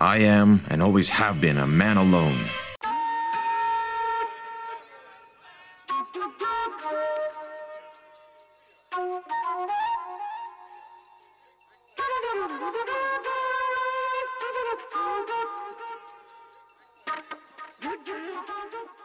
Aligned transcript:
I 0.00 0.18
am 0.18 0.64
and 0.68 0.80
always 0.80 1.08
have 1.08 1.40
been 1.40 1.58
a 1.58 1.66
man 1.66 1.96
alone. 1.96 2.44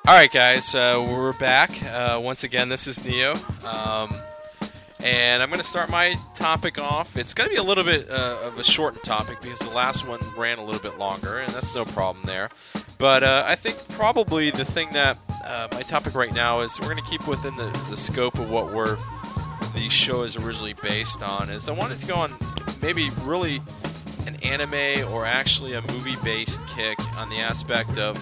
All 0.05 0.19
right, 0.19 0.31
guys, 0.31 0.75
uh, 0.75 1.03
we're 1.09 1.33
back. 1.33 1.71
Uh, 1.81 2.19
once 2.21 2.43
again, 2.43 2.69
this 2.69 2.85
is 2.85 3.03
Neo. 3.03 3.33
Um, 3.65 4.13
and 5.03 5.43
I'm 5.43 5.49
going 5.49 5.59
to 5.59 5.67
start 5.67 5.89
my 5.89 6.15
topic 6.33 6.79
off. 6.79 7.17
It's 7.17 7.33
going 7.33 7.49
to 7.49 7.53
be 7.53 7.59
a 7.59 7.63
little 7.63 7.83
bit 7.83 8.09
uh, 8.09 8.39
of 8.41 8.57
a 8.57 8.63
shortened 8.63 9.03
topic 9.03 9.41
because 9.41 9.59
the 9.59 9.69
last 9.69 10.07
one 10.07 10.21
ran 10.37 10.59
a 10.59 10.63
little 10.63 10.81
bit 10.81 10.97
longer, 10.97 11.39
and 11.39 11.53
that's 11.53 11.75
no 11.75 11.83
problem 11.83 12.25
there. 12.25 12.49
But 12.97 13.21
uh, 13.21 13.43
I 13.45 13.55
think 13.55 13.77
probably 13.89 14.49
the 14.49 14.63
thing 14.63 14.87
that 14.93 15.17
uh, 15.43 15.67
my 15.73 15.81
topic 15.81 16.15
right 16.15 16.33
now 16.33 16.61
is 16.61 16.79
we're 16.79 16.87
going 16.87 17.03
to 17.03 17.09
keep 17.09 17.27
within 17.27 17.57
the, 17.57 17.65
the 17.89 17.97
scope 17.97 18.39
of 18.39 18.49
what 18.49 18.71
we're 18.71 18.97
the 19.73 19.89
show 19.89 20.23
is 20.23 20.37
originally 20.37 20.73
based 20.81 21.21
on. 21.21 21.49
Is 21.49 21.67
I 21.67 21.73
wanted 21.73 21.99
to 21.99 22.05
go 22.05 22.15
on 22.15 22.33
maybe 22.81 23.09
really 23.23 23.61
an 24.25 24.37
anime 24.37 25.11
or 25.11 25.25
actually 25.25 25.73
a 25.73 25.81
movie 25.81 26.15
based 26.23 26.65
kick 26.67 26.97
on 27.17 27.29
the 27.29 27.39
aspect 27.39 27.97
of 27.97 28.15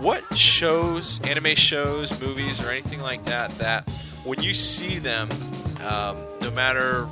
what 0.00 0.36
shows, 0.36 1.20
anime 1.24 1.54
shows, 1.56 2.18
movies, 2.20 2.58
or 2.58 2.70
anything 2.70 3.02
like 3.02 3.22
that, 3.24 3.56
that 3.58 3.86
when 4.24 4.42
you 4.42 4.54
see 4.54 4.98
them, 4.98 5.28
um, 5.82 6.16
no 6.40 6.50
matter 6.50 7.04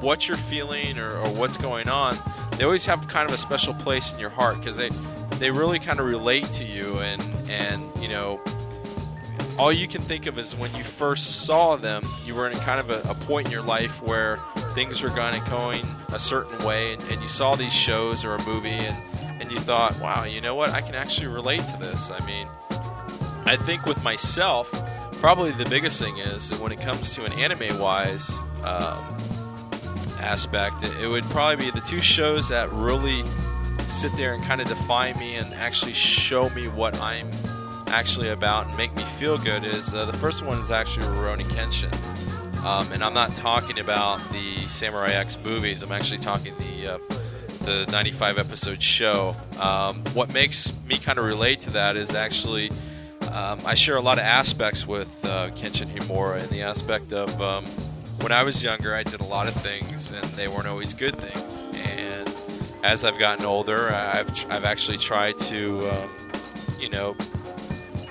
what 0.00 0.28
you're 0.28 0.36
feeling 0.36 0.98
or, 0.98 1.16
or, 1.18 1.28
what's 1.30 1.56
going 1.56 1.88
on, 1.88 2.18
they 2.56 2.64
always 2.64 2.86
have 2.86 3.06
kind 3.08 3.28
of 3.28 3.34
a 3.34 3.38
special 3.38 3.74
place 3.74 4.12
in 4.12 4.18
your 4.18 4.30
heart 4.30 4.56
because 4.58 4.76
they 4.76 4.90
they 5.38 5.50
really 5.50 5.78
kind 5.78 6.00
of 6.00 6.06
relate 6.06 6.50
to 6.50 6.64
you 6.64 6.98
and 6.98 7.22
and 7.50 7.82
you 8.00 8.08
know 8.08 8.40
all 9.58 9.70
you 9.70 9.86
can 9.86 10.00
think 10.00 10.24
of 10.24 10.38
is 10.38 10.56
when 10.56 10.74
you 10.74 10.82
first 10.82 11.44
saw 11.44 11.76
them, 11.76 12.02
you 12.24 12.34
were 12.34 12.48
in 12.48 12.56
kind 12.60 12.80
of 12.80 12.88
a, 12.88 13.02
a 13.10 13.14
point 13.14 13.46
in 13.46 13.52
your 13.52 13.62
life 13.62 14.02
where 14.02 14.38
things 14.74 15.02
were 15.02 15.10
going 15.10 15.34
and 15.34 15.50
going 15.50 15.84
a 16.14 16.18
certain 16.18 16.64
way, 16.64 16.94
and, 16.94 17.02
and 17.10 17.20
you 17.20 17.28
saw 17.28 17.54
these 17.56 17.72
shows 17.72 18.24
or 18.24 18.36
a 18.36 18.42
movie 18.46 18.70
and 18.70 18.96
and 19.40 19.50
you 19.52 19.60
thought, 19.60 19.98
wow, 20.00 20.24
you 20.24 20.40
know 20.40 20.54
what? 20.54 20.70
I 20.70 20.80
can 20.80 20.94
actually 20.94 21.26
relate 21.26 21.66
to 21.66 21.76
this. 21.78 22.10
I 22.10 22.24
mean, 22.26 22.46
I 23.46 23.56
think 23.56 23.84
with 23.84 24.02
myself, 24.04 24.70
probably 25.20 25.50
the 25.50 25.66
biggest 25.66 26.00
thing 26.00 26.16
is 26.16 26.50
when 26.58 26.72
it 26.72 26.80
comes 26.80 27.14
to 27.14 27.24
an 27.26 27.32
anime 27.34 27.78
wise 27.78 28.30
um, 28.64 29.18
aspect, 30.18 30.82
it, 30.82 30.92
it 31.02 31.08
would 31.08 31.24
probably 31.24 31.66
be 31.66 31.70
the 31.70 31.80
two 31.80 32.00
shows 32.00 32.48
that 32.48 32.72
really 32.72 33.22
sit 33.86 34.14
there 34.16 34.32
and 34.34 34.42
kind 34.44 34.60
of 34.60 34.68
define 34.68 35.18
me 35.18 35.34
and 35.36 35.52
actually 35.54 35.92
show 35.92 36.48
me 36.50 36.68
what 36.68 36.98
I'm 37.00 37.30
actually 37.88 38.28
about 38.28 38.68
and 38.68 38.76
make 38.78 38.94
me 38.94 39.02
feel 39.02 39.36
good 39.36 39.64
is 39.64 39.94
uh, 39.94 40.06
the 40.06 40.16
first 40.16 40.42
one 40.44 40.58
is 40.58 40.70
actually 40.70 41.06
Rurouni 41.06 41.44
Kenshin. 41.50 41.92
Um, 42.64 42.90
and 42.92 43.04
I'm 43.04 43.14
not 43.14 43.34
talking 43.34 43.78
about 43.78 44.20
the 44.32 44.56
Samurai 44.68 45.10
X 45.10 45.38
movies. 45.42 45.82
I'm 45.82 45.92
actually 45.92 46.18
talking 46.18 46.54
the 46.58 46.94
uh, 46.94 46.98
the 47.62 47.86
95 47.90 48.38
episode 48.38 48.82
show. 48.82 49.36
Um, 49.58 49.96
what 50.14 50.32
makes 50.32 50.72
me 50.86 50.98
kind 50.98 51.18
of 51.18 51.26
relate 51.26 51.60
to 51.62 51.70
that 51.70 51.96
is 51.96 52.14
actually 52.14 52.70
um, 53.32 53.60
I 53.64 53.74
share 53.74 53.96
a 53.96 54.00
lot 54.00 54.18
of 54.18 54.24
aspects 54.24 54.86
with 54.86 55.24
uh, 55.24 55.50
Kenshin 55.50 55.86
Himura 55.86 56.42
in 56.42 56.50
the 56.50 56.62
aspect 56.62 57.12
of 57.12 57.40
um, 57.40 57.64
when 58.20 58.32
I 58.32 58.42
was 58.42 58.62
younger, 58.62 58.94
I 58.94 59.02
did 59.02 59.20
a 59.20 59.24
lot 59.24 59.48
of 59.48 59.54
things 59.54 60.10
and 60.10 60.22
they 60.32 60.48
weren't 60.48 60.66
always 60.66 60.94
good 60.94 61.14
things. 61.14 61.64
And 61.74 62.32
as 62.82 63.04
I've 63.04 63.18
gotten 63.18 63.44
older, 63.44 63.90
I've, 63.90 64.28
I've 64.50 64.64
actually 64.64 64.98
tried 64.98 65.38
to, 65.38 65.88
um, 65.90 66.10
you 66.78 66.90
know, 66.90 67.16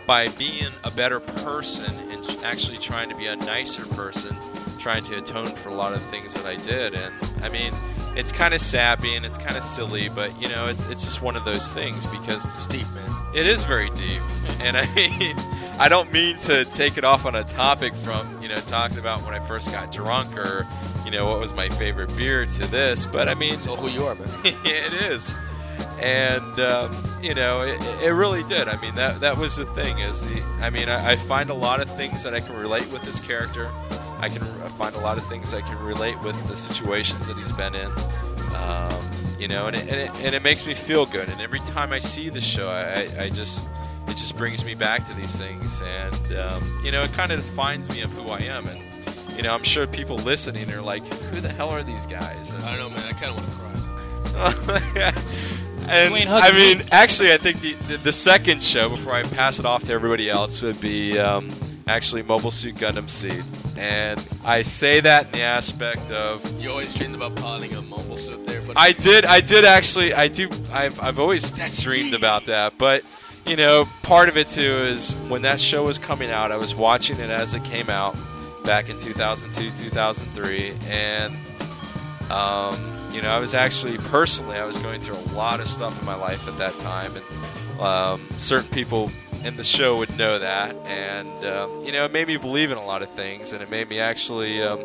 by 0.07 0.29
being 0.29 0.71
a 0.83 0.91
better 0.91 1.19
person 1.19 1.93
and 2.09 2.43
actually 2.43 2.77
trying 2.77 3.09
to 3.09 3.15
be 3.15 3.27
a 3.27 3.35
nicer 3.35 3.85
person, 3.87 4.35
trying 4.79 5.03
to 5.03 5.17
atone 5.17 5.51
for 5.51 5.69
a 5.69 5.75
lot 5.75 5.93
of 5.93 6.01
things 6.03 6.33
that 6.33 6.45
I 6.45 6.55
did. 6.55 6.95
And 6.95 7.13
I 7.43 7.49
mean, 7.49 7.73
it's 8.15 8.31
kind 8.31 8.53
of 8.53 8.61
sappy 8.61 9.15
and 9.15 9.25
it's 9.25 9.37
kind 9.37 9.55
of 9.55 9.63
silly, 9.63 10.09
but 10.09 10.41
you 10.41 10.49
know, 10.49 10.67
it's 10.67 10.85
it's 10.87 11.03
just 11.03 11.21
one 11.21 11.35
of 11.35 11.45
those 11.45 11.73
things 11.73 12.05
because 12.07 12.45
deep, 12.67 12.87
man. 12.95 13.08
It 13.33 13.45
is 13.45 13.63
very 13.63 13.89
deep, 13.91 14.21
and 14.59 14.75
I 14.77 14.91
mean, 14.95 15.35
I 15.79 15.87
don't 15.87 16.11
mean 16.11 16.37
to 16.39 16.65
take 16.65 16.97
it 16.97 17.03
off 17.03 17.25
on 17.25 17.35
a 17.35 17.43
topic 17.43 17.93
from 17.95 18.41
you 18.41 18.49
know 18.49 18.59
talking 18.61 18.97
about 18.97 19.23
when 19.23 19.33
I 19.33 19.39
first 19.39 19.71
got 19.71 19.91
drunk 19.91 20.35
or 20.37 20.65
you 21.05 21.11
know 21.11 21.27
what 21.27 21.39
was 21.39 21.53
my 21.53 21.69
favorite 21.69 22.15
beer 22.17 22.45
to 22.45 22.67
this, 22.67 23.05
but 23.05 23.29
I 23.29 23.33
mean, 23.33 23.59
so 23.59 23.75
who 23.75 23.87
you 23.89 24.05
are, 24.05 24.15
man? 24.15 24.29
it 24.43 24.93
is, 24.93 25.35
and 26.01 26.59
um, 26.59 27.03
you 27.21 27.33
know, 27.33 27.61
it, 27.61 27.79
it, 28.01 28.09
really 28.09 28.43
did. 28.43 28.67
I 28.67 28.79
mean, 28.81 28.95
that 28.95 29.19
that 29.19 29.37
was 29.37 29.55
the 29.55 29.65
thing. 29.65 29.99
Is 29.99 30.25
the 30.25 30.41
I 30.61 30.69
mean, 30.69 30.89
I, 30.89 31.11
I 31.11 31.15
find 31.15 31.49
a 31.49 31.53
lot 31.53 31.81
of 31.81 31.89
things 31.95 32.23
that 32.23 32.33
I 32.33 32.39
can 32.39 32.55
relate 32.55 32.91
with 32.91 33.03
this 33.03 33.19
character. 33.19 33.69
I 34.19 34.27
can 34.27 34.43
find 34.77 34.95
a 34.95 34.99
lot 34.99 35.17
of 35.17 35.25
things 35.27 35.53
I 35.53 35.61
can 35.61 35.77
relate 35.79 36.21
with 36.23 36.35
the 36.47 36.55
situations 36.55 37.27
that 37.27 37.37
he's 37.37 37.51
been 37.53 37.75
in. 37.75 37.91
Um, 38.55 39.18
you 39.39 39.47
know, 39.47 39.67
and 39.67 39.75
it, 39.75 39.81
and 39.83 40.01
it, 40.01 40.11
and, 40.25 40.35
it, 40.35 40.43
makes 40.43 40.65
me 40.65 40.73
feel 40.73 41.05
good. 41.05 41.29
And 41.29 41.39
every 41.41 41.59
time 41.59 41.91
I 41.91 41.99
see 41.99 42.29
the 42.29 42.41
show, 42.41 42.67
I, 42.67 43.07
I 43.23 43.29
just 43.29 43.65
it 44.07 44.17
just 44.17 44.37
brings 44.37 44.65
me 44.65 44.75
back 44.75 45.05
to 45.07 45.13
these 45.13 45.35
things, 45.35 45.81
and 45.81 46.37
um, 46.37 46.81
you 46.83 46.91
know, 46.91 47.03
it 47.03 47.13
kind 47.13 47.31
of 47.31 47.39
defines 47.39 47.89
me 47.89 48.01
of 48.01 48.11
who 48.11 48.29
I 48.29 48.39
am. 48.39 48.67
And 48.67 48.81
you 49.35 49.43
know, 49.43 49.53
I'm 49.53 49.63
sure 49.63 49.87
people 49.87 50.17
listening 50.17 50.71
are 50.71 50.81
like, 50.81 51.05
"Who 51.31 51.41
the 51.41 51.49
hell 51.49 51.69
are 51.69 51.83
these 51.83 52.05
guys?" 52.05 52.51
And, 52.51 52.63
I 52.63 52.75
don't 52.75 52.89
know, 52.89 52.97
man. 52.97 53.07
I 53.07 53.13
kind 53.13 53.31
of 53.31 53.37
want 53.37 53.49
to 53.49 53.55
cry. 53.55 53.69
and 55.89 56.13
I 56.29 56.51
mean, 56.51 56.81
actually, 56.91 57.33
I 57.33 57.37
think 57.37 57.61
the, 57.61 57.73
the, 57.87 57.97
the 57.97 58.11
second 58.11 58.63
show 58.63 58.89
before 58.89 59.13
I 59.13 59.23
pass 59.23 59.59
it 59.59 59.65
off 59.65 59.85
to 59.85 59.93
everybody 59.93 60.29
else 60.29 60.61
would 60.61 60.79
be 60.79 61.17
um, 61.17 61.49
actually 61.89 62.23
Mobile 62.23 62.51
Suit 62.51 62.75
Gundam 62.75 63.09
Seed. 63.09 63.43
And 63.77 64.23
I 64.45 64.61
say 64.61 64.99
that 65.01 65.25
in 65.25 65.31
the 65.31 65.41
aspect 65.41 66.11
of 66.11 66.61
you 66.61 66.69
always 66.69 66.93
dreamed 66.93 67.15
about 67.15 67.35
piloting 67.35 67.75
a 67.75 67.81
mobile 67.81 68.17
suit 68.17 68.45
there. 68.45 68.61
But 68.61 68.77
I 68.77 68.91
did, 68.91 69.25
I 69.25 69.41
did 69.41 69.65
actually, 69.65 70.13
I 70.13 70.27
do, 70.27 70.49
I've, 70.71 70.99
I've 71.01 71.19
always 71.19 71.49
dreamed 71.81 72.11
me. 72.11 72.17
about 72.17 72.45
that. 72.45 72.77
But 72.77 73.03
you 73.45 73.55
know, 73.55 73.85
part 74.03 74.29
of 74.29 74.37
it 74.37 74.49
too 74.49 74.61
is 74.61 75.13
when 75.27 75.41
that 75.41 75.59
show 75.59 75.85
was 75.85 75.97
coming 75.97 76.29
out, 76.29 76.51
I 76.51 76.57
was 76.57 76.75
watching 76.75 77.19
it 77.19 77.29
as 77.29 77.53
it 77.53 77.63
came 77.63 77.89
out 77.89 78.15
back 78.63 78.89
in 78.89 78.97
2002, 78.97 79.71
2003, 79.77 80.73
and 80.87 81.33
um, 82.29 82.77
you 83.11 83.21
know, 83.21 83.29
I 83.29 83.39
was 83.39 83.55
actually 83.55 83.97
personally, 83.97 84.57
I 84.57 84.65
was 84.65 84.77
going 84.77 85.01
through 85.01 85.15
a 85.15 85.29
lot 85.33 85.59
of 85.59 85.67
stuff 85.67 85.99
in 85.99 86.05
my 86.05 86.15
life 86.15 86.47
at 86.47 86.57
that 86.59 86.77
time, 86.77 87.13
and 87.15 87.81
um, 87.81 88.27
certain 88.37 88.69
people 88.69 89.09
and 89.43 89.57
the 89.57 89.63
show 89.63 89.97
would 89.97 90.17
know 90.17 90.39
that. 90.39 90.75
And 90.87 91.45
um, 91.45 91.85
you 91.85 91.91
know, 91.91 92.05
it 92.05 92.11
made 92.11 92.27
me 92.27 92.37
believe 92.37 92.71
in 92.71 92.77
a 92.77 92.85
lot 92.85 93.01
of 93.01 93.09
things, 93.11 93.53
and 93.53 93.61
it 93.61 93.69
made 93.69 93.89
me 93.89 93.99
actually, 93.99 94.61
um, 94.61 94.79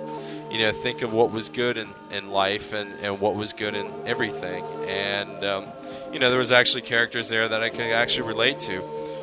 you 0.50 0.58
know, 0.58 0.72
think 0.72 1.02
of 1.02 1.12
what 1.12 1.30
was 1.30 1.48
good 1.48 1.76
in, 1.76 1.88
in 2.10 2.30
life 2.30 2.72
and, 2.72 2.90
and 3.00 3.20
what 3.20 3.34
was 3.34 3.52
good 3.52 3.74
in 3.74 3.90
everything. 4.06 4.64
And 4.86 5.44
um, 5.44 5.66
you 6.12 6.18
know, 6.18 6.30
there 6.30 6.38
was 6.38 6.52
actually 6.52 6.82
characters 6.82 7.28
there 7.28 7.48
that 7.48 7.62
I 7.62 7.70
could 7.70 7.80
actually 7.80 8.28
relate 8.28 8.58
to. 8.60 8.82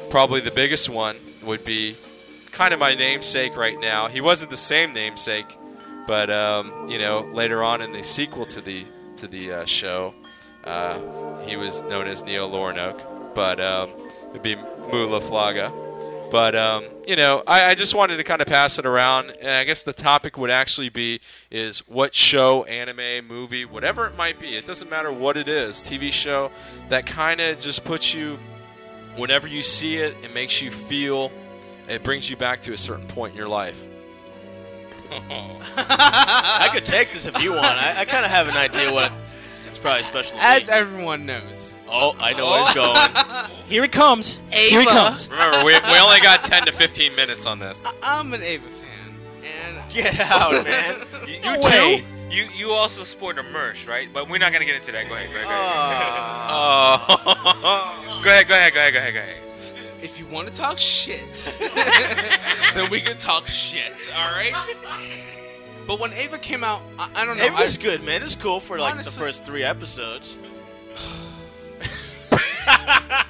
Probably 0.10 0.42
the 0.42 0.52
biggest 0.52 0.90
one 0.90 1.16
would 1.44 1.64
be 1.64 1.96
kind 2.52 2.74
of 2.74 2.80
my 2.80 2.94
namesake 2.94 3.56
right 3.56 3.80
now. 3.80 4.08
He 4.08 4.22
wasn't 4.22 4.52
the 4.52 4.58
same 4.58 4.94
namesake, 4.94 5.58
but 6.06 6.30
um, 6.30 6.90
you 6.90 7.00
know, 7.00 7.22
later 7.34 7.64
on 7.64 7.82
in 7.82 7.92
the 7.92 8.04
sequel 8.04 8.46
to 8.48 8.62
the 8.62 8.86
to 9.18 9.28
the 9.28 9.54
uh, 9.54 9.66
show, 9.66 10.14
uh, 10.66 11.40
he 11.46 11.56
was 11.56 11.82
known 11.84 12.08
as 12.08 12.24
Neo 12.24 12.50
Roanoke. 12.52 13.02
But 13.34 13.62
um, 13.62 13.92
it'd 14.32 14.42
be 14.42 14.58
Mu 14.92 15.08
La 15.08 15.20
Flaga. 15.20 15.72
But 16.32 16.56
um, 16.56 16.86
you 17.06 17.18
know, 17.18 17.44
I, 17.46 17.72
I, 17.72 17.76
just 17.76 17.94
wanted 17.94 18.16
to 18.16 18.24
kind 18.24 18.42
of 18.42 18.48
pass 18.48 18.80
it 18.80 18.86
around, 18.86 19.32
and 19.32 19.50
I 19.50 19.66
guess 19.66 19.84
the 19.84 19.92
topic 19.92 20.38
would 20.38 20.50
actually 20.50 20.88
be 20.88 21.20
is 21.50 21.80
what 21.90 22.16
show, 22.16 22.64
anime, 22.64 23.28
movie, 23.28 23.66
whatever 23.66 24.08
it 24.08 24.16
might 24.16 24.40
be. 24.40 24.56
It 24.56 24.66
doesn't 24.66 24.90
matter 24.90 25.12
what 25.12 25.36
it 25.36 25.50
is, 25.50 25.82
TV 25.82 26.10
show 26.10 26.50
that 26.88 27.06
kind 27.06 27.42
of 27.42 27.60
just 27.60 27.84
puts 27.84 28.14
you. 28.14 28.40
Whenever 29.18 29.46
you 29.46 29.62
see 29.62 29.98
it, 29.98 30.16
it 30.24 30.34
makes 30.34 30.62
you 30.62 30.72
feel. 30.72 31.34
It 31.90 32.02
brings 32.02 32.30
you 32.30 32.38
back 32.38 32.62
to 32.62 32.72
a 32.72 32.78
certain 32.78 33.08
point 33.08 33.34
in 33.34 33.38
your 33.38 33.50
life. 33.50 33.84
I 35.12 36.70
could 36.72 36.86
take 36.86 37.12
this 37.12 37.26
if 37.26 37.44
you 37.44 37.52
want. 37.52 37.66
I, 37.66 37.96
I 37.98 38.06
kind 38.06 38.24
of 38.24 38.32
have 38.32 38.48
an 38.48 38.56
idea 38.56 38.94
what 38.94 39.12
it's 39.68 39.78
probably 39.78 40.04
special. 40.04 40.38
As 40.40 40.70
everyone 40.70 41.26
knows. 41.26 41.61
Oh, 41.94 42.16
I 42.20 42.32
know 42.34 42.50
where 42.50 42.62
it's 42.64 42.74
going. 42.74 43.66
Here 43.68 43.84
it 43.84 43.92
comes. 43.92 44.40
Eva. 44.48 44.58
Here 44.58 44.82
it 44.82 44.88
comes. 44.88 45.30
Remember, 45.30 45.58
we, 45.66 45.74
we 45.74 46.00
only 46.00 46.22
got 46.22 46.44
10 46.44 46.64
to 46.64 46.72
15 46.72 47.16
minutes 47.16 47.46
on 47.46 47.60
this. 47.60 47.84
I, 48.02 48.20
am 48.20 48.34
an 48.34 48.42
Eva 48.42 48.68
fan. 48.68 49.16
And 49.44 49.92
Get 49.92 50.20
out, 50.22 50.64
man. 50.64 51.06
you, 51.28 51.36
you 51.36 51.62
too? 51.62 52.06
You 52.32 52.48
you 52.56 52.72
also 52.72 53.04
sport 53.04 53.38
a 53.40 53.44
merch, 53.44 53.86
right? 53.88 54.08
But 54.12 54.30
we're 54.30 54.38
not 54.38 54.54
gonna 54.54 54.64
get 54.64 54.76
into 54.76 54.94
that. 54.94 55.10
Go 55.10 55.16
ahead. 55.16 55.30
Go 55.32 55.36
ahead. 55.36 55.48
Go 55.48 55.52
ahead. 55.52 56.14
Ah. 56.50 57.06
Oh. 57.60 58.22
go 58.24 58.30
ahead. 58.30 58.48
Go 58.48 58.54
ahead. 58.54 58.74
Go 58.74 58.80
ahead. 58.80 58.94
Go 58.94 59.00
ahead. 59.00 59.14
Go 59.14 59.20
ahead. 59.20 59.38
If 60.02 60.18
you 60.18 60.26
want 60.28 60.48
to 60.48 60.54
talk 60.54 60.78
shit, 60.78 61.60
then 62.74 62.90
we 62.90 63.02
can 63.02 63.18
talk 63.18 63.48
shit. 63.48 64.10
All 64.16 64.32
right. 64.32 64.54
But 65.86 66.00
when 66.00 66.14
Eva 66.14 66.38
came 66.38 66.64
out, 66.64 66.84
I, 66.98 67.10
I 67.16 67.26
don't 67.26 67.38
know. 67.38 67.44
Eva's 67.44 67.78
I, 67.78 67.82
good, 67.82 68.02
man. 68.02 68.24
It's 68.24 68.36
cool 68.36 68.62
for 68.62 68.80
like 68.80 68.94
honestly, 68.94 69.12
the 69.12 69.20
first 69.20 69.44
three 69.44 69.64
episodes. 69.64 70.40
I, 72.68 73.26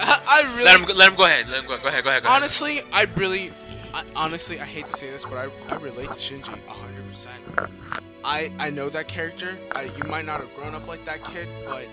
I 0.00 0.42
really 0.52 0.64
Let 0.64 0.80
him 0.80 0.96
let 0.96 1.10
him 1.10 1.16
go 1.16 1.24
ahead. 1.24 1.48
Let 1.48 1.60
him 1.62 1.68
go. 1.68 1.78
Go 1.78 1.88
ahead. 1.88 2.04
Go 2.04 2.10
ahead. 2.10 2.22
Go 2.22 2.28
ahead. 2.28 2.36
honestly, 2.42 2.82
I 2.92 3.02
really, 3.16 3.52
I, 3.92 4.04
honestly, 4.16 4.60
I 4.60 4.64
hate 4.64 4.86
to 4.86 4.92
say 4.92 5.10
this, 5.10 5.24
but 5.24 5.34
I, 5.36 5.48
I 5.72 5.76
relate 5.78 6.08
to 6.08 6.18
Shinji 6.18 6.58
hundred 6.66 7.08
percent. 7.08 7.42
I 8.24 8.52
I 8.58 8.70
know 8.70 8.88
that 8.88 9.08
character. 9.08 9.56
I, 9.72 9.82
you 9.84 10.04
might 10.08 10.24
not 10.24 10.40
have 10.40 10.54
grown 10.56 10.74
up 10.74 10.88
like 10.88 11.04
that 11.04 11.24
kid, 11.24 11.48
but 11.66 11.86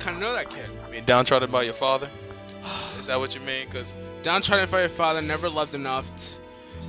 kind 0.00 0.16
of 0.16 0.20
know 0.22 0.32
that 0.32 0.50
kid. 0.50 0.68
I 0.86 0.90
mean, 0.90 1.04
downtrodden 1.04 1.50
by 1.50 1.62
your 1.62 1.74
father. 1.74 2.10
Is 2.98 3.06
that 3.06 3.18
what 3.18 3.34
you 3.34 3.40
mean? 3.42 3.66
Because 3.66 3.94
Downtrodden 4.22 4.68
by 4.70 4.80
your 4.80 4.88
father, 4.88 5.22
never 5.22 5.48
loved 5.48 5.74
enough. 5.74 6.10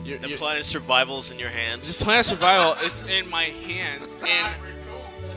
You're, 0.04 0.18
The 0.18 0.30
you're- 0.30 0.38
planet 0.38 0.66
survival's 0.66 1.32
in 1.32 1.38
your 1.40 1.50
hands. 1.50 1.96
The 1.96 2.04
plan 2.04 2.20
of 2.22 2.26
survival 2.26 2.74
is 2.86 3.06
in 3.08 3.30
my 3.30 3.46
hands, 3.46 4.18
and 4.28 4.56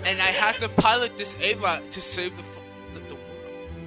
and 0.05 0.21
I 0.21 0.27
have 0.27 0.59
to 0.59 0.69
pilot 0.69 1.17
this 1.17 1.37
Eva 1.41 1.83
to 1.91 2.01
save 2.01 2.37
the 2.37 2.43
f- 2.43 2.47
the, 2.47 2.51
the 2.51 2.52
world. 2.52 2.52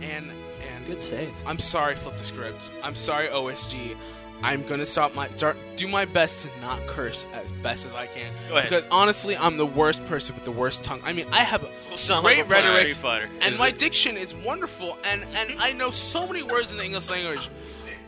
And 0.01 0.31
and 0.75 0.85
Good 0.85 1.01
save. 1.01 1.33
I'm 1.45 1.59
sorry, 1.59 1.95
flip 1.95 2.17
the 2.17 2.23
script. 2.23 2.73
I'm 2.83 2.95
sorry, 2.95 3.27
OSG. 3.29 3.95
I'm 4.43 4.63
gonna 4.63 4.85
stop 4.85 5.15
my 5.15 5.29
start 5.35 5.55
do 5.77 5.87
my 5.87 6.03
best 6.05 6.41
to 6.45 6.49
not 6.61 6.85
curse 6.87 7.25
as 7.33 7.49
best 7.63 7.85
as 7.85 7.93
I 7.93 8.05
can. 8.05 8.33
Go 8.49 8.57
ahead. 8.57 8.69
Because 8.69 8.83
honestly, 8.91 9.35
I'm 9.37 9.55
the 9.57 9.65
worst 9.65 10.05
person 10.05 10.35
with 10.35 10.43
the 10.43 10.51
worst 10.51 10.83
tongue. 10.83 11.01
I 11.05 11.13
mean, 11.13 11.25
I 11.31 11.43
have 11.43 11.63
a 11.63 11.71
We'll 11.89 11.97
sound 11.97 12.23
great 12.25 12.39
like 12.39 12.49
we're 12.49 12.55
rhetoric, 12.55 12.95
Fighter. 12.95 13.29
and 13.41 13.53
Is 13.53 13.59
my 13.59 13.69
it- 13.69 13.77
diction 13.77 14.17
is 14.17 14.35
wonderful, 14.35 14.97
and 15.05 15.23
and 15.35 15.55
I 15.59 15.71
know 15.71 15.89
so 15.89 16.27
many 16.27 16.43
words 16.43 16.71
in 16.71 16.77
the 16.77 16.83
English 16.83 17.09
language. 17.09 17.49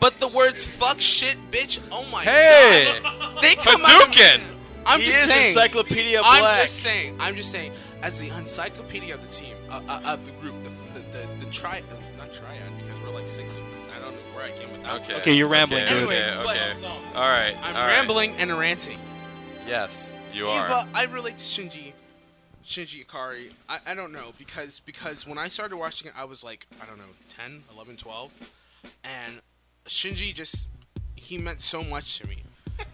But 0.00 0.18
the 0.18 0.28
words 0.28 0.64
"fuck," 0.64 1.00
"shit," 1.00 1.36
"bitch," 1.50 1.80
oh 1.90 2.04
my 2.12 2.22
Hey! 2.22 3.00
god, 3.02 3.42
they 3.42 3.56
come 3.56 3.82
out 3.84 4.02
of 4.08 4.14
me. 4.14 4.22
I'm 4.86 5.00
he 5.00 5.06
just 5.06 5.22
is 5.24 5.28
saying. 5.28 5.46
Encyclopedia 5.48 6.20
I'm 6.24 6.60
just 6.62 6.76
saying. 6.82 7.16
I'm 7.20 7.34
just 7.34 7.50
saying. 7.50 7.72
As 8.02 8.20
the 8.20 8.28
encyclopedia 8.28 9.12
of 9.12 9.22
the 9.22 9.34
team, 9.34 9.56
uh, 9.70 9.80
uh, 9.88 10.00
of 10.04 10.24
the 10.24 10.30
group, 10.40 10.62
the 10.62 10.70
tri, 11.50 11.78
uh, 11.90 11.94
not 12.18 12.32
triad, 12.32 12.76
because 12.76 13.00
we're 13.02 13.10
like 13.10 13.28
six 13.28 13.56
of 13.56 13.62
us. 13.68 13.74
I 13.96 14.00
don't 14.00 14.12
know 14.12 14.18
where 14.34 14.44
I 14.44 14.50
came 14.52 14.70
with 14.72 14.82
that. 14.82 15.00
Okay. 15.02 15.14
Okay, 15.16 15.32
you're 15.34 15.48
rambling, 15.48 15.84
okay, 15.84 15.94
dude. 15.94 16.02
Okay, 16.04 16.16
Anyways, 16.16 16.44
but- 16.46 16.56
okay. 16.56 16.74
so, 16.74 16.88
All 17.14 17.28
right. 17.28 17.54
I'm 17.62 17.74
all 17.76 17.82
right. 17.82 17.94
rambling 17.96 18.32
and 18.36 18.56
ranting. 18.58 18.98
Yes, 19.66 20.14
you 20.32 20.46
are. 20.46 20.64
Eva, 20.66 20.88
I 20.94 21.04
relate 21.04 21.36
to 21.38 21.44
Shinji, 21.44 21.92
Shinji 22.64 23.04
Ikari. 23.06 23.52
I, 23.68 23.78
I 23.86 23.94
don't 23.94 24.12
know 24.12 24.32
because 24.38 24.80
because 24.80 25.26
when 25.26 25.36
I 25.38 25.48
started 25.48 25.76
watching 25.76 26.08
it, 26.08 26.14
I 26.16 26.24
was 26.24 26.42
like 26.42 26.66
I 26.82 26.86
don't 26.86 26.96
know 26.98 27.04
10, 27.36 27.62
11, 27.74 27.96
12, 27.98 28.52
and 29.04 29.40
Shinji 29.86 30.32
just 30.34 30.68
he 31.16 31.36
meant 31.38 31.60
so 31.60 31.82
much 31.82 32.18
to 32.20 32.26
me. 32.28 32.38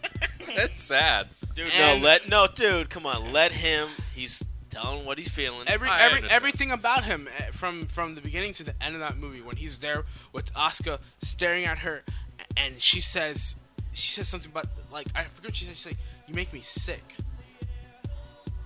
That's 0.56 0.82
sad. 0.82 1.28
Dude, 1.54 1.70
And- 1.76 2.00
no, 2.02 2.06
let 2.08 2.28
no, 2.28 2.46
dude, 2.52 2.90
come 2.90 3.06
on, 3.06 3.32
let 3.32 3.52
him. 3.52 3.88
He's 4.14 4.42
telling 4.74 5.04
what 5.06 5.18
he's 5.18 5.28
feeling. 5.28 5.66
Every 5.66 5.88
I 5.88 6.02
every 6.02 6.16
understand. 6.18 6.32
everything 6.36 6.70
about 6.70 7.04
him 7.04 7.28
eh, 7.38 7.44
from 7.52 7.86
from 7.86 8.14
the 8.14 8.20
beginning 8.20 8.52
to 8.54 8.64
the 8.64 8.74
end 8.82 8.94
of 8.94 9.00
that 9.00 9.16
movie 9.16 9.40
when 9.40 9.56
he's 9.56 9.78
there 9.78 10.04
with 10.32 10.52
Asuka 10.54 11.00
staring 11.22 11.64
at 11.64 11.78
her 11.78 12.02
and 12.56 12.80
she 12.80 13.00
says 13.00 13.56
she 13.92 14.08
says 14.12 14.28
something 14.28 14.50
about 14.50 14.66
like 14.92 15.06
I 15.14 15.22
forget 15.24 15.50
what 15.50 15.56
she 15.56 15.64
said 15.66 15.76
she's 15.76 15.86
like 15.86 15.96
you 16.26 16.34
make 16.34 16.52
me 16.52 16.60
sick 16.60 17.02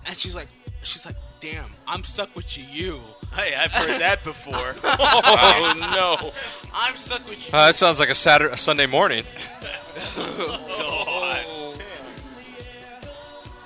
and 0.05 0.17
she's 0.17 0.35
like 0.35 0.47
she's 0.83 1.05
like 1.05 1.15
damn 1.39 1.65
I'm 1.87 2.03
stuck 2.03 2.35
with 2.35 2.57
you 2.57 2.63
you 2.71 2.99
hey, 3.35 3.53
I've 3.55 3.71
heard 3.71 3.99
that 4.01 4.23
before. 4.23 4.75
Oh 4.83 5.73
no! 5.79 6.31
I'm 6.73 6.95
stuck 6.97 7.27
with 7.29 7.39
you 7.45 7.53
Uh, 7.53 7.67
that 7.67 7.75
sounds 7.75 7.99
like 7.99 8.09
a 8.09 8.15
Saturday, 8.15 8.53
a 8.53 8.57
Sunday 8.57 8.85
morning. 8.87 9.23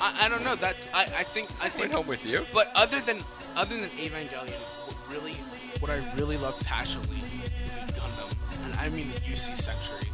I, 0.03 0.25
I 0.25 0.29
don't 0.29 0.43
know 0.43 0.55
that 0.55 0.75
I, 0.93 1.01
I 1.03 1.23
think 1.23 1.49
I 1.59 1.63
Went 1.63 1.73
think 1.73 1.91
home 1.93 2.07
with 2.07 2.25
you. 2.25 2.45
but 2.53 2.71
other 2.75 2.99
than 2.99 3.19
other 3.55 3.75
than 3.77 3.89
Evangelion 3.91 4.59
what 4.85 4.97
really 5.13 5.33
what 5.79 5.89
I 5.91 5.99
really 6.17 6.37
love 6.37 6.59
passionately 6.61 7.17
is 7.17 7.91
Gundam 7.91 8.65
and 8.65 8.73
I 8.79 8.89
mean 8.89 9.09
the 9.11 9.19
UC 9.21 9.55
Century 9.55 10.09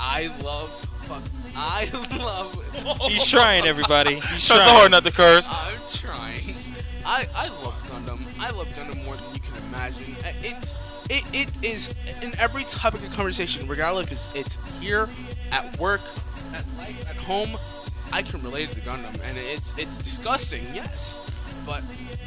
I 0.00 0.26
love 0.42 0.68
fuck 1.08 1.22
I 1.56 1.88
love 2.18 2.50
He's 3.10 3.26
trying, 3.26 3.66
everybody. 3.66 4.16
He's 4.16 4.22
trying 4.46 4.60
so 4.60 4.64
trying. 4.64 4.76
hard 4.76 4.90
not 4.90 5.04
to 5.04 5.12
curse. 5.12 5.48
I'm 5.48 5.78
trying. 5.92 6.54
I 7.06 7.26
I 7.36 7.48
love 7.62 7.74
Gundam. 7.90 8.20
I 8.40 8.50
love 8.50 8.66
Gundam 8.68 9.04
more 9.04 9.14
than 9.16 9.32
you 9.34 9.40
can 9.40 9.54
imagine. 9.68 10.16
Uh, 10.24 10.32
It's 10.42 10.74
it, 11.10 11.22
it 11.34 11.48
is 11.62 11.94
in 12.22 12.32
every 12.38 12.64
topic 12.64 13.02
of 13.06 13.12
conversation, 13.14 13.68
regardless 13.68 14.06
if 14.06 14.12
it's 14.12 14.58
it's 14.58 14.80
here, 14.80 15.08
at 15.52 15.78
work, 15.78 16.00
at 16.54 16.64
life, 16.78 17.08
at 17.08 17.16
home. 17.16 17.56
I 18.14 18.22
can 18.22 18.40
relate 18.42 18.70
it 18.70 18.74
to 18.76 18.80
Gundam, 18.82 19.14
and 19.28 19.36
it's 19.36 19.76
it's 19.76 19.98
disgusting, 19.98 20.62
yes, 20.72 21.18
but 21.66 21.82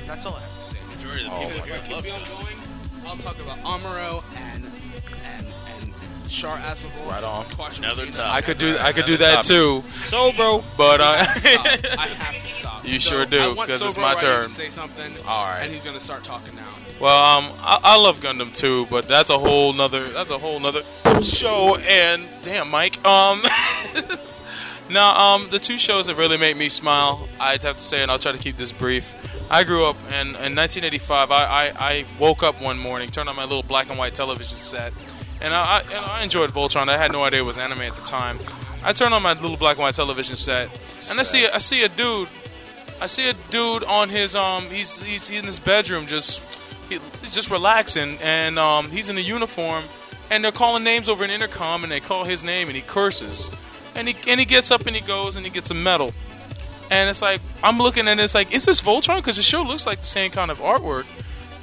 that's 0.05 0.25
all 0.25 0.35
I 0.35 0.41
have 0.41 0.63
to 0.63 0.69
say. 0.75 0.77
Majority 0.97 1.25
of 1.25 1.31
the 1.31 1.37
Oh 1.37 1.39
people 1.47 1.59
my 1.59 1.65
here 1.65 1.75
If 1.77 1.89
I 1.89 1.93
love 1.93 2.03
keep 2.03 2.13
on 2.13 2.43
going, 2.43 2.57
I'll 3.07 3.17
talk 3.17 3.39
about 3.39 3.57
Amuro 3.59 4.23
and 4.51 4.65
and 5.33 5.47
and 5.81 5.93
Char 6.29 6.57
Aznable. 6.57 7.09
Right 7.09 7.23
on. 7.23 7.45
Another 7.77 8.03
Martina. 8.05 8.11
topic. 8.11 8.19
I 8.19 8.41
could 8.41 8.57
do 8.57 8.77
I 8.79 8.91
could 8.91 9.05
do 9.05 9.15
Another 9.15 9.35
that 9.35 9.43
too, 9.43 9.81
So, 10.01 10.33
bro. 10.33 10.61
but 10.75 10.99
uh, 10.99 11.05
I 11.05 12.07
have 12.19 12.41
to 12.43 12.47
stop. 12.49 12.83
You 12.85 12.99
So, 12.99 13.11
sure 13.11 13.25
do, 13.25 13.55
because 13.55 13.81
it's 13.81 13.97
my 13.97 14.11
right 14.13 14.19
turn. 14.19 14.47
To 14.49 14.53
say 14.53 14.69
something. 14.69 15.11
All 15.25 15.45
right. 15.45 15.61
And 15.63 15.71
he's 15.73 15.85
gonna 15.85 15.99
start 16.01 16.23
talking 16.25 16.53
now. 16.55 16.67
well, 16.99 17.37
um, 17.37 17.45
I, 17.61 17.79
I 17.81 17.97
love 17.97 18.19
Gundam 18.19 18.53
too, 18.53 18.87
but 18.89 19.07
that's 19.07 19.29
a 19.29 19.37
whole 19.37 19.71
nother 19.73 20.03
that's 20.09 20.29
a 20.31 20.37
whole 20.37 20.59
nother 20.59 20.81
show. 21.23 21.77
And 21.77 22.25
damn, 22.43 22.69
Mike, 22.69 23.03
um, 23.05 23.41
now 24.89 25.15
um, 25.15 25.47
the 25.49 25.59
two 25.59 25.77
shows 25.77 26.07
that 26.07 26.15
really 26.15 26.37
made 26.37 26.57
me 26.57 26.69
smile, 26.69 27.27
I'd 27.39 27.63
have 27.63 27.77
to 27.77 27.81
say, 27.81 28.01
and 28.01 28.11
I'll 28.11 28.19
try 28.19 28.31
to 28.31 28.37
keep 28.37 28.57
this 28.57 28.71
brief. 28.71 29.15
I 29.49 29.63
grew 29.63 29.85
up 29.85 29.95
in, 30.09 30.27
in 30.27 30.55
1985. 30.55 31.31
I, 31.31 31.35
I, 31.35 31.73
I 31.77 32.05
woke 32.19 32.43
up 32.43 32.61
one 32.61 32.77
morning, 32.77 33.09
turned 33.09 33.29
on 33.29 33.35
my 33.35 33.45
little 33.45 33.63
black 33.63 33.89
and 33.89 33.97
white 33.97 34.15
television 34.15 34.57
set, 34.57 34.93
and 35.41 35.53
I, 35.53 35.77
I, 35.77 35.81
and 35.81 36.05
I 36.05 36.23
enjoyed 36.23 36.51
Voltron. 36.51 36.89
I 36.89 36.97
had 36.97 37.11
no 37.11 37.23
idea 37.23 37.39
it 37.39 37.43
was 37.43 37.57
anime 37.57 37.81
at 37.81 37.95
the 37.95 38.03
time. 38.03 38.37
I 38.83 38.93
turned 38.93 39.13
on 39.13 39.21
my 39.21 39.33
little 39.33 39.57
black 39.57 39.77
and 39.77 39.83
white 39.83 39.95
television 39.95 40.35
set, 40.35 40.69
and 41.09 41.19
I 41.19 41.23
see 41.23 41.47
I 41.47 41.57
see 41.57 41.83
a 41.83 41.89
dude 41.89 42.27
I 42.99 43.05
see 43.05 43.29
a 43.29 43.33
dude 43.51 43.83
on 43.83 44.09
his 44.09 44.35
um 44.35 44.63
he's 44.63 45.01
he's 45.01 45.29
in 45.29 45.45
his 45.45 45.59
bedroom 45.59 46.07
just 46.07 46.41
he, 46.89 46.95
he's 47.21 47.33
just 47.33 47.51
relaxing 47.51 48.17
and 48.23 48.57
um 48.57 48.89
he's 48.89 49.09
in 49.09 49.17
a 49.17 49.21
uniform 49.21 49.83
and 50.31 50.43
they're 50.43 50.51
calling 50.51 50.83
names 50.83 51.07
over 51.07 51.23
an 51.23 51.29
intercom 51.29 51.83
and 51.83 51.91
they 51.91 51.99
call 51.99 52.23
his 52.23 52.43
name 52.43 52.67
and 52.67 52.75
he 52.75 52.81
curses 52.81 53.51
and 53.97 54.07
he 54.07 54.15
and 54.29 54.39
he 54.39 54.45
gets 54.45 54.71
up 54.71 54.85
and 54.85 54.95
he 54.95 55.01
goes 55.01 55.35
and 55.35 55.45
he 55.45 55.51
gets 55.51 55.71
a 55.71 55.73
medal 55.73 56.11
and 56.89 57.09
it's 57.09 57.21
like 57.21 57.41
I'm 57.63 57.77
looking 57.77 58.07
and 58.07 58.19
it's 58.19 58.35
like 58.35 58.53
is 58.53 58.65
this 58.65 58.81
Voltron 58.81 59.17
because 59.17 59.37
the 59.37 59.43
show 59.43 59.61
looks 59.61 59.85
like 59.85 59.99
the 59.99 60.05
same 60.05 60.31
kind 60.31 60.51
of 60.51 60.59
artwork 60.59 61.05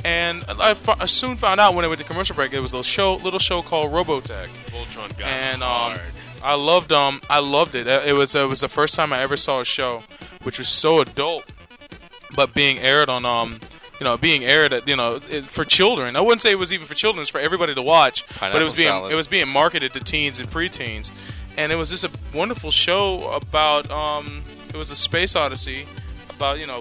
and 0.04 0.44
I, 0.48 0.76
I 1.00 1.06
soon 1.06 1.36
found 1.36 1.60
out 1.60 1.74
when 1.74 1.84
I 1.84 1.88
went 1.88 2.00
to 2.00 2.06
commercial 2.06 2.36
break 2.36 2.52
it 2.52 2.60
was 2.60 2.74
a 2.74 2.84
show 2.84 3.16
little 3.16 3.38
show 3.38 3.62
called 3.62 3.92
Robotech 3.92 4.48
Voltron 4.66 5.16
got 5.18 5.28
and 5.28 5.62
um, 5.62 5.68
hard. 5.68 6.00
I 6.42 6.54
loved 6.54 6.92
um 6.92 7.22
I 7.30 7.38
loved 7.38 7.74
it. 7.74 7.86
It 7.86 8.14
was 8.14 8.34
it 8.34 8.48
was 8.48 8.60
the 8.60 8.68
first 8.68 8.94
time 8.94 9.12
I 9.12 9.20
ever 9.20 9.36
saw 9.36 9.60
a 9.60 9.64
show 9.64 10.02
which 10.42 10.58
was 10.58 10.68
so 10.68 11.00
adult, 11.00 11.44
but 12.34 12.52
being 12.52 12.78
aired 12.78 13.08
on 13.08 13.24
um 13.24 13.60
you 13.98 14.04
know 14.04 14.16
being 14.18 14.44
aired 14.44 14.72
at 14.72 14.86
you 14.86 14.94
know 14.94 15.20
it, 15.30 15.46
for 15.46 15.64
children. 15.64 16.16
I 16.16 16.20
wouldn't 16.20 16.42
say 16.42 16.52
it 16.52 16.58
was 16.58 16.72
even 16.72 16.86
for 16.86 16.94
children; 16.94 17.22
it's 17.22 17.30
for 17.30 17.40
everybody 17.40 17.74
to 17.74 17.82
watch. 17.82 18.24
but 18.40 18.60
it 18.60 18.64
was 18.64 18.76
being 18.76 18.88
salad. 18.88 19.12
it 19.12 19.14
was 19.14 19.26
being 19.26 19.48
marketed 19.48 19.94
to 19.94 20.00
teens 20.00 20.38
and 20.38 20.50
preteens, 20.50 21.10
and 21.56 21.72
it 21.72 21.76
was 21.76 21.90
just 21.90 22.04
a 22.04 22.10
wonderful 22.34 22.70
show 22.70 23.30
about 23.30 23.90
um 23.90 24.42
it 24.68 24.76
was 24.76 24.90
a 24.90 24.96
space 24.96 25.36
odyssey 25.36 25.86
about 26.30 26.58
you 26.58 26.66
know 26.66 26.80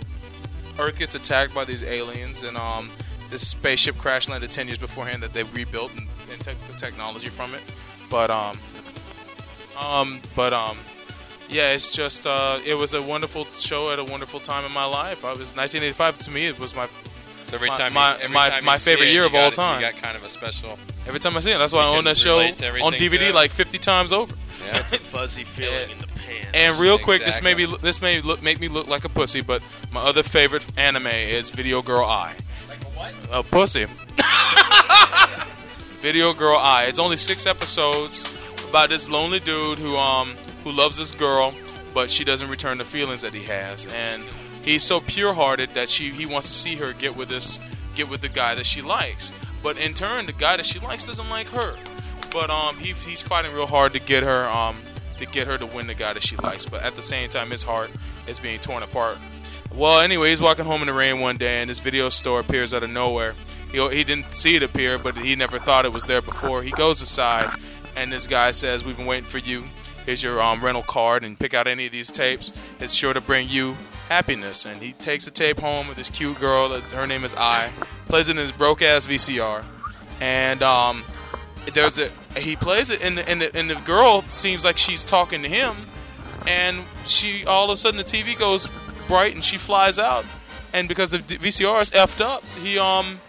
Earth 0.80 0.98
gets 0.98 1.13
attacked 1.13 1.53
by 1.53 1.65
these 1.65 1.84
aliens 1.84 2.44
and 2.44 2.58
um 2.58 2.89
this 3.30 3.48
spaceship 3.48 3.98
crash 3.98 4.30
landed 4.30 4.51
10 4.51 4.68
years 4.68 4.77
beforehand 4.77 5.24
that 5.24 5.34
they 5.34 5.44
rebuilt 5.44 5.92
and, 5.98 6.08
and 6.32 6.39
took 6.42 6.56
the 6.72 6.77
technology 6.77 7.30
from 7.30 7.53
it. 7.56 7.62
But 8.10 8.30
um 8.30 8.58
um 9.80 10.22
but 10.36 10.53
um 10.53 10.77
yeah 11.50 11.72
it's 11.72 11.96
just 11.96 12.27
uh 12.27 12.60
it 12.65 12.75
was 12.75 12.94
a 12.94 13.01
wonderful 13.01 13.46
show 13.46 13.92
at 13.92 14.00
a 14.00 14.03
wonderful 14.03 14.39
time 14.39 14.65
in 14.65 14.72
my 14.72 14.86
life. 14.86 15.25
I 15.25 15.30
was 15.30 15.56
1985 15.56 16.20
to 16.20 16.32
me 16.32 16.46
it 16.48 16.60
was 16.60 16.75
my 16.75 16.88
So 17.44 17.56
every 17.56 17.70
My- 17.70 17.78
time, 17.78 17.94
my- 17.94 18.12
you, 18.16 18.22
every 18.24 18.34
my- 18.34 18.50
time 18.50 18.66
my 18.66 18.74
you 18.74 18.80
favorite 18.80 19.08
it, 19.08 19.12
year 19.14 19.22
you 19.22 19.28
of 19.28 19.36
all 19.36 19.50
got- 19.50 19.56
time. 19.56 19.82
You 19.82 19.92
got 19.92 20.02
kind 20.02 20.16
of 20.16 20.24
a 20.24 20.30
special. 20.30 20.80
every 21.08 21.20
time 21.20 21.36
I 21.36 21.40
see 21.42 21.52
it 21.52 21.58
that's 21.58 21.74
why 21.74 21.82
I 21.84 21.88
own 21.88 22.04
that 22.06 22.18
show 22.18 22.40
on 22.40 22.94
DVD 22.94 23.32
like 23.34 23.52
50 23.52 23.78
times 23.78 24.12
over 24.14 24.34
Yeah. 24.66 24.78
It's 24.80 24.94
a 24.94 24.98
fuzzy 25.00 25.44
feeling 25.44 25.74
Yeah. 25.74 25.94
in 25.94 25.98
the 26.00 26.08
pants. 26.08 26.48
And 26.54 26.80
real 26.80 26.98
quick, 26.98 27.26
this 27.26 27.42
may 27.42 27.54
be 27.54 27.66
this 27.66 28.02
may 28.02 28.22
look 28.22 28.42
make 28.42 28.60
me 28.60 28.68
look 28.70 28.88
like 28.88 29.04
a 29.04 29.10
pussy, 29.10 29.42
but 29.42 29.62
my 29.92 30.00
other 30.02 30.24
favorite 30.24 30.66
anime 30.78 31.08
is 31.08 31.50
Video 31.50 31.82
Girl 31.82 32.06
Ai. 32.06 32.34
Like 32.70 32.82
a 32.82 32.86
what? 32.98 33.14
A 33.32 33.44
pussy. 33.44 33.88
Video 36.02 36.34
Girl 36.34 36.58
Ai. 36.58 36.86
It's 36.86 37.00
only 37.00 37.18
six 37.18 37.46
episodes 37.46 38.30
about 38.70 38.90
this 38.90 39.08
lonely 39.10 39.40
dude 39.40 39.80
who 39.80 39.98
um 39.98 40.36
who 40.64 40.72
loves 40.72 40.98
this 40.98 41.12
girl, 41.12 41.54
but 41.94 42.10
she 42.10 42.24
doesn't 42.24 42.50
return 42.50 42.78
the 42.78 42.84
feelings 42.86 43.22
that 43.22 43.34
he 43.34 43.44
has, 43.44 43.86
and 43.88 44.24
he's 44.63 44.84
so 44.84 45.00
pure-hearted 45.00 45.74
that 45.74 45.89
she 45.89 46.10
he 46.10 46.25
wants 46.25 46.48
to 46.48 46.53
see 46.53 46.75
her 46.75 46.93
get 46.93 47.15
with 47.15 47.29
this 47.29 47.60
get 47.96 48.10
with 48.10 48.22
the 48.22 48.29
guy 48.29 48.55
that 48.55 48.65
she 48.65 48.82
likes, 48.82 49.32
but 49.62 49.77
in 49.77 49.93
turn, 49.93 50.25
the 50.25 50.34
guy 50.34 50.58
that 50.58 50.65
she 50.65 50.79
likes 50.79 51.05
doesn't 51.05 51.29
like 51.29 51.48
her. 51.50 51.75
But 52.32 52.50
um, 52.50 52.77
he, 52.77 52.93
he's 52.93 53.22
fighting 53.22 53.53
real 53.53 53.67
hard 53.67 53.93
to 53.93 54.00
get 54.00 54.24
her 54.24 54.48
um 54.48 54.77
to 55.20 55.25
get 55.25 55.48
her 55.48 55.58
to 55.58 55.65
win 55.65 55.88
the 55.88 55.93
guy 55.93 56.13
that 56.13 56.24
she 56.24 56.36
likes. 56.38 56.65
But 56.65 56.84
at 56.84 56.96
the 56.96 57.03
same 57.03 57.29
time, 57.29 57.51
his 57.51 57.63
heart 57.63 57.91
is 58.27 58.39
being 58.39 58.60
torn 58.60 58.84
apart. 58.84 59.17
Well, 59.74 60.00
anyway, 60.01 60.29
he's 60.29 60.41
walking 60.41 60.65
home 60.65 60.82
in 60.82 60.88
the 60.88 60.93
rain 60.93 61.20
one 61.20 61.38
day, 61.38 61.62
and 61.62 61.70
this 61.70 61.79
video 61.79 62.10
store 62.10 62.39
appears 62.39 62.74
out 62.74 62.84
of 62.84 62.89
nowhere. 62.89 63.34
He, 63.72 63.77
he 63.89 64.03
didn't 64.03 64.32
see 64.36 64.55
it 64.55 64.63
appear, 64.63 65.00
but 65.00 65.17
he 65.17 65.36
never 65.36 65.58
thought 65.58 65.86
it 65.86 65.93
was 65.93 66.05
there 66.05 66.22
before. 66.22 66.62
He 66.62 66.72
goes 66.72 67.01
aside, 67.01 67.50
and 67.96 68.12
this 68.12 68.27
guy 68.27 68.51
says, 68.51 68.84
"We've 68.84 68.98
been 68.98 69.08
waiting 69.08 69.25
for 69.29 69.39
you. 69.39 69.63
Here's 70.05 70.22
your 70.22 70.41
um, 70.41 70.63
rental 70.63 70.84
card, 70.84 71.24
and 71.24 71.39
pick 71.39 71.53
out 71.53 71.65
any 71.67 71.86
of 71.86 71.91
these 71.91 72.12
tapes. 72.12 72.53
It's 72.79 72.93
sure 72.93 73.13
to 73.13 73.22
bring 73.22 73.50
you 73.50 73.77
happiness." 74.10 74.66
And 74.66 74.82
he 74.82 74.94
takes 74.94 75.28
a 75.28 75.32
tape 75.32 75.60
home 75.60 75.88
with 75.88 75.98
this 75.98 76.10
cute 76.10 76.40
girl. 76.40 76.70
Her 76.70 77.08
name 77.08 77.24
is 77.24 77.34
Ai. 77.36 77.72
Plays 78.08 78.30
it 78.30 78.32
in 78.32 78.38
his 78.38 78.52
broke 78.52 78.82
ass 78.82 79.06
VCR, 79.06 79.64
and 80.22 80.62
um, 80.64 81.04
there's 81.74 82.00
a 82.00 82.10
he 82.38 82.56
plays 82.56 82.90
it, 82.90 83.02
and 83.02 83.18
the, 83.18 83.30
and 83.30 83.42
the, 83.42 83.56
and 83.56 83.70
the 83.70 83.76
girl 83.76 84.24
seems 84.24 84.66
like 84.66 84.78
she's 84.78 85.06
talking 85.06 85.44
to 85.44 85.50
him, 85.50 85.76
and 86.48 86.84
she 87.06 87.46
all 87.46 87.66
of 87.66 87.72
a 87.72 87.78
sudden 87.78 87.98
the 87.98 88.04
TV 88.04 88.38
goes 88.38 88.70
bright 89.08 89.34
and 89.34 89.44
she 89.44 89.58
flies 89.58 90.00
out, 90.00 90.26
and 90.74 90.88
because 90.88 91.12
the 91.12 91.20
VCR 91.20 91.82
is 91.82 91.92
effed 91.92 92.22
up, 92.22 92.44
he 92.62 92.78
um 92.78 93.20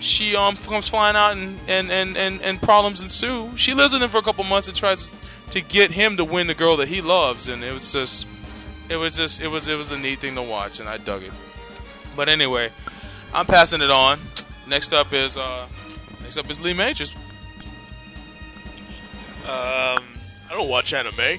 she 0.00 0.36
um 0.36 0.56
comes 0.56 0.88
flying 0.88 1.16
out 1.16 1.36
and 1.36 1.58
and, 1.66 1.90
and, 1.90 2.16
and 2.16 2.42
and 2.42 2.62
problems 2.62 3.02
ensue. 3.02 3.50
She 3.56 3.74
lives 3.74 3.92
with 3.92 4.02
him 4.02 4.10
for 4.10 4.18
a 4.18 4.22
couple 4.22 4.44
months 4.44 4.68
and 4.68 4.76
tries 4.76 5.14
to 5.50 5.60
get 5.60 5.90
him 5.92 6.16
to 6.16 6.24
win 6.24 6.46
the 6.46 6.54
girl 6.54 6.76
that 6.76 6.88
he 6.88 7.00
loves, 7.00 7.48
and 7.48 7.64
it 7.64 7.72
was 7.72 7.92
just 7.92 8.26
it 8.88 8.96
was 8.96 9.16
just 9.16 9.40
it 9.40 9.48
was 9.48 9.68
it 9.68 9.76
was 9.76 9.90
a 9.90 9.98
neat 9.98 10.18
thing 10.18 10.34
to 10.34 10.42
watch, 10.42 10.80
and 10.80 10.88
I 10.88 10.98
dug 10.98 11.22
it. 11.22 11.32
But 12.16 12.28
anyway, 12.28 12.70
I'm 13.32 13.46
passing 13.46 13.80
it 13.82 13.90
on. 13.90 14.20
Next 14.68 14.92
up 14.92 15.12
is 15.12 15.36
uh 15.36 15.66
next 16.22 16.36
up 16.36 16.48
is 16.50 16.60
Lee 16.60 16.74
Majors. 16.74 17.14
Um, 19.44 19.50
I 19.50 20.50
don't 20.50 20.68
watch 20.68 20.94
anime. 20.94 21.12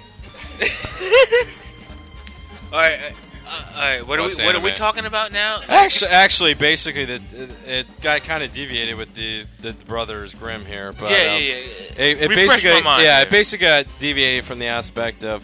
All 2.71 2.81
right, 2.81 2.99
uh, 3.47 3.63
all 3.75 3.81
right. 3.81 4.07
What 4.07 4.19
are 4.19 4.23
we 4.23 4.27
What's 4.29 4.39
what 4.39 4.55
are 4.55 4.59
we 4.59 4.69
anime? 4.69 4.77
talking 4.77 5.05
about 5.05 5.31
now? 5.31 5.61
Actually, 5.67 6.11
actually, 6.11 6.53
basically, 6.55 7.05
the, 7.05 7.15
it, 7.15 7.49
it 7.67 8.01
got 8.01 8.23
kind 8.23 8.43
of 8.43 8.51
deviated 8.51 8.97
with 8.97 9.13
the, 9.13 9.45
the 9.61 9.73
brothers 9.85 10.33
Grimm 10.33 10.65
here, 10.65 10.91
but 10.91 11.11
yeah, 11.11 11.17
um, 11.17 11.23
yeah, 11.23 11.37
yeah. 11.37 11.53
It, 11.55 12.21
it 12.21 12.29
Refresh 12.29 12.47
basically, 12.47 12.71
my 12.71 12.81
mind 12.81 13.03
yeah, 13.03 13.17
here. 13.17 13.27
it 13.27 13.29
basically 13.29 13.67
got 13.67 13.85
deviated 13.99 14.45
from 14.45 14.59
the 14.59 14.65
aspect 14.65 15.23
of 15.23 15.43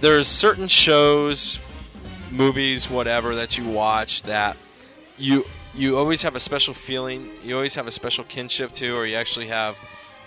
there's 0.00 0.28
certain 0.28 0.68
shows, 0.68 1.60
movies, 2.30 2.90
whatever 2.90 3.34
that 3.36 3.56
you 3.58 3.68
watch 3.68 4.22
that 4.22 4.56
you 5.18 5.44
you 5.76 5.98
always 5.98 6.22
have 6.22 6.36
a 6.36 6.40
special 6.40 6.72
feeling, 6.74 7.30
you 7.42 7.56
always 7.56 7.74
have 7.74 7.86
a 7.88 7.90
special 7.90 8.22
kinship 8.24 8.70
to, 8.72 8.94
or 8.94 9.06
you 9.06 9.16
actually 9.16 9.48
have 9.48 9.76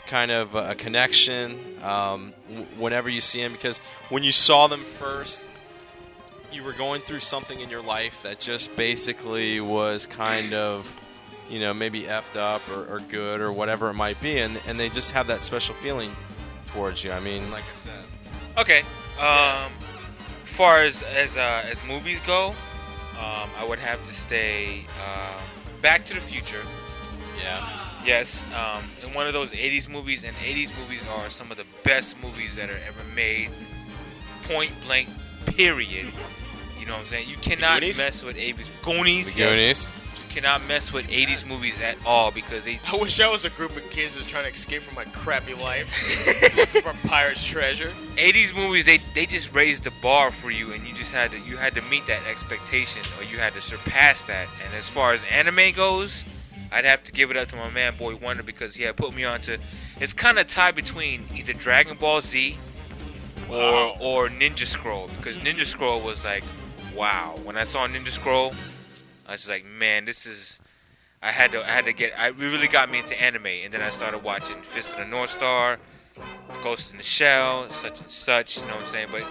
kind 0.07 0.31
of 0.31 0.55
a 0.55 0.75
connection 0.75 1.59
um, 1.83 2.33
whenever 2.77 3.09
you 3.09 3.21
see 3.21 3.41
them 3.41 3.51
because 3.51 3.79
when 4.09 4.23
you 4.23 4.31
saw 4.31 4.67
them 4.67 4.81
first 4.81 5.43
you 6.49 6.63
were 6.63 6.71
going 6.71 7.01
through 7.01 7.19
something 7.19 7.59
in 7.59 7.69
your 7.69 7.81
life 7.81 8.23
that 8.23 8.39
just 8.39 8.73
basically 8.77 9.59
was 9.59 10.05
kind 10.05 10.53
of 10.53 10.89
you 11.49 11.59
know 11.59 11.73
maybe 11.73 12.03
effed 12.03 12.37
up 12.37 12.61
or, 12.69 12.85
or 12.85 13.01
good 13.09 13.41
or 13.41 13.51
whatever 13.51 13.89
it 13.89 13.95
might 13.95 14.19
be 14.21 14.39
and, 14.39 14.57
and 14.65 14.79
they 14.79 14.87
just 14.87 15.11
have 15.11 15.27
that 15.27 15.41
special 15.43 15.75
feeling 15.75 16.15
towards 16.67 17.03
you 17.03 17.11
i 17.11 17.19
mean 17.19 17.51
like 17.51 17.63
i 17.69 17.75
said 17.75 17.91
Okay. 18.57 18.81
Um, 19.19 19.71
as 20.43 20.49
far 20.55 20.81
as 20.81 21.01
as 21.03 21.35
uh, 21.35 21.63
as 21.69 21.77
movies 21.87 22.21
go, 22.21 22.49
um, 23.19 23.49
I 23.57 23.65
would 23.67 23.79
have 23.79 24.05
to 24.07 24.13
stay 24.13 24.85
uh, 25.03 25.39
Back 25.81 26.05
to 26.05 26.13
the 26.13 26.21
Future. 26.21 26.63
yeah 27.41 27.87
Yes, 28.05 28.41
um, 28.55 28.83
in 29.05 29.13
one 29.13 29.27
of 29.27 29.33
those 29.33 29.51
'80s 29.51 29.89
movies, 29.89 30.23
and 30.23 30.35
'80s 30.37 30.71
movies 30.79 31.03
are 31.17 31.29
some 31.29 31.51
of 31.51 31.57
the 31.57 31.65
best 31.83 32.15
movies 32.21 32.55
that 32.55 32.69
are 32.69 32.79
ever 32.87 33.03
made. 33.15 33.49
Point 34.43 34.71
blank, 34.85 35.09
period. 35.45 36.07
You 36.87 36.93
know 36.93 36.99
what 36.99 37.07
I'm 37.07 37.11
saying? 37.11 37.27
You 37.27 37.35
cannot 37.35 37.81
mess 37.81 38.23
with 38.23 38.37
'80s 38.37 38.81
Goonies. 38.81 39.33
the 39.33 39.39
yes. 39.39 39.91
Goonies. 39.91 40.23
You 40.23 40.33
cannot 40.33 40.65
mess 40.69 40.93
with 40.93 41.05
'80s 41.09 41.45
movies 41.45 41.77
at 41.81 41.97
all 42.05 42.31
because 42.31 42.63
they 42.63 42.79
I 42.87 42.95
wish 42.95 43.19
I 43.19 43.29
was 43.29 43.43
a 43.43 43.49
group 43.49 43.75
of 43.75 43.89
kids 43.89 44.15
that's 44.15 44.29
trying 44.29 44.45
to 44.45 44.51
escape 44.51 44.83
from 44.83 44.95
my 44.95 45.03
crappy 45.03 45.53
life 45.53 45.89
from 46.81 46.95
Pirate's 46.99 47.43
Treasure. 47.43 47.89
80s 48.15 48.55
movies 48.55 48.85
they 48.85 48.99
they 49.13 49.25
just 49.25 49.53
raised 49.53 49.83
the 49.83 49.91
bar 50.01 50.31
for 50.31 50.49
you 50.49 50.71
and 50.71 50.87
you 50.87 50.93
just 50.93 51.11
had 51.11 51.31
to 51.31 51.39
you 51.39 51.57
had 51.57 51.75
to 51.75 51.81
meet 51.89 52.07
that 52.07 52.21
expectation 52.31 53.01
or 53.19 53.25
you 53.25 53.37
had 53.37 53.51
to 53.51 53.59
surpass 53.59 54.21
that 54.21 54.47
and 54.63 54.73
as 54.73 54.87
far 54.87 55.11
as 55.11 55.21
anime 55.29 55.73
goes 55.75 56.23
I'd 56.71 56.85
have 56.85 57.03
to 57.03 57.11
give 57.11 57.31
it 57.31 57.35
up 57.35 57.49
to 57.49 57.57
my 57.57 57.69
man 57.69 57.97
Boy 57.97 58.15
Wonder 58.15 58.43
because 58.43 58.75
he 58.75 58.83
had 58.83 58.95
put 58.95 59.13
me 59.13 59.25
onto. 59.25 59.57
it's 59.99 60.13
kind 60.13 60.39
of 60.39 60.47
tied 60.47 60.75
between 60.75 61.25
either 61.35 61.51
Dragon 61.51 61.97
Ball 61.97 62.21
Z 62.21 62.57
or 63.49 63.97
or 63.99 64.29
Ninja 64.29 64.65
Scroll 64.65 65.09
because 65.17 65.37
Ninja 65.39 65.65
Scroll 65.65 65.99
was 65.99 66.23
like 66.23 66.45
wow 66.97 67.35
when 67.43 67.57
I 67.57 67.63
saw 67.63 67.87
Ninja 67.87 68.09
Scroll 68.09 68.53
I 69.27 69.33
was 69.33 69.41
just 69.41 69.49
like 69.49 69.65
man 69.65 70.05
this 70.05 70.25
is 70.25 70.59
I 71.21 71.31
had 71.31 71.51
to 71.51 71.63
I 71.63 71.71
had 71.71 71.85
to 71.85 71.93
get 71.93 72.13
I 72.17 72.29
it 72.29 72.35
really 72.37 72.67
got 72.67 72.89
me 72.89 72.99
into 72.99 73.19
anime 73.19 73.45
and 73.47 73.73
then 73.73 73.81
I 73.81 73.89
started 73.89 74.23
watching 74.23 74.61
Fist 74.63 74.91
of 74.93 74.97
the 74.97 75.05
North 75.05 75.29
Star 75.31 75.79
Ghost 76.63 76.91
in 76.91 76.97
the 76.97 77.03
Shell, 77.03 77.69
such 77.71 77.99
and 78.01 78.09
such. 78.11 78.57
You 78.57 78.63
know 78.63 78.69
what 78.75 78.85
I'm 78.85 78.87
saying? 78.89 79.07
But 79.11 79.23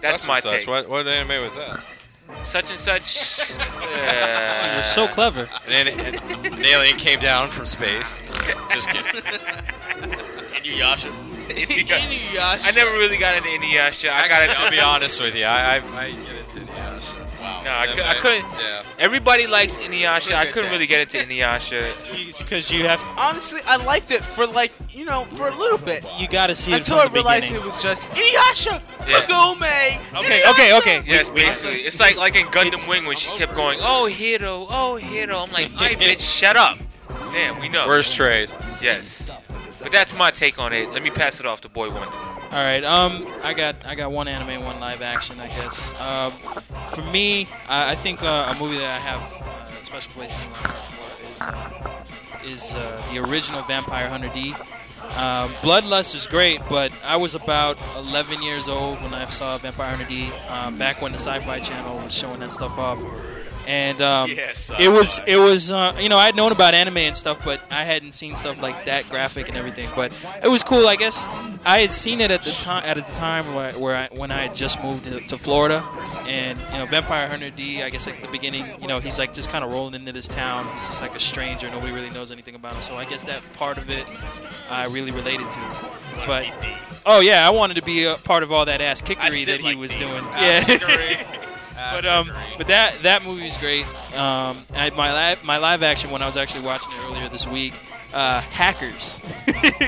that's 0.00 0.20
Such 0.22 0.28
my 0.28 0.34
and 0.36 0.42
such. 0.44 0.58
take. 0.60 0.68
What, 0.68 0.88
what 0.88 1.08
anime 1.08 1.42
was 1.42 1.56
that 1.56 1.80
Such 2.44 2.70
and 2.70 2.78
such. 2.78 3.50
You're 3.58 3.58
uh, 4.78 4.82
so 4.82 5.08
clever. 5.08 5.48
an, 5.66 5.88
an, 5.88 6.46
an 6.54 6.64
alien 6.64 6.96
came 6.98 7.18
down 7.18 7.50
from 7.50 7.66
space 7.66 8.14
just 8.68 8.90
kidding 8.90 9.20
Inuyasha. 10.62 11.10
Inuyasha. 11.50 12.60
I 12.64 12.70
never 12.76 12.90
really 12.92 13.18
got 13.18 13.34
into 13.36 13.48
Inuyasha. 13.48 14.10
I 14.10 14.28
got 14.28 14.42
Actually, 14.42 14.50
into. 14.50 14.62
I'll 14.62 14.70
be 14.70 14.80
honest 14.80 15.20
with 15.20 15.34
you. 15.34 15.44
I, 15.44 15.76
I, 15.76 15.78
I 15.78 16.39
get 17.64 17.64
into 17.64 17.64
Inuyasha. 17.64 17.64
Wow. 17.64 17.64
No, 17.64 17.70
I, 17.70 17.86
Then 17.86 17.96
cou- 17.96 18.02
I 18.02 18.10
I- 18.10 18.14
couldn't. 18.14 18.44
Yeah. 18.60 18.82
Everybody 18.98 19.46
likes 19.46 19.78
Inuyasha. 19.78 20.34
I 20.34 20.46
couldn't 20.46 20.70
really 20.70 20.86
get 20.86 21.00
into 21.00 21.18
Inuyasha. 21.26 22.38
Because 22.38 22.70
you 22.70 22.86
have, 22.86 23.00
Honestly, 23.16 23.60
I 23.66 23.76
liked 23.76 24.10
it 24.10 24.22
for 24.22 24.46
like 24.46 24.72
you 24.92 25.04
know 25.04 25.24
for 25.24 25.48
a 25.48 25.54
little 25.54 25.78
bit 25.78 26.04
you 26.18 26.28
got 26.28 26.48
to 26.48 26.54
see 26.54 26.72
it 26.72 26.78
until 26.78 26.96
I 26.98 27.04
from 27.04 27.12
the 27.12 27.14
realized 27.18 27.44
beginning. 27.44 27.62
it 27.62 27.66
was 27.66 27.82
just 27.82 28.08
Inuyasha, 28.10 28.82
Yeah. 29.08 29.20
Kagome. 29.22 30.18
Okay, 30.18 30.42
Inuyasha! 30.42 30.50
okay, 30.52 30.78
okay. 30.78 31.02
Yes, 31.06 31.28
basically, 31.30 31.80
it's 31.82 31.98
like 32.00 32.16
like 32.16 32.36
in 32.36 32.46
Gundam 32.46 32.66
It's- 32.68 32.86
Wing 32.88 33.06
when 33.06 33.16
she 33.16 33.30
kept 33.36 33.54
going, 33.54 33.78
"Oh, 33.80 34.08
Heero, 34.10 34.66
oh, 34.68 34.98
Heero." 35.00 35.46
I'm 35.46 35.52
like, 35.52 35.70
"Hey, 35.70 35.94
bitch, 36.14 36.20
shut 36.20 36.56
up." 36.56 36.78
Damn, 37.32 37.60
we 37.60 37.68
know. 37.68 37.86
Where's 37.86 38.12
Trey? 38.14 38.46
Yes. 38.82 39.28
But 39.80 39.92
that's 39.92 40.12
my 40.18 40.30
take 40.30 40.58
on 40.58 40.72
it. 40.72 40.92
Let 40.92 41.02
me 41.02 41.10
pass 41.10 41.40
it 41.40 41.46
off 41.46 41.60
to 41.62 41.68
Boy 41.68 41.90
Wonder. 41.90 42.08
All 42.52 42.56
right. 42.58 42.82
Um, 42.82 43.28
I 43.44 43.54
got 43.54 43.86
I 43.86 43.94
got 43.94 44.10
one 44.10 44.26
anime, 44.26 44.64
one 44.64 44.80
live 44.80 45.02
action. 45.02 45.38
I 45.38 45.46
guess. 45.46 45.92
Um, 46.00 46.32
for 46.90 47.02
me, 47.02 47.46
I, 47.68 47.92
I 47.92 47.94
think 47.94 48.24
uh, 48.24 48.52
a 48.54 48.58
movie 48.58 48.78
that 48.78 48.90
I 48.90 48.98
have 48.98 49.20
uh, 49.20 49.80
a 49.80 49.84
special 49.84 50.12
place 50.14 50.34
in 50.34 50.40
my 50.50 50.56
heart 50.56 50.90
for 50.90 51.26
is 51.32 51.40
uh, 51.42 52.02
is 52.44 52.74
uh, 52.74 53.02
the 53.12 53.18
original 53.20 53.62
Vampire 53.62 54.08
Hunter 54.08 54.30
D. 54.34 54.52
Um, 55.16 55.52
Bloodlust 55.62 56.14
is 56.16 56.26
great, 56.26 56.60
but 56.68 56.92
I 57.04 57.16
was 57.16 57.34
about 57.34 57.78
11 57.96 58.42
years 58.42 58.68
old 58.68 59.00
when 59.02 59.14
I 59.14 59.26
saw 59.26 59.56
Vampire 59.58 59.90
Hunter 59.90 60.06
D. 60.06 60.30
Um, 60.48 60.76
back 60.76 61.00
when 61.00 61.12
the 61.12 61.18
Sci-Fi 61.18 61.60
Channel 61.60 61.98
was 61.98 62.12
showing 62.12 62.40
that 62.40 62.52
stuff 62.52 62.78
off, 62.78 62.98
and 63.66 64.00
um, 64.00 64.30
Yes, 64.30 64.70
it 64.78 64.88
was 64.88 65.20
it 65.26 65.36
was 65.36 65.70
uh, 65.70 65.96
you 66.00 66.08
know 66.08 66.18
I 66.18 66.26
had 66.26 66.36
known 66.36 66.52
about 66.52 66.74
anime 66.74 66.98
and 66.98 67.16
stuff, 67.16 67.40
but 67.44 67.60
I 67.70 67.84
hadn't 67.84 68.12
seen 68.12 68.36
stuff 68.36 68.60
like 68.60 68.86
that 68.86 69.08
graphic 69.08 69.48
and 69.48 69.56
everything. 69.56 69.88
But 69.94 70.12
it 70.42 70.48
was 70.48 70.62
cool. 70.62 70.86
I 70.86 70.96
guess 70.96 71.26
I 71.64 71.80
had 71.80 71.92
seen 71.92 72.20
it 72.20 72.30
at 72.30 72.42
the 72.42 72.50
time 72.52 72.82
at 72.84 72.96
the 72.96 73.14
time 73.14 73.54
where, 73.54 73.72
where 73.72 73.96
I, 73.96 74.08
when 74.12 74.30
I 74.30 74.42
had 74.42 74.54
just 74.54 74.82
moved 74.82 75.04
to, 75.04 75.20
to 75.20 75.38
Florida, 75.38 75.84
and 76.26 76.58
you 76.72 76.78
know 76.78 76.86
Vampire 76.86 77.28
Hunter 77.28 77.50
D. 77.50 77.82
I 77.82 77.90
guess 77.90 78.06
at 78.06 78.20
the 78.20 78.28
beginning, 78.28 78.66
you 78.80 78.88
know 78.88 78.98
he's 78.98 79.18
like 79.18 79.34
just 79.34 79.50
kind 79.50 79.64
of 79.64 79.70
rolling 79.70 79.94
into 79.94 80.12
this 80.12 80.28
town. 80.28 80.66
He's 80.74 80.86
just 80.86 81.02
like 81.02 81.14
a 81.14 81.20
stranger. 81.20 81.70
Nobody 81.70 81.92
really 81.92 82.10
knows 82.10 82.30
anything 82.30 82.54
about 82.54 82.74
him. 82.74 82.82
So 82.82 82.96
I 82.96 83.04
guess 83.04 83.22
that 83.24 83.40
part 83.54 83.78
of 83.78 83.90
it 83.90 84.06
I 84.70 84.86
really 84.86 85.10
related 85.10 85.50
to. 85.50 85.60
But 86.26 86.46
oh 87.06 87.20
yeah, 87.20 87.46
I 87.46 87.50
wanted 87.50 87.74
to 87.74 87.82
be 87.82 88.04
a 88.04 88.14
part 88.16 88.42
of 88.42 88.52
all 88.52 88.64
that 88.66 88.80
ass 88.80 89.00
kickery 89.00 89.44
that 89.44 89.60
he 89.60 89.66
like 89.66 89.78
was 89.78 89.92
D. 89.92 89.98
doing. 89.98 90.24
Yeah. 90.32 91.46
But 91.94 92.06
um, 92.06 92.30
but 92.58 92.68
that 92.68 92.94
that 93.02 93.24
movie 93.24 93.46
is 93.46 93.56
great. 93.56 93.86
Um, 94.16 94.58
I, 94.74 94.90
my 94.96 95.12
live 95.12 95.44
my 95.44 95.58
live 95.58 95.82
action 95.82 96.10
when 96.10 96.22
I 96.22 96.26
was 96.26 96.36
actually 96.36 96.62
watching 96.64 96.92
it 96.92 97.04
earlier 97.04 97.28
this 97.28 97.46
week, 97.46 97.74
uh, 98.12 98.40
Hackers. 98.40 99.20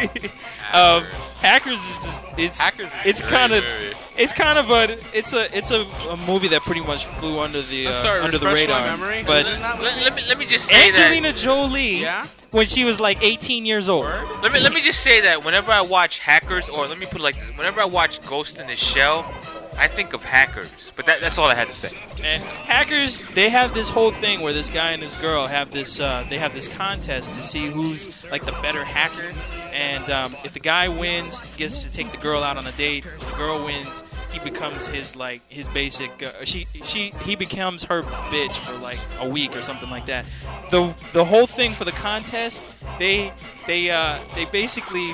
um, 0.72 1.04
Hackers 1.40 1.80
is 1.80 1.96
just 2.04 2.24
it's 2.38 2.60
Hackers 2.60 2.90
is 2.92 3.00
it's 3.04 3.22
kind 3.22 3.52
of 3.52 3.64
it's 4.16 4.32
kind 4.32 4.58
of 4.58 4.70
a 4.70 4.98
it's 5.16 5.32
a 5.32 5.54
it's 5.56 5.70
a, 5.70 5.82
a 6.08 6.16
movie 6.26 6.48
that 6.48 6.62
pretty 6.62 6.80
much 6.80 7.06
flew 7.06 7.40
under 7.40 7.62
the 7.62 7.86
uh, 7.86 7.90
I'm 7.90 7.96
sorry, 7.96 8.20
under 8.20 8.38
the 8.38 8.46
refresh 8.46 8.68
my 8.68 8.74
radar. 8.84 8.96
memory. 8.96 9.22
But 9.26 9.44
Let, 9.46 9.80
let 9.80 10.14
me 10.14 10.22
let 10.28 10.38
me 10.38 10.46
just 10.46 10.66
say 10.66 10.88
Angelina 10.88 11.28
that. 11.28 11.36
Jolie, 11.36 12.00
Yeah? 12.02 12.26
when 12.50 12.66
she 12.66 12.84
was 12.84 13.00
like 13.00 13.22
18 13.22 13.64
years 13.66 13.88
old. 13.88 14.04
Let 14.42 14.52
me 14.52 14.60
let 14.60 14.72
me 14.72 14.80
just 14.80 15.00
say 15.02 15.20
that 15.22 15.44
whenever 15.44 15.70
I 15.72 15.80
watch 15.82 16.18
Hackers, 16.20 16.68
or 16.68 16.86
let 16.86 16.98
me 16.98 17.06
put 17.06 17.20
it 17.20 17.24
like 17.24 17.36
this: 17.38 17.56
whenever 17.56 17.80
I 17.80 17.86
watch 17.86 18.20
Ghost 18.26 18.58
in 18.58 18.66
the 18.66 18.76
Shell, 18.76 19.30
I 19.76 19.88
think 19.88 20.12
of 20.12 20.24
Hackers. 20.24 20.92
But 20.96 21.06
that, 21.06 21.20
that's 21.20 21.38
all 21.38 21.46
I 21.46 21.54
had 21.54 21.68
to 21.68 21.74
say. 21.74 21.90
And 22.22 22.42
hackers, 22.42 23.20
they 23.34 23.48
have 23.48 23.74
this 23.74 23.88
whole 23.88 24.10
thing 24.10 24.40
where 24.40 24.52
this 24.52 24.70
guy 24.70 24.92
and 24.92 25.02
this 25.02 25.16
girl 25.16 25.46
have 25.46 25.70
this. 25.70 26.00
Uh, 26.00 26.24
they 26.28 26.38
have 26.38 26.54
this 26.54 26.68
contest 26.68 27.32
to 27.34 27.42
see 27.42 27.66
who's 27.66 28.24
like 28.30 28.44
the 28.44 28.52
better 28.62 28.84
hacker. 28.84 29.32
And 29.72 30.10
um, 30.10 30.36
if 30.44 30.52
the 30.52 30.60
guy 30.60 30.88
wins, 30.88 31.40
he 31.40 31.56
gets 31.56 31.82
to 31.82 31.90
take 31.90 32.12
the 32.12 32.18
girl 32.18 32.42
out 32.42 32.56
on 32.56 32.66
a 32.66 32.72
date. 32.72 33.06
If 33.06 33.30
the 33.30 33.36
girl 33.36 33.64
wins, 33.64 34.04
he 34.32 34.38
becomes 34.40 34.86
his 34.86 35.16
like 35.16 35.42
his 35.48 35.68
basic. 35.70 36.22
Uh, 36.22 36.44
she 36.44 36.66
she 36.84 37.12
he 37.22 37.36
becomes 37.36 37.84
her 37.84 38.02
bitch 38.02 38.56
for 38.58 38.74
like 38.78 38.98
a 39.20 39.28
week 39.28 39.56
or 39.56 39.62
something 39.62 39.90
like 39.90 40.06
that. 40.06 40.24
The 40.70 40.94
the 41.12 41.24
whole 41.24 41.46
thing 41.46 41.74
for 41.74 41.84
the 41.84 41.92
contest, 41.92 42.62
they 42.98 43.32
they 43.66 43.90
uh, 43.90 44.18
they 44.34 44.44
basically 44.46 45.12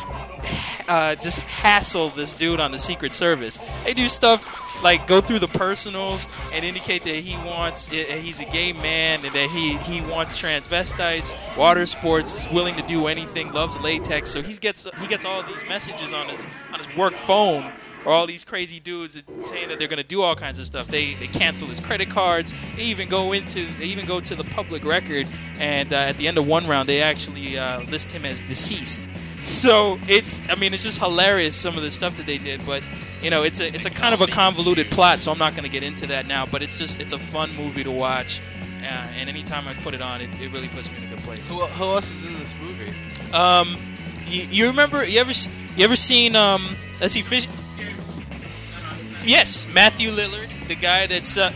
uh, 0.88 1.14
just 1.16 1.38
hassle 1.40 2.10
this 2.10 2.34
dude 2.34 2.60
on 2.60 2.72
the 2.72 2.78
Secret 2.78 3.14
Service. 3.14 3.58
They 3.84 3.94
do 3.94 4.08
stuff 4.08 4.82
like 4.82 5.06
go 5.06 5.20
through 5.20 5.40
the 5.40 5.48
personals 5.48 6.26
and 6.52 6.64
indicate 6.64 7.02
that 7.04 7.16
he 7.16 7.36
wants 7.46 7.86
he's 7.86 8.40
a 8.40 8.44
gay 8.44 8.72
man 8.72 9.24
and 9.24 9.34
that 9.34 9.50
he 9.50 9.76
he 9.78 10.00
wants 10.00 10.40
transvestites, 10.40 11.34
water 11.56 11.86
sports, 11.86 12.46
is 12.46 12.52
willing 12.52 12.74
to 12.76 12.82
do 12.82 13.06
anything, 13.06 13.52
loves 13.52 13.78
latex. 13.78 14.30
So 14.30 14.42
he 14.42 14.54
gets 14.54 14.86
he 15.00 15.06
gets 15.06 15.24
all 15.24 15.42
these 15.42 15.66
messages 15.68 16.12
on 16.12 16.28
his 16.28 16.46
on 16.72 16.78
his 16.78 16.96
work 16.96 17.14
phone. 17.14 17.72
Or 18.04 18.12
all 18.12 18.26
these 18.26 18.44
crazy 18.44 18.78
dudes 18.78 19.20
saying 19.40 19.68
that 19.68 19.80
they're 19.80 19.88
going 19.88 19.98
to 19.98 20.04
do 20.04 20.22
all 20.22 20.36
kinds 20.36 20.60
of 20.60 20.66
stuff. 20.66 20.86
They 20.86 21.14
they 21.14 21.26
cancel 21.26 21.66
his 21.66 21.80
credit 21.80 22.08
cards. 22.08 22.54
They 22.76 22.84
even 22.84 23.08
go 23.08 23.32
into 23.32 23.66
they 23.72 23.86
even 23.86 24.06
go 24.06 24.20
to 24.20 24.36
the 24.36 24.44
public 24.44 24.84
record, 24.84 25.26
and 25.58 25.92
uh, 25.92 25.96
at 25.96 26.16
the 26.16 26.28
end 26.28 26.38
of 26.38 26.46
one 26.46 26.66
round, 26.68 26.88
they 26.88 27.02
actually 27.02 27.58
uh, 27.58 27.80
list 27.90 28.12
him 28.12 28.24
as 28.24 28.40
deceased. 28.42 29.00
So 29.48 29.98
it's 30.06 30.42
I 30.50 30.56
mean 30.56 30.74
it's 30.74 30.82
just 30.82 30.98
hilarious 30.98 31.56
some 31.56 31.76
of 31.78 31.82
the 31.82 31.90
stuff 31.90 32.18
that 32.18 32.26
they 32.26 32.36
did, 32.36 32.64
but 32.66 32.82
you 33.22 33.30
know 33.30 33.44
it's 33.44 33.60
a 33.60 33.74
it's 33.74 33.86
a 33.86 33.90
kind 33.90 34.12
of 34.12 34.20
a 34.20 34.26
convoluted 34.26 34.86
plot, 34.88 35.18
so 35.18 35.32
I'm 35.32 35.38
not 35.38 35.52
going 35.52 35.64
to 35.64 35.70
get 35.70 35.82
into 35.82 36.06
that 36.08 36.26
now. 36.26 36.44
But 36.44 36.62
it's 36.62 36.76
just 36.76 37.00
it's 37.00 37.14
a 37.14 37.18
fun 37.18 37.54
movie 37.56 37.82
to 37.82 37.90
watch, 37.90 38.42
uh, 38.82 38.84
and 38.84 39.26
anytime 39.26 39.66
I 39.66 39.72
put 39.74 39.94
it 39.94 40.02
on, 40.02 40.20
it, 40.20 40.28
it 40.38 40.52
really 40.52 40.68
puts 40.68 40.90
me 40.90 40.98
in 40.98 41.04
a 41.04 41.16
good 41.16 41.24
place. 41.24 41.48
Who, 41.48 41.60
who 41.60 41.84
else 41.84 42.10
is 42.10 42.26
in 42.26 42.34
this 42.38 42.54
movie? 42.60 42.92
Um, 43.32 43.76
you, 44.26 44.42
you 44.50 44.66
remember 44.66 45.02
you 45.02 45.18
ever 45.18 45.32
you 45.76 45.84
ever 45.84 45.96
seen 45.96 46.36
um 46.36 46.76
let's 47.00 47.14
see 47.14 47.22
fish. 47.22 47.48
Yes, 49.24 49.66
Matthew 49.72 50.10
Lillard, 50.10 50.48
the 50.68 50.74
guy 50.74 51.06
that's 51.06 51.36
uh, 51.36 51.52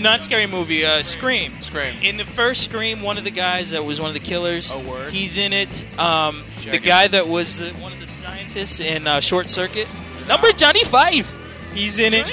not 0.00 0.22
scary 0.22 0.46
movie, 0.46 0.84
uh, 0.84 1.02
Scream. 1.02 1.52
Scream. 1.60 1.94
In 2.02 2.16
the 2.16 2.24
first 2.24 2.64
Scream, 2.64 3.02
one 3.02 3.18
of 3.18 3.24
the 3.24 3.30
guys 3.30 3.70
that 3.70 3.84
was 3.84 4.00
one 4.00 4.08
of 4.08 4.14
the 4.14 4.20
killers. 4.20 4.70
Oh, 4.72 4.80
word. 4.80 5.12
He's 5.12 5.38
in 5.38 5.52
it. 5.52 5.84
Um, 5.98 6.42
the 6.70 6.78
guy 6.78 7.08
that 7.08 7.26
was 7.28 7.60
uh, 7.62 7.70
one 7.80 7.92
of 7.92 8.00
the 8.00 8.06
scientists 8.06 8.80
in 8.80 9.06
uh, 9.06 9.20
Short 9.20 9.48
Circuit. 9.48 9.88
Number 10.28 10.50
Johnny 10.52 10.84
Five. 10.84 11.32
He's 11.72 11.98
in 11.98 12.14
it. 12.14 12.26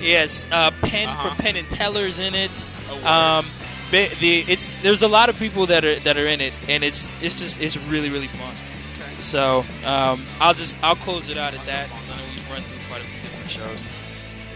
Yes. 0.00 0.46
Uh, 0.50 0.70
Penn 0.82 1.08
Uh-huh. 1.08 1.28
from 1.28 1.36
Penn 1.38 1.56
and 1.56 1.68
Teller's 1.68 2.18
in 2.18 2.34
it. 2.34 2.50
Oh, 2.88 2.94
word. 2.94 3.04
Um, 3.06 3.46
the 3.90 4.44
it's 4.48 4.72
there's 4.82 5.02
a 5.02 5.08
lot 5.08 5.28
of 5.28 5.38
people 5.38 5.66
that 5.66 5.84
are 5.84 5.94
that 6.00 6.16
are 6.16 6.26
in 6.26 6.40
it, 6.40 6.52
and 6.68 6.82
it's 6.82 7.12
it's 7.22 7.38
just 7.38 7.60
it's 7.60 7.76
really 7.88 8.10
really 8.10 8.26
fun. 8.26 8.52
Okay. 9.00 9.14
So 9.20 9.64
um, 9.84 10.22
I'll 10.40 10.54
just 10.54 10.76
I'll 10.82 10.96
close 10.96 11.28
it 11.28 11.36
out 11.38 11.54
at 11.54 11.64
that. 11.66 11.88
I 11.88 12.16
know 12.16 12.22
we've 12.30 12.50
run 12.50 12.62
through 12.62 12.78
quite 12.88 13.00
a 13.02 13.04
few 13.04 13.20
different 13.22 13.50
shows. 13.50 13.95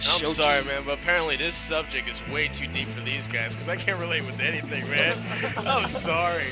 I'm 0.09 0.27
sorry, 0.27 0.65
man, 0.65 0.83
but 0.85 0.99
apparently 0.99 1.37
this 1.37 1.55
subject 1.55 2.09
is 2.09 2.27
way 2.29 2.49
too 2.49 2.67
deep 2.67 2.89
for 2.89 3.01
these 3.01 3.29
guys 3.29 3.55
because 3.55 3.69
I 3.69 3.77
can't 3.77 3.99
relate 4.01 4.25
with 4.25 4.41
anything, 4.41 4.89
man. 4.91 5.17
I'm 5.67 5.89
sorry. 5.89 6.45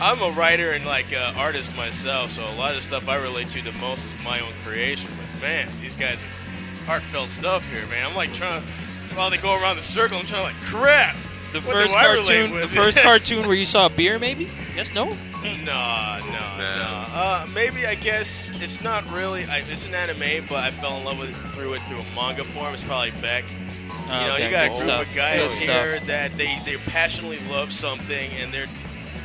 I'm 0.00 0.20
a 0.22 0.30
writer 0.30 0.70
and 0.70 0.84
like 0.84 1.12
uh, 1.14 1.34
artist 1.36 1.76
myself, 1.76 2.30
so 2.30 2.42
a 2.44 2.56
lot 2.56 2.74
of 2.74 2.82
stuff 2.82 3.08
I 3.08 3.16
relate 3.16 3.50
to 3.50 3.62
the 3.62 3.72
most 3.72 4.06
is 4.06 4.24
my 4.24 4.40
own 4.40 4.52
creation. 4.62 5.10
But 5.16 5.42
man, 5.42 5.68
these 5.80 5.94
guys 5.94 6.22
are 6.22 6.86
heartfelt 6.86 7.30
stuff 7.30 7.70
here, 7.70 7.86
man. 7.86 8.06
I'm 8.06 8.16
like 8.16 8.32
trying 8.32 8.60
to 8.60 8.66
while 9.14 9.30
they 9.30 9.38
go 9.38 9.54
around 9.54 9.76
the 9.76 9.82
circle, 9.82 10.18
I'm 10.18 10.26
trying 10.26 10.40
to 10.40 10.52
like 10.52 10.62
crap. 10.62 11.16
The 11.52 11.60
first 11.60 11.94
do 11.94 11.98
I 11.98 12.12
relate 12.14 12.50
cartoon, 12.50 12.60
the 12.60 12.68
first 12.68 12.98
cartoon 13.02 13.46
where 13.46 13.56
you 13.56 13.66
saw 13.66 13.86
a 13.86 13.90
beer, 13.90 14.18
maybe? 14.18 14.50
Yes, 14.74 14.92
no. 14.94 15.16
No, 15.44 16.18
no, 16.26 16.58
no. 16.58 17.04
Uh, 17.12 17.46
maybe 17.54 17.86
I 17.86 17.94
guess 17.94 18.50
it's 18.54 18.82
not 18.82 19.08
really. 19.12 19.44
I, 19.44 19.58
it's 19.68 19.86
an 19.86 19.94
anime, 19.94 20.46
but 20.48 20.64
I 20.64 20.70
fell 20.70 20.96
in 20.96 21.04
love 21.04 21.18
with 21.18 21.34
through 21.52 21.74
it 21.74 21.82
through 21.82 21.98
a 21.98 22.04
manga 22.16 22.44
form. 22.44 22.72
It's 22.74 22.82
probably 22.84 23.10
Beck. 23.20 23.44
You 23.50 24.10
know, 24.10 24.32
Okay, 24.34 24.44
you 24.46 24.50
got 24.50 24.64
a 24.64 24.68
group 24.68 24.76
stuff. 24.76 25.02
of 25.02 25.08
Good 25.14 25.16
guys 25.16 25.50
stuff. 25.50 25.66
here 25.66 26.00
that 26.00 26.36
they, 26.36 26.58
they 26.64 26.76
passionately 26.90 27.38
love 27.50 27.72
something 27.72 28.30
and 28.32 28.52
they're 28.52 28.66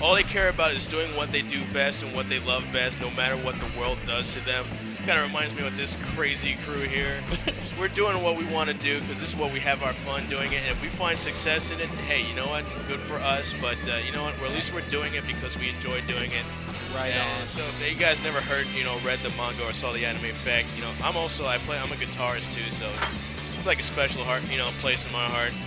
all 0.01 0.15
they 0.15 0.23
care 0.23 0.47
about 0.49 0.71
is 0.71 0.85
doing 0.87 1.09
what 1.17 1.29
they 1.33 1.41
do 1.41 1.61
best 1.73 2.03
and 2.03 2.13
what 2.15 2.29
they 2.29 2.39
love 2.39 2.65
best, 2.71 3.01
no 3.01 3.09
matter 3.11 3.35
what 3.43 3.55
the 3.55 3.79
world 3.79 3.97
does 4.07 4.33
to 4.33 4.39
them. 4.45 4.65
Kind 5.09 5.21
of 5.21 5.27
reminds 5.33 5.55
me 5.55 5.65
of 5.65 5.75
this 5.75 5.97
crazy 6.13 6.53
crew 6.61 6.85
here. 6.85 7.17
We're 7.79 7.87
doing 7.87 8.21
what 8.21 8.37
we 8.37 8.45
want 8.53 8.69
to 8.69 8.75
do 8.75 8.99
because 9.01 9.19
this 9.19 9.33
is 9.33 9.35
what 9.35 9.51
we 9.51 9.59
have 9.59 9.81
our 9.81 9.91
fun 9.91 10.21
doing 10.29 10.53
it. 10.53 10.61
And 10.61 10.69
if 10.69 10.83
we 10.83 10.87
find 10.87 11.17
success 11.17 11.71
in 11.71 11.81
it, 11.81 11.89
hey, 12.05 12.21
you 12.21 12.35
know 12.35 12.45
what? 12.45 12.63
Good 12.87 12.99
for 12.99 13.15
us. 13.17 13.55
But 13.59 13.81
uh, 13.89 13.97
you 14.05 14.11
know 14.11 14.21
what? 14.21 14.37
Well, 14.37 14.51
at 14.51 14.53
least 14.53 14.71
we're 14.71 14.85
doing 14.93 15.15
it 15.15 15.25
because 15.25 15.57
we 15.57 15.69
enjoy 15.69 16.05
doing 16.05 16.29
it. 16.29 16.45
Right 16.93 17.09
And 17.09 17.25
on. 17.25 17.47
So 17.49 17.65
if 17.65 17.81
you 17.89 17.97
guys 17.97 18.23
never 18.23 18.37
heard, 18.37 18.67
you 18.77 18.83
know, 18.83 19.01
read 19.01 19.17
the 19.25 19.33
manga 19.33 19.65
or 19.65 19.73
saw 19.73 19.91
the 19.91 20.05
anime 20.05 20.29
back, 20.45 20.65
you 20.77 20.83
know, 20.83 20.93
I'm 21.01 21.17
also 21.17 21.47
I 21.47 21.57
play. 21.65 21.79
I'm 21.81 21.89
a 21.89 21.97
guitarist 21.97 22.45
too, 22.53 22.69
so 22.69 22.85
it's 23.57 23.65
like 23.65 23.79
a 23.79 23.89
special 23.89 24.23
heart, 24.23 24.45
you 24.51 24.59
know, 24.59 24.69
place 24.77 25.07
in 25.07 25.11
my 25.11 25.25
heart. 25.25 25.57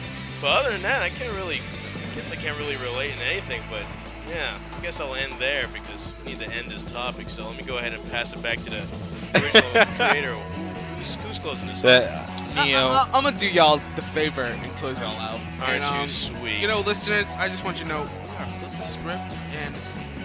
But 0.41 0.55
other 0.55 0.71
than 0.71 0.83
that, 0.83 1.03
I 1.03 1.09
can't 1.09 1.35
really. 1.35 1.59
I 1.59 2.15
guess 2.15 2.31
I 2.31 2.37
can't 2.37 2.57
really 2.63 2.79
relate 2.79 3.11
in 3.11 3.19
anything. 3.27 3.61
But 3.67 3.83
yeah, 4.31 4.55
I 4.55 4.81
guess 4.83 5.01
I'll 5.01 5.17
end 5.17 5.35
there 5.41 5.67
because 5.75 6.13
we 6.23 6.31
need 6.31 6.41
to 6.47 6.51
end 6.55 6.71
this 6.71 6.85
topic. 6.85 7.29
So 7.29 7.43
let 7.49 7.59
me 7.59 7.65
go 7.65 7.79
ahead 7.79 7.93
and 7.93 8.03
pass 8.13 8.33
it 8.33 8.41
back 8.41 8.59
to 8.63 8.71
the 8.71 8.87
original 9.35 9.85
creator. 9.97 10.35
Who's, 10.97 11.15
who's 11.17 11.39
closing 11.39 11.67
this? 11.67 11.85
up? 11.85 12.29
Neo. 12.55 12.89
I, 12.89 13.09
am 13.15 13.25
gonna 13.25 13.37
do 13.37 13.47
y'all 13.49 13.81
the 13.97 14.03
favor 14.03 14.43
and 14.43 14.61
close 14.77 15.01
y'all 15.01 15.19
out. 15.19 15.41
Aren't 15.61 15.73
And, 15.73 15.85
um, 15.85 16.01
you 16.03 16.09
sweet? 16.09 16.59
You 16.61 16.69
know, 16.69 16.81
listeners, 16.81 17.27
I 17.37 17.49
just 17.49 17.65
want 17.65 17.79
you 17.79 17.85
to 17.85 17.89
know 17.89 18.03
we 18.03 18.09
are 18.37 18.47
Flip 18.47 18.71
the 18.73 18.83
Script, 18.85 19.37
and 19.53 19.75
we 20.19 20.25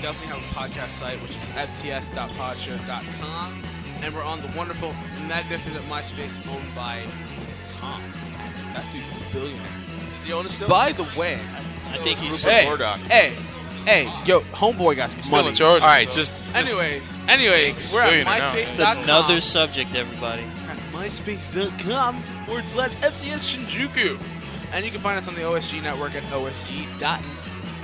definitely 0.00 0.28
have 0.28 0.38
a 0.38 0.54
podcast 0.54 0.88
site, 0.88 1.20
which 1.22 1.32
is 1.32 1.48
fts.podshow.com, 1.48 3.62
and 4.02 4.14
we're 4.14 4.22
on 4.22 4.40
the 4.42 4.48
wonderful, 4.56 4.94
magnificent 5.26 5.84
MySpace 5.86 6.38
owned 6.54 6.74
by 6.74 7.02
Tom. 7.66 8.00
That 8.72 8.84
dude's 8.92 9.06
a 9.06 9.10
billionaire. 9.32 9.66
Is 10.18 10.24
he 10.24 10.32
on 10.32 10.46
it 10.46 10.50
still? 10.50 10.68
By 10.68 10.92
the 10.92 11.04
way, 11.16 11.38
I 11.88 11.96
think 11.98 12.18
he's. 12.18 12.44
Rupert 12.44 12.60
hey, 12.60 12.68
Murdoch. 12.70 12.98
hey, 13.00 13.32
hey, 13.86 14.04
yo, 14.26 14.40
homeboy 14.40 14.96
got 14.96 15.10
some 15.10 15.22
Still 15.22 15.38
money. 15.38 15.48
in 15.48 15.54
charge. 15.54 15.80
All 15.82 15.88
right, 15.88 16.10
just, 16.10 16.32
just 16.52 16.56
Anyways, 16.72 17.18
anyways, 17.28 17.94
we're 17.94 18.02
at 18.02 18.10
billionaire 18.10 18.38
now. 18.40 18.54
It's 18.54 18.78
MySpace.com. 18.78 19.04
another 19.04 19.40
subject, 19.40 19.94
everybody. 19.94 20.42
at 20.68 20.76
myspace.com 20.92 22.18
forward 22.46 22.66
slash 22.68 22.90
FTS 23.00 23.56
Shinjuku. 23.56 24.18
And 24.72 24.84
you 24.84 24.90
can 24.90 25.00
find 25.00 25.16
us 25.16 25.28
on 25.28 25.34
the 25.34 25.42
OSG 25.42 25.82
network 25.82 26.14
at 26.14 26.22
OSG. 26.24 26.98
Dot, 26.98 27.20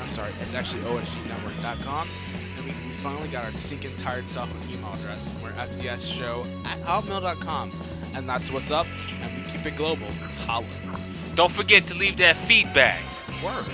I'm 0.01 0.11
sorry, 0.11 0.33
it's 0.41 0.55
actually 0.55 0.83
OSGnetwork.com. 0.83 2.09
And 2.57 2.65
we, 2.65 2.71
we 2.73 2.93
finally 2.95 3.29
got 3.29 3.45
our 3.45 3.53
sinking 3.53 3.97
tired 3.99 4.27
self 4.27 4.51
an 4.51 4.73
email 4.77 4.93
address. 4.95 5.35
We're 5.43 5.51
FTS 5.53 6.13
show 6.13 6.45
at 6.67 6.79
hotmail.com. 6.81 7.71
And 8.15 8.29
that's 8.29 8.51
what's 8.51 8.71
up. 8.71 8.87
And 9.23 9.37
we 9.37 9.49
keep 9.51 9.65
it 9.65 9.77
global. 9.77 10.07
Holla. 10.47 10.67
Don't 11.35 11.51
forget 11.53 11.87
to 11.87 11.95
leave 11.95 12.19
that 12.19 12.37
feedback. 12.37 13.01
Word. 13.43 13.65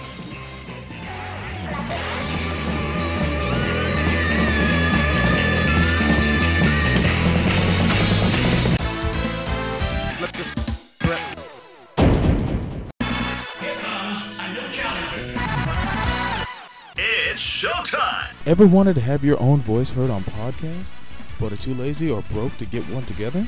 Showtime! 17.39 18.35
Ever 18.47 18.67
wanted 18.67 18.95
to 18.95 19.01
have 19.01 19.25
your 19.25 19.41
own 19.43 19.61
voice 19.61 19.91
heard 19.91 20.11
on 20.11 20.23
podcast, 20.23 20.93
but 21.41 21.53
are 21.53 21.57
too 21.57 21.75
lazy 21.75 22.11
or 22.11 22.23
broke 22.33 22.57
to 22.59 22.65
get 22.65 22.83
one 22.85 23.05
together? 23.05 23.47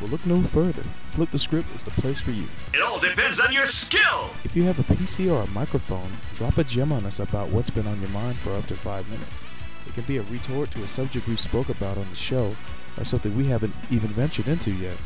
Well, 0.00 0.10
look 0.10 0.24
no 0.26 0.40
further. 0.42 0.82
Flip 1.10 1.30
the 1.30 1.38
Script 1.38 1.74
is 1.74 1.82
the 1.82 1.90
place 1.90 2.20
for 2.20 2.30
you. 2.30 2.44
It 2.72 2.80
all 2.82 3.00
depends 3.00 3.40
on 3.40 3.52
your 3.52 3.66
skill! 3.66 4.30
If 4.44 4.54
you 4.54 4.62
have 4.62 4.78
a 4.78 4.94
PC 4.94 5.28
or 5.28 5.42
a 5.42 5.50
microphone, 5.50 6.10
drop 6.34 6.56
a 6.56 6.62
gem 6.62 6.92
on 6.92 7.04
us 7.04 7.18
about 7.18 7.50
what's 7.50 7.70
been 7.70 7.88
on 7.88 8.00
your 8.00 8.10
mind 8.10 8.36
for 8.36 8.52
up 8.54 8.66
to 8.66 8.74
five 8.74 9.10
minutes. 9.10 9.44
It 9.88 9.94
can 9.94 10.04
be 10.04 10.18
a 10.18 10.22
retort 10.24 10.70
to 10.72 10.82
a 10.84 10.86
subject 10.86 11.26
we 11.26 11.34
spoke 11.34 11.68
about 11.68 11.98
on 11.98 12.08
the 12.10 12.16
show, 12.16 12.54
or 12.96 13.04
something 13.04 13.36
we 13.36 13.46
haven't 13.46 13.74
even 13.90 14.10
ventured 14.10 14.46
into 14.46 14.70
yet. 14.70 14.96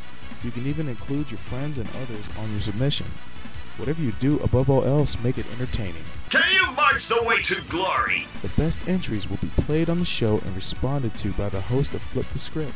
You 0.45 0.51
can 0.51 0.67
even 0.67 0.89
include 0.89 1.31
your 1.31 1.39
friends 1.39 1.79
and 1.79 1.89
others 2.03 2.29
on 2.39 2.51
your 2.51 2.61
submission. 2.61 3.07
Whatever 3.79 4.03
you 4.03 4.13
do, 4.13 4.41
above 4.41 4.69
all 4.69 4.85
else, 4.85 5.19
make 5.25 5.39
it 5.39 5.51
entertaining. 5.53 6.05
Can 6.29 6.43
you 6.53 6.71
march 6.73 7.07
the 7.07 7.23
way 7.23 7.41
to 7.43 7.63
glory? 7.63 8.27
The 8.43 8.63
best 8.63 8.87
entries 8.87 9.31
will 9.31 9.39
be 9.39 9.51
played 9.63 9.89
on 9.89 9.99
the 9.99 10.05
show 10.05 10.39
and 10.39 10.55
responded 10.55 11.15
to 11.17 11.33
by 11.33 11.49
the 11.49 11.63
host 11.63 11.95
of 11.95 12.03
Flip 12.03 12.27
the 12.29 12.39
Script. 12.39 12.75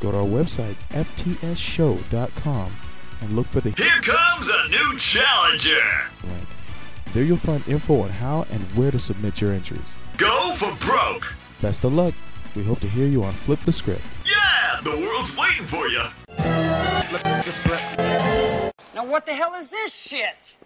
Go 0.00 0.10
to 0.12 0.18
our 0.18 0.24
website, 0.24 0.74
ftsshow.com, 0.90 2.72
and 3.20 3.32
look 3.32 3.46
for 3.46 3.60
the 3.60 3.70
Here 3.70 4.00
comes 4.02 4.48
a 4.48 4.68
new 4.70 4.96
challenger! 4.96 5.78
link. 6.24 6.48
There 7.12 7.22
you'll 7.24 7.36
find 7.36 7.66
info 7.68 8.02
on 8.02 8.08
how 8.08 8.46
and 8.50 8.62
where 8.76 8.90
to 8.90 8.98
submit 8.98 9.40
your 9.40 9.52
entries. 9.52 9.98
Go 10.16 10.52
for 10.56 10.74
broke! 10.86 11.34
Best 11.60 11.84
of 11.84 11.92
luck. 11.92 12.14
We 12.56 12.64
hope 12.64 12.80
to 12.80 12.88
hear 12.88 13.06
you 13.06 13.22
on 13.22 13.32
Flip 13.32 13.58
the 13.60 13.72
Script. 13.72 14.02
Yeah! 14.24 14.80
The 14.82 14.96
world's 14.96 15.36
waiting 15.36 15.66
for 15.66 15.86
you! 15.88 16.02
Flip 16.38 17.22
the 17.44 17.52
script. 17.52 17.82
Now 18.94 19.04
what 19.04 19.26
the 19.26 19.34
hell 19.34 19.54
is 19.54 19.70
this 19.70 19.92
shit? 19.94 20.56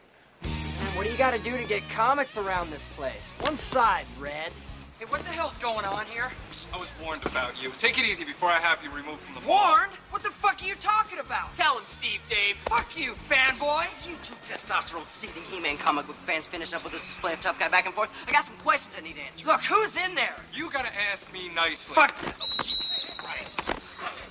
What 0.95 1.05
do 1.05 1.11
you 1.11 1.19
gotta 1.19 1.39
do 1.41 1.57
to 1.57 1.65
get 1.65 1.89
comics 1.89 2.37
around 2.39 2.71
this 2.71 2.87
place? 2.89 3.33
One 3.41 3.57
side, 3.57 4.05
Red. 4.21 4.53
Hey, 5.01 5.07
what 5.09 5.23
the 5.23 5.31
hell's 5.31 5.57
going 5.59 5.85
on 5.85 6.07
here? 6.07 6.31
I 6.75 6.77
was 6.77 6.91
warned 7.01 7.25
about 7.25 7.55
you. 7.63 7.71
Take 7.79 8.01
it 8.01 8.05
easy 8.05 8.25
before 8.25 8.49
I 8.49 8.59
have 8.59 8.83
you 8.83 8.91
removed 8.91 9.21
from 9.23 9.39
the 9.39 9.47
mall. 9.47 9.63
Warned? 9.79 9.95
What 10.11 10.25
the 10.25 10.35
fuck 10.35 10.61
are 10.61 10.67
you 10.67 10.75
talking 10.83 11.21
about? 11.21 11.55
Tell 11.55 11.79
him, 11.79 11.87
Steve 11.87 12.19
Dave. 12.29 12.57
Fuck 12.67 12.99
you, 12.99 13.15
fanboy. 13.31 13.87
You 14.03 14.19
two 14.27 14.35
testosterone 14.43 15.07
seething 15.07 15.45
He-Man 15.45 15.77
comic 15.79 16.09
book 16.09 16.17
fans 16.27 16.49
finish 16.49 16.75
up 16.75 16.83
with 16.83 16.93
this 16.93 17.07
display 17.07 17.33
of 17.33 17.41
tough 17.41 17.61
guy 17.61 17.69
back 17.69 17.87
and 17.87 17.95
forth. 17.95 18.11
I 18.27 18.33
got 18.33 18.43
some 18.43 18.57
questions 18.57 18.97
I 18.99 19.07
need 19.07 19.15
answered. 19.23 19.47
Look, 19.47 19.63
who's 19.63 19.95
in 19.97 20.17
there? 20.17 20.35
You 20.53 20.69
gotta 20.69 20.91
ask 21.13 21.33
me 21.33 21.47
nicely. 21.55 21.95
Fuck. 21.95 22.11
Oh, 22.11 22.27
this. 22.27 22.67
jesus 22.67 23.15
christ 23.23 23.55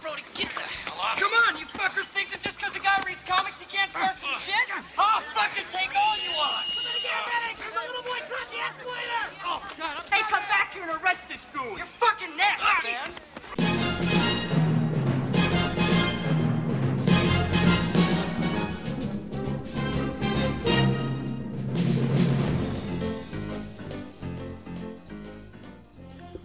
Brodie, 0.04 0.28
get 0.36 0.52
the 0.52 0.68
hell 0.68 1.00
out. 1.00 1.16
Come 1.16 1.32
on, 1.48 1.56
you 1.56 1.64
fuckers 1.64 2.12
think 2.12 2.28
that 2.36 2.44
just 2.44 2.60
because 2.60 2.76
a 2.76 2.84
guy 2.84 3.00
reads 3.08 3.24
comics 3.24 3.64
he 3.64 3.72
can't 3.72 3.88
start 3.90 4.20
some 4.20 4.36
shit? 4.44 4.68
I'll 5.00 5.24
fucking 5.32 5.72
take 5.72 5.96
all 5.96 6.20
you 6.20 6.36
want. 6.36 6.68
Hey, 7.06 7.52
come 10.30 10.44
back 10.48 10.74
here 10.74 10.84
and 10.84 11.04
arrest 11.04 11.28
this 11.28 11.46
dude. 11.54 11.78
You're 11.78 11.86
fucking 11.86 12.38
next, 12.38 12.84
man. 12.86 12.96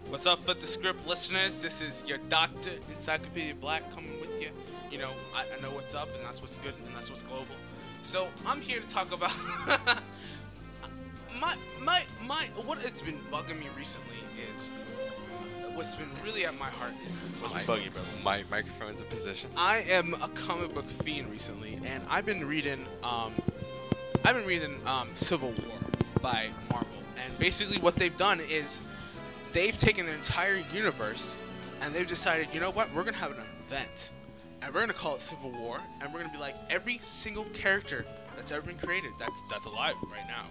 What's 0.09 0.27
up, 0.27 0.41
Flip 0.41 0.59
the 0.59 0.67
Script 0.67 1.07
listeners? 1.07 1.63
This 1.63 1.81
is 1.81 2.03
your 2.05 2.19
Doctor 2.29 2.73
Encyclopedia 2.91 3.55
Black 3.55 3.89
coming 3.95 4.21
with 4.21 4.43
you. 4.43 4.49
You 4.91 4.99
know, 4.99 5.11
I, 5.37 5.45
I 5.57 5.61
know 5.63 5.71
what's 5.71 5.95
up, 5.95 6.09
and 6.17 6.25
that's 6.25 6.41
what's 6.41 6.57
good, 6.57 6.75
and 6.85 6.97
that's 6.97 7.11
what's 7.11 7.23
global. 7.23 7.47
So 8.03 8.27
I'm 8.45 8.61
here 8.61 8.81
to 8.81 8.89
talk 8.89 9.13
about 9.13 9.33
my 11.41 11.57
my 11.83 12.05
my. 12.27 12.49
What 12.65 12.85
it's 12.85 13.03
been 13.03 13.19
bugging 13.33 13.59
me 13.59 13.67
recently 13.77 14.17
is 14.55 14.71
what's 15.75 15.95
been 15.95 16.09
really 16.25 16.45
at 16.45 16.59
my 16.59 16.67
heart 16.67 16.93
is 17.07 17.21
What's 17.41 17.53
been 17.53 17.63
bugging 17.63 17.85
you, 17.85 17.91
brother? 17.91 18.09
My 18.25 18.45
microphone's 18.51 19.01
in 19.01 19.07
position. 19.09 19.51
I 19.57 19.79
am 19.89 20.15
a 20.15 20.29
comic 20.29 20.75
book 20.75 20.89
fiend 20.89 21.31
recently, 21.31 21.79
and 21.85 22.03
I've 22.11 22.27
been 22.27 22.47
reading. 22.47 22.87
Um, 23.03 23.33
I've 24.25 24.35
been 24.35 24.47
reading 24.47 24.81
um, 24.87 25.09
Civil 25.15 25.51
War 25.51 25.79
by 26.21 26.51
Marvel, 26.71 26.91
and 27.25 27.39
basically 27.39 27.79
what 27.79 27.95
they've 27.95 28.17
done 28.17 28.41
is 28.41 28.83
they've 29.53 29.79
taken 29.79 30.07
their 30.07 30.17
entire 30.17 30.61
universe 30.75 31.37
and 31.81 31.95
they've 31.95 32.09
decided, 32.09 32.49
you 32.53 32.61
know 32.61 32.71
what, 32.71 32.93
we're 32.95 33.05
gonna 33.05 33.17
have 33.17 33.31
an 33.31 33.43
event, 33.67 34.11
and 34.61 34.75
we're 34.75 34.81
gonna 34.81 34.93
call 34.93 35.15
it 35.15 35.23
Civil 35.23 35.51
War, 35.53 35.79
and 36.03 36.13
we're 36.13 36.21
gonna 36.21 36.33
be 36.33 36.39
like 36.39 36.57
every 36.69 36.99
single 36.99 37.45
character 37.45 38.05
that's 38.39 38.53
ever 38.53 38.63
been 38.65 38.79
created, 38.79 39.11
that's 39.19 39.43
that's 39.51 39.65
alive 39.67 39.95
right 40.13 40.27
now, 40.29 40.45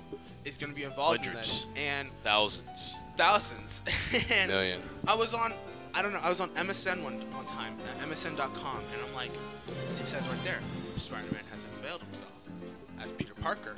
is 0.44 0.58
gonna 0.58 0.74
be 0.74 0.84
involved 0.84 1.20
in 1.20 1.24
Hundreds. 1.28 1.66
this, 1.66 1.74
and 1.78 2.10
Thousands. 2.24 2.96
thousands, 3.16 3.82
and 4.32 4.52
Millions. 4.52 4.84
I 5.08 5.16
was 5.16 5.34
on, 5.34 5.54
I 5.94 6.02
don't 6.02 6.12
know, 6.12 6.20
I 6.22 6.28
was 6.30 6.42
on 6.42 6.50
MSN 6.50 7.02
one, 7.04 7.16
one 7.32 7.46
time, 7.46 7.78
uh, 8.00 8.04
MSN.com, 8.06 8.78
and 8.94 9.02
I'm 9.08 9.14
like, 9.16 9.32
it 10.00 10.04
says 10.06 10.28
right 10.28 10.44
there, 10.44 10.60
Spider-Man 10.98 11.42
has 11.54 11.66
unveiled 11.76 12.02
himself 12.02 12.32
as 13.02 13.12
Peter 13.14 13.34
Parker, 13.36 13.76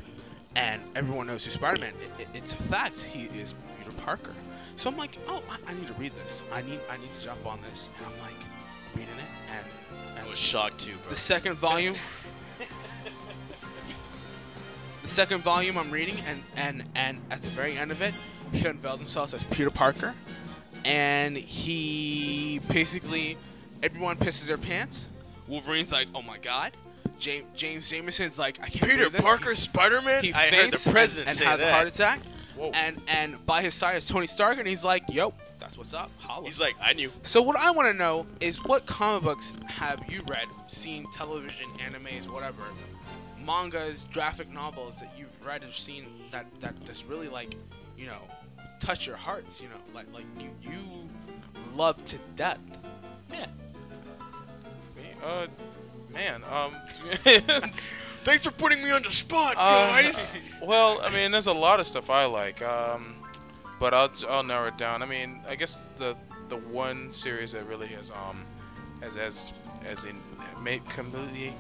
and 0.56 0.82
everyone 0.96 1.28
knows 1.28 1.46
who 1.46 1.52
Spider-Man. 1.52 1.94
i- 2.20 2.24
i- 2.24 2.28
it's 2.34 2.54
a 2.54 2.58
fact, 2.58 3.00
he 3.00 3.26
is 3.40 3.54
Peter 3.78 3.96
Parker. 4.02 4.34
So 4.76 4.90
I'm 4.90 4.98
like, 4.98 5.18
oh, 5.28 5.44
I, 5.52 5.72
I 5.72 5.74
need 5.76 5.88
to 5.88 5.94
read 5.94 6.14
this. 6.14 6.44
I 6.54 6.62
need, 6.64 6.80
I 6.90 6.98
need 6.98 7.10
to 7.20 7.24
jump 7.26 7.46
on 7.46 7.60
this, 7.70 7.90
and 7.98 8.08
I'm 8.08 8.20
like, 8.22 8.40
reading 8.96 9.14
it, 9.14 9.56
and, 9.56 9.66
and 10.18 10.26
I 10.26 10.30
was 10.30 10.40
shocked 10.40 10.80
too, 10.80 10.96
bro. 11.02 11.10
the 11.12 11.16
second 11.16 11.54
volume. 11.56 11.94
The 15.02 15.08
second 15.08 15.42
volume 15.42 15.78
I'm 15.78 15.92
reading, 15.92 16.16
and 16.28 16.44
and 16.56 16.84
and 16.96 17.22
at 17.32 17.42
the 17.42 17.50
very 17.50 17.78
end 17.78 17.92
of 17.92 18.02
it, 18.02 18.14
he 18.52 18.66
unveiled 18.66 19.00
himself 19.00 19.34
as 19.34 19.44
Peter 19.46 19.70
Parker, 19.70 20.14
and 20.86 21.38
he 21.38 22.60
basically 22.70 23.38
everyone 23.84 24.18
pisses 24.18 24.48
their 24.48 24.58
pants. 24.58 25.10
Wolverine's 25.48 25.92
like, 25.92 26.08
oh 26.14 26.22
my 26.22 26.38
god. 26.38 26.74
James 27.18 27.46
James 27.54 27.90
Jameson's 27.90 28.40
like, 28.40 28.60
I 28.62 28.70
can't 28.70 28.90
Peter 28.90 29.10
this." 29.10 29.20
Parker, 29.20 29.54
Spider-Man? 29.54 30.24
He 30.24 30.34
I 30.34 30.48
heard 30.48 30.72
the 30.72 30.90
president 30.90 31.30
and, 31.30 31.40
and 31.40 31.50
has 31.50 31.60
that. 31.60 31.68
a 31.68 31.74
heart 31.74 31.88
attack. 31.88 32.20
And 32.74 33.02
and 33.08 33.46
by 33.46 33.62
his 33.62 33.74
side 33.74 33.96
is 33.96 34.06
Tony 34.06 34.28
Stark, 34.28 34.58
and 34.58 34.68
he's 34.68 34.84
like, 34.84 35.04
yo, 35.10 35.34
that's 35.60 35.78
what's 35.78 35.94
up. 35.94 36.12
Holla. 36.20 36.46
He's 36.46 36.60
like, 36.60 36.76
I 36.82 36.94
knew. 36.94 37.12
So 37.24 37.42
what 37.42 37.58
I 37.58 37.72
want 37.72 37.88
to 37.88 37.94
know 37.94 38.26
is 38.42 38.64
what 38.64 38.86
comic 38.86 39.24
books 39.24 39.54
have 39.68 40.02
you 40.10 40.22
read, 40.30 40.46
seen, 40.68 41.06
television, 41.14 41.68
animes, 41.78 42.28
whatever, 42.30 42.64
mangas, 43.50 44.06
graphic 44.14 44.52
novels 44.52 45.00
that 45.00 45.12
you've 45.18 45.46
read 45.46 45.64
or 45.64 45.72
seen 45.72 46.06
that 46.32 46.46
that 46.60 46.74
just 46.86 47.06
really 47.08 47.28
like, 47.30 47.56
you 47.98 48.06
know, 48.06 48.22
touch 48.80 49.08
your 49.08 49.16
hearts, 49.16 49.60
you 49.60 49.68
know, 49.70 49.82
like 49.94 50.06
like 50.14 50.26
you 50.40 50.50
you 50.62 50.80
love 51.76 52.04
to 52.06 52.18
death. 52.36 52.60
Yeah. 53.32 53.48
Me? 54.96 55.04
Uh, 55.24 55.48
man. 56.14 56.44
Um. 56.52 56.74
Thanks 58.26 58.44
for 58.44 58.52
putting 58.52 58.84
me 58.84 58.92
on 58.92 59.02
the 59.02 59.12
spot, 59.12 59.56
Uh, 59.58 59.88
guys. 59.88 60.38
well, 60.62 61.00
I 61.02 61.10
mean, 61.12 61.32
there's 61.32 61.48
a 61.48 61.54
lot 61.54 61.80
of 61.80 61.88
stuff 61.88 62.10
I 62.10 62.26
like, 62.26 62.62
um, 62.62 63.16
but 63.80 63.94
I'll 63.94 64.12
I'll 64.30 64.44
narrow 64.44 64.68
it 64.68 64.78
down. 64.78 65.02
I 65.02 65.06
mean, 65.08 65.42
I 65.48 65.56
guess 65.56 65.90
the 65.98 66.16
the 66.50 66.58
one 66.58 67.12
series 67.14 67.52
that 67.54 67.66
really 67.66 67.88
has 67.88 68.12
um 68.12 68.44
has 69.02 69.16
as 69.16 69.54
as 69.86 70.06
in 70.06 70.16
made 70.62 70.88
completely 70.90 71.54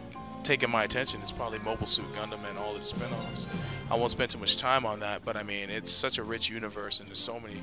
taken 0.43 0.69
my 0.69 0.83
attention 0.83 1.21
is 1.21 1.31
probably 1.31 1.59
Mobile 1.59 1.87
Suit 1.87 2.05
Gundam 2.13 2.47
and 2.49 2.57
all 2.57 2.75
its 2.75 2.87
spin-offs. 2.87 3.47
I 3.91 3.95
won't 3.95 4.11
spend 4.11 4.31
too 4.31 4.39
much 4.39 4.57
time 4.57 4.85
on 4.85 4.99
that, 5.01 5.23
but 5.25 5.35
I 5.35 5.43
mean, 5.43 5.69
it's 5.69 5.91
such 5.91 6.17
a 6.17 6.23
rich 6.23 6.49
universe 6.49 6.99
and 6.99 7.09
there's 7.09 7.19
so 7.19 7.39
many 7.39 7.61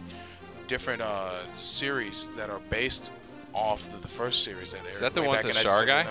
different 0.67 1.03
uh, 1.03 1.47
series 1.53 2.29
that 2.37 2.51
are 2.51 2.61
based 2.71 3.11
off 3.53 3.91
the, 3.91 3.97
the 3.99 4.09
first 4.09 4.45
series 4.45 4.73
that 4.73 4.85
aired. 4.85 4.95
Is 4.95 5.01
that 5.01 5.15
the 5.15 5.23
one 5.23 5.31
with 5.43 5.55
the 5.55 5.63
Char 5.63 5.87
guy? 5.87 6.07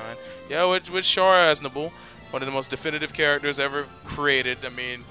Yeah, 0.49 0.65
with, 0.65 0.89
with 0.91 1.06
Char 1.06 1.36
Aznable, 1.36 1.91
one 2.32 2.41
of 2.41 2.47
the 2.47 2.54
most 2.54 2.69
definitive 2.69 3.13
characters 3.13 3.60
ever 3.60 3.86
created. 4.04 4.58
I 4.65 4.69
mean, 4.69 5.04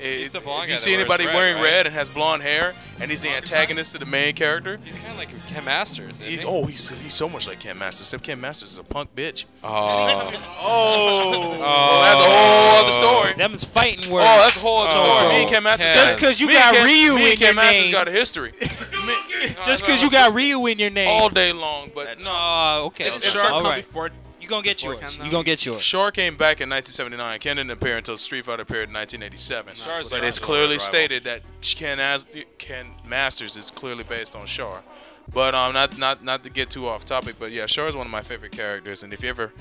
He's 0.00 0.30
the 0.30 0.38
if- 0.38 0.44
blonde 0.44 0.64
if 0.64 0.68
you 0.70 0.74
that 0.76 0.80
see 0.80 0.94
anybody 0.94 1.26
red, 1.26 1.34
wearing 1.34 1.56
right? 1.56 1.62
red 1.64 1.86
and 1.86 1.94
has 1.94 2.08
blonde 2.08 2.42
hair, 2.42 2.74
and 3.00 3.10
he's 3.10 3.22
the 3.22 3.30
antagonist 3.30 3.92
to 3.92 3.98
the 3.98 4.06
main 4.06 4.34
character, 4.34 4.78
He's 4.84 4.96
kind 4.98 5.12
of 5.12 5.18
like 5.18 5.28
Ken 5.48 5.64
Masters. 5.64 6.20
Isn't 6.20 6.26
he's 6.28 6.42
he? 6.42 6.46
oh 6.48 6.64
he's 6.64 6.88
he's 6.88 7.14
so 7.14 7.28
much 7.28 7.46
like 7.46 7.60
Ken 7.60 7.78
Masters. 7.78 8.06
Except 8.08 8.22
Ken 8.24 8.40
Masters 8.40 8.72
is 8.72 8.78
a 8.78 8.84
punk 8.84 9.14
bitch. 9.14 9.44
Oh. 9.64 10.32
Oh, 10.62 11.58
well, 11.58 12.02
that's 12.02 12.20
a 12.20 12.30
whole 12.30 12.82
other 12.82 12.92
story. 12.92 13.34
Them's 13.36 13.64
fighting 13.64 14.10
words. 14.10 14.26
Oh, 14.28 14.36
that's 14.38 14.56
a 14.58 14.60
whole 14.60 14.78
other 14.80 14.94
story. 14.94 15.08
Oh, 15.10 15.28
Me 15.30 15.40
and 15.42 15.50
Ken 15.50 15.62
Masters. 15.62 15.88
Ken. 15.88 15.96
got- 15.96 16.04
Just 16.10 16.18
'cause 16.18 16.40
you 16.40 16.46
me 16.48 16.56
and 16.56 16.62
got 16.62 16.74
Ken- 16.74 16.84
Ryu 16.86 17.14
me 17.14 17.22
in 17.24 17.30
and 17.30 17.38
Ken 17.38 17.46
your 17.46 17.54
Masters 17.54 17.82
name. 17.84 17.92
got 17.92 18.08
a 18.08 18.10
history. 18.10 18.52
Just 19.64 19.84
because 19.84 20.02
you 20.02 20.10
got 20.10 20.34
Ryu 20.34 20.66
in 20.66 20.78
your 20.78 20.90
name. 20.90 21.08
all 21.08 21.28
day 21.28 21.52
long, 21.52 21.90
but 21.94 22.20
no. 22.20 22.82
Okay. 22.86 23.06
It- 23.08 23.14
it's 23.16 23.36
all 23.36 23.58
our- 23.58 23.62
right. 23.64 23.76
Before 23.86 24.08
You 24.08 24.12
gonna 24.50 24.62
get 24.62 24.76
before 24.78 24.94
yours. 24.94 25.16
Ken, 25.16 25.24
You 25.24 25.30
though? 25.30 25.36
gonna 25.38 25.44
get 25.44 25.64
yours. 25.64 25.82
Char 25.84 26.10
came 26.12 26.36
back 26.36 26.60
in 26.60 26.68
1979. 26.68 27.38
Ken 27.38 27.56
didn't 27.56 27.70
appear 27.70 27.96
until 27.96 28.16
Street 28.16 28.44
Fighter 28.44 28.62
appeared 28.62 28.88
in 28.88 28.94
1987. 28.94 29.74
Char's 29.76 30.10
but 30.10 30.22
it's 30.24 30.38
clearly 30.38 30.78
stated 30.78 31.24
that 31.24 31.42
Ken, 31.62 31.98
As- 31.98 32.26
Ken 32.58 32.86
Masters 33.06 33.56
is 33.56 33.70
clearly 33.70 34.04
based 34.04 34.36
on 34.36 34.46
Char. 34.46 34.82
But 35.32 35.54
um, 35.54 35.72
not 35.72 35.96
not 35.96 36.24
not 36.24 36.42
to 36.44 36.50
get 36.50 36.70
too 36.70 36.88
off 36.88 37.04
topic, 37.04 37.36
but 37.38 37.52
yeah, 37.52 37.66
Char 37.66 37.86
is 37.88 37.94
one 37.96 38.06
of 38.06 38.10
my 38.12 38.22
favorite 38.22 38.52
characters. 38.52 39.02
And 39.02 39.12
if 39.12 39.22
you 39.22 39.28
ever 39.28 39.52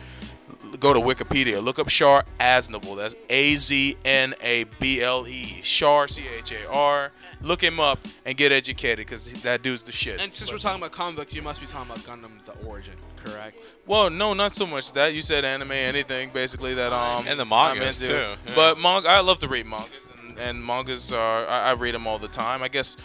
go 0.79 0.93
to 0.93 0.99
Wikipedia, 0.99 1.63
look 1.63 1.77
up 1.79 1.87
Char 1.89 2.25
Aznable. 2.39 2.97
That's 2.97 3.15
A 3.29 3.55
Z 3.55 3.95
N 4.03 4.33
A 4.41 4.63
B 4.79 5.01
L 5.01 5.27
E. 5.27 5.59
Char 5.63 6.07
C 6.07 6.23
H 6.39 6.51
A 6.53 6.67
R. 6.69 7.11
Look 7.41 7.61
him 7.61 7.79
up 7.79 7.99
and 8.25 8.37
get 8.37 8.51
educated 8.51 8.97
because 9.05 9.31
that 9.43 9.61
dude's 9.61 9.83
the 9.83 9.91
shit. 9.93 10.19
and 10.21 10.33
since 10.33 10.49
But- 10.49 10.55
we're 10.55 10.59
talking 10.59 10.81
about 10.81 10.91
comic 10.91 11.15
books, 11.15 11.33
you 11.33 11.41
must 11.41 11.61
be 11.61 11.67
talking 11.67 11.89
about 11.91 12.03
Gundam: 12.03 12.43
The 12.43 12.51
Origin, 12.67 12.95
correct? 13.23 13.63
Well, 13.85 14.09
no, 14.09 14.33
not 14.33 14.55
so 14.55 14.65
much 14.65 14.91
that. 14.93 15.13
You 15.13 15.21
said 15.21 15.45
anime, 15.45 15.71
anything 15.71 16.31
basically 16.31 16.73
that 16.73 16.91
um 16.91 17.25
And 17.27 17.39
the 17.39 17.43
I'm 17.45 17.77
mangas, 17.77 17.99
too, 17.99 18.13
yeah. 18.13 18.35
But 18.55 18.77
manga, 18.77 19.09
I 19.09 19.21
love 19.21 19.39
to 19.39 19.47
read 19.47 19.65
mangas, 19.65 19.89
and, 20.27 20.37
and 20.37 20.65
mangas 20.65 21.13
are 21.13 21.47
I, 21.47 21.69
I 21.69 21.73
read 21.73 21.95
them 21.95 22.07
all 22.07 22.19
the 22.19 22.27
time. 22.27 22.61
I 22.61 22.67
guess 22.67 22.97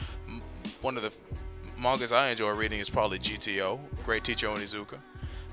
one 0.81 0.97
of 0.97 1.03
the 1.05 1.13
mangas 1.79 2.13
I 2.13 2.29
enjoy 2.31 2.51
reading 2.51 2.81
is 2.81 2.91
probably 2.91 3.19
GTO, 3.19 3.79
Great 4.05 4.25
Teacher 4.25 4.49
Onizuka. 4.49 4.99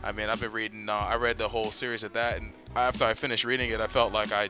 I 0.04 0.12
mean, 0.12 0.30
I've 0.30 0.40
been 0.40 0.52
reading. 0.52 0.90
Uh, 0.90 0.94
I 0.94 1.16
read 1.16 1.38
the 1.38 1.48
whole 1.48 1.70
series 1.70 2.04
of 2.04 2.14
that, 2.14 2.38
and 2.40 2.54
after 2.76 3.06
I 3.06 3.14
finished 3.14 3.46
reading 3.46 3.70
it, 3.70 3.80
I 3.80 3.86
felt 3.88 4.12
like 4.12 4.32
I 4.32 4.50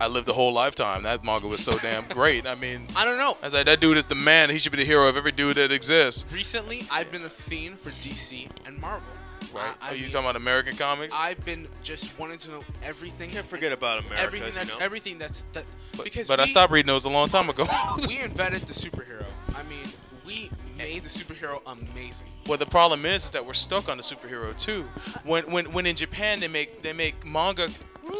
I 0.00 0.08
lived 0.08 0.28
a 0.28 0.32
whole 0.32 0.52
lifetime. 0.52 1.04
That 1.04 1.24
manga 1.24 1.46
was 1.46 1.64
so 1.64 1.78
damn 1.78 2.06
great. 2.08 2.46
I 2.46 2.54
mean, 2.54 2.86
I 2.96 3.04
don't 3.04 3.18
know. 3.18 3.36
I 3.42 3.46
was 3.46 3.54
like, 3.54 3.66
that 3.66 3.80
dude 3.80 3.96
is 3.96 4.06
the 4.06 4.14
man. 4.14 4.50
He 4.50 4.58
should 4.58 4.72
be 4.72 4.78
the 4.78 4.84
hero 4.84 5.08
of 5.08 5.16
every 5.16 5.32
dude 5.32 5.56
that 5.56 5.70
exists. 5.72 6.24
Recently, 6.32 6.86
I've 6.90 7.10
been 7.12 7.24
a 7.24 7.30
fiend 7.30 7.78
for 7.78 7.90
DC 7.90 8.48
and 8.66 8.80
Marvel. 8.80 9.08
Right? 9.54 9.62
I, 9.62 9.68
oh, 9.68 9.74
I 9.82 9.88
are 9.90 9.94
you 9.94 10.02
mean, 10.02 10.10
talking 10.10 10.26
about 10.26 10.36
American 10.36 10.76
comics? 10.76 11.14
I've 11.16 11.44
been 11.44 11.68
just 11.82 12.18
wanting 12.18 12.38
to 12.38 12.50
know 12.50 12.64
everything. 12.82 13.30
Can't 13.30 13.46
forget 13.46 13.72
about 13.72 14.00
America. 14.00 14.22
everything 14.22 14.48
you 14.48 14.54
that's 14.54 14.68
know? 14.68 14.84
everything 14.84 15.18
that's 15.18 15.44
that 15.52 15.64
because 16.02 16.26
but 16.26 16.40
I 16.40 16.46
stopped 16.46 16.72
reading 16.72 16.88
those 16.88 17.04
a 17.04 17.10
long 17.10 17.28
time 17.28 17.48
ago. 17.48 17.66
we 18.08 18.20
invented 18.22 18.62
the 18.62 18.72
superhero. 18.72 19.24
I 19.54 19.62
mean, 19.64 19.92
we 20.26 20.50
made 20.76 21.02
the 21.02 21.08
superhero 21.08 21.60
amazing. 21.66 22.26
Well, 22.46 22.58
the 22.58 22.66
problem 22.66 23.06
is, 23.06 23.24
is 23.24 23.30
that 23.30 23.46
we're 23.46 23.52
stuck 23.52 23.88
on 23.88 23.96
the 23.96 24.02
superhero 24.02 24.56
too. 24.56 24.88
When 25.24 25.44
when 25.44 25.72
when 25.72 25.86
in 25.86 25.94
Japan 25.94 26.40
they 26.40 26.48
make 26.48 26.82
they 26.82 26.92
make 26.92 27.24
manga 27.24 27.68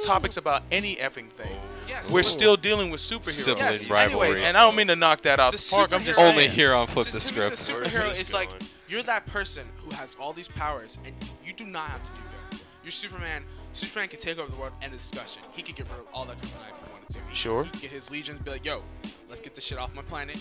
topics 0.05 0.37
about 0.37 0.63
any 0.73 0.97
effing 0.97 1.29
thing. 1.31 1.57
Yes. 1.89 2.09
We're 2.11 2.23
still 2.23 2.57
dealing 2.57 2.91
with 2.91 3.01
superheroes. 3.01 3.31
Sibling 3.45 3.65
Yes, 3.65 3.91
rivalry. 3.91 4.27
anyways. 4.29 4.45
And 4.45 4.57
I 4.57 4.61
don't 4.63 4.77
mean 4.77 4.89
to 4.89 4.97
knock 4.97 5.23
that 5.23 5.39
out 5.41 5.53
The 5.53 5.59
the 5.59 5.69
park. 5.71 5.93
I'm 5.93 6.05
just 6.05 6.19
Only 6.21 6.45
saying. 6.45 6.51
here 6.53 6.75
on 6.75 6.87
Flip 6.87 7.07
the 7.07 7.13
Just 7.13 7.29
to 7.29 7.33
Script. 7.35 7.57
The 7.59 7.73
superhero 7.73 8.11
is 8.21 8.33
like 8.33 8.49
you're 8.89 9.03
that 9.05 9.27
person 9.27 9.67
who 9.79 9.91
has 9.95 10.17
all 10.21 10.33
these 10.33 10.49
powers, 10.49 10.99
and 11.05 11.15
you 11.45 11.53
do 11.53 11.65
not 11.65 11.91
have 11.91 12.03
to 12.05 12.11
do 12.11 12.29
good. 12.51 12.61
You're 12.83 12.91
Superman. 12.91 13.45
Superman 13.73 14.09
can 14.09 14.21
take 14.21 14.39
over 14.39 14.51
the 14.51 14.57
world. 14.57 14.73
End 14.83 14.93
of 14.93 14.99
discussion. 15.01 15.43
He 15.53 15.63
could 15.63 15.75
get 15.75 15.87
rid 15.91 15.99
of 16.01 16.07
all 16.13 16.25
that 16.27 16.37
kryptonite 16.41 16.71
if 16.71 16.87
he 16.87 16.93
wanted 16.93 17.09
to. 17.15 17.19
He, 17.29 17.35
Sure. 17.35 17.65
He 17.65 17.71
could 17.71 17.81
get 17.81 17.91
his 17.91 18.11
legions, 18.11 18.41
be 18.43 18.51
like, 18.51 18.65
yo, 18.65 18.83
let's 19.29 19.41
get 19.41 19.55
this 19.55 19.65
shit 19.65 19.79
off 19.79 19.95
my 19.95 20.03
planet. 20.03 20.37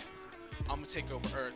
I'm 0.69 0.75
gonna 0.75 0.88
take 0.88 1.12
over 1.12 1.27
Earth. 1.38 1.53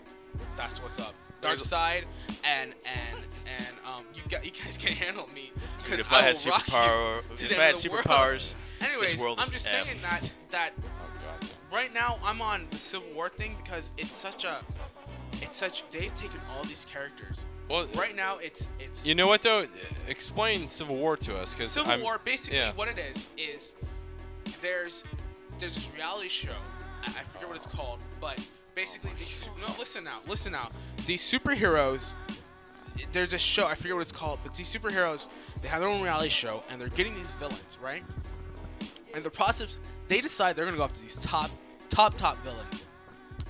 That's 0.56 0.82
what's 0.82 1.00
up. 1.00 1.14
Dark 1.42 1.58
side 1.58 2.06
and 2.44 2.74
and 2.86 3.24
and 3.46 3.76
um, 3.86 4.04
you 4.14 4.22
got 4.30 4.44
you 4.46 4.52
guys 4.52 4.78
can't 4.78 4.96
handle 4.96 5.30
me. 5.34 5.52
'cause 5.80 5.90
Dude, 5.92 6.00
if 6.00 6.12
I 6.12 6.22
had 6.22 6.36
will 6.44 6.52
rock 6.52 6.64
superpower, 6.66 7.42
if 7.42 7.60
I 7.60 7.64
had 7.64 7.76
of 7.76 7.82
the 7.82 7.90
world. 7.90 8.04
superpowers, 8.06 8.54
Anyways, 8.82 9.12
this 9.14 9.22
world 9.22 9.40
I'm 9.42 9.50
just 9.50 9.68
F. 9.68 9.86
saying 9.86 9.98
that 10.02 10.32
that 10.50 10.74
Oh 11.04 11.48
right 11.72 11.94
now 11.94 12.18
I'm 12.24 12.42
on 12.42 12.68
the 12.72 12.78
Civil 12.78 13.10
War 13.14 13.30
thing 13.30 13.56
because 13.64 13.92
it's 13.98 14.14
such 14.14 14.46
a 14.46 14.58
it's 15.42 15.58
such 15.58 15.84
they've 15.90 16.14
taken 16.16 16.40
all 16.56 16.64
these 16.64 16.86
characters. 16.86 17.48
Well, 17.70 17.86
Right 17.96 18.16
now 18.16 18.38
it's 18.38 18.72
it's 18.80 19.06
you 19.06 19.14
know 19.16 19.28
what 19.28 19.42
though? 19.42 19.68
Explain 20.08 20.68
Civil 20.68 20.96
War 20.96 21.18
to 21.18 21.38
us, 21.38 21.54
because 21.54 21.72
Civil 21.72 22.02
War 22.02 22.20
basically 22.24 22.58
yeah. 22.60 22.72
what 22.74 22.88
it 22.88 22.98
is 22.98 23.28
is 23.38 23.76
there's 24.62 25.04
there's 25.60 25.76
this 25.76 25.92
reality 25.94 26.30
show. 26.30 26.54
I, 27.04 27.08
I 27.10 27.24
forget 27.24 27.48
what 27.48 27.58
it's 27.58 27.68
called, 27.68 28.00
but 28.22 28.40
basically 28.78 29.10
these 29.18 29.50
no 29.60 29.74
listen 29.80 30.04
now 30.04 30.20
listen 30.28 30.52
now 30.52 30.70
these 31.08 31.22
superheroes. 31.22 32.14
There's 33.12 33.34
a 33.34 33.38
show 33.38 33.66
I 33.66 33.74
forget 33.74 33.96
what 33.96 34.02
it's 34.02 34.12
called, 34.12 34.40
but 34.44 34.54
these 34.54 34.72
superheroes 34.72 35.30
they 35.64 35.68
have 35.68 35.80
their 35.80 35.90
own 35.90 36.04
reality 36.04 36.30
show 36.30 36.64
and 36.70 36.80
they're 36.80 36.90
getting 36.90 37.16
these 37.16 37.32
villains 37.32 37.78
right. 37.82 38.04
And 39.16 39.24
the 39.24 39.32
process 39.32 39.80
they 40.08 40.22
decide 40.22 40.56
they're 40.56 40.66
gonna 40.66 40.78
go 40.78 40.84
after 40.84 41.02
these 41.02 41.16
top 41.16 41.50
top 41.90 42.18
top 42.18 42.38
villains, 42.44 42.86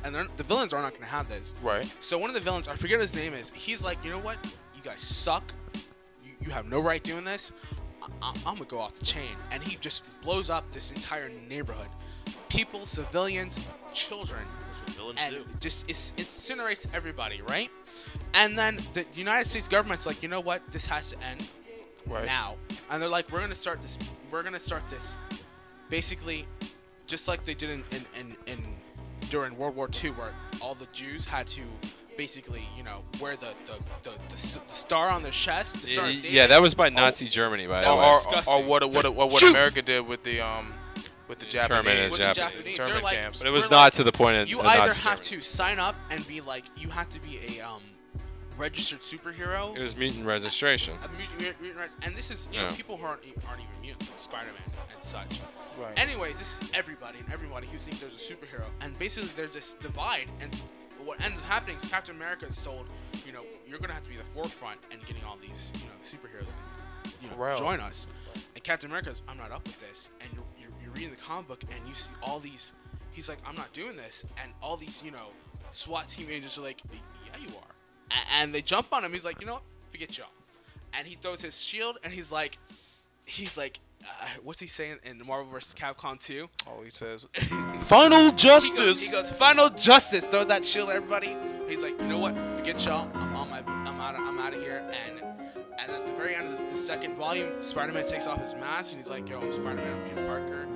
and 0.05 0.15
the 0.37 0.43
villains 0.43 0.73
are 0.73 0.81
not 0.81 0.93
gonna 0.93 1.05
have 1.05 1.27
this. 1.27 1.53
Right. 1.61 1.91
So 1.99 2.17
one 2.17 2.29
of 2.29 2.33
the 2.33 2.39
villains, 2.39 2.69
I 2.69 2.75
forget 2.75 2.97
what 2.97 3.01
his 3.01 3.15
name 3.15 3.33
is. 3.33 3.51
He's 3.51 3.83
like, 3.83 3.97
you 4.05 4.11
know 4.11 4.19
what? 4.19 4.37
You 4.75 4.81
guys 4.81 5.01
suck. 5.01 5.43
You, 6.23 6.31
you 6.39 6.51
have 6.51 6.67
no 6.69 6.79
right 6.79 7.03
doing 7.03 7.25
this. 7.25 7.51
I, 8.21 8.29
am 8.29 8.55
gonna 8.55 8.63
go 8.63 8.79
off 8.79 8.93
the 8.93 9.05
chain, 9.05 9.35
and 9.51 9.61
he 9.61 9.75
just 9.81 10.05
blows 10.21 10.49
up 10.49 10.71
this 10.71 10.91
entire 10.91 11.29
neighborhood. 11.49 11.89
People, 12.57 12.85
civilians, 12.85 13.59
children, 13.93 14.41
That's 14.65 14.77
what 14.79 14.95
villains 14.95 15.19
and 15.21 15.35
do. 15.35 15.45
just 15.59 15.87
is- 15.87 16.11
incinerates 16.17 16.87
everybody, 16.91 17.41
right? 17.43 17.69
And 18.33 18.57
then 18.57 18.79
the 18.93 19.05
United 19.13 19.47
States 19.47 19.67
government's 19.67 20.07
like, 20.07 20.23
you 20.23 20.27
know 20.27 20.39
what? 20.39 20.63
This 20.71 20.87
has 20.87 21.11
to 21.11 21.17
end 21.23 21.47
Right. 22.07 22.25
now. 22.25 22.55
And 22.89 22.99
they're 22.99 23.09
like, 23.09 23.31
we're 23.31 23.41
gonna 23.41 23.53
start 23.53 23.81
this. 23.83 23.99
We're 24.31 24.41
gonna 24.41 24.59
start 24.59 24.81
this, 24.89 25.17
basically, 25.89 26.47
just 27.05 27.27
like 27.27 27.43
they 27.45 27.53
did 27.53 27.69
in 27.69 27.83
in, 27.91 28.05
in, 28.19 28.35
in 28.47 28.63
during 29.29 29.55
World 29.55 29.75
War 29.75 29.87
II, 30.03 30.11
where 30.11 30.33
all 30.59 30.73
the 30.73 30.87
Jews 30.93 31.25
had 31.25 31.45
to 31.47 31.61
basically, 32.17 32.65
you 32.75 32.81
know, 32.83 33.03
wear 33.21 33.35
the 33.35 33.49
the, 33.65 33.73
the, 34.03 34.09
the, 34.11 34.19
the 34.29 34.37
star 34.37 35.09
on 35.09 35.21
their 35.21 35.31
chest. 35.31 35.79
The 35.81 35.87
Star 35.89 36.09
Yeah, 36.09 36.29
yeah, 36.29 36.47
that 36.47 36.61
was 36.61 36.73
by 36.73 36.89
Nazi 36.89 37.27
Germany, 37.27 37.67
by 37.67 37.81
the 37.81 37.87
way. 37.87 37.93
Or, 37.93 38.03
or, 38.03 38.17
disgusting. 38.23 38.53
or 38.53 38.63
what 38.63 38.89
what 38.89 39.13
what, 39.13 39.29
what 39.29 39.43
America 39.43 39.81
did 39.83 40.07
with 40.07 40.23
the 40.23 40.39
um 40.41 40.73
with 41.27 41.39
the 41.39 41.45
Japanese 41.45 41.87
and 41.87 42.11
With 42.11 42.19
the 42.19 42.25
Japanese. 42.33 42.35
Japanese, 42.37 42.79
internment 42.79 43.03
like, 43.03 43.15
camps. 43.17 43.39
But 43.39 43.47
it 43.47 43.51
was 43.51 43.69
not 43.69 43.83
like, 43.83 43.93
to 43.93 44.03
the 44.03 44.11
point 44.11 44.37
of 44.37 44.49
You 44.49 44.59
of 44.59 44.65
either 44.65 44.87
Nazi 44.87 45.01
have 45.01 45.21
Germany. 45.21 45.41
to 45.41 45.47
sign 45.47 45.79
up 45.79 45.95
and 46.09 46.25
be 46.27 46.41
like, 46.41 46.65
you 46.77 46.89
have 46.89 47.09
to 47.09 47.19
be 47.21 47.39
a 47.57 47.61
um 47.61 47.81
registered 48.57 49.01
superhero. 49.01 49.75
It 49.75 49.81
was 49.81 49.95
mutant 49.95 50.25
registration. 50.25 50.95
a 51.03 51.07
mutant- 51.17 51.37
mutant- 51.39 51.61
mutant 51.61 51.79
rights- 51.81 51.95
and 52.01 52.15
this 52.15 52.31
is 52.31 52.49
you 52.51 52.61
know 52.61 52.69
people 52.71 52.97
who 52.97 53.05
aren't, 53.05 53.21
aren't 53.47 53.61
even 53.61 53.81
mutants, 53.81 54.21
Spider-Man 54.21 54.55
and 54.93 55.03
such. 55.03 55.39
Right. 55.79 55.93
Anyways, 55.99 56.39
this 56.39 56.59
is 56.59 56.69
everybody 56.73 57.19
and 57.19 57.31
everybody 57.31 57.67
who 57.67 57.77
thinks 57.77 58.01
there's 58.01 58.15
a 58.15 58.33
superhero, 58.33 58.65
and 58.81 58.97
basically 58.97 59.29
there's 59.35 59.53
this 59.53 59.75
divide, 59.75 60.25
and 60.41 60.55
what 61.05 61.21
ends 61.23 61.39
up 61.39 61.45
happening 61.45 61.77
is 61.77 61.85
Captain 61.85 62.15
America 62.15 62.47
is 62.47 62.57
sold. 62.57 62.87
you 63.27 63.31
know, 63.31 63.43
you're 63.67 63.77
gonna 63.77 63.93
have 63.93 64.01
to 64.03 64.09
be 64.09 64.15
the 64.17 64.23
forefront 64.23 64.79
and 64.91 65.05
getting 65.05 65.23
all 65.23 65.37
these 65.39 65.71
you 65.75 65.81
know 65.85 65.91
superheroes, 66.01 66.47
and, 67.03 67.13
you 67.21 67.29
know, 67.29 67.55
join 67.55 67.79
us. 67.79 68.07
And 68.55 68.63
Captain 68.63 68.89
America's, 68.89 69.21
I'm 69.27 69.37
not 69.37 69.51
up 69.51 69.63
with 69.67 69.79
this, 69.87 70.09
and 70.19 70.29
you're, 70.33 70.41
you're, 70.41 70.43
you're 70.43 70.46
reading 70.97 71.11
the 71.11 71.21
comic 71.23 71.47
book 71.47 71.61
and 71.63 71.87
you 71.87 71.93
see 71.93 72.13
all 72.23 72.39
these, 72.39 72.73
he's 73.11 73.29
like, 73.29 73.37
I'm 73.47 73.55
not 73.55 73.71
doing 73.73 73.95
this, 73.95 74.25
and 74.41 74.51
all 74.61 74.77
these 74.77 75.03
you 75.03 75.11
know 75.11 75.27
SWAT 75.71 76.07
team 76.09 76.27
agents 76.29 76.57
are 76.57 76.61
like, 76.61 76.81
yeah, 76.91 77.39
you 77.41 77.49
are, 77.55 77.71
A- 78.11 78.41
and 78.41 78.53
they 78.53 78.61
jump 78.61 78.87
on 78.91 79.03
him. 79.05 79.11
He's 79.11 79.25
like, 79.25 79.39
you 79.41 79.47
know 79.47 79.53
what, 79.53 79.63
forget 79.91 80.17
y'all 80.17 80.27
and 80.97 81.05
he 81.05 81.15
throws 81.15 81.41
his 81.41 81.61
shield 81.61 81.97
and 82.03 82.13
he's 82.13 82.31
like 82.31 82.57
he's 83.25 83.57
like 83.57 83.79
uh, 84.03 84.25
what's 84.41 84.59
he 84.61 84.67
saying 84.67 84.97
in 85.03 85.21
Marvel 85.27 85.51
vs. 85.51 85.75
Capcom 85.75 86.17
2? 86.17 86.47
Oh, 86.65 86.81
he 86.83 86.89
says, 86.89 87.27
"Final 87.81 88.19
He 88.25 88.31
goes, 88.31 88.41
justice." 88.41 89.05
he 89.05 89.11
goes, 89.11 89.29
final 89.31 89.69
justice. 89.71 90.23
Throw 90.25 90.43
that 90.45 90.65
shield, 90.65 90.89
at 90.89 90.95
everybody. 90.95 91.35
He's 91.67 91.81
like, 91.81 91.99
you 91.99 92.07
know 92.07 92.19
what? 92.19 92.35
Forget 92.55 92.85
y'all. 92.85 93.09
I'm 93.15 93.35
on 93.35 93.49
my. 93.49 93.59
I'm 93.67 93.99
out. 93.99 94.15
Of, 94.15 94.21
I'm 94.21 94.39
out 94.39 94.53
of 94.53 94.61
here. 94.61 94.87
And 95.09 95.19
and 95.79 95.91
at 95.91 96.05
the 96.05 96.13
very 96.13 96.35
end 96.35 96.47
of 96.53 96.57
the, 96.57 96.63
the 96.65 96.77
second 96.77 97.15
volume, 97.15 97.61
Spider-Man 97.61 98.05
takes 98.05 98.27
off 98.27 98.41
his 98.41 98.53
mask 98.53 98.93
and 98.93 99.01
he's 99.03 99.09
like, 99.09 99.27
yo, 99.27 99.41
I'm 99.41 99.51
Spider-Man. 99.51 99.93
I'm 100.01 100.09
Peter 100.09 100.25
Parker. 100.25 100.67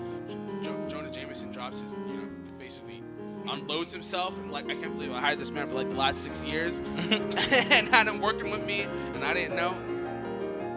Jo- 0.61 0.87
Jonah 0.87 1.11
Jameson 1.11 1.51
drops 1.51 1.81
his, 1.81 1.93
you 2.07 2.13
know, 2.15 2.29
basically 2.59 3.01
unloads 3.49 3.91
himself 3.91 4.37
and 4.39 4.51
like, 4.51 4.65
I 4.69 4.75
can't 4.75 4.93
believe 4.95 5.11
I 5.11 5.19
hired 5.19 5.39
this 5.39 5.51
man 5.51 5.67
for 5.67 5.75
like 5.75 5.89
the 5.89 5.95
last 5.95 6.23
six 6.23 6.43
years 6.43 6.79
and 7.11 7.89
had 7.89 8.07
him 8.07 8.21
working 8.21 8.51
with 8.51 8.63
me 8.65 8.81
and 9.13 9.23
I 9.23 9.33
didn't 9.33 9.55
know. 9.55 9.75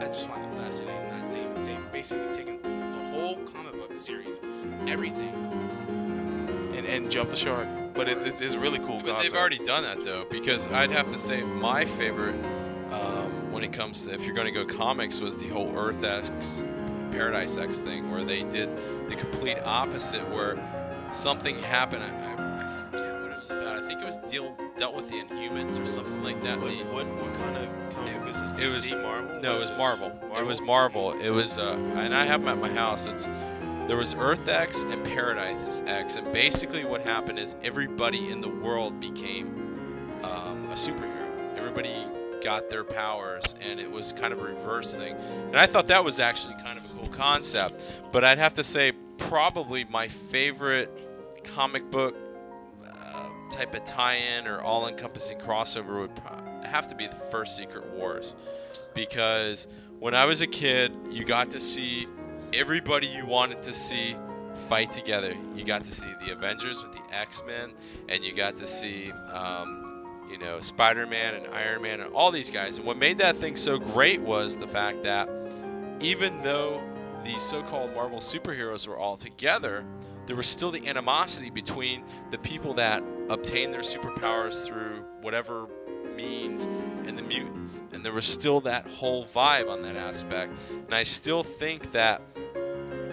I 0.01 0.07
just 0.09 0.27
find 0.29 0.43
it 0.45 0.57
fascinating 0.59 1.09
that 1.09 1.31
they 1.31 1.63
they 1.65 1.79
basically 1.93 2.35
taken 2.35 2.59
the 2.63 3.11
whole 3.11 3.37
comic 3.45 3.73
book 3.75 3.97
series, 3.97 4.41
everything, 4.89 5.33
and, 6.75 6.87
and 6.87 7.11
jump 7.11 7.31
the 7.31 7.37
shark. 7.37 7.67
But 7.95 8.09
it, 8.09 8.19
it's, 8.27 8.41
it's 8.41 8.55
a 8.55 8.59
really 8.59 8.79
cool 8.81 8.99
But 9.03 9.07
concept. 9.13 9.23
they've 9.33 9.41
already 9.41 9.59
done 9.59 9.85
that 9.85 10.03
though, 10.03 10.25
because 10.31 10.67
I'd 10.69 10.91
have 10.91 11.13
to 11.13 11.19
say 11.19 11.43
my 11.43 11.85
favorite 11.85 12.35
um, 12.93 13.53
when 13.53 13.63
it 13.63 13.73
comes 13.73 14.07
to 14.07 14.15
if 14.15 14.25
you're 14.27 14.35
going 14.35 14.53
to 14.53 14.65
go 14.65 14.65
comics 14.65 15.21
was 15.21 15.39
the 15.39 15.49
whole 15.49 15.73
Earth 15.77 16.03
X, 16.03 16.65
Paradise 17.15 17.57
X 17.57 17.81
thing, 17.81 18.11
where 18.11 18.25
they 18.25 18.43
did 18.43 18.69
the 19.09 19.15
complete 19.15 19.59
opposite, 19.65 20.29
where 20.31 20.57
something 21.13 21.59
happened. 21.61 22.03
I, 22.03 22.09
I, 22.09 22.65
I 22.65 22.91
forget 22.91 23.23
what 23.23 23.31
it 23.33 23.39
was 23.39 23.51
about. 23.51 23.83
I 23.83 23.87
think 23.87 24.01
it 24.03 24.05
was 24.07 24.19
deal 24.19 24.57
dealt 24.77 24.95
with 24.97 25.09
the 25.09 25.17
Inhumans 25.23 25.81
or 25.81 25.87
something 25.87 26.23
like 26.25 26.43
that. 26.43 26.59
What, 26.61 26.69
The- 26.71 26.85
what, 26.87 27.07
what 27.17 27.35
kind 27.35 27.57
of 27.57 27.95
comic 27.95 28.29
is 28.29 28.53
this? 28.53 28.59
it 28.59 28.67
was 28.67 28.87
DC, 28.93 29.03
Marvel? 29.03 29.41
No, 29.41 29.55
it 29.55 29.61
was 29.61 29.71
is 29.71 29.77
Marvel. 29.79 30.11
It 30.37 30.45
was 30.45 30.61
Marvel. 30.61 31.13
It 31.21 31.31
was, 31.31 31.59
uh, 31.59 31.79
and 31.97 32.15
I 32.15 32.25
have 32.25 32.41
them 32.45 32.49
at 32.49 32.59
my 32.61 32.73
house. 32.75 33.07
It's 33.07 33.31
there 33.87 33.99
was 33.99 34.15
Earth 34.19 34.49
X 34.49 34.85
and 34.85 35.05
Paradise 35.05 35.83
X, 35.87 36.17
and 36.17 36.33
basically 36.33 36.85
what 36.85 37.03
happened 37.03 37.39
is 37.39 37.55
everybody 37.63 38.31
in 38.31 38.41
the 38.41 38.49
world 38.49 38.99
became 38.99 39.49
um, 40.23 40.65
a 40.71 40.75
superhero. 40.75 41.57
Everybody 41.57 42.07
got 42.45 42.69
their 42.71 42.85
powers, 42.85 43.55
and 43.61 43.81
it 43.81 43.91
was 43.91 44.13
kind 44.13 44.33
of 44.33 44.39
a 44.39 44.45
reverse 44.45 44.95
thing. 44.95 45.17
And 45.47 45.57
I 45.57 45.67
thought 45.67 45.89
that 45.89 46.05
was 46.05 46.21
actually 46.21 46.55
kind 46.63 46.79
of 46.79 46.85
a 46.85 46.89
cool 46.89 47.09
concept. 47.09 47.83
But 48.13 48.23
I'd 48.23 48.39
have 48.39 48.55
to 48.55 48.63
say 48.63 48.93
probably 49.17 49.85
my 49.85 50.07
favorite 50.09 50.91
comic 51.43 51.91
book 51.91 52.15
uh, 52.87 53.27
type 53.51 53.75
of 53.75 53.85
tie-in 53.85 54.47
or 54.47 54.61
all-encompassing 54.61 55.39
crossover 55.39 56.03
would 56.03 56.67
have 56.67 56.87
to 56.89 56.95
be 56.95 57.07
the 57.07 57.17
first 57.31 57.57
Secret 57.57 57.91
Wars, 57.95 58.37
because 58.95 59.67
when 59.99 60.15
I 60.15 60.27
was 60.27 60.43
a 60.43 60.47
kid, 60.47 60.97
you 61.11 61.25
got 61.25 61.51
to 61.53 61.61
see 61.61 62.07
everybody 62.53 63.07
you 63.07 63.25
wanted 63.27 63.63
to 63.63 63.73
see 63.73 64.17
fight 64.69 64.93
together. 64.93 65.35
You 65.57 65.65
got 65.65 65.83
to 65.85 65.91
see 65.91 66.13
the 66.25 66.33
Avengers 66.33 66.85
with 66.85 66.93
the 66.93 67.03
X-Men, 67.15 67.73
and 68.09 68.23
you 68.23 68.35
got 68.35 68.57
to 68.57 68.67
see. 68.67 69.11
Um, 69.33 69.84
you 70.35 70.41
know, 70.41 70.61
Spider-Man 70.61 71.37
and 71.37 71.55
Iron 71.55 71.83
Man 71.83 72.01
and 72.01 72.13
all 72.13 72.33
these 72.33 72.51
guys. 72.51 72.79
And 72.79 72.87
what 72.87 72.97
made 72.97 73.19
that 73.19 73.37
thing 73.37 73.55
so 73.55 73.79
great 73.79 74.21
was 74.21 74.57
the 74.57 74.67
fact 74.67 75.05
that 75.05 75.29
even 76.01 76.43
though 76.43 76.83
the 77.23 77.39
so-called 77.39 77.95
Marvel 77.95 78.19
superheroes 78.19 78.89
were 78.89 78.99
all 78.99 79.17
together, 79.17 79.85
there 80.27 80.35
was 80.35 80.49
still 80.49 80.73
the 80.73 80.89
animosity 80.89 81.51
between 81.51 82.03
the 82.33 82.39
people 82.39 82.75
that 82.75 83.01
obtained 83.29 83.73
their 83.73 83.83
superpowers 83.83 84.67
through 84.67 85.05
whatever 85.21 85.69
means 86.17 86.65
and 87.07 87.17
the 87.17 87.23
mutants. 87.23 87.85
And 87.93 88.05
there 88.05 88.13
was 88.13 88.27
still 88.27 88.61
that 88.63 88.89
whole 88.89 89.25
vibe 89.27 89.71
on 89.71 89.83
that 89.83 89.95
aspect. 89.95 90.59
And 90.69 90.93
I 90.97 91.05
still 91.05 91.45
think 91.45 91.93
that 91.93 92.23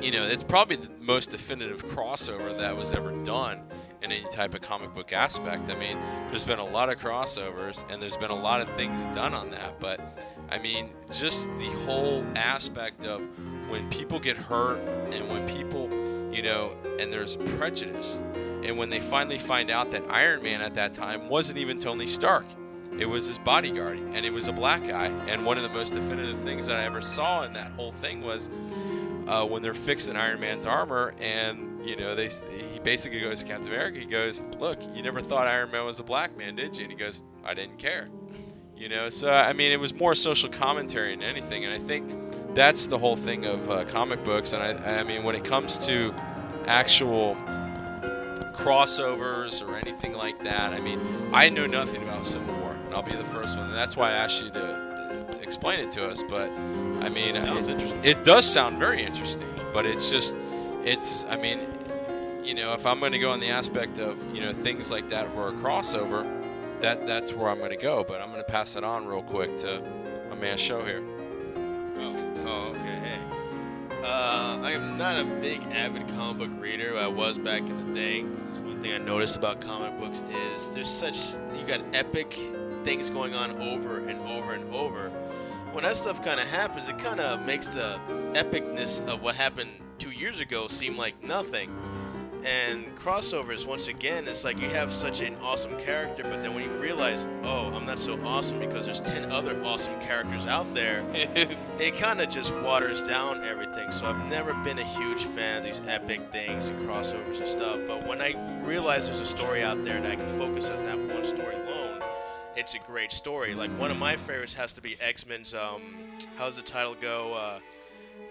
you 0.01 0.09
know, 0.09 0.23
it's 0.23 0.43
probably 0.43 0.77
the 0.77 0.89
most 0.99 1.29
definitive 1.29 1.85
crossover 1.85 2.57
that 2.57 2.75
was 2.75 2.93
ever 2.93 3.11
done 3.23 3.61
in 4.01 4.11
any 4.11 4.25
type 4.31 4.55
of 4.55 4.61
comic 4.61 4.93
book 4.93 5.13
aspect. 5.13 5.69
I 5.69 5.75
mean, 5.75 5.97
there's 6.27 6.43
been 6.43 6.59
a 6.59 6.65
lot 6.65 6.89
of 6.89 6.97
crossovers 6.99 7.89
and 7.91 8.01
there's 8.01 8.17
been 8.17 8.31
a 8.31 8.39
lot 8.39 8.61
of 8.61 8.69
things 8.75 9.05
done 9.07 9.33
on 9.33 9.51
that, 9.51 9.79
but 9.79 9.99
I 10.49 10.57
mean, 10.57 10.89
just 11.11 11.47
the 11.59 11.69
whole 11.85 12.25
aspect 12.35 13.05
of 13.05 13.21
when 13.69 13.89
people 13.89 14.19
get 14.19 14.35
hurt 14.35 14.79
and 15.11 15.29
when 15.29 15.47
people, 15.47 15.89
you 16.33 16.41
know, 16.41 16.73
and 16.99 17.11
there's 17.11 17.37
prejudice. 17.37 18.23
And 18.63 18.77
when 18.77 18.89
they 18.89 18.99
finally 18.99 19.37
find 19.37 19.71
out 19.71 19.91
that 19.91 20.03
Iron 20.09 20.43
Man 20.43 20.61
at 20.61 20.73
that 20.75 20.93
time 20.93 21.29
wasn't 21.29 21.57
even 21.57 21.79
Tony 21.79 22.05
Stark, 22.05 22.45
it 22.99 23.05
was 23.05 23.25
his 23.25 23.39
bodyguard, 23.39 23.99
and 23.99 24.25
it 24.25 24.31
was 24.31 24.47
a 24.47 24.51
black 24.51 24.85
guy. 24.85 25.05
And 25.27 25.45
one 25.45 25.57
of 25.57 25.63
the 25.63 25.69
most 25.69 25.93
definitive 25.93 26.37
things 26.39 26.67
that 26.67 26.77
I 26.77 26.83
ever 26.83 27.01
saw 27.01 27.43
in 27.43 27.53
that 27.53 27.71
whole 27.71 27.93
thing 27.93 28.21
was 28.21 28.49
uh, 29.31 29.45
when 29.45 29.61
they're 29.61 29.73
fixing 29.73 30.17
Iron 30.17 30.41
Man's 30.41 30.65
armor, 30.65 31.13
and 31.19 31.83
you 31.85 31.95
know 31.95 32.15
they 32.15 32.27
he 32.27 32.79
basically 32.79 33.21
goes 33.21 33.41
to 33.41 33.47
Captain 33.47 33.67
America. 33.67 33.97
He 33.97 34.05
goes, 34.05 34.43
"Look, 34.59 34.79
you 34.93 35.01
never 35.01 35.21
thought 35.21 35.47
Iron 35.47 35.71
Man 35.71 35.85
was 35.85 36.01
a 36.01 36.03
black 36.03 36.37
man, 36.37 36.57
did 36.57 36.77
you?" 36.77 36.83
And 36.83 36.91
he 36.91 36.97
goes, 36.97 37.21
"I 37.45 37.53
didn't 37.53 37.77
care. 37.77 38.09
You 38.75 38.89
know, 38.89 39.09
so 39.09 39.31
I 39.31 39.53
mean, 39.53 39.71
it 39.71 39.79
was 39.79 39.93
more 39.93 40.15
social 40.15 40.49
commentary 40.49 41.15
than 41.15 41.23
anything, 41.23 41.63
and 41.63 41.73
I 41.73 41.79
think 41.79 42.13
that's 42.53 42.87
the 42.87 42.97
whole 42.97 43.15
thing 43.15 43.45
of 43.45 43.69
uh, 43.69 43.85
comic 43.85 44.21
books. 44.25 44.51
And 44.51 44.61
I, 44.61 44.99
I 44.99 45.03
mean, 45.03 45.23
when 45.23 45.35
it 45.35 45.45
comes 45.45 45.85
to 45.85 46.13
actual 46.65 47.35
crossovers 48.53 49.65
or 49.65 49.77
anything 49.77 50.13
like 50.13 50.39
that, 50.39 50.73
I 50.73 50.81
mean, 50.81 50.99
I 51.31 51.47
know 51.47 51.65
nothing 51.67 52.03
about 52.03 52.25
Civil 52.25 52.53
War, 52.55 52.71
and 52.71 52.93
I'll 52.93 53.01
be 53.01 53.15
the 53.15 53.23
first 53.25 53.55
one. 53.55 53.67
And 53.67 53.77
that's 53.77 53.95
why 53.95 54.09
I 54.09 54.13
asked 54.13 54.43
you 54.43 54.49
to 54.51 54.90
explain 55.41 55.79
it 55.79 55.89
to 55.91 56.07
us. 56.07 56.23
But 56.23 56.49
I 56.49 57.09
mean, 57.09 57.35
it, 57.35 58.05
it 58.05 58.23
does 58.23 58.45
sound 58.45 58.79
very 58.79 59.03
interesting, 59.03 59.49
but 59.73 59.85
it's 59.85 60.09
just, 60.09 60.35
it's, 60.83 61.25
I 61.25 61.35
mean, 61.37 61.59
you 62.43 62.53
know, 62.53 62.73
if 62.73 62.85
I'm 62.85 62.99
going 62.99 63.11
to 63.11 63.19
go 63.19 63.31
on 63.31 63.39
the 63.39 63.49
aspect 63.49 63.99
of 63.99 64.19
you 64.35 64.41
know 64.41 64.53
things 64.53 64.91
like 64.91 65.09
that 65.09 65.35
where 65.35 65.49
a 65.49 65.51
crossover, 65.53 66.25
that 66.81 67.05
that's 67.05 67.33
where 67.33 67.49
I'm 67.49 67.59
going 67.59 67.71
to 67.71 67.77
go. 67.77 68.03
But 68.03 68.21
I'm 68.21 68.31
going 68.31 68.43
to 68.43 68.51
pass 68.51 68.75
it 68.75 68.83
on 68.83 69.05
real 69.05 69.23
quick 69.23 69.57
to 69.57 69.81
my 70.29 70.35
man 70.35 70.57
Show 70.57 70.83
here. 70.83 71.03
Oh, 71.97 72.43
oh, 72.45 72.67
okay. 72.69 72.79
Hey. 72.79 73.19
Uh, 74.03 74.57
I 74.63 74.71
am 74.71 74.97
not 74.97 75.21
a 75.21 75.25
big 75.25 75.61
avid 75.71 76.07
comic 76.09 76.49
book 76.49 76.61
reader. 76.61 76.97
I 76.97 77.07
was 77.07 77.37
back 77.37 77.61
in 77.61 77.87
the 77.87 77.93
day. 77.93 78.23
One 78.23 78.81
thing 78.81 78.93
I 78.93 78.97
noticed 78.97 79.35
about 79.35 79.61
comic 79.61 79.99
books 79.99 80.23
is 80.55 80.71
there's 80.71 80.89
such 80.89 81.33
you 81.55 81.63
got 81.65 81.81
epic 81.93 82.35
things 82.83 83.09
going 83.09 83.33
on 83.33 83.51
over 83.61 83.99
and 83.99 84.21
over 84.21 84.53
and 84.53 84.73
over. 84.73 85.09
When 85.71 85.83
that 85.83 85.97
stuff 85.97 86.23
kind 86.23 86.39
of 86.39 86.47
happens, 86.47 86.89
it 86.89 86.97
kind 86.99 87.19
of 87.19 87.45
makes 87.45 87.67
the 87.67 87.99
epicness 88.33 89.05
of 89.07 89.21
what 89.21 89.35
happened 89.35 89.71
two 89.99 90.11
years 90.11 90.39
ago 90.39 90.67
seem 90.67 90.97
like 90.97 91.23
nothing. 91.23 91.71
And 92.43 92.95
crossovers, 92.97 93.67
once 93.67 93.87
again, 93.87 94.27
it's 94.27 94.43
like 94.43 94.59
you 94.59 94.67
have 94.69 94.91
such 94.91 95.21
an 95.21 95.37
awesome 95.43 95.77
character, 95.79 96.23
but 96.23 96.41
then 96.41 96.55
when 96.55 96.63
you 96.63 96.71
realize, 96.71 97.27
oh, 97.43 97.71
I'm 97.71 97.85
not 97.85 97.99
so 97.99 98.19
awesome 98.25 98.59
because 98.59 98.85
there's 98.85 99.01
10 99.01 99.31
other 99.31 99.63
awesome 99.63 99.99
characters 100.01 100.47
out 100.47 100.73
there, 100.73 101.05
it 101.13 101.95
kind 101.97 102.19
of 102.19 102.29
just 102.29 102.55
waters 102.55 103.01
down 103.03 103.43
everything. 103.43 103.91
So 103.91 104.07
I've 104.07 104.25
never 104.27 104.55
been 104.63 104.79
a 104.79 104.83
huge 104.83 105.25
fan 105.25 105.59
of 105.59 105.63
these 105.63 105.81
epic 105.87 106.31
things 106.31 106.69
and 106.69 106.79
crossovers 106.79 107.37
and 107.37 107.47
stuff. 107.47 107.79
But 107.87 108.07
when 108.07 108.21
I 108.21 108.33
realize 108.63 109.05
there's 109.05 109.19
a 109.19 109.25
story 109.25 109.61
out 109.61 109.83
there 109.85 110.01
that 110.01 110.11
I 110.11 110.15
can 110.15 110.39
focus 110.39 110.69
on 110.69 110.83
that 110.85 110.97
one 110.97 111.23
story 111.23 111.53
alone, 111.53 111.90
it's 112.55 112.75
a 112.75 112.79
great 112.79 113.11
story. 113.11 113.53
Like 113.53 113.71
one 113.79 113.91
of 113.91 113.97
my 113.97 114.15
favorites 114.15 114.53
has 114.55 114.73
to 114.73 114.81
be 114.81 114.95
X 114.99 115.27
Men's. 115.27 115.53
Um, 115.53 115.81
how's 116.35 116.55
the 116.55 116.61
title 116.61 116.95
go? 116.99 117.33
Uh, 117.33 117.59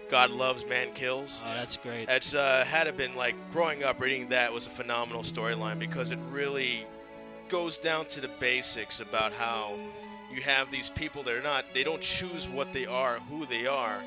God 0.09 0.29
loves, 0.29 0.65
man 0.65 0.91
kills. 0.93 1.41
Oh, 1.45 1.53
that's 1.53 1.77
great. 1.77 2.09
It's 2.09 2.33
uh, 2.33 2.65
had 2.67 2.87
it 2.87 2.97
been 2.97 3.15
like 3.15 3.35
growing 3.51 3.83
up 3.83 3.99
reading 3.99 4.29
that 4.29 4.51
was 4.51 4.67
a 4.67 4.69
phenomenal 4.69 5.23
storyline 5.23 5.79
because 5.79 6.11
it 6.11 6.19
really 6.29 6.85
goes 7.47 7.77
down 7.77 8.05
to 8.05 8.21
the 8.21 8.29
basics 8.39 8.99
about 8.99 9.33
how 9.33 9.73
you 10.33 10.41
have 10.41 10.71
these 10.71 10.89
people 10.89 11.23
that 11.23 11.35
are 11.35 11.41
not 11.41 11.65
they 11.73 11.83
don't 11.83 12.01
choose 12.01 12.47
what 12.47 12.73
they 12.73 12.85
are, 12.85 13.19
who 13.29 13.45
they 13.45 13.67
are. 13.67 14.01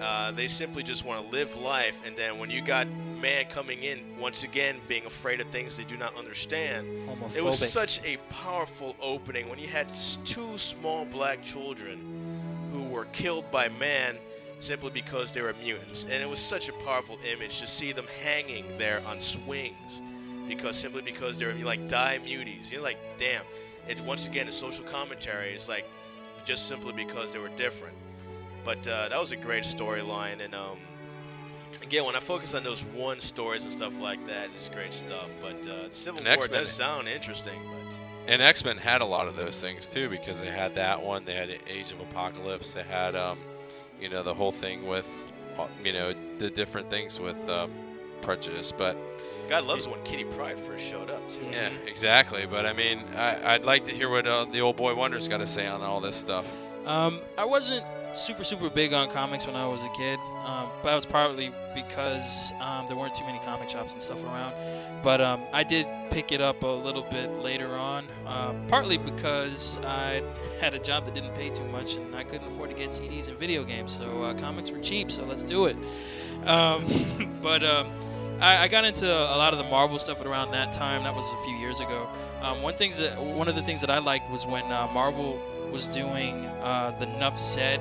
Uh, 0.00 0.32
they 0.32 0.48
simply 0.48 0.82
just 0.82 1.04
want 1.04 1.24
to 1.24 1.32
live 1.32 1.56
life, 1.56 1.96
and 2.04 2.16
then 2.16 2.38
when 2.38 2.50
you 2.50 2.60
got 2.60 2.86
man 3.20 3.44
coming 3.46 3.82
in 3.82 4.18
once 4.18 4.42
again 4.42 4.80
being 4.88 5.06
afraid 5.06 5.40
of 5.40 5.46
things 5.48 5.76
they 5.76 5.84
do 5.84 5.96
not 5.96 6.16
understand, 6.16 6.86
it 7.36 7.44
was 7.44 7.58
such 7.58 8.00
a 8.04 8.16
powerful 8.28 8.96
opening 9.00 9.48
when 9.48 9.58
you 9.58 9.68
had 9.68 9.86
two 10.24 10.58
small 10.58 11.04
black 11.04 11.42
children 11.42 12.68
who 12.72 12.82
were 12.82 13.04
killed 13.06 13.48
by 13.50 13.68
man 13.68 14.16
simply 14.58 14.90
because 14.90 15.30
they 15.30 15.42
were 15.42 15.54
mutants. 15.62 16.04
And 16.04 16.22
it 16.22 16.28
was 16.28 16.40
such 16.40 16.68
a 16.68 16.72
powerful 16.72 17.18
image 17.32 17.60
to 17.60 17.66
see 17.66 17.92
them 17.92 18.06
hanging 18.22 18.64
there 18.78 19.00
on 19.06 19.20
swings 19.20 20.00
because 20.48 20.76
simply 20.76 21.02
because 21.02 21.38
they're 21.38 21.54
like 21.54 21.86
die 21.88 22.18
muties. 22.24 22.70
You're 22.70 22.82
like, 22.82 22.98
damn. 23.18 23.44
It 23.88 24.00
once 24.00 24.26
again 24.26 24.48
a 24.48 24.52
social 24.52 24.84
commentary. 24.84 25.50
It's 25.50 25.68
like 25.68 25.84
just 26.44 26.66
simply 26.68 26.92
because 26.92 27.30
they 27.30 27.38
were 27.38 27.50
different. 27.50 27.96
But 28.64 28.86
uh, 28.86 29.08
that 29.08 29.18
was 29.20 29.32
a 29.32 29.36
great 29.36 29.64
storyline, 29.64 30.42
and 30.42 30.54
um, 30.54 30.78
again, 31.82 32.04
when 32.04 32.16
I 32.16 32.20
focus 32.20 32.54
on 32.54 32.62
those 32.64 32.82
one 32.86 33.20
stories 33.20 33.64
and 33.64 33.72
stuff 33.72 33.92
like 34.00 34.24
that, 34.26 34.48
it's 34.54 34.68
great 34.68 34.92
stuff. 34.92 35.28
But 35.42 35.66
uh, 35.66 35.92
Civil 35.92 36.18
And 36.18 36.26
War 36.26 36.34
X-Men- 36.34 36.60
does 36.60 36.70
sound 36.70 37.08
interesting, 37.08 37.58
but 37.66 38.32
And 38.32 38.40
X 38.40 38.64
Men 38.64 38.76
had 38.78 39.00
a 39.02 39.04
lot 39.04 39.28
of 39.28 39.36
those 39.36 39.60
things 39.60 39.86
too 39.86 40.08
because 40.08 40.40
they 40.40 40.50
had 40.50 40.74
that 40.76 41.02
one. 41.02 41.24
They 41.24 41.34
had 41.34 41.50
Age 41.68 41.92
of 41.92 42.00
Apocalypse. 42.00 42.72
They 42.74 42.82
had, 42.84 43.14
um, 43.14 43.38
you 44.00 44.08
know, 44.08 44.22
the 44.22 44.32
whole 44.34 44.52
thing 44.52 44.86
with, 44.86 45.08
uh, 45.58 45.66
you 45.84 45.92
know, 45.92 46.14
the 46.38 46.48
different 46.48 46.88
things 46.88 47.20
with 47.20 47.36
um, 47.50 47.70
prejudice. 48.22 48.72
But 48.72 48.96
God 49.50 49.64
loves 49.64 49.86
when 49.86 50.02
Kitty 50.04 50.24
Pryde 50.24 50.58
first 50.60 50.86
showed 50.86 51.10
up. 51.10 51.28
Too. 51.28 51.46
yeah, 51.52 51.68
exactly. 51.86 52.46
But 52.46 52.64
I 52.64 52.72
mean, 52.72 53.00
I, 53.14 53.54
I'd 53.56 53.66
like 53.66 53.82
to 53.84 53.92
hear 53.92 54.08
what 54.08 54.26
uh, 54.26 54.46
the 54.46 54.62
old 54.62 54.76
boy 54.76 54.94
Wonder's 54.94 55.28
got 55.28 55.38
to 55.38 55.46
say 55.46 55.66
on 55.66 55.82
all 55.82 56.00
this 56.00 56.16
stuff. 56.16 56.50
Um, 56.86 57.20
I 57.36 57.44
wasn't 57.44 57.84
super 58.14 58.44
super 58.44 58.70
big 58.70 58.92
on 58.92 59.10
comics 59.10 59.46
when 59.46 59.56
I 59.56 59.66
was 59.66 59.82
a 59.82 59.88
kid, 59.90 60.18
um, 60.44 60.68
but 60.82 60.90
that 60.90 60.94
was 60.94 61.06
partly 61.06 61.52
because 61.74 62.52
um, 62.60 62.86
there 62.86 62.96
weren't 62.96 63.14
too 63.14 63.24
many 63.24 63.38
comic 63.40 63.68
shops 63.68 63.92
and 63.92 64.02
stuff 64.02 64.24
around. 64.24 64.54
But 65.02 65.20
um, 65.20 65.42
I 65.52 65.64
did 65.64 65.86
pick 66.10 66.32
it 66.32 66.40
up 66.40 66.62
a 66.62 66.66
little 66.66 67.02
bit 67.02 67.30
later 67.30 67.74
on, 67.74 68.06
uh, 68.26 68.54
partly 68.68 68.96
because 68.96 69.78
I 69.84 70.22
had 70.60 70.74
a 70.74 70.78
job 70.78 71.04
that 71.06 71.14
didn't 71.14 71.34
pay 71.34 71.50
too 71.50 71.64
much 71.66 71.96
and 71.96 72.14
I 72.14 72.24
couldn't 72.24 72.48
afford 72.48 72.70
to 72.70 72.76
get 72.76 72.90
CDs 72.90 73.28
and 73.28 73.36
video 73.36 73.64
games, 73.64 73.92
so 73.92 74.22
uh, 74.22 74.34
comics 74.34 74.70
were 74.70 74.80
cheap. 74.80 75.10
So 75.10 75.24
let's 75.24 75.44
do 75.44 75.66
it. 75.66 75.76
Um, 76.46 76.86
but 77.42 77.64
um, 77.64 77.88
I, 78.40 78.64
I 78.64 78.68
got 78.68 78.84
into 78.84 79.06
a 79.06 79.36
lot 79.36 79.52
of 79.52 79.58
the 79.58 79.64
Marvel 79.64 79.98
stuff 79.98 80.20
at 80.20 80.26
around 80.26 80.52
that 80.52 80.72
time. 80.72 81.02
That 81.02 81.14
was 81.14 81.30
a 81.32 81.44
few 81.44 81.56
years 81.56 81.80
ago. 81.80 82.08
One 82.60 82.74
things 82.74 82.98
that 82.98 83.18
one 83.18 83.48
of 83.48 83.54
the 83.54 83.62
things 83.62 83.80
that 83.80 83.88
I 83.88 83.98
liked 83.98 84.30
was 84.30 84.44
when 84.44 84.70
uh, 84.70 84.86
Marvel 84.92 85.40
was 85.72 85.88
doing 85.88 86.44
uh, 86.62 86.94
the 87.00 87.06
Nuff 87.06 87.38
Said 87.38 87.80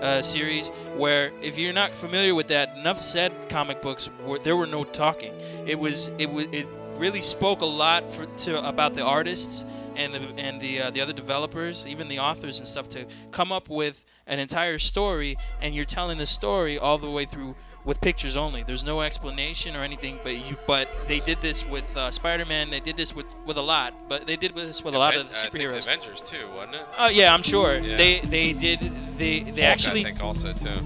uh, 0.00 0.22
series, 0.22 0.68
where 0.96 1.32
if 1.42 1.58
you're 1.58 1.72
not 1.72 1.94
familiar 1.94 2.34
with 2.34 2.48
that, 2.48 2.76
enough 2.76 2.98
Said 3.00 3.32
comic 3.48 3.82
books 3.82 4.10
were 4.24 4.38
there 4.38 4.56
were 4.56 4.66
no 4.66 4.84
talking. 4.84 5.34
It 5.66 5.78
was 5.78 6.10
it 6.18 6.30
was 6.30 6.46
it 6.52 6.66
really 6.96 7.22
spoke 7.22 7.62
a 7.62 7.66
lot 7.66 8.08
for, 8.10 8.26
to 8.26 8.68
about 8.68 8.94
the 8.94 9.02
artists 9.04 9.64
and 9.96 10.14
the 10.14 10.20
and 10.38 10.60
the 10.60 10.82
uh, 10.82 10.90
the 10.90 11.00
other 11.00 11.12
developers, 11.12 11.86
even 11.86 12.08
the 12.08 12.18
authors 12.18 12.58
and 12.58 12.68
stuff, 12.68 12.88
to 12.90 13.06
come 13.30 13.52
up 13.52 13.68
with 13.68 14.04
an 14.26 14.38
entire 14.38 14.78
story, 14.78 15.36
and 15.60 15.74
you're 15.74 15.84
telling 15.84 16.18
the 16.18 16.26
story 16.26 16.78
all 16.78 16.98
the 16.98 17.10
way 17.10 17.24
through 17.24 17.56
with 17.84 18.00
pictures 18.00 18.36
only. 18.36 18.62
There's 18.62 18.84
no 18.84 19.00
explanation 19.00 19.74
or 19.76 19.80
anything, 19.80 20.18
but 20.22 20.34
you 20.48 20.56
but 20.66 20.88
they 21.08 21.20
did 21.20 21.38
this 21.40 21.66
with 21.68 21.96
uh, 21.96 22.10
Spider-Man. 22.10 22.70
They 22.70 22.80
did 22.80 22.96
this 22.96 23.14
with 23.14 23.26
with 23.46 23.56
a 23.56 23.62
lot, 23.62 23.94
but 24.08 24.26
they 24.26 24.36
did 24.36 24.54
this 24.54 24.82
with 24.84 24.94
a 24.94 24.98
lot 24.98 25.16
of 25.16 25.28
the 25.30 25.36
I 25.36 25.40
think 25.40 25.52
the 25.52 25.58
superheroes. 25.60 25.78
Avengers 25.86 26.20
too, 26.22 26.48
wasn't 26.56 26.74
it? 26.76 26.82
Oh 26.98 27.08
yeah, 27.08 27.32
I'm 27.32 27.42
sure 27.42 27.78
Yeah. 27.78 27.96
they 27.96 28.20
they 28.20 28.52
did 28.52 28.80
they 29.16 29.40
they 29.40 29.62
Hulk, 29.62 29.72
actually 29.72 30.00
I 30.00 30.04
think 30.04 30.22
also 30.22 30.52
too. 30.52 30.80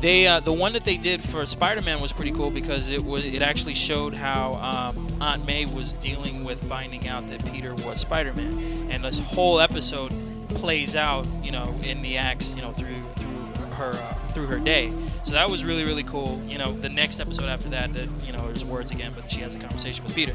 they 0.00 0.26
uh, 0.28 0.40
the 0.40 0.52
one 0.52 0.72
that 0.74 0.84
they 0.84 0.96
did 0.96 1.22
for 1.22 1.44
Spider-Man 1.44 2.00
was 2.00 2.12
pretty 2.12 2.30
cool 2.32 2.50
because 2.50 2.88
it 2.88 3.02
was 3.04 3.24
it 3.24 3.42
actually 3.42 3.74
showed 3.74 4.14
how 4.14 4.54
um, 4.94 5.08
Aunt 5.20 5.44
May 5.46 5.66
was 5.66 5.94
dealing 5.94 6.44
with 6.44 6.62
finding 6.68 7.08
out 7.08 7.28
that 7.30 7.44
Peter 7.52 7.74
was 7.74 8.00
Spider-Man, 8.00 8.88
and 8.90 9.04
this 9.04 9.18
whole 9.18 9.58
episode 9.60 10.12
plays 10.50 10.94
out 10.96 11.26
you 11.42 11.50
know 11.50 11.74
in 11.82 12.00
the 12.02 12.16
acts 12.16 12.54
you 12.54 12.62
know 12.62 12.72
through 12.72 13.02
through 13.16 13.66
her 13.74 13.90
uh, 13.92 14.14
through 14.32 14.46
her 14.46 14.58
day. 14.60 14.92
So 15.24 15.32
that 15.32 15.50
was 15.50 15.64
really 15.64 15.84
really 15.84 16.04
cool. 16.04 16.40
You 16.46 16.58
know 16.58 16.72
the 16.72 16.88
next 16.88 17.20
episode 17.20 17.46
after 17.46 17.68
that, 17.70 17.92
that 17.94 18.08
you 18.24 18.32
know 18.32 18.46
there's 18.46 18.64
words 18.64 18.90
again, 18.90 19.12
but 19.14 19.30
she 19.30 19.40
has 19.40 19.54
a 19.54 19.58
conversation 19.58 20.04
with 20.04 20.14
Peter. 20.14 20.34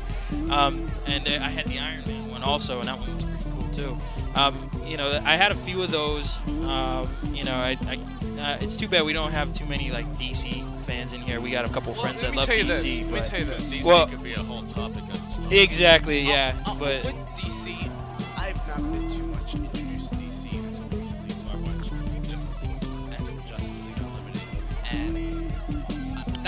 Um, 0.50 0.90
and 1.08 1.28
uh, 1.28 1.32
I 1.42 1.50
had 1.50 1.66
the 1.66 1.80
Iron 1.80 2.04
Man 2.06 2.30
one 2.30 2.44
also, 2.44 2.80
and 2.80 2.88
that 2.88 2.98
one 3.00 3.16
was 3.16 3.26
pretty 3.26 3.50
cool 3.52 3.70
too. 3.74 3.98
Um, 4.36 4.70
you 4.86 4.98
know, 4.98 5.22
I 5.26 5.36
had 5.36 5.52
a 5.52 5.56
few 5.56 5.82
of 5.82 5.92
those. 5.92 6.38
Um, 6.68 7.08
you 7.34 7.44
know, 7.44 7.54
I, 7.54 7.78
I, 7.88 7.98
uh, 8.42 8.58
it's 8.62 8.78
too 8.78 8.88
bad 8.88 9.04
we 9.04 9.14
don't 9.14 9.32
have 9.32 9.54
too 9.54 9.66
many 9.66 9.92
like 9.92 10.06
DC 10.18 10.64
fans 10.84 11.14
in 11.14 11.22
here. 11.22 11.40
We 11.40 11.52
got 11.52 11.66
a 11.66 11.70
couple 11.70 11.94
friends 11.94 12.22
that 12.22 12.36
love 12.36 12.50
DC. 12.50 12.68
this. 12.68 12.84
Let 12.84 13.06
me 13.06 13.12
but- 13.12 13.26
tell 13.28 13.40
you 13.40 13.46
this. 13.46 13.74
DC 13.74 13.86
Well, 13.86 14.08
could 14.08 14.24
be 14.24 14.34
a 14.34 14.40
whole 14.40 14.64
topic 14.64 15.04
of 15.04 15.52
exactly, 15.52 16.22
yeah. 16.22 16.56
Uh, 16.66 16.76
but 16.76 17.04
with 17.06 17.16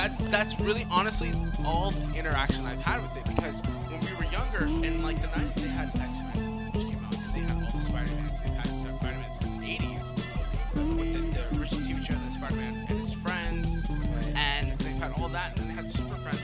that's 0.05 0.19
that's 0.29 0.59
really 0.59 0.85
honestly 0.91 1.31
all 1.65 1.89
the 1.91 2.19
interaction 2.19 2.63
I've 2.65 2.79
had 2.79 3.01
with 3.01 3.17
it 3.17 3.25
because 3.25 3.59
when 3.89 3.99
we 4.01 4.15
were 4.23 4.31
younger 4.31 4.65
in 4.85 5.01
like 5.01 5.19
the 5.21 5.27
90s, 5.29 5.53
they 5.55 5.69
had 5.69 5.87
X 5.89 5.97
Men, 6.35 6.71
which 6.73 6.85
came 6.87 7.03
out, 7.05 7.15
and 7.15 7.33
they 7.33 7.39
had 7.39 7.55
all 7.65 7.71
the 7.71 7.79
Spider 7.79 8.11
Mans. 8.13 8.41
They 8.43 8.49
had 8.49 8.67
Spider 8.67 9.17
Mans 9.17 9.41
in 9.41 9.61
the 9.61 9.77
80s 9.77 10.95
with 10.95 11.13
the, 11.13 11.39
the 11.39 11.59
original 11.59 11.81
TV 11.81 12.05
show, 12.05 12.13
the 12.13 12.31
Spider 12.31 12.55
Man 12.55 12.75
and 12.87 12.87
his 12.99 13.13
friends, 13.13 13.89
and 14.35 14.71
they've 14.79 14.93
had 15.01 15.11
all 15.13 15.27
that, 15.29 15.57
and 15.57 15.61
then 15.61 15.67
they 15.75 15.81
had 15.81 15.91
Super 15.91 16.15
Friends. 16.15 16.41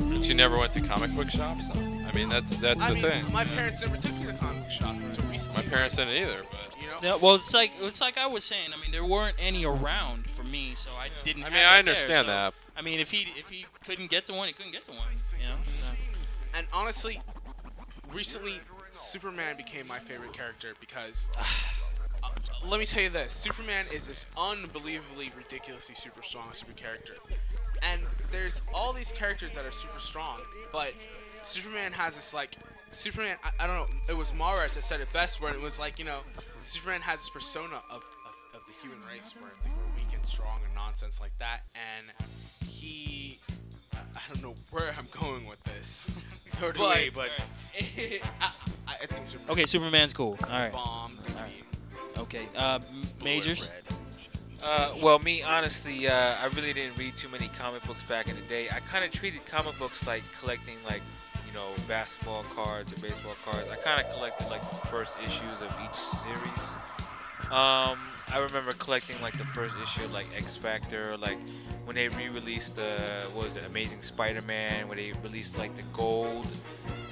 But 0.00 0.28
you 0.28 0.34
never 0.34 0.58
went 0.58 0.72
to 0.72 0.80
comic 0.80 1.14
book 1.14 1.30
shops. 1.30 1.68
So, 1.68 1.74
I 1.74 2.12
mean, 2.14 2.28
that's 2.28 2.56
that's 2.56 2.80
I 2.82 2.88
the 2.88 2.94
mean, 2.94 3.02
thing. 3.04 3.32
my 3.32 3.44
parents 3.44 3.80
never 3.80 3.96
took 3.96 4.18
me 4.18 4.26
to 4.26 4.32
comic 4.32 4.68
shop 4.70 4.96
until 4.96 5.24
recently. 5.30 5.54
My 5.62 5.62
parents 5.70 5.94
didn't 5.96 6.14
either, 6.16 6.42
but 6.50 6.82
You 6.82 6.88
know? 6.88 6.98
Yeah, 7.00 7.14
well, 7.14 7.36
it's 7.36 7.54
like 7.54 7.70
it's 7.80 8.00
like 8.00 8.18
I 8.18 8.26
was 8.26 8.42
saying. 8.42 8.70
I 8.76 8.80
mean, 8.82 8.90
there 8.90 9.04
weren't 9.04 9.36
any 9.38 9.64
around 9.64 10.28
for 10.30 10.42
me, 10.42 10.72
so 10.74 10.90
I 10.98 11.10
didn't. 11.22 11.42
I 11.42 11.46
have 11.46 11.52
mean, 11.52 11.62
that 11.62 11.68
I 11.68 11.70
there, 11.74 11.78
understand 11.78 12.26
so- 12.26 12.32
that. 12.32 12.54
I 12.76 12.82
mean, 12.82 13.00
if 13.00 13.10
he 13.10 13.28
if 13.38 13.48
he 13.48 13.66
couldn't 13.84 14.10
get 14.10 14.24
to 14.26 14.32
one, 14.32 14.48
he 14.48 14.54
couldn't 14.54 14.72
get 14.72 14.84
to 14.86 14.92
one. 14.92 15.08
You 15.40 15.48
know. 15.48 15.56
And 16.56 16.66
honestly, 16.72 17.20
recently, 18.12 18.60
Superman 18.90 19.56
became 19.56 19.86
my 19.86 19.98
favorite 19.98 20.32
character 20.32 20.74
because 20.80 21.28
uh, 22.22 22.28
let 22.66 22.80
me 22.80 22.86
tell 22.86 23.02
you 23.02 23.10
this: 23.10 23.32
Superman 23.32 23.86
is 23.92 24.06
this 24.06 24.26
unbelievably, 24.36 25.32
ridiculously 25.36 25.94
super 25.94 26.22
strong 26.22 26.48
super 26.52 26.72
character, 26.72 27.14
and 27.82 28.00
there's 28.30 28.62
all 28.72 28.92
these 28.92 29.12
characters 29.12 29.54
that 29.54 29.64
are 29.64 29.72
super 29.72 30.00
strong, 30.00 30.40
but 30.72 30.92
Superman 31.44 31.92
has 31.92 32.16
this 32.16 32.34
like 32.34 32.56
Superman. 32.90 33.36
I, 33.42 33.50
I 33.64 33.66
don't 33.66 33.76
know. 33.76 33.96
It 34.08 34.16
was 34.16 34.32
Mars 34.34 34.74
that 34.74 34.84
said 34.84 35.00
it 35.00 35.12
best, 35.12 35.40
where 35.40 35.52
it 35.52 35.60
was 35.60 35.78
like 35.78 35.98
you 35.98 36.04
know, 36.04 36.20
Superman 36.64 37.00
has 37.02 37.18
this 37.20 37.30
persona 37.30 37.76
of 37.90 38.02
of, 38.26 38.60
of 38.60 38.66
the 38.66 38.72
human 38.82 38.98
race, 39.06 39.34
where 39.38 39.52
and 40.24 40.30
strong 40.30 40.58
and 40.64 40.74
nonsense 40.74 41.20
like 41.20 41.36
that, 41.38 41.60
and 41.74 42.06
he. 42.66 43.38
I- 43.92 43.98
I 44.16 44.20
don't 44.32 44.42
know 44.42 44.54
where 44.70 44.94
I'm 44.98 45.06
going 45.20 45.46
with 45.46 45.62
this. 45.64 46.08
Nor 46.60 46.72
do 46.72 46.80
we, 46.82 47.10
but- 47.10 47.28
I, 47.78 48.50
I 48.86 48.94
I 49.02 49.06
think 49.06 49.26
Superman. 49.26 49.50
Okay, 49.52 49.66
Superman's 49.66 50.12
cool. 50.14 50.38
All 50.44 50.48
right. 50.58 50.72
Bomb. 50.72 51.18
All 51.36 51.42
right. 51.42 51.52
Okay. 52.20 52.46
Uh, 52.56 52.78
majors. 53.22 53.70
Uh, 54.64 54.94
well, 55.02 55.18
me 55.18 55.42
honestly, 55.42 56.08
uh, 56.08 56.14
I 56.42 56.46
really 56.56 56.72
didn't 56.72 56.96
read 56.96 57.16
too 57.18 57.28
many 57.28 57.48
comic 57.58 57.84
books 57.84 58.02
back 58.04 58.28
in 58.28 58.34
the 58.36 58.40
day. 58.42 58.68
I 58.70 58.80
kind 58.80 59.04
of 59.04 59.10
treated 59.12 59.44
comic 59.46 59.78
books 59.78 60.06
like 60.06 60.22
collecting 60.40 60.76
like 60.86 61.02
you 61.46 61.52
know 61.52 61.68
basketball 61.86 62.44
cards 62.54 62.92
or 62.94 63.00
baseball 63.02 63.34
cards. 63.44 63.68
I 63.70 63.76
kind 63.76 64.00
of 64.02 64.10
collected 64.14 64.48
like 64.48 64.62
the 64.70 64.86
first 64.88 65.12
issues 65.22 65.60
of 65.60 65.76
each 65.84 65.94
series. 65.94 67.03
Um, 67.50 67.98
I 68.32 68.38
remember 68.40 68.72
collecting 68.72 69.20
like 69.20 69.36
the 69.36 69.44
first 69.44 69.76
issue 69.82 70.04
of 70.04 70.12
like 70.12 70.26
X 70.36 70.56
Factor, 70.56 71.16
like 71.16 71.38
when 71.84 71.94
they 71.94 72.08
re-released 72.08 72.76
the 72.76 72.96
what 73.32 73.46
was 73.46 73.56
it, 73.56 73.66
Amazing 73.66 74.02
Spider-Man, 74.02 74.88
when 74.88 74.96
they 74.96 75.12
released 75.22 75.58
like 75.58 75.76
the 75.76 75.82
gold, 75.92 76.46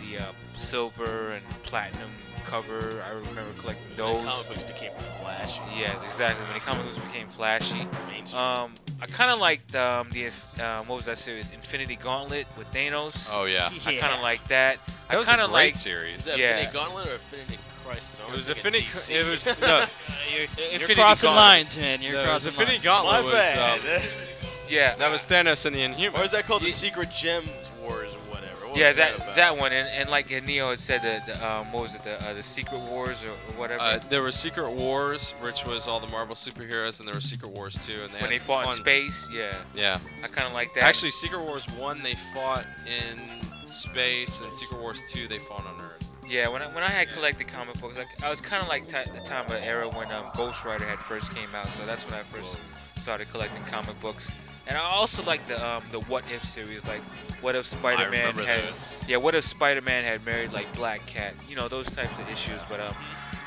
the 0.01 0.18
uh, 0.18 0.33
silver 0.57 1.29
and 1.29 1.45
platinum 1.62 2.11
cover. 2.45 3.03
I 3.07 3.12
remember 3.14 3.53
collecting 3.59 3.87
When 3.89 3.97
those. 3.97 4.25
comic 4.27 4.49
books 4.49 4.62
became 4.62 4.93
flashy. 5.20 5.61
Yeah, 5.79 6.03
exactly. 6.03 6.45
When 6.45 6.55
the 6.55 6.61
comic 6.61 6.85
books 6.85 6.99
became 6.99 7.29
flashy. 7.29 7.87
Um, 8.35 8.75
I 9.01 9.07
kind 9.07 9.31
of 9.31 9.39
liked 9.39 9.75
um, 9.75 10.11
the 10.12 10.27
um, 10.62 10.87
what 10.87 10.97
was 10.97 11.05
that 11.07 11.18
series? 11.18 11.53
Infinity 11.53 11.97
Gauntlet 11.97 12.47
with 12.57 12.73
Thanos. 12.73 13.29
Oh, 13.33 13.45
yeah. 13.45 13.68
I 13.87 13.97
kind 13.97 14.14
of 14.14 14.20
like 14.23 14.47
that. 14.49 14.79
That 15.09 15.14
I 15.14 15.16
was 15.16 15.27
a 15.27 15.31
kind 15.31 15.41
of 15.41 15.51
great 15.51 15.66
like 15.66 15.75
series. 15.75 16.20
Is 16.20 16.25
that 16.27 16.39
yeah. 16.39 16.59
Infinity 16.59 16.79
Gauntlet 16.79 17.09
or 17.09 17.12
Infinity 17.14 17.59
Crisis? 17.85 18.20
It 18.26 18.33
was 18.33 18.47
thinking 18.47 18.74
Infinity. 18.74 19.14
It 19.14 19.26
was 19.28 19.47
no. 19.61 19.85
You're, 20.70 20.78
You're 20.80 20.97
crossing 20.97 21.30
lines, 21.30 21.78
man. 21.78 22.03
You're 22.03 22.14
No, 22.14 22.20
it 22.20 22.33
was 22.33 22.43
crossing 22.45 22.49
Infinity 22.53 22.72
lines. 22.76 22.85
Gauntlet 22.85 23.12
My 23.12 23.22
was. 23.22 23.35
bad. 23.35 23.78
Um, 24.03 24.03
yeah, 24.68 24.95
that 24.97 25.11
was 25.11 25.26
Thanos 25.26 25.66
and 25.66 25.74
the 25.74 25.80
Inhumans. 25.80 26.18
or 26.18 26.24
is 26.24 26.30
that 26.33 26.45
called 26.45 26.62
the 26.62 26.68
Secret 26.68 27.11
Gems 27.11 27.49
Wars 27.83 28.12
or 28.14 28.18
whatever? 28.30 28.66
What 28.68 28.76
yeah, 28.78 28.89
was 28.89 28.97
that 28.97 29.16
about? 29.16 29.37
that 29.37 29.59
one, 29.59 29.72
and, 29.72 29.87
and 29.89 30.09
like 30.09 30.30
Neo 30.30 30.70
had 30.70 30.78
said, 30.80 31.03
the, 31.03 31.20
the 31.33 31.47
um, 31.47 31.70
what 31.72 31.83
was 31.83 31.95
it, 31.95 32.03
the 32.05 32.14
uh, 32.26 32.33
the 32.33 32.43
Secret 32.43 32.80
Wars 32.89 33.22
or, 33.22 33.28
or 33.28 33.59
whatever. 33.59 33.83
Uh, 33.83 33.99
there 34.09 34.22
were 34.22 34.33
Secret 34.33 34.70
Wars, 34.70 35.35
which 35.43 35.66
was 35.66 35.87
all 35.87 36.01
the 36.01 36.09
Marvel 36.09 36.35
superheroes, 36.35 36.99
and 36.99 37.07
there 37.07 37.14
were 37.14 37.20
Secret 37.20 37.51
Wars 37.53 37.74
too. 37.87 37.99
And 38.03 38.11
they 38.14 38.20
when 38.20 38.30
they 38.30 38.39
had 38.39 38.43
fought 38.47 38.66
in 38.68 38.72
space, 38.72 39.28
yeah, 39.30 39.53
Yeah. 39.74 39.99
I 40.24 40.28
kind 40.28 40.47
of 40.47 40.55
like 40.55 40.72
that. 40.74 40.85
Actually, 40.85 41.11
Secret 41.11 41.43
Wars 41.43 41.66
1, 41.76 42.03
they 42.03 42.14
fought 42.35 42.64
in 42.87 43.20
space, 43.66 44.41
and 44.41 44.51
Secret 44.51 44.80
Wars 44.80 45.03
2, 45.11 45.28
they 45.28 45.39
fought 45.39 45.66
on 45.66 45.78
Earth. 45.80 46.09
Yeah, 46.29 46.49
when 46.49 46.62
I, 46.62 46.66
when 46.68 46.83
I 46.85 46.89
had 46.89 47.09
collected 47.11 47.49
comic 47.49 47.81
books, 47.81 47.97
like 47.97 48.07
I 48.23 48.31
was 48.31 48.41
kind 48.41 48.62
of 48.62 48.68
like 48.68 48.85
ti 48.87 49.11
the 49.12 49.20
time 49.25 49.47
of 49.47 49.53
era 49.53 49.89
when 49.89 50.11
um, 50.12 50.25
Ghost 50.37 50.64
Rider 50.64 50.85
had 50.85 50.99
first 50.99 51.35
came 51.35 51.49
out, 51.55 51.68
so 51.68 51.85
that's 51.87 52.03
when 52.05 52.14
I 52.14 52.23
first 52.25 52.47
started 53.03 53.29
collecting 53.31 53.62
comic 53.64 54.01
books. 54.01 54.27
And 54.68 54.79
I 54.79 54.81
also 54.81 55.25
like 55.25 55.45
the 55.49 55.59
um, 55.66 55.83
the 55.91 56.01
What 56.01 56.25
If 56.33 56.45
series, 56.45 56.85
like 56.87 57.03
what 57.41 57.57
if 57.57 57.66
Spider-Man 57.66 58.35
had 58.35 58.62
those. 58.62 58.89
yeah, 59.09 59.16
what 59.16 59.35
if 59.35 59.45
Spider-Man 59.45 60.05
had 60.05 60.25
married 60.25 60.53
like 60.53 60.73
Black 60.77 61.05
Cat, 61.07 61.35
you 61.49 61.57
know 61.57 61.66
those 61.68 61.87
types 61.87 62.16
of 62.18 62.31
issues. 62.31 62.61
But 62.68 62.79
um, 62.79 62.95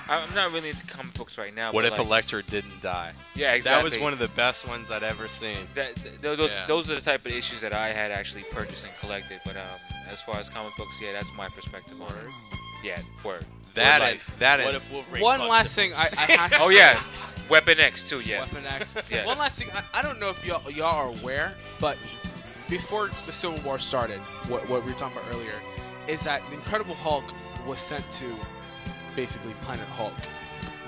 I'm 0.10 0.36
not 0.36 0.52
really 0.52 0.70
into 0.70 0.86
comic 0.86 1.14
books 1.14 1.38
right 1.38 1.56
now. 1.56 1.72
What 1.72 1.86
if 1.86 1.92
like, 1.98 2.02
Elektra 2.02 2.44
didn't 2.44 2.82
die? 2.82 3.14
Yeah, 3.36 3.54
exactly. 3.54 3.90
That 3.90 3.96
was 3.96 4.04
one 4.04 4.12
of 4.12 4.20
the 4.20 4.28
best 4.30 4.68
ones 4.68 4.92
I'd 4.92 5.02
ever 5.04 5.30
seen. 5.30 5.58
That, 5.76 5.96
th- 5.96 6.22
th- 6.22 6.38
those, 6.38 6.50
Yeah. 6.52 6.66
those 6.68 6.92
are 6.92 6.96
the 6.96 7.02
type 7.02 7.26
of 7.26 7.32
issues 7.32 7.62
that 7.62 7.74
I 7.74 7.94
had 7.94 8.12
actually 8.12 8.44
purchased 8.52 8.86
and 8.86 8.94
collected. 9.00 9.40
But 9.46 9.56
um, 9.56 9.64
as 10.12 10.20
far 10.22 10.36
as 10.38 10.50
comic 10.50 10.74
books, 10.78 10.96
yeah, 11.02 11.14
that's 11.14 11.34
my 11.36 11.48
perspective 11.48 12.00
on 12.02 12.12
it. 12.12 12.30
Yeah, 12.86 13.00
word. 13.24 13.46
That 13.74 14.00
Word 14.00 14.06
and 14.06 14.14
life. 14.14 14.36
that 14.40 14.60
What 14.60 14.68
and 14.68 14.78
if 14.78 14.92
Wolverine 14.92 15.22
One 15.24 15.38
caused 15.40 15.52
last 15.52 15.76
thing 15.76 15.94
I, 15.94 16.06
syphilis? 16.06 16.30
I 16.30 16.32
have 16.34 16.52
to 16.58 16.58
Oh 16.62 16.70
yeah, 16.70 17.02
Weapon 17.50 17.80
X 17.80 18.04
too. 18.04 18.22
Yeah. 18.22 18.42
Weapon 18.42 18.66
X. 18.66 18.96
Yeah. 19.10 19.26
One 19.26 19.38
last 19.38 19.60
thing, 19.60 19.70
I, 19.74 20.00
I 20.00 20.02
don't 20.02 20.20
know 20.20 20.30
if 20.30 20.46
y'all 20.46 20.70
y'all 20.70 20.96
are 20.96 21.10
aware, 21.10 21.56
but 21.82 21.98
before 22.70 23.08
the 23.08 23.32
Civil 23.32 23.60
War 23.66 23.80
started, 23.80 24.20
what 24.50 24.70
what 24.70 24.86
we 24.86 24.92
were 24.92 24.98
talking 24.98 25.18
about 25.18 25.34
earlier, 25.34 25.56
is 26.08 26.22
that 26.24 26.46
the 26.46 26.54
Incredible 26.54 26.96
Hulk 26.96 27.26
was 27.68 27.80
sent 27.80 28.08
to 28.12 28.26
basically 29.16 29.54
Planet 29.64 29.88
Hulk, 29.88 30.14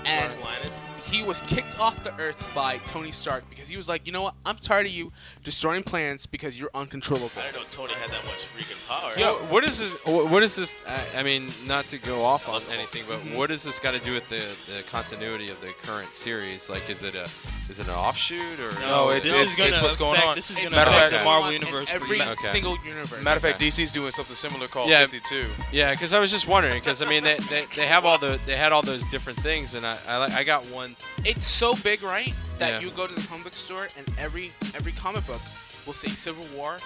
and 0.04 0.32
planet. 0.40 0.72
He 1.10 1.22
was 1.22 1.40
kicked 1.42 1.78
off 1.80 2.02
the 2.04 2.14
Earth 2.20 2.42
by 2.54 2.78
Tony 2.86 3.10
Stark 3.10 3.48
because 3.50 3.68
he 3.68 3.76
was 3.76 3.88
like, 3.88 4.06
you 4.06 4.12
know 4.12 4.22
what, 4.22 4.34
I'm 4.44 4.56
tired 4.56 4.86
of 4.86 4.92
you 4.92 5.10
destroying 5.42 5.82
planets 5.82 6.26
because 6.26 6.58
you're 6.58 6.70
uncontrollable. 6.74 7.30
I 7.38 7.50
didn't 7.50 7.56
know 7.56 7.62
Tony 7.70 7.94
had 7.94 8.10
that 8.10 8.24
much 8.24 8.46
freaking 8.54 8.88
power. 8.88 9.12
Yo, 9.18 9.34
what 9.52 9.64
is 9.64 9.78
this? 9.78 9.96
What 10.06 10.42
is 10.42 10.56
this? 10.56 10.82
I- 10.86 11.18
I 11.18 11.22
mean, 11.22 11.48
not 11.66 11.84
to 11.86 11.98
go 11.98 12.22
off 12.22 12.48
on 12.48 12.62
anything, 12.72 13.02
but 13.08 13.18
mm-hmm. 13.18 13.36
what 13.36 13.48
does 13.48 13.64
this 13.64 13.80
got 13.80 13.94
to 13.94 14.00
do 14.00 14.12
with 14.12 14.28
the, 14.28 14.42
the 14.72 14.82
continuity 14.84 15.50
of 15.50 15.60
the 15.60 15.72
current 15.82 16.14
series? 16.14 16.68
Like, 16.70 16.88
is 16.88 17.02
it 17.02 17.14
a 17.14 17.24
is 17.68 17.80
it 17.80 17.88
an 17.88 17.94
offshoot 17.94 18.60
or? 18.60 18.70
No, 18.80 19.10
is 19.10 19.18
it's, 19.18 19.30
this 19.30 19.42
it's, 19.42 19.52
is 19.52 19.58
gonna 19.58 19.70
it's 19.70 19.82
what's 19.82 19.96
going 19.96 20.20
on. 20.20 20.36
this 20.36 20.50
is 20.50 20.58
gonna 20.58 20.70
Matter 20.70 20.90
of 20.90 20.96
affect 20.96 21.10
fact, 21.12 21.20
the 21.22 21.24
Marvel 21.24 21.52
universe 21.52 21.92
every. 21.92 22.20
Okay. 22.20 22.34
single 22.52 22.76
universe. 22.84 23.22
Matter 23.22 23.36
of 23.36 23.42
fact, 23.42 23.56
Okay. 23.56 23.68
DC's 23.68 23.90
doing 23.90 24.10
something 24.12 24.34
similar 24.34 24.68
called 24.68 24.90
Yeah. 24.90 25.06
52. 25.06 25.46
Yeah, 25.72 25.92
because 25.92 26.12
I 26.12 26.20
was 26.20 26.30
just 26.30 26.46
wondering, 26.46 26.78
because 26.78 27.02
I 27.02 27.08
mean, 27.08 27.24
they, 27.24 27.38
they, 27.50 27.66
they 27.74 27.86
have 27.86 28.04
all 28.04 28.18
the 28.18 28.38
they 28.46 28.56
had 28.56 28.72
all 28.72 28.82
those 28.82 29.06
different 29.06 29.38
things, 29.40 29.74
and 29.74 29.86
I 29.86 29.96
I, 30.06 30.38
I 30.38 30.44
got 30.44 30.68
one. 30.70 30.96
It's 31.24 31.46
so 31.46 31.74
big, 31.76 32.02
right? 32.02 32.34
That 32.58 32.82
Yeah. 32.82 32.88
you 32.88 32.94
go 32.94 33.06
to 33.06 33.14
the 33.14 33.26
comic 33.28 33.44
book 33.44 33.54
store 33.54 33.88
and 33.96 34.06
every 34.18 34.52
every 34.74 34.92
comic 34.92 35.26
book 35.26 35.40
will 35.86 35.94
say 35.94 36.08
Civil 36.08 36.44
War, 36.56 36.76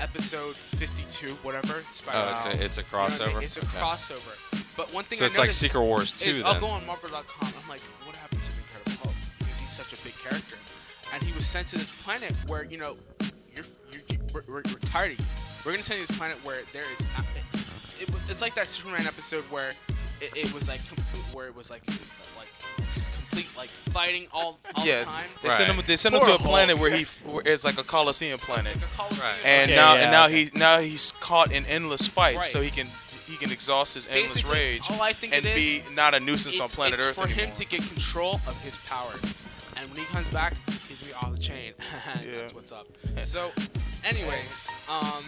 episode 0.00 0.56
52, 0.56 1.34
whatever. 1.42 1.82
Spider- 1.90 2.18
Oh, 2.18 2.32
it's 2.32 2.44
a 2.46 2.64
it's 2.64 2.78
a 2.78 2.80
You 2.82 2.86
know 2.92 2.98
I 2.98 3.08
mean? 3.08 3.18
crossover. 3.18 3.42
It's 3.42 3.56
a 3.56 3.60
Okay. 3.60 3.78
crossover. 3.78 4.62
But 4.76 4.92
one 4.92 5.04
thing 5.04 5.18
So 5.18 5.24
I 5.24 5.28
it's 5.28 5.38
like 5.38 5.52
Secret 5.52 5.80
Wars 5.82 6.12
too. 6.12 6.30
is 6.30 6.36
then. 6.38 6.46
I'll 6.46 6.60
go 6.60 6.66
on 6.68 6.84
Marvel.com. 6.86 7.52
I'm 7.62 7.68
like, 7.68 7.80
what 8.04 8.16
happened 8.16 8.42
to 8.44 8.50
the 8.50 8.56
Incredible 8.58 9.04
Hulk? 9.04 9.14
Because 9.38 9.58
he's 9.60 9.72
such 9.72 9.92
a 9.98 10.02
big 10.02 10.16
character, 10.18 10.56
and 11.12 11.22
he 11.22 11.32
was 11.32 11.46
sent 11.46 11.68
to 11.68 11.76
this 11.78 11.90
planet 11.90 12.32
where 12.46 12.64
you 12.64 12.76
know, 12.78 12.96
you're, 13.54 13.64
you're, 13.92 14.02
you 14.08 14.18
we're, 14.34 14.42
we're, 14.48 14.62
we're 14.72 14.78
tired 14.84 15.12
of 15.12 15.18
you. 15.18 15.24
We're 15.64 15.72
gonna 15.72 15.82
send 15.82 16.00
you 16.00 16.06
this 16.06 16.16
planet 16.18 16.36
where 16.44 16.62
there 16.72 16.84
is. 16.92 17.00
Uh, 17.16 17.22
it, 17.98 18.02
it, 18.02 18.08
it's 18.28 18.40
like 18.42 18.54
that 18.54 18.66
Superman 18.66 19.06
episode 19.06 19.44
where 19.50 19.68
it, 20.20 20.36
it 20.36 20.52
was 20.52 20.68
like 20.68 20.80
where 21.32 21.46
it 21.46 21.56
was 21.56 21.70
like 21.70 21.82
like 22.36 22.48
complete 23.36 23.56
like 23.56 23.70
fighting 23.70 24.26
all 24.32 24.58
all 24.74 24.86
yeah, 24.86 25.00
the 25.00 25.04
time. 25.06 25.24
they 25.42 25.48
send 25.50 25.70
him. 25.72 25.84
They 25.86 25.96
send 25.96 26.14
him 26.14 26.20
to 26.22 26.26
a 26.26 26.30
Hulk. 26.30 26.40
planet 26.42 26.78
where 26.78 26.90
he 26.94 27.02
f- 27.02 27.24
where 27.26 27.42
it's 27.46 27.64
like 27.64 27.78
a 27.78 27.84
Coliseum 27.84 28.38
planet, 28.38 28.74
Like 28.76 28.84
a 28.84 28.96
Coliseum. 28.96 29.26
and 29.44 29.70
Okay, 29.70 29.76
now 29.76 29.94
yeah, 29.94 30.00
and 30.02 30.10
now 30.12 30.26
okay. 30.26 30.44
he 30.44 30.50
now 30.54 30.78
he's 30.80 31.12
caught 31.20 31.52
in 31.52 31.64
endless 31.66 32.06
fights, 32.06 32.36
Right. 32.38 32.46
so 32.46 32.60
he 32.62 32.70
can 32.70 32.86
he 33.26 33.36
can 33.36 33.50
exhaust 33.50 33.94
his 33.94 34.06
endless 34.06 34.42
Basically, 34.42 34.54
rage 34.58 34.82
all 34.90 35.02
I 35.02 35.12
think 35.12 35.34
and 35.34 35.44
it 35.44 35.56
is, 35.56 35.82
be 35.82 35.94
not 35.94 36.14
a 36.14 36.20
nuisance 36.20 36.60
on 36.60 36.68
planet 36.68 36.98
it's 37.00 37.08
Earth 37.10 37.14
for 37.16 37.24
anymore. 37.24 37.46
him 37.46 37.54
to 37.56 37.64
get 37.66 37.80
control 37.88 38.40
of 38.46 38.60
his 38.62 38.76
power. 38.88 39.12
And 39.78 39.88
when 39.90 39.98
he 39.98 40.04
comes 40.06 40.28
back, 40.32 40.54
he's 40.88 41.00
gonna 41.02 41.12
be 41.12 41.26
off 41.26 41.32
the 41.32 41.38
chain. 41.38 41.72
Yeah. 42.24 42.36
That's 42.42 42.54
what's 42.54 42.72
up. 42.72 42.86
So, 43.24 43.50
anyways, 44.04 44.68
um, 44.88 45.24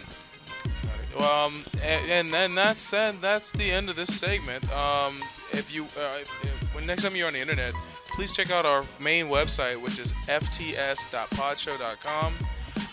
Well, 1.17 1.45
um, 1.47 1.63
and, 1.83 2.09
and 2.09 2.29
then 2.29 2.55
that 2.55 2.77
said, 2.79 3.15
that's 3.21 3.51
the 3.51 3.69
end 3.71 3.89
of 3.89 3.95
this 3.95 4.17
segment. 4.17 4.63
Um, 4.73 5.15
if 5.51 5.73
you, 5.73 5.83
uh, 5.85 6.19
if, 6.21 6.31
if- 6.43 6.75
when 6.75 6.85
next 6.85 7.03
time 7.03 7.15
you're 7.15 7.27
on 7.27 7.33
the 7.33 7.39
internet, 7.41 7.73
please 8.19 8.35
check 8.35 8.51
out 8.51 8.65
our 8.65 8.83
main 8.99 9.27
website, 9.27 9.81
which 9.81 9.97
is 9.97 10.11
fts.podshow.com. 10.27 12.33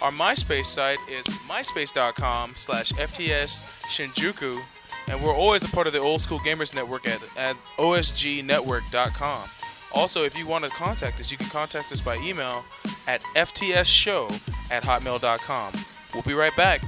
Our 0.00 0.12
MySpace 0.12 0.66
site 0.66 0.98
is 1.10 1.26
myspace.com 1.48 2.52
slash 2.54 2.92
FTS 2.92 3.64
Shinjuku, 3.88 4.62
and 5.08 5.20
we're 5.20 5.34
always 5.34 5.64
a 5.64 5.68
part 5.68 5.88
of 5.88 5.92
the 5.92 5.98
Old 5.98 6.20
School 6.20 6.38
Gamers 6.38 6.76
Network 6.76 7.08
at, 7.08 7.20
at 7.36 7.56
osgnetwork.com. 7.76 9.48
Also, 9.92 10.22
if 10.22 10.38
you 10.38 10.46
want 10.46 10.62
to 10.62 10.70
contact 10.70 11.18
us, 11.18 11.32
you 11.32 11.38
can 11.38 11.48
contact 11.48 11.90
us 11.90 12.00
by 12.00 12.14
email 12.18 12.64
at 13.08 13.22
ftsshow 13.34 14.30
at 14.70 14.84
hotmail.com. 14.84 15.72
We'll 16.14 16.22
be 16.22 16.34
right 16.34 16.56
back. 16.56 16.82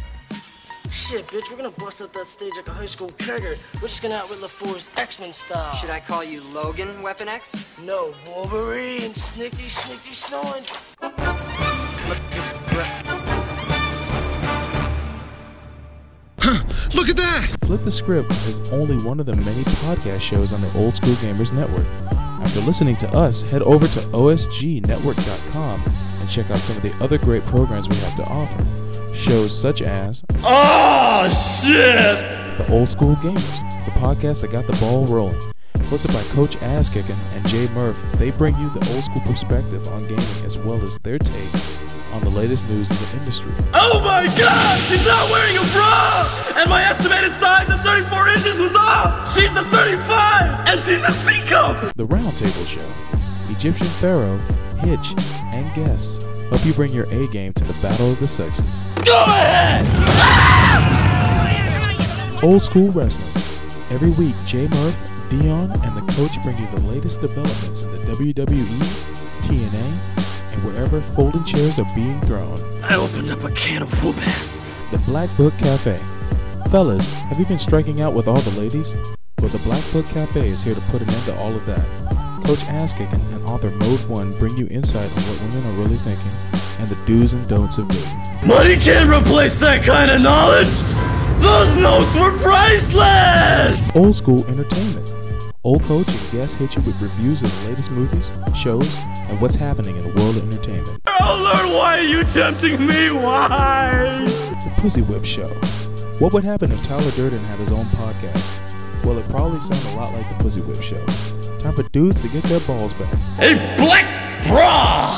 Shit, 0.99 1.29
bitch, 1.29 1.49
we're 1.49 1.57
gonna 1.57 1.71
bust 1.71 2.03
up 2.03 2.13
that 2.15 2.27
stage 2.27 2.57
like 2.57 2.67
a 2.67 2.73
high 2.73 2.85
school 2.85 3.11
kegger. 3.19 3.57
We're 3.75 3.89
just 3.89 4.03
gonna 4.03 4.17
outwit 4.17 4.41
LaFour's 4.41 4.91
X-Men 4.97 5.33
style. 5.33 5.73
Should 5.77 5.91
I 5.91 6.01
call 6.01 6.25
you 6.25 6.43
Logan, 6.53 7.03
Weapon 7.03 7.29
X? 7.29 7.69
No, 7.81 8.13
Wolverine, 8.27 9.13
snickty, 9.13 9.71
snickty, 9.71 10.13
snoring. 10.13 10.65
Look 16.95 17.09
at 17.09 17.17
that! 17.17 17.57
Flip 17.63 17.83
the 17.85 17.93
Script 17.93 18.33
is 18.49 18.59
only 18.73 18.97
one 19.05 19.21
of 19.21 19.27
the 19.27 19.37
many 19.37 19.63
podcast 19.63 20.21
shows 20.21 20.53
on 20.53 20.61
the 20.61 20.77
Old 20.77 20.97
School 20.97 21.15
Gamers 21.15 21.53
Network. 21.53 21.87
After 22.43 22.61
listening 22.61 22.97
to 22.97 23.09
us, 23.11 23.45
head 23.45 23.63
over 23.63 23.87
to 23.87 24.01
osgnetwork.com 24.01 25.83
and 26.21 26.29
check 26.29 26.51
out 26.51 26.59
some 26.59 26.77
of 26.77 26.83
the 26.83 26.93
other 27.03 27.19
great 27.19 27.45
programs 27.47 27.89
we 27.89 27.97
have 27.99 28.17
to 28.17 28.25
offer. 28.25 28.88
Shows 29.19 29.59
such 29.61 29.83
as 29.83 30.23
Oh, 30.45 31.29
shit! 31.29 32.17
The 32.57 32.67
Old 32.73 32.89
School 32.89 33.17
Gamers, 33.17 33.85
the 33.85 33.91
podcast 34.01 34.43
that 34.43 34.53
got 34.53 34.69
the 34.69 34.75
ball 34.75 35.07
rolling. 35.07 35.41
Hosted 35.91 36.13
by 36.15 36.23
Coach 36.35 36.57
Asskicking 36.59 37.19
and 37.35 37.47
Jay 37.49 37.67
Murph, 37.71 38.01
they 38.13 38.31
bring 38.31 38.57
you 38.59 38.71
the 38.71 38.95
old 38.95 39.03
school 39.03 39.21
perspective 39.23 39.89
on 39.89 40.07
gaming 40.07 40.25
as 40.45 40.57
well 40.57 40.81
as 40.85 41.01
their 41.01 41.19
take 41.19 41.53
on 42.13 42.21
the 42.23 42.31
latest 42.31 42.69
news 42.69 42.93
in 42.93 42.97
the 42.97 43.17
industry. 43.19 43.53
Oh 43.75 44.01
my 44.05 44.27
god! 44.39 44.85
She's 44.89 45.05
not 45.05 45.29
wearing 45.31 45.57
a 45.57 45.65
bra! 45.73 46.53
And 46.55 46.71
my 46.71 46.85
estimated 46.85 47.33
size 47.41 47.69
of 47.71 47.81
34 47.83 48.29
inches 48.29 48.57
was 48.59 48.77
off! 48.77 49.35
She's 49.37 49.51
a 49.51 49.65
35! 49.65 50.69
And 50.69 50.81
she's 50.81 51.03
a 51.03 51.11
C 51.11 51.41
cup! 51.49 51.93
The 51.97 52.07
Roundtable 52.07 52.65
Show. 52.65 52.89
Egyptian 53.53 53.89
Pharaoh, 53.99 54.39
Hitch, 54.79 55.15
and 55.53 55.75
guests 55.75 56.25
help 56.49 56.65
you 56.65 56.73
bring 56.75 56.93
your 56.93 57.07
A 57.11 57.27
game 57.29 57.53
to 57.55 57.65
the 57.65 57.75
battle 57.83 58.13
of 58.13 58.21
the 58.21 58.29
sexes. 58.29 58.83
Go 59.05 59.15
ahead! 59.25 59.87
Ah! 60.21 60.99
Old 62.43 62.63
School 62.63 62.91
Wrestling. 62.93 63.33
Every 63.91 64.11
week, 64.11 64.37
Jay 64.45 64.69
Murph, 64.69 65.13
Dion, 65.29 65.73
and 65.83 65.97
the 65.97 66.13
coach 66.13 66.41
bring 66.43 66.59
you 66.59 66.69
the 66.71 66.81
latest 66.83 67.21
developments 67.21 67.83
in 67.83 67.91
the 67.91 67.99
WWE, 68.13 68.79
TNA, 69.41 69.99
and 70.53 70.65
wherever 70.65 71.01
folding 71.01 71.43
chairs 71.45 71.79
are 71.79 71.95
being 71.95 72.21
thrown. 72.21 72.59
I 72.85 72.95
opened 72.97 73.31
up 73.31 73.43
a 73.45 73.51
can 73.51 73.83
of 73.83 74.05
whoop 74.05 74.17
ass. 74.19 74.65
The 74.91 74.99
Black 74.99 75.35
Book 75.37 75.57
Cafe. 75.59 75.99
Fellas, 76.71 77.07
have 77.15 77.39
you 77.39 77.47
been 77.47 77.59
striking 77.59 78.01
out 78.01 78.15
with 78.15 78.29
all 78.29 78.41
the 78.41 78.59
ladies? 78.61 78.95
Well, 79.41 79.51
the 79.51 79.59
Black 79.59 79.85
Book 79.93 80.07
Cafe 80.07 80.49
is 80.49 80.63
here 80.63 80.75
to 80.75 80.81
put 80.83 81.03
an 81.03 81.11
end 81.11 81.25
to 81.25 81.37
all 81.39 81.55
of 81.55 81.67
that. 81.67 82.18
Coach 82.49 82.61
Asskicking 82.61 83.35
and 83.35 83.45
author 83.45 83.71
Mode 83.73 84.01
One 84.09 84.33
bring 84.39 84.57
you 84.57 84.67
insight 84.71 85.15
on 85.15 85.23
what 85.25 85.39
women 85.43 85.67
are 85.67 85.83
really 85.83 85.99
thinking 85.99 86.31
and 86.79 86.89
the 86.89 86.97
do's 87.05 87.35
and 87.35 87.47
don'ts 87.47 87.77
of 87.77 87.89
dating. 87.89 88.49
Money 88.49 88.77
can't 88.77 89.11
replace 89.11 89.61
that 89.61 89.85
kind 89.85 90.11
of 90.11 90.23
knowledge! 90.23 90.73
Those 91.43 91.77
notes 91.77 92.15
were 92.15 92.33
priceless! 92.39 93.95
Old 93.95 94.17
school 94.17 94.47
entertainment. 94.47 95.13
Old 95.63 95.83
coach 95.83 96.09
and 96.09 96.33
guests 96.33 96.55
hit 96.55 96.75
you 96.75 96.81
with 96.85 96.99
reviews 97.03 97.43
of 97.43 97.53
the 97.53 97.69
latest 97.69 97.91
movies, 97.91 98.33
shows, 98.55 98.97
and 98.97 99.39
what's 99.43 99.55
happening 99.55 99.99
in 99.99 100.05
the 100.05 100.19
world 100.19 100.39
of 100.39 100.51
entertainment. 100.51 101.03
Oh 101.07 101.53
Lord, 101.53 101.77
why 101.77 101.99
are 101.99 102.03
you 102.03 102.25
tempting 102.25 102.87
me? 102.87 103.11
Why? 103.11 104.25
The 104.65 104.73
Pussy 104.81 105.03
Whip 105.03 105.27
Show. 105.27 105.51
What 106.19 106.33
would 106.33 106.45
happen 106.45 106.73
if 106.73 106.83
Tyler 106.83 107.11
Durden 107.11 107.45
had 107.45 107.59
his 107.59 107.73
own 107.73 107.85
podcast? 108.01 109.05
Well, 109.05 109.19
it 109.19 109.29
probably 109.29 109.61
sound 109.61 109.85
a 109.89 110.01
lot 110.01 110.15
like 110.15 110.27
the 110.31 110.43
Pussy 110.43 110.63
Whip 110.63 110.81
Show. 110.81 111.05
Time 111.59 111.75
for 111.75 111.83
dudes 111.91 112.23
to 112.23 112.29
get 112.29 112.45
their 112.45 112.61
balls 112.61 112.93
back. 112.93 113.13
A 113.41 113.55
black 113.77 114.07
bra! 114.47 115.17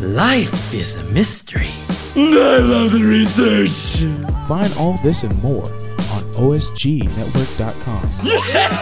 Life 0.00 0.72
is 0.72 0.94
a 0.94 1.02
mystery. 1.04 1.72
I 2.14 2.58
love 2.58 2.92
the 2.92 3.02
research. 3.02 4.04
Find 4.46 4.72
all 4.74 4.96
this 5.02 5.24
and 5.24 5.42
more 5.42 5.64
on 6.12 6.22
OSGNetwork.com. 6.34 8.10
Yeah! 8.22 8.78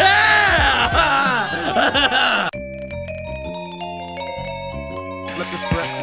Flip 5.35 5.49
the 5.51 5.59
script. 5.59 6.03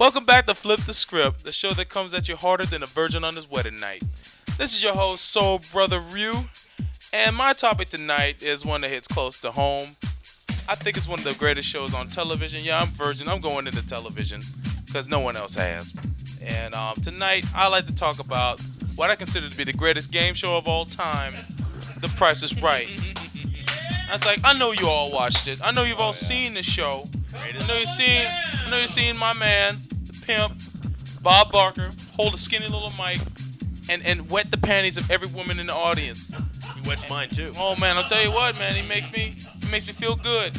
Welcome 0.00 0.24
back 0.24 0.46
to 0.46 0.54
Flip 0.54 0.80
the 0.80 0.94
Script, 0.94 1.44
the 1.44 1.52
show 1.52 1.72
that 1.74 1.90
comes 1.90 2.14
at 2.14 2.28
you 2.28 2.36
harder 2.36 2.64
than 2.64 2.82
a 2.82 2.86
virgin 2.86 3.24
on 3.24 3.36
his 3.36 3.48
wedding 3.50 3.78
night. 3.78 4.02
This 4.58 4.74
is 4.74 4.82
your 4.82 4.94
host, 4.94 5.24
Soul 5.26 5.60
Brother 5.72 6.00
Ryu, 6.00 6.32
and 7.12 7.36
my 7.36 7.52
topic 7.52 7.88
tonight 7.88 8.42
is 8.42 8.64
one 8.64 8.80
that 8.82 8.90
hits 8.90 9.06
close 9.06 9.38
to 9.40 9.50
home. 9.50 9.88
I 10.68 10.74
think 10.74 10.96
it's 10.96 11.08
one 11.08 11.18
of 11.18 11.24
the 11.24 11.34
greatest 11.34 11.68
shows 11.68 11.94
on 11.94 12.08
television. 12.08 12.64
Yeah, 12.64 12.80
I'm 12.80 12.88
virgin. 12.88 13.28
I'm 13.28 13.40
going 13.40 13.66
into 13.66 13.86
television 13.86 14.40
because 14.86 15.08
no 15.08 15.20
one 15.20 15.36
else 15.36 15.54
has. 15.54 15.92
And 16.44 16.74
um, 16.74 16.94
tonight, 17.02 17.44
I 17.54 17.68
like 17.68 17.86
to 17.86 17.94
talk 17.94 18.18
about 18.18 18.60
what 18.94 19.10
I 19.10 19.16
consider 19.16 19.48
to 19.48 19.56
be 19.56 19.64
the 19.64 19.72
greatest 19.72 20.12
game 20.12 20.34
show 20.34 20.56
of 20.56 20.68
all 20.68 20.84
time, 20.84 21.34
The 22.00 22.12
Price 22.16 22.42
is 22.42 22.60
Right. 22.60 22.88
I 24.08 24.12
was 24.12 24.24
like, 24.24 24.40
I 24.44 24.56
know 24.58 24.72
you 24.72 24.88
all 24.88 25.10
watched 25.10 25.48
it. 25.48 25.60
I 25.62 25.70
know 25.72 25.82
you've 25.84 26.00
all 26.00 26.12
seen 26.12 26.54
the 26.54 26.62
show. 26.62 27.08
I 27.34 27.66
know 27.66 27.78
you've 27.78 27.88
seen. 27.88 28.26
I 28.28 28.70
know 28.70 28.78
you've 28.78 28.90
seen 28.90 29.16
my 29.16 29.32
man, 29.32 29.76
the 30.06 30.24
pimp, 30.26 30.52
Bob 31.22 31.50
Barker, 31.50 31.90
hold 32.14 32.34
a 32.34 32.36
skinny 32.36 32.68
little 32.68 32.92
mic, 32.98 33.20
and 33.88 34.04
and 34.04 34.30
wet 34.30 34.50
the 34.50 34.58
panties 34.58 34.98
of 34.98 35.10
every 35.10 35.28
woman 35.28 35.58
in 35.58 35.66
the 35.66 35.74
audience. 35.74 36.30
Wets 36.86 37.08
mine 37.08 37.28
too. 37.28 37.52
Oh 37.56 37.76
man, 37.76 37.96
I'll 37.96 38.04
tell 38.04 38.22
you 38.22 38.32
what, 38.32 38.58
man, 38.58 38.74
he 38.74 38.82
makes 38.82 39.12
me 39.12 39.34
he 39.60 39.70
makes 39.70 39.86
me 39.86 39.92
feel 39.92 40.16
good. 40.16 40.52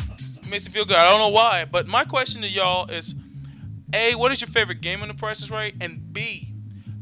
He 0.43 0.49
makes 0.49 0.65
me 0.65 0.71
feel 0.73 0.85
good. 0.85 0.95
I 0.95 1.09
don't 1.09 1.19
know 1.19 1.29
why, 1.29 1.65
but 1.65 1.87
my 1.87 2.03
question 2.05 2.41
to 2.41 2.47
y'all 2.47 2.89
is: 2.89 3.15
A, 3.93 4.15
what 4.15 4.31
is 4.31 4.41
your 4.41 4.49
favorite 4.49 4.81
game 4.81 5.01
on 5.01 5.07
The 5.07 5.13
Price 5.13 5.41
is 5.41 5.51
Right? 5.51 5.75
And 5.81 6.13
B, 6.13 6.53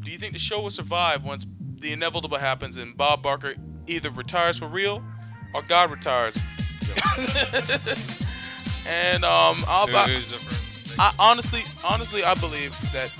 do 0.03 0.11
you 0.11 0.17
think 0.17 0.33
the 0.33 0.39
show 0.39 0.61
will 0.61 0.69
survive 0.69 1.23
once 1.23 1.45
the 1.79 1.91
inevitable 1.93 2.37
happens 2.37 2.77
and 2.77 2.95
Bob 2.95 3.21
Barker 3.21 3.55
either 3.87 4.09
retires 4.09 4.57
for 4.57 4.67
real 4.67 5.03
or 5.53 5.61
God 5.61 5.91
retires? 5.91 6.37
and 8.87 9.23
um, 9.23 9.63
I'll, 9.67 9.95
I, 9.95 10.09
who's 10.09 10.31
the 10.31 10.37
first? 10.37 10.99
I 10.99 11.13
honestly, 11.19 11.63
honestly, 11.83 12.23
I 12.23 12.33
believe 12.35 12.75
that 12.93 13.13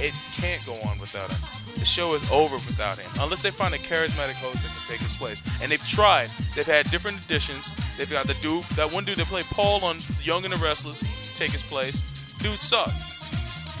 it 0.00 0.14
can't 0.34 0.64
go 0.66 0.74
on 0.88 0.98
without 0.98 1.30
him. 1.30 1.38
The 1.78 1.84
show 1.84 2.14
is 2.14 2.30
over 2.30 2.56
without 2.56 2.98
him, 2.98 3.10
unless 3.20 3.42
they 3.42 3.50
find 3.50 3.74
a 3.74 3.78
charismatic 3.78 4.34
host 4.34 4.62
that 4.62 4.70
take 4.88 5.00
his 5.00 5.12
place. 5.12 5.42
And 5.62 5.70
they've 5.70 5.86
tried. 5.86 6.30
They've 6.54 6.66
had 6.66 6.90
different 6.90 7.22
additions. 7.24 7.70
They've 7.96 8.10
got 8.10 8.26
the 8.26 8.34
dude, 8.34 8.64
that 8.76 8.90
one 8.92 9.04
dude 9.04 9.18
that 9.18 9.26
played 9.26 9.46
Paul 9.46 9.84
on 9.84 9.98
Young 10.22 10.44
and 10.44 10.52
the 10.52 10.58
Restless, 10.58 11.04
take 11.36 11.52
his 11.52 11.62
place. 11.62 12.00
Dude 12.38 12.58
sucked. 12.58 12.94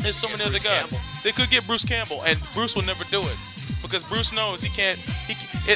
There's 0.02 0.16
so 0.16 0.28
many 0.28 0.44
other 0.44 0.58
guys. 0.58 0.96
They 1.24 1.32
could 1.32 1.50
get 1.50 1.66
Bruce 1.66 1.84
Campbell, 1.84 2.22
and 2.24 2.38
Bruce 2.54 2.76
will 2.76 2.84
never 2.84 3.04
do 3.04 3.20
it 3.22 3.36
because 3.82 4.02
Bruce 4.04 4.32
knows 4.32 4.62
he 4.62 4.68
can't. 4.68 4.98
He, 4.98 5.34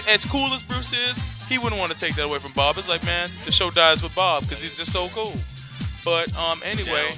as 0.09 0.25
cool 0.25 0.53
as 0.53 0.63
Bruce 0.63 0.93
is, 0.93 1.19
he 1.49 1.59
wouldn't 1.59 1.81
want 1.81 1.93
to 1.93 1.99
take 1.99 2.15
that 2.17 2.25
away 2.25 2.39
from 2.39 2.53
Bob. 2.53 2.79
It's 2.79 2.89
like, 2.89 3.05
man, 3.05 3.29
the 3.45 3.53
show 3.53 3.71
dies 3.71 4.03
with 4.03 4.15
Bob 4.15 4.43
because 4.43 4.63
he's 4.63 4.77
just 4.77 4.93
so 4.93 5.09
cool. 5.09 5.35
But 6.05 6.35
um, 6.37 6.61
anyway, 6.65 7.11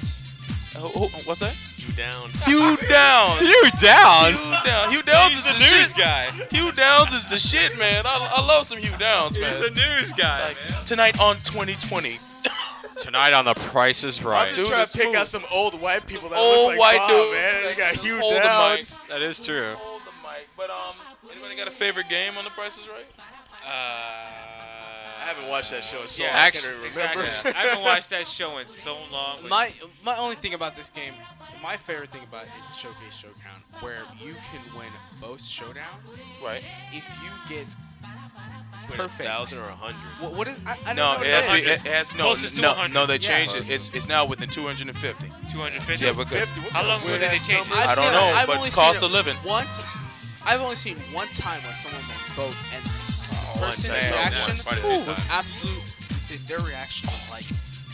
who- 0.75 1.07
who- 1.07 1.07
what's 1.25 1.39
that? 1.41 1.55
You 1.77 1.91
down. 1.93 2.29
Hugh 2.45 2.77
Downs. 2.89 3.39
Hugh 3.39 3.69
Downs? 3.79 4.35
Hugh 4.37 4.57
Downs. 4.65 4.91
Hugh 4.93 5.01
Downs 5.03 5.33
He's 5.35 5.45
is 5.45 5.51
a 5.51 5.53
the 5.53 5.59
news 5.77 5.87
shit. 5.89 5.97
guy. 5.97 6.31
Hugh 6.51 6.71
Downs 6.71 7.13
is 7.13 7.29
the 7.29 7.37
shit, 7.37 7.77
man. 7.77 8.03
I, 8.05 8.33
I 8.37 8.45
love 8.45 8.65
some 8.65 8.77
Hugh 8.79 8.95
Downs, 8.97 9.37
man. 9.37 9.49
He's 9.51 9.61
a 9.61 9.69
news 9.71 10.13
guy, 10.13 10.49
It's 10.59 10.71
like, 10.75 10.85
Tonight 10.85 11.19
on 11.19 11.35
2020. 11.37 12.19
Tonight 12.97 13.33
on 13.33 13.45
The 13.45 13.53
Price 13.55 14.03
is 14.03 14.23
Right. 14.23 14.49
I'm 14.49 14.55
just 14.55 14.71
trying 14.71 14.85
to 14.85 14.97
pick 14.97 15.15
out 15.15 15.27
some 15.27 15.43
old 15.51 15.79
white 15.81 16.05
people 16.07 16.29
that 16.29 16.37
Old 16.37 16.69
look 16.71 16.79
like 16.79 16.79
white 16.79 16.97
Bob, 16.99 17.09
dudes. 17.09 17.31
man. 17.33 17.69
You 17.69 17.75
got 17.75 17.95
Hugh 17.95 18.19
Hold 18.19 18.33
the 18.35 18.39
Downs. 18.39 18.99
That 19.09 19.21
is 19.21 19.43
true. 19.43 19.75
Old 19.85 20.01
the 20.05 20.11
mic. 20.27 20.47
But 20.55 20.69
um, 20.69 20.95
anybody 21.31 21.55
got 21.57 21.67
a 21.67 21.71
favorite 21.71 22.07
game 22.09 22.37
on 22.37 22.43
The 22.45 22.51
Price 22.51 22.77
is 22.79 22.87
Right? 22.87 23.05
I 25.25 25.29
haven't 25.29 25.49
watched 25.49 25.71
that 25.71 25.83
show 25.83 26.01
in 26.03 26.07
so 26.07 26.23
Yeah, 26.23 26.29
long. 26.29 26.37
I 26.39 26.51
can't 26.51 26.65
remember. 26.65 26.85
exactly. 26.87 27.25
I 27.53 27.65
haven't 27.65 27.83
watched 27.83 28.09
that 28.11 28.27
show 28.27 28.57
in 28.59 28.69
so 28.69 28.95
long. 29.11 29.39
My 29.49 29.71
my 30.03 30.15
only 30.17 30.35
thing 30.35 30.53
about 30.53 30.75
this 30.75 30.89
game, 30.91 31.13
my 31.63 31.77
favorite 31.77 32.11
thing 32.11 32.21
about 32.23 32.43
it 32.43 32.51
is 32.59 32.67
the 32.67 32.73
showcase 32.73 33.15
showdown, 33.15 33.59
where 33.79 34.01
you 34.21 34.35
can 34.35 34.61
win 34.77 34.87
most 35.19 35.45
showdowns. 35.45 36.43
Right. 36.43 36.61
If 36.93 37.07
you 37.23 37.31
get 37.55 37.65
Win 38.89 38.99
a 38.99 39.03
perfect. 39.03 39.27
thousand 39.27 39.59
or 39.59 39.65
a 39.69 39.73
hundred. 39.73 40.05
What, 40.21 40.35
what 40.35 40.47
is? 40.47 40.59
I, 40.67 40.73
I 40.73 40.93
don't 40.93 40.95
No, 40.97 41.15
know 41.17 41.21
it 41.23 41.27
has 41.33 41.45
to 41.47 41.53
be. 41.53 41.69
what 41.69 41.71
It 41.71 41.91
has 41.91 42.11
no, 42.11 42.35
to 42.35 42.61
no, 42.61 42.69
100. 42.69 42.93
no. 42.93 43.05
They 43.07 43.13
Yeah. 43.13 43.17
changed 43.17 43.55
it. 43.55 43.67
It's 43.69 43.89
it's 43.95 44.07
now 44.07 44.25
within 44.25 44.47
250. 44.47 45.31
250? 45.51 46.05
Yeah, 46.05 46.11
because 46.13 46.51
How 46.69 46.85
long 46.85 47.01
ago 47.01 47.17
did 47.17 47.31
they 47.31 47.37
change 47.39 47.65
it? 47.65 47.73
I 47.73 47.95
don't 47.95 48.03
seen 48.05 48.13
know, 48.13 48.25
I've 48.37 48.45
but 48.45 48.71
cost 48.73 49.01
of 49.01 49.11
living. 49.11 49.37
Once, 49.43 49.83
I've 50.45 50.61
only 50.61 50.75
seen 50.75 50.97
one 51.11 51.29
time 51.29 51.63
when 51.63 51.73
someone 51.81 52.01
won 52.05 52.19
both, 52.35 52.57
and 52.75 52.83
the 53.55 53.61
one 53.61 53.69
person's 53.71 53.87
time. 53.87 54.31
reaction 54.31 54.57
Quite 54.65 54.79
a 54.83 54.85
ooh, 54.85 54.99
was 55.07 55.27
absolute. 55.29 55.83
th- 56.27 56.41
Their 56.47 56.59
reaction 56.59 57.09
was 57.09 57.29
like, 57.31 57.45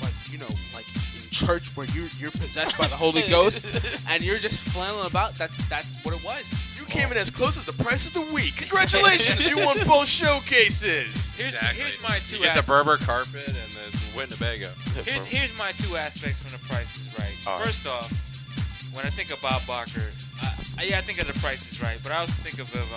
like 0.01 0.13
you 0.31 0.37
know, 0.39 0.49
like 0.73 0.85
in 1.15 1.21
church 1.29 1.75
where 1.77 1.87
you 1.87 2.07
you're 2.19 2.31
possessed 2.31 2.77
by 2.77 2.87
the 2.87 2.95
Holy 2.95 3.23
Ghost, 3.29 3.65
and 4.09 4.23
you're 4.23 4.37
just 4.37 4.59
flailing 4.69 5.07
about. 5.07 5.35
That 5.35 5.51
that's 5.69 6.03
what 6.03 6.15
it 6.15 6.23
was. 6.23 6.43
You 6.79 6.85
came 6.87 7.11
in 7.11 7.17
as 7.17 7.29
close 7.29 7.57
as 7.57 7.65
the 7.65 7.77
price 7.83 8.07
of 8.07 8.13
the 8.13 8.33
week. 8.33 8.57
Congratulations, 8.57 9.47
you 9.49 9.57
won 9.57 9.77
both 9.87 10.07
showcases. 10.07 11.13
Here's, 11.37 11.55
here's 11.55 12.01
my 12.03 12.17
two 12.27 12.37
You 12.37 12.43
get 12.43 12.53
the 12.55 12.59
aspects. 12.59 12.67
Berber 12.67 12.97
carpet 12.97 13.47
and 13.47 13.55
the 13.55 14.17
Winnebago. 14.17 14.69
Here's, 15.05 15.25
here's 15.25 15.57
my 15.57 15.71
two 15.73 15.95
aspects 15.95 16.43
when 16.43 16.51
the 16.53 16.59
price 16.67 16.89
is 16.99 17.07
right. 17.17 17.31
All 17.47 17.57
right. 17.59 17.67
First 17.67 17.87
off, 17.87 18.11
when 18.93 19.05
I 19.05 19.09
think 19.09 19.31
of 19.31 19.41
Bob 19.41 19.65
Barker, 19.65 20.03
I, 20.41 20.53
I, 20.79 20.83
yeah, 20.83 20.97
I 20.97 21.01
think 21.01 21.21
of 21.21 21.27
the 21.31 21.37
price 21.39 21.63
is 21.71 21.81
right, 21.81 21.99
but 22.03 22.11
I 22.11 22.17
also 22.17 22.33
think 22.43 22.59
of 22.59 22.67
um, 22.75 22.91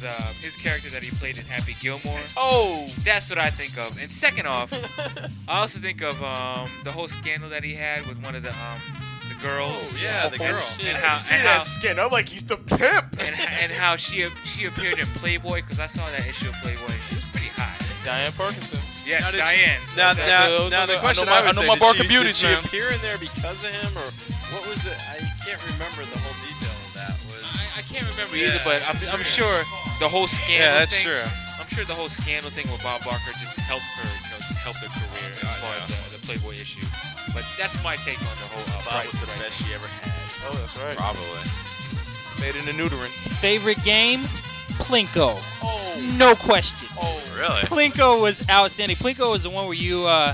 his 0.00 0.04
uh, 0.08 0.32
his 0.40 0.56
character 0.56 0.88
that 0.90 1.02
he 1.02 1.10
played 1.16 1.38
in 1.38 1.44
Happy 1.44 1.76
Gilmore. 1.80 2.18
Oh, 2.36 2.88
that's 3.04 3.28
what 3.28 3.38
I 3.38 3.50
think 3.50 3.76
of. 3.78 3.98
And 4.00 4.10
second 4.10 4.46
off, 4.46 4.72
I 5.48 5.60
also 5.60 5.78
think 5.78 6.02
of 6.02 6.22
um, 6.22 6.68
the 6.84 6.92
whole 6.92 7.08
scandal 7.08 7.50
that 7.50 7.62
he 7.64 7.74
had 7.74 8.06
with 8.06 8.22
one 8.22 8.34
of 8.34 8.42
the 8.42 8.50
um, 8.50 8.78
the 9.28 9.34
girls. 9.46 9.74
Oh, 9.76 9.96
yeah, 10.02 10.28
the 10.28 10.38
girl. 10.38 10.62
And 10.80 10.88
I 10.96 11.00
how, 11.00 11.16
didn't 11.16 11.20
see 11.20 11.34
and 11.36 11.46
that 11.46 11.58
how, 11.58 11.62
skin. 11.64 11.98
I'm 11.98 12.10
like, 12.10 12.28
he's 12.28 12.42
the 12.44 12.56
pimp. 12.56 13.20
and, 13.20 13.34
and 13.62 13.72
how 13.72 13.96
she 13.96 14.26
she 14.44 14.64
appeared 14.66 14.98
in 14.98 15.06
Playboy 15.20 15.56
because 15.56 15.80
I 15.80 15.86
saw 15.86 16.08
that 16.10 16.26
issue 16.26 16.48
of 16.48 16.54
Playboy. 16.62 16.92
She 17.08 17.14
was 17.16 17.24
pretty 17.32 17.48
hot. 17.48 17.76
Diane 18.04 18.32
Parkinson. 18.32 18.80
Yes, 19.06 19.20
Now, 19.22 19.30
did 19.30 19.44
she- 19.46 19.56
Diane. 19.56 19.80
Now, 19.96 20.14
That's 20.14 20.18
now, 20.20 20.68
now 20.68 20.86
the 20.86 20.92
I 20.94 20.96
know 20.96 21.00
question 21.00 21.26
my- 21.26 21.32
I, 21.32 21.40
would 21.42 21.48
I 21.48 21.52
know 21.52 21.60
say, 21.60 21.66
my 21.68 21.74
did 21.74 21.80
Barker 21.80 22.02
she, 22.04 22.08
beauties, 22.08 22.38
did 22.40 22.46
she 22.48 22.54
man. 22.54 22.64
appear 22.64 22.88
in 22.92 23.00
there 23.02 23.18
because 23.18 23.64
of 23.64 23.70
him, 23.76 23.92
or 23.98 24.08
what 24.56 24.62
was 24.68 24.86
it? 24.86 24.96
I 24.96 25.20
can't 25.44 25.60
remember 25.76 26.04
the 26.08 26.16
whole 26.20 26.36
detail 26.40 26.72
of 26.80 26.92
that. 26.96 27.12
Was 27.28 27.42
I, 27.44 27.80
I 27.80 27.82
can't 27.90 28.06
remember 28.08 28.36
Yeah, 28.36 28.54
either, 28.56 28.62
but 28.64 28.80
I'm, 28.88 28.96
I'm 29.12 29.20
weird. 29.20 29.26
sure 29.26 29.60
the 30.00 30.08
whole 30.08 30.26
scandal. 30.26 30.56
Yeah, 30.56 30.80
that's 30.80 30.96
thing, 30.96 31.04
true. 31.04 31.22
I'm 31.60 31.68
sure 31.68 31.84
the 31.84 31.94
whole 31.94 32.08
scandal 32.08 32.50
thing 32.50 32.66
with 32.72 32.82
Bob 32.82 33.04
Barker 33.04 33.30
just 33.36 33.54
helped 33.68 33.84
her, 34.00 34.08
you 34.08 34.32
know, 34.32 34.40
just 34.40 34.58
helped 34.64 34.80
her 34.80 34.88
career 34.88 35.30
as 35.44 35.54
far 35.60 35.76
as 35.76 35.86
the, 35.92 36.18
the 36.18 36.26
Playboy 36.26 36.54
issue. 36.56 36.82
But 37.36 37.44
that's 37.60 37.76
my 37.84 37.94
take 37.96 38.18
on 38.18 38.34
the 38.40 38.48
whole. 38.48 38.64
Uh, 38.74 38.82
Bob 38.88 39.06
was 39.06 39.20
the 39.20 39.26
right 39.28 39.38
best 39.38 39.62
she 39.62 39.72
ever 39.72 39.86
had. 39.86 40.10
Oh, 40.48 40.56
that's 40.56 40.74
right. 40.82 40.96
Probably. 40.96 41.44
Made 42.40 42.56
in 42.56 42.64
the 42.64 42.72
neutering. 42.72 43.12
Favorite 43.38 43.82
game? 43.84 44.20
Plinko. 44.80 45.36
Oh. 45.62 46.14
No 46.16 46.34
question. 46.34 46.88
Oh, 47.00 47.20
really? 47.36 47.60
Plinko 47.68 48.20
was 48.20 48.42
outstanding. 48.48 48.96
Plinko 48.96 49.30
was 49.30 49.42
the 49.42 49.50
one 49.50 49.66
where 49.66 49.74
you 49.74 50.06
uh, 50.06 50.32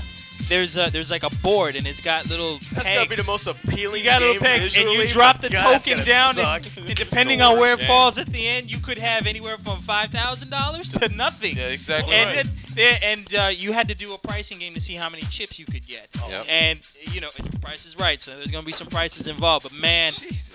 there's 0.49 0.77
a, 0.77 0.89
there's 0.91 1.11
like 1.11 1.23
a 1.23 1.29
board 1.37 1.75
and 1.75 1.85
it's 1.85 2.01
got 2.01 2.27
little 2.29 2.57
That's 2.71 2.83
pegs. 2.87 2.97
gotta 2.97 3.09
be 3.09 3.15
the 3.15 3.23
most 3.27 3.47
appealing 3.47 3.99
You 4.03 4.09
got 4.09 4.19
game 4.19 4.27
little 4.29 4.41
pegs, 4.43 4.77
and 4.77 4.89
you 4.89 5.07
drop 5.07 5.39
the 5.39 5.49
God, 5.49 5.79
token 5.79 6.05
down, 6.05 6.33
suck. 6.35 6.65
and, 6.77 6.87
and 6.87 6.95
depending 6.95 7.41
on 7.41 7.53
where 7.59 7.71
worst 7.75 7.75
it 7.75 7.79
game. 7.79 7.87
falls 7.87 8.17
at 8.17 8.27
the 8.27 8.47
end, 8.47 8.71
you 8.71 8.77
could 8.79 8.97
have 8.97 9.27
anywhere 9.27 9.57
from 9.57 9.79
five 9.81 10.09
thousand 10.09 10.49
dollars 10.49 10.89
to 10.91 11.13
nothing. 11.15 11.57
Yeah, 11.57 11.67
exactly 11.67 12.15
And 12.15 12.35
right. 12.37 12.45
Then- 12.77 12.99
and 13.03 13.35
uh, 13.35 13.47
you 13.53 13.73
had 13.73 13.87
to 13.89 13.95
do 13.95 14.13
a 14.13 14.17
pricing 14.17 14.59
game 14.59 14.73
to 14.73 14.79
see 14.79 14.93
how 14.95 15.09
many 15.09 15.23
chips 15.23 15.59
you 15.59 15.65
could 15.65 15.85
get. 15.85 16.07
Yep. 16.29 16.45
And 16.47 16.79
you 17.11 17.19
know, 17.21 17.29
the 17.35 17.59
price 17.59 17.85
is 17.85 17.97
right, 17.99 18.19
so 18.21 18.35
there's 18.35 18.51
gonna 18.51 18.65
be 18.65 18.71
some 18.71 18.87
prices 18.87 19.27
involved. 19.27 19.63
But 19.63 19.73
man, 19.79 20.13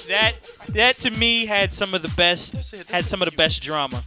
that 0.09 0.33
that 0.69 0.99
to 0.99 1.11
me 1.11 1.47
had 1.47 1.73
some 1.73 1.93
of 1.95 2.03
the 2.03 2.13
best 2.17 2.75
had 2.91 3.05
some 3.05 3.21
of 3.23 3.31
the 3.31 3.37
best 3.37 3.63
drama. 3.63 4.03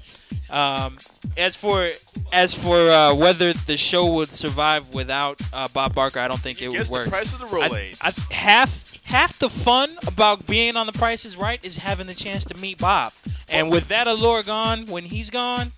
Um, 0.50 0.98
as 1.38 1.56
for 1.56 1.90
as 2.32 2.54
for 2.54 2.78
uh, 2.78 3.14
whether 3.16 3.52
the 3.54 3.78
show 3.78 4.06
would 4.14 4.30
survive 4.30 4.94
without 4.94 5.40
uh, 5.54 5.68
Bob 5.70 5.94
Barker, 5.96 6.20
I 6.20 6.28
don't 6.28 6.40
think 6.40 6.62
it 6.62 6.68
would 6.70 6.78
Guess 6.78 6.88
the 6.90 6.94
work. 6.94 7.10
price 7.10 7.34
of 7.34 7.40
the 7.40 7.48
I- 7.48 7.68
Rolaids. 7.70 7.98
I- 8.02 8.34
half 8.34 9.04
half 9.06 9.38
the 9.40 9.50
fun 9.50 9.90
about 10.08 10.46
being 10.48 10.76
on 10.76 10.88
The 10.88 10.92
Price 10.94 11.26
is 11.26 11.38
Right 11.38 11.64
is 11.64 11.78
having 11.78 12.08
the 12.08 12.14
chance 12.16 12.44
to 12.46 12.58
meet 12.60 12.78
Bob, 12.80 13.14
and 13.50 13.70
with 13.72 13.88
that 13.90 14.08
allure 14.08 14.44
gone, 14.44 14.86
when 14.88 15.04
he's 15.04 15.30
gone, 15.30 15.72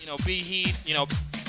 you 0.00 0.06
know, 0.06 0.16
be 0.24 0.34
he 0.36 0.72
you 0.86 0.94
know 0.94 1.06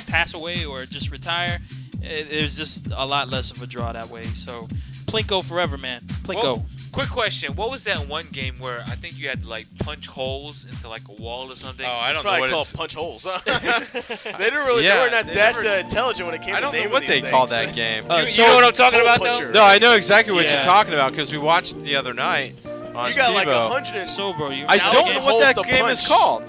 pass 0.08 0.34
away 0.34 0.66
or 0.66 0.86
just 0.86 1.12
retire, 1.12 1.60
it 2.02 2.42
was 2.44 2.56
just 2.56 2.88
a 2.96 3.06
lot 3.06 3.30
less 3.30 3.52
of 3.52 3.62
a 3.62 3.68
draw 3.68 3.92
that 3.92 4.10
way. 4.10 4.24
So 4.26 4.68
Plinko 5.06 5.44
forever, 5.44 5.78
man. 5.78 6.02
Plinko. 6.02 6.44
Well, 6.44 6.66
quick 6.92 7.10
question: 7.10 7.56
What 7.56 7.70
was 7.72 7.84
that 7.86 8.08
one 8.08 8.26
game 8.32 8.56
where 8.60 8.82
I 8.82 8.96
think 8.96 9.18
you 9.20 9.28
had 9.30 9.44
to 9.44 9.48
like 9.50 9.68
punch 9.80 10.08
holes 10.08 10.66
into 10.66 10.88
like 10.90 11.04
a 11.10 11.22
wall 11.22 11.52
or 11.52 11.56
something? 11.56 11.86
Oh, 11.86 11.90
I 11.92 12.08
don't 12.14 12.18
know 12.18 12.22
probably 12.24 12.42
what 12.42 12.50
called 12.52 12.66
it's. 12.66 12.76
punch 12.76 12.96
holes. 12.96 13.24
they 13.46 14.32
didn't 14.38 14.66
really. 14.66 14.84
Yeah, 14.84 14.98
they 14.98 15.04
were 15.04 15.10
not 15.12 15.28
they 15.28 15.34
that 15.36 15.56
never- 15.56 15.68
uh, 15.68 15.78
intelligent 15.80 16.26
when 16.28 16.36
it 16.36 16.42
came 16.42 16.54
I 16.56 16.58
to 16.58 16.62
don't 16.62 16.74
know 16.74 16.78
naming 16.80 16.92
what 16.94 17.02
they 17.04 17.22
things. 17.22 17.30
call 17.30 17.48
that 17.48 17.74
game. 17.76 18.06
Uh, 18.12 18.18
you, 18.22 18.28
so- 18.28 18.42
you 18.42 18.48
know 18.50 18.56
what 18.56 18.64
I'm 18.66 18.74
talking 18.74 19.02
about 19.02 19.20
puncher. 19.20 19.46
though? 19.48 19.60
No, 19.60 19.64
I 19.64 19.78
know 19.80 19.94
exactly 19.94 20.34
what 20.34 20.46
Yeah. 20.46 20.56
you're 20.56 20.64
talking 20.64 20.94
about 20.94 21.12
because 21.12 21.32
we 21.32 21.38
watched 21.38 21.76
it 21.76 21.80
the 21.82 21.96
other 21.96 22.14
night 22.14 22.56
on 22.96 23.10
You 23.10 23.16
got 23.16 23.34
like 23.34 23.48
a 23.48 23.68
hundred 23.68 23.96
and 23.96 24.10
So, 24.10 24.34
bro, 24.34 24.50
you 24.50 24.66
I 24.68 24.78
don't 24.78 25.14
know 25.14 25.24
what 25.24 25.40
that 25.42 25.56
to 25.56 25.64
game 25.70 25.86
is 25.88 26.06
called. 26.08 26.44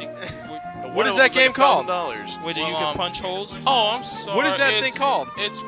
One 0.97 1.05
What 1.05 1.07
of 1.07 1.11
is 1.13 1.17
them 1.19 1.25
that 1.25 1.29
was 1.29 1.37
like 1.37 1.45
game 1.45 1.53
called? 1.53 1.87
$1,000. 1.87 2.43
whether 2.43 2.59
you 2.61 2.67
Um, 2.67 2.73
can 2.73 2.97
punch 2.97 3.21
holes. 3.21 3.59
Oh, 3.67 3.91
I'm 3.97 4.03
sorry. 4.05 4.37
What 4.37 4.47
is 4.47 4.57
that 4.59 4.83
thing 4.83 4.93
called? 4.95 5.29
It's. 5.37 5.61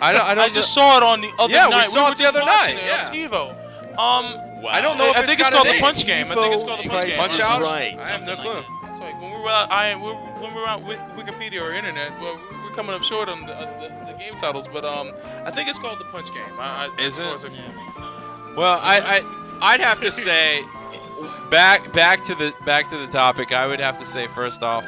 I 0.00 0.12
don't. 0.12 0.22
I 0.22 0.28
I, 0.30 0.34
don't. 0.34 0.52
just 0.52 0.72
saw 0.72 0.96
it 0.96 1.02
on 1.02 1.20
the 1.20 1.30
other 1.38 1.52
Yeah, 1.52 1.66
we 1.66 1.70
night. 1.72 1.86
saw 1.86 2.06
were 2.06 2.12
it 2.12 2.18
the 2.18 2.26
other 2.26 2.40
night, 2.44 2.76
it 2.78 3.30
on 3.30 3.50
TiVo. 3.54 3.98
Um, 3.98 4.40
Wow. 4.64 4.70
I 4.70 4.80
don't 4.80 4.96
know 4.96 5.10
if 5.10 5.16
I 5.16 5.20
it's 5.20 5.28
think 5.28 5.40
it's 5.40 5.50
called 5.50 5.66
the. 5.66 5.78
Punch 5.78 6.06
Game. 6.06 6.32
I 6.32 6.34
think 6.36 6.54
it's 6.54 6.62
called 6.62 6.82
the 6.82 6.88
Punch 6.88 7.04
Game. 7.10 7.18
Punch 7.18 7.38
Out? 7.40 7.60
Right. 7.60 7.98
I 7.98 8.06
have 8.08 8.26
no 8.26 8.34
clue. 8.36 8.64
It's 8.88 8.98
like 8.98 9.20
when 9.20 9.30
we 9.30 9.38
were 9.42 9.48
out, 9.50 9.70
I, 9.70 9.94
we, 9.94 10.10
when 10.40 10.54
we 10.54 10.60
were 10.62 10.66
on 10.66 10.82
Wik- 10.84 11.04
Wikipedia 11.18 11.60
or 11.60 11.72
internet, 11.74 12.18
well, 12.18 12.40
we're 12.64 12.70
coming 12.74 12.94
up 12.94 13.02
short 13.02 13.28
on 13.28 13.44
the, 13.44 13.52
uh, 13.54 13.80
the, 13.80 13.88
the 14.12 14.18
game 14.18 14.34
titles, 14.38 14.66
but 14.66 14.82
um, 14.86 15.12
I 15.44 15.50
think 15.50 15.68
it's 15.68 15.78
called 15.78 15.98
the 15.98 16.06
Punch 16.06 16.32
Game. 16.32 16.44
I, 16.58 16.88
I, 16.98 17.02
Is 17.02 17.18
it? 17.18 17.26
as 17.26 17.44
I- 17.44 17.50
Well, 18.56 18.80
I, 18.82 19.20
I 19.20 19.22
I'd 19.74 19.80
have 19.82 20.00
to 20.00 20.10
say 20.10 20.62
back 21.50 21.92
back 21.92 22.22
to 22.24 22.34
the 22.34 22.52
back 22.64 22.88
to 22.90 22.96
the 22.96 23.06
topic. 23.06 23.52
I 23.52 23.66
would 23.66 23.80
have 23.80 23.98
to 23.98 24.04
say 24.04 24.26
first 24.28 24.62
off, 24.62 24.86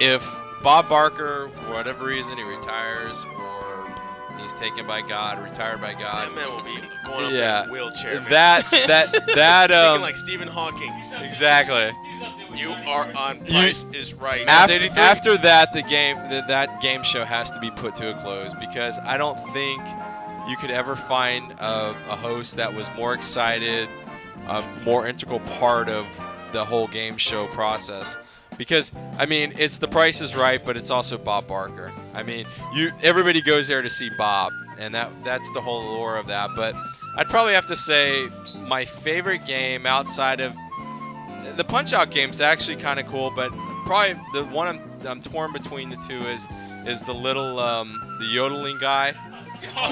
if 0.00 0.22
Bob 0.62 0.88
Barker, 0.88 1.48
for 1.54 1.70
whatever 1.72 2.04
reason, 2.06 2.36
he 2.36 2.42
retires 2.42 3.24
or 3.38 3.92
he's 4.38 4.54
taken 4.54 4.86
by 4.86 5.00
God, 5.02 5.42
retired 5.42 5.80
by 5.80 5.92
God. 5.94 6.28
That 6.28 6.34
man 6.34 6.50
will 6.54 6.62
be 6.64 6.76
going 7.04 7.26
up 7.26 7.32
Yeah, 7.32 7.62
in 7.64 7.68
a 7.70 7.72
wheelchair. 7.72 8.20
Man. 8.20 8.30
that 8.30 8.70
that 8.86 9.26
that 9.34 9.70
um 9.70 10.00
like 10.00 10.16
Stephen 10.16 10.48
Hawking. 10.48 10.92
exactly. 11.22 11.90
You 12.54 12.72
are 12.72 13.10
on 13.16 13.44
Price 13.46 13.84
is 13.94 14.12
Right. 14.12 14.46
After, 14.48 14.74
after 15.00 15.38
that, 15.38 15.72
the 15.72 15.82
game 15.82 16.16
that 16.30 16.48
that 16.48 16.80
game 16.82 17.02
show 17.04 17.24
has 17.24 17.50
to 17.52 17.60
be 17.60 17.70
put 17.70 17.94
to 17.94 18.10
a 18.10 18.20
close 18.20 18.52
because 18.54 18.98
I 18.98 19.16
don't 19.16 19.38
think 19.52 19.80
you 20.48 20.56
could 20.56 20.70
ever 20.70 20.96
find 20.96 21.52
a, 21.52 21.94
a 22.08 22.16
host 22.16 22.56
that 22.56 22.74
was 22.74 22.90
more 22.96 23.14
excited, 23.14 23.88
a 24.50 24.68
more 24.84 25.06
integral 25.06 25.40
part 25.40 25.88
of 25.88 26.06
the 26.52 26.64
whole 26.64 26.88
game 26.88 27.16
show 27.16 27.46
process. 27.48 28.18
Because 28.58 28.92
I 29.16 29.24
mean, 29.26 29.54
it's 29.56 29.78
The 29.78 29.88
Price 29.88 30.20
is 30.20 30.36
Right, 30.36 30.62
but 30.62 30.76
it's 30.76 30.90
also 30.90 31.16
Bob 31.16 31.46
Barker. 31.46 31.92
I 32.14 32.22
mean, 32.24 32.46
you 32.74 32.92
everybody 33.02 33.40
goes 33.40 33.68
there 33.68 33.80
to 33.80 33.88
see 33.88 34.10
Bob, 34.18 34.52
and 34.78 34.94
that 34.94 35.10
that's 35.24 35.50
the 35.52 35.60
whole 35.60 35.80
allure 35.80 36.16
of 36.16 36.26
that. 36.26 36.50
But 36.56 36.74
I'd 37.16 37.28
probably 37.28 37.54
have 37.54 37.66
to 37.66 37.76
say 37.76 38.28
my 38.66 38.84
favorite 38.84 39.46
game 39.46 39.86
outside 39.86 40.40
of 40.40 40.52
the 41.56 41.64
Punch 41.64 41.92
Out 41.92 42.10
game's 42.10 42.40
actually 42.40 42.76
kind 42.76 42.98
of 43.00 43.06
cool, 43.06 43.32
but 43.34 43.50
probably 43.86 44.20
the 44.32 44.44
one 44.46 44.66
I'm, 44.66 44.80
I'm 45.06 45.22
torn 45.22 45.52
between 45.52 45.88
the 45.88 45.96
two 45.96 46.20
is 46.26 46.46
is 46.86 47.02
the 47.02 47.14
little 47.14 47.60
um, 47.60 48.18
the 48.18 48.26
yodeling 48.26 48.78
guy. 48.78 49.14
and 49.76 49.86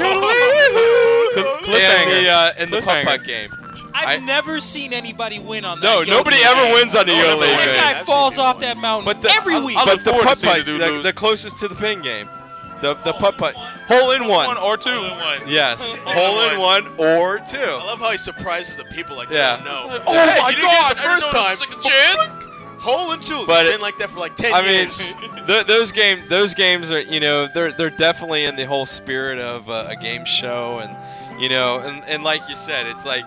the 2.10 2.28
uh, 2.28 2.52
and 2.58 2.72
the 2.72 2.80
putt 2.82 3.04
putt 3.04 3.24
game. 3.24 3.50
I've 3.94 4.22
I- 4.22 4.24
never 4.24 4.60
seen 4.60 4.92
anybody 4.92 5.38
win 5.38 5.64
on 5.64 5.80
that. 5.80 5.84
No, 5.86 6.00
yodeling 6.00 6.16
nobody 6.18 6.36
game. 6.38 6.46
ever 6.48 6.74
wins 6.74 6.94
on 6.96 7.06
the 7.06 7.12
yodeling 7.12 7.50
nobody. 7.50 7.70
That 7.72 7.94
guy 7.98 8.04
falls 8.04 8.38
off 8.38 8.58
that 8.60 8.76
mountain 8.76 9.04
But 9.04 9.22
the, 9.22 9.30
every 9.30 9.60
week. 9.60 9.76
But 9.84 10.04
the 10.04 10.12
putt 10.12 10.40
putt, 10.42 10.64
the 10.66 11.00
the, 11.02 11.12
closest 11.12 11.58
to 11.58 11.68
the 11.68 11.74
pin 11.74 12.02
game, 12.02 12.28
the 12.82 12.94
the 13.04 13.12
putt 13.14 13.36
putt, 13.38 13.54
hole 13.88 14.10
in 14.12 14.26
one. 14.28 14.46
One 14.46 14.58
or 14.58 14.76
two. 14.76 14.90
Yes, 15.46 15.90
hole 16.04 16.48
in 16.50 16.58
one 16.60 16.86
or 16.98 17.38
two. 17.40 17.56
I 17.58 17.84
love 17.84 17.98
how 18.00 18.10
he 18.10 18.16
surprises 18.18 18.76
the 18.76 18.84
people 18.84 19.16
like 19.16 19.30
Yeah. 19.30 19.56
they 19.56 19.64
don't. 19.64 20.02
Oh 20.06 20.12
Hey, 20.12 20.38
my 20.42 20.50
you 20.50 20.60
God! 20.62 20.96
the 20.96 21.00
first 21.02 21.04
I 21.04 21.18
didn't 21.18 21.20
know 21.20 21.30
time. 21.32 21.32
there 21.32 21.50
was 21.50 21.60
a 21.60 21.64
second 21.64 21.82
chance. 21.82 22.44
Hole 22.80 23.10
in 23.12 23.20
two. 23.20 23.42
But 23.46 23.66
it's 23.66 23.70
it- 23.70 23.72
been 23.74 23.80
like 23.82 23.98
that 23.98 24.08
for 24.10 24.20
like 24.20 24.36
ten 24.36 24.54
I 24.54 24.62
mean, 24.62 24.88
th- 25.48 25.66
those 25.66 25.90
game 25.90 26.22
those 26.28 26.54
games 26.54 26.90
are 26.92 27.00
you 27.00 27.18
know 27.18 27.48
they're 27.52 27.72
they're 27.72 27.90
definitely 27.90 28.44
in 28.44 28.54
the 28.54 28.64
whole 28.66 28.86
spirit 28.86 29.40
of 29.40 29.68
uh, 29.68 29.86
a 29.88 29.96
game 29.96 30.24
show 30.24 30.78
and 30.78 31.42
you 31.42 31.48
know 31.48 31.80
and, 31.80 32.04
and 32.04 32.22
like 32.22 32.48
you 32.48 32.54
said 32.54 32.86
it's 32.86 33.04
like 33.04 33.24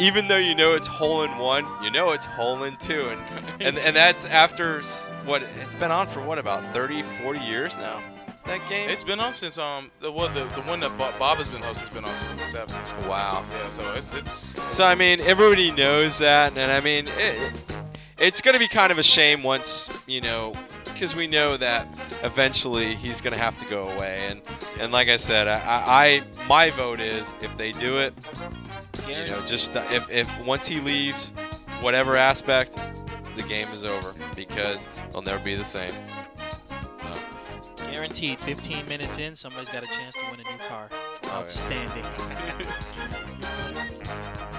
even 0.00 0.26
though 0.28 0.36
you 0.38 0.54
know 0.54 0.74
it's 0.74 0.86
hole 0.86 1.22
in 1.22 1.36
one 1.38 1.66
you 1.82 1.90
know 1.90 2.12
it's 2.12 2.24
hole 2.24 2.64
in 2.64 2.76
two. 2.78 3.10
And 3.10 3.20
and, 3.60 3.78
and 3.78 3.94
that's 3.94 4.24
after 4.26 4.80
what 5.24 5.42
it's 5.62 5.74
been 5.74 5.92
on 5.92 6.06
for 6.06 6.20
what 6.22 6.38
about 6.38 6.64
30 6.72 7.02
40 7.02 7.38
years 7.40 7.76
now? 7.76 8.02
That 8.46 8.66
game? 8.68 8.88
It's 8.88 9.04
been 9.04 9.20
on 9.20 9.34
since 9.34 9.58
um 9.58 9.90
the 10.00 10.10
what 10.10 10.32
the, 10.34 10.40
the 10.40 10.62
one 10.62 10.80
that 10.80 10.96
Bob, 10.98 11.36
has 11.36 11.48
been 11.48 11.62
hosting 11.62 11.86
has 11.86 11.94
been 11.94 12.04
on 12.04 12.16
since 12.16 12.34
the 12.34 12.42
seventies. 12.42 12.94
wow. 13.06 13.44
Yeah, 13.50 13.68
so 13.68 13.92
it's 13.92 14.14
it's 14.14 14.74
so 14.74 14.84
I 14.84 14.94
mean 14.94 15.20
everybody 15.20 15.70
knows 15.70 16.18
that 16.18 16.56
and 16.56 16.72
I 16.72 16.80
mean 16.80 17.06
it, 17.18 17.52
it's 18.18 18.40
going 18.40 18.54
to 18.54 18.58
be 18.58 18.68
kind 18.68 18.90
of 18.90 18.98
a 18.98 19.02
shame 19.02 19.42
once 19.42 19.90
you 20.06 20.20
know 20.22 20.54
because 20.84 21.14
we 21.14 21.26
know 21.26 21.56
that 21.56 21.86
eventually 22.22 22.94
he's 22.94 23.20
going 23.20 23.32
to 23.34 23.40
have 23.40 23.58
to 23.58 23.66
go 23.66 23.88
away. 23.90 24.26
And 24.30 24.40
and 24.80 24.90
like 24.92 25.08
I 25.08 25.16
said 25.16 25.46
I 25.46 25.60
I- 25.86 26.22
my 26.48 26.70
vote 26.70 27.00
is 27.00 27.36
if 27.42 27.54
they 27.58 27.72
do 27.72 27.98
it 27.98 28.14
you 29.08 29.26
know 29.26 29.42
just 29.46 29.76
uh, 29.76 29.84
if, 29.90 30.10
if 30.10 30.46
once 30.46 30.66
he 30.66 30.80
leaves 30.80 31.30
whatever 31.80 32.16
aspect 32.16 32.78
the 33.36 33.42
game 33.44 33.68
is 33.68 33.84
over 33.84 34.14
because 34.34 34.88
it'll 35.08 35.22
never 35.22 35.42
be 35.44 35.54
the 35.54 35.64
same 35.64 35.90
so, 35.90 37.90
Guaranteed. 37.90 38.38
15 38.38 38.88
minutes 38.88 39.18
in, 39.18 39.34
somebody's 39.34 39.68
got 39.68 39.82
a 39.82 39.86
chance 39.86 40.14
to 40.14 40.20
win 40.30 40.40
a 40.40 40.44
new 40.44 40.58
car. 40.68 40.88
yeah. 41.24 41.30
Outstanding. 41.30 42.04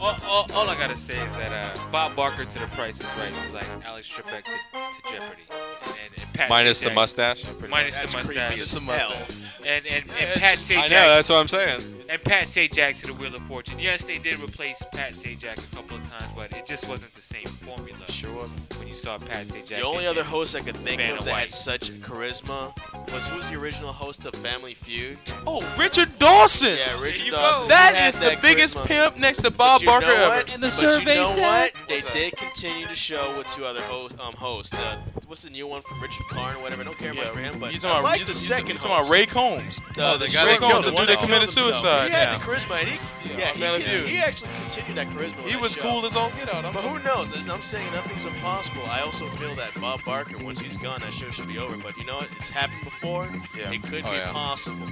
All, 0.00 0.16
all, 0.24 0.46
all 0.54 0.70
I 0.70 0.76
gotta 0.78 0.96
say 0.96 1.18
is 1.18 1.36
that 1.36 1.52
uh, 1.52 1.90
Bob 1.90 2.14
Barker 2.14 2.44
to 2.44 2.58
the 2.58 2.66
Price 2.68 3.00
is 3.00 3.06
Right 3.18 3.32
was 3.44 3.54
like 3.54 3.66
Alex 3.84 4.08
Trebek 4.08 4.44
to, 4.44 4.50
to 4.52 5.12
Jeopardy, 5.12 5.42
and, 5.50 5.90
and, 6.04 6.22
and 6.22 6.32
Pat 6.34 6.48
minus 6.48 6.80
the 6.80 6.90
mustache 6.90 7.44
minus 7.68 7.96
the 7.96 8.16
mustache, 8.16 8.60
as 8.60 8.70
the 8.72 8.80
mustache. 8.80 9.30
and 9.66 9.84
and, 9.86 9.96
and 9.96 10.06
Yeah, 10.10 10.38
Pat 10.38 10.58
Sajak. 10.58 10.78
I 10.78 10.88
know 10.88 11.14
that's 11.14 11.28
what 11.28 11.36
I'm 11.36 11.48
saying 11.48 11.80
And 12.08 12.22
Pat 12.22 12.44
Sajak 12.44 13.00
to 13.00 13.06
the 13.08 13.14
Wheel 13.14 13.34
of 13.34 13.42
Fortune. 13.42 13.80
Yes, 13.80 14.04
they 14.04 14.18
did 14.18 14.38
replace 14.38 14.80
Pat 14.92 15.14
Sajak 15.14 15.58
a 15.72 15.76
couple 15.76 15.96
of 15.96 16.10
times, 16.12 16.32
but 16.36 16.52
it 16.56 16.64
just 16.64 16.88
wasn't 16.88 17.12
the 17.14 17.22
same 17.22 17.46
formula. 17.46 18.08
Sure 18.08 18.32
wasn't. 18.36 18.60
When 19.04 19.12
you 19.14 19.18
saw 19.18 19.26
Pat 19.32 19.46
Sajak. 19.46 19.68
The 19.68 19.82
only 19.82 20.06
other 20.06 20.24
host 20.24 20.56
I 20.56 20.60
could 20.60 20.76
think 20.76 21.00
Vanna 21.00 21.18
of 21.18 21.24
that 21.26 21.32
had 21.34 21.50
such 21.50 21.90
charisma 22.00 22.74
was 23.12 23.26
who's 23.28 23.48
the 23.48 23.56
original 23.56 23.92
host 23.92 24.24
of 24.26 24.34
Family 24.36 24.74
Feud? 24.74 25.18
Oh, 25.46 25.62
Richard 25.78 26.18
Dawson. 26.18 26.76
Yeah, 26.76 27.00
Richard 27.00 27.26
you 27.26 27.32
Dawson. 27.32 27.62
go. 27.62 27.68
That 27.68 27.94
He 27.96 28.08
is 28.08 28.16
had 28.18 28.24
the 28.26 28.30
that 28.30 28.42
biggest 28.42 28.76
charisma. 28.76 28.86
pimp 28.86 29.16
next 29.18 29.38
to 29.38 29.42
But 29.50 29.56
Bob 29.56 29.80
you 29.82 29.86
Barker 29.86 30.06
know 30.08 30.14
ever. 30.14 30.34
what? 30.36 30.52
And 30.52 30.62
the 30.62 30.66
but 30.66 30.72
survey 30.72 31.14
you 31.14 31.20
know 31.20 31.26
said- 31.28 31.42
what? 31.76 31.88
They 31.88 31.94
What's 31.96 32.04
that? 32.06 32.12
did 32.14 32.36
continue 32.36 32.86
to 32.86 32.96
show 32.96 33.36
with 33.36 33.46
two 33.54 33.66
other 33.66 33.82
host, 33.82 34.14
um, 34.20 34.34
hosts. 34.34 34.70
The 34.70 34.98
what's 35.28 35.42
the 35.42 35.50
new 35.50 35.66
one 35.66 35.82
from 35.82 36.00
Richard 36.02 36.26
Karn 36.30 36.56
or 36.56 36.60
whatever. 36.62 36.80
I 36.82 36.84
don't 36.86 36.98
care 36.98 37.12
much 37.14 37.28
for 37.28 37.38
him, 37.38 37.58
but 37.60 37.70
you 37.72 37.76
I 37.76 37.80
talking 37.80 37.90
about- 38.00 38.02
like 38.04 38.18
you- 38.20 38.24
the 38.24 38.32
you- 38.32 38.38
second. 38.38 38.66
you 38.68 38.74
talking 38.74 38.90
about 38.90 38.98
host. 39.02 39.10
Ray 39.12 39.26
Combs? 39.26 39.80
The, 39.94 40.04
Oh, 40.08 40.12
the 40.16 40.26
the 40.26 40.32
guy 40.32 40.44
Ray 40.46 40.52
that 40.52 40.60
Combs, 40.60 40.72
killed 40.72 40.84
the 40.84 40.90
dude 40.90 40.98
that 40.98 41.00
himself. 41.00 41.20
committed 41.20 41.48
Killed 41.50 41.66
himself. 41.66 41.82
suicide. 41.82 42.04
He 42.08 42.12
had 42.14 42.28
Yeah. 42.32 42.38
the 42.38 42.44
charisma, 42.44 42.78
and 42.80 42.88
he, 42.88 42.98
Yeah, 43.28 43.36
yeah, 43.38 43.52
he, 43.52 43.60
man, 43.60 43.80
he, 43.80 43.86
dude. 43.86 44.08
he 44.08 44.18
actually 44.18 44.50
continued 44.64 44.96
that 44.96 45.06
charisma. 45.08 45.46
He 45.46 45.54
on 45.54 45.60
was 45.60 45.74
that 45.74 45.82
cool 45.82 46.06
as 46.06 46.16
all 46.16 46.30
get 46.30 46.52
out. 46.52 46.64
I'm 46.64 46.72
But 46.72 46.82
who 46.84 46.98
knows? 47.00 47.28
There's- 47.30 47.48
I'm 47.50 47.60
saying 47.62 47.92
nothing's 47.92 48.24
impossible. 48.24 48.87
I 48.90 49.00
also 49.02 49.26
feel 49.30 49.54
that 49.56 49.78
Bob 49.80 50.02
Barker, 50.04 50.42
once 50.42 50.60
he's 50.60 50.76
gone, 50.78 51.00
that 51.00 51.12
show 51.12 51.30
should 51.30 51.48
be 51.48 51.58
over. 51.58 51.76
But 51.76 51.96
you 51.96 52.04
know 52.04 52.16
what? 52.16 52.28
It's 52.38 52.50
happened 52.50 52.82
before. 52.84 53.28
Yeah. 53.56 53.70
It 53.70 53.82
could 53.82 54.04
Oh, 54.04 54.10
be 54.10 54.16
yeah. 54.16 54.32
possible. 54.32 54.86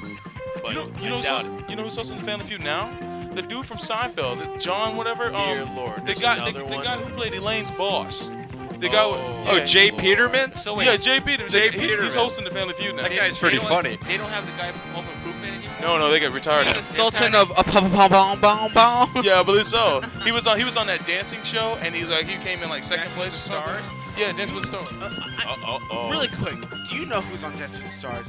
But 0.62 0.70
You 0.72 0.74
know, 0.74 0.86
you 0.86 1.06
I 1.06 1.08
know, 1.10 1.16
who's 1.16 1.26
doubt 1.26 1.44
also, 1.48 1.64
you 1.68 1.76
know 1.76 1.82
who's 1.84 1.96
hosting 1.96 2.18
the 2.18 2.24
Family 2.24 2.44
Feud 2.46 2.62
now? 2.62 2.90
The 3.34 3.42
dude 3.42 3.66
from 3.66 3.76
Seinfeld, 3.78 4.60
John, 4.62 4.96
whatever. 4.96 5.28
Dear 5.30 5.62
um, 5.62 5.76
Lord, 5.76 6.06
the 6.06 6.14
guy, 6.14 6.50
the, 6.50 6.58
the 6.60 6.76
guy 6.82 6.96
who 6.96 7.10
played 7.14 7.34
Elaine's 7.34 7.70
boss. 7.70 8.30
The 8.78 8.88
guy. 8.88 9.06
with- 9.06 9.20
Oh, 9.48 9.56
yeah. 9.56 9.64
J. 9.64 9.90
Peterman? 9.90 10.56
So 10.56 10.74
wait, 10.74 10.86
yeah, 10.86 10.96
J. 10.96 11.20
Peterman. 11.20 11.50
Jay 11.50 11.70
he's, 11.70 11.94
he's 11.94 12.14
hosting 12.14 12.44
the 12.44 12.50
Family 12.50 12.74
Feud 12.74 12.96
now. 12.96 13.02
That 13.02 13.14
guy's 13.14 13.38
pretty 13.38 13.56
they 13.58 13.62
don't- 13.62 13.70
funny. 13.70 13.98
They 14.06 14.16
don't 14.16 14.28
have 14.30 14.44
the 14.46 14.52
guy 14.60 14.72
from 14.72 14.90
Home 14.92 15.04
Improvement 15.04 15.24
anymore. 15.24 15.35
No, 15.80 15.98
no, 15.98 16.10
they 16.10 16.20
got 16.20 16.32
retired. 16.32 16.66
now. 16.66 16.80
Sultan 16.82 17.34
of 17.34 17.50
a 17.50 17.62
pom 17.62 17.90
pom 17.90 18.10
pom 18.10 18.40
pom 18.40 18.70
pom. 18.70 19.10
Yeah, 19.24 19.40
I 19.40 19.42
believe 19.42 19.66
so. 19.66 20.00
He 20.24 20.32
was 20.32 20.46
on. 20.46 20.58
He 20.58 20.64
was 20.64 20.76
on 20.76 20.86
that 20.86 21.04
dancing 21.04 21.42
show, 21.42 21.76
and 21.82 21.94
he 21.94 22.04
like 22.04 22.24
he 22.26 22.38
came 22.42 22.62
in 22.62 22.68
like 22.70 22.82
second 22.84 23.10
place 23.10 23.34
or 23.36 23.38
something. 23.52 23.84
Yeah, 24.16 24.32
Dance 24.32 24.52
with 24.52 24.62
the 24.62 24.68
Stars. 24.68 24.88
oh, 24.92 25.78
oh. 25.92 26.10
Really 26.10 26.28
quick, 26.28 26.56
do 26.88 26.96
you 26.96 27.04
know 27.06 27.20
who's 27.20 27.44
on 27.44 27.54
Dancing 27.56 27.82
with 27.82 27.92
the 27.92 27.98
Stars? 27.98 28.26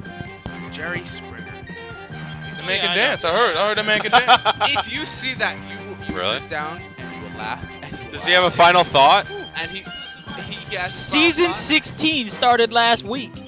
Jerry 0.74 1.04
Springer. 1.06 1.46
The 2.58 2.64
man 2.64 2.70
Yeah, 2.76 2.82
can 2.82 2.90
I 2.92 2.96
dance. 2.96 3.24
I 3.24 3.32
heard. 3.32 3.56
I 3.56 3.68
heard 3.70 3.78
the 3.78 3.84
man 3.84 4.00
can 4.02 4.12
dance. 4.12 4.42
if 4.64 4.94
you 4.94 5.06
see 5.06 5.34
that, 5.36 5.56
you 5.70 5.78
you 6.08 6.14
will 6.14 6.22
Really? 6.22 6.40
sit 6.40 6.50
down 6.50 6.82
and 6.98 7.16
you 7.16 7.22
will 7.30 7.38
laugh. 7.38 7.66
And 7.84 7.92
you 7.94 7.98
will 8.06 8.12
Does 8.12 8.26
he 8.26 8.34
have 8.34 8.44
a 8.44 8.48
laugh. 8.48 8.56
final 8.56 8.84
thought? 8.84 9.30
And 9.56 9.72
he 9.72 9.78
he 9.80 9.84
has 9.84 10.07
Season 10.76 11.54
16 11.54 12.30
started 12.30 12.74
last 12.74 13.04
week. 13.04 13.32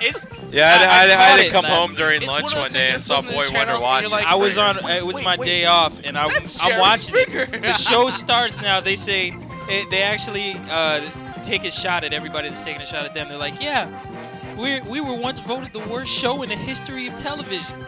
it's 0.00 0.26
Yeah, 0.50 0.76
I, 0.80 0.84
I, 0.84 1.04
I, 1.04 1.16
caught 1.16 1.38
had 1.38 1.44
to 1.44 1.50
come 1.50 1.64
home 1.64 1.90
week. 1.90 1.98
during 1.98 2.16
It's 2.18 2.26
lunch 2.26 2.52
one 2.52 2.62
one 2.62 2.72
day 2.72 2.90
and 2.90 3.02
saw 3.02 3.20
that's 3.20 3.32
Boy 3.34 3.42
Wonder 3.44 3.52
channels 3.52 3.82
watching. 3.82 4.12
I 4.26 4.34
was 4.34 4.58
on. 4.58 4.78
Springer. 4.78 4.96
It 4.98 5.06
was 5.06 5.16
Wait, 5.16 5.24
my 5.24 5.36
wait. 5.36 5.46
day 5.46 5.64
off, 5.66 6.00
and 6.04 6.18
I, 6.18 6.28
That's 6.28 6.58
I'm 6.60 6.78
watching. 6.78 7.14
It. 7.18 7.62
The 7.62 7.72
show 7.74 8.08
starts 8.10 8.60
now. 8.60 8.80
They 8.80 8.96
say 8.96 9.36
it, 9.68 9.90
they 9.90 10.02
actually 10.02 10.54
uh, 10.70 11.00
take 11.42 11.64
a 11.64 11.70
shot 11.70 12.04
at 12.04 12.12
everybody 12.12 12.48
that's 12.48 12.62
taking 12.62 12.82
a 12.82 12.86
shot 12.86 13.04
at 13.04 13.14
them. 13.14 13.28
They're 13.28 13.38
like, 13.38 13.60
yeah, 13.60 13.88
we 14.56 14.80
we 14.80 15.00
were 15.00 15.14
once 15.14 15.38
voted 15.40 15.72
the 15.72 15.86
worst 15.88 16.12
show 16.12 16.42
in 16.42 16.48
the 16.48 16.56
history 16.56 17.06
of 17.06 17.16
television. 17.16 17.78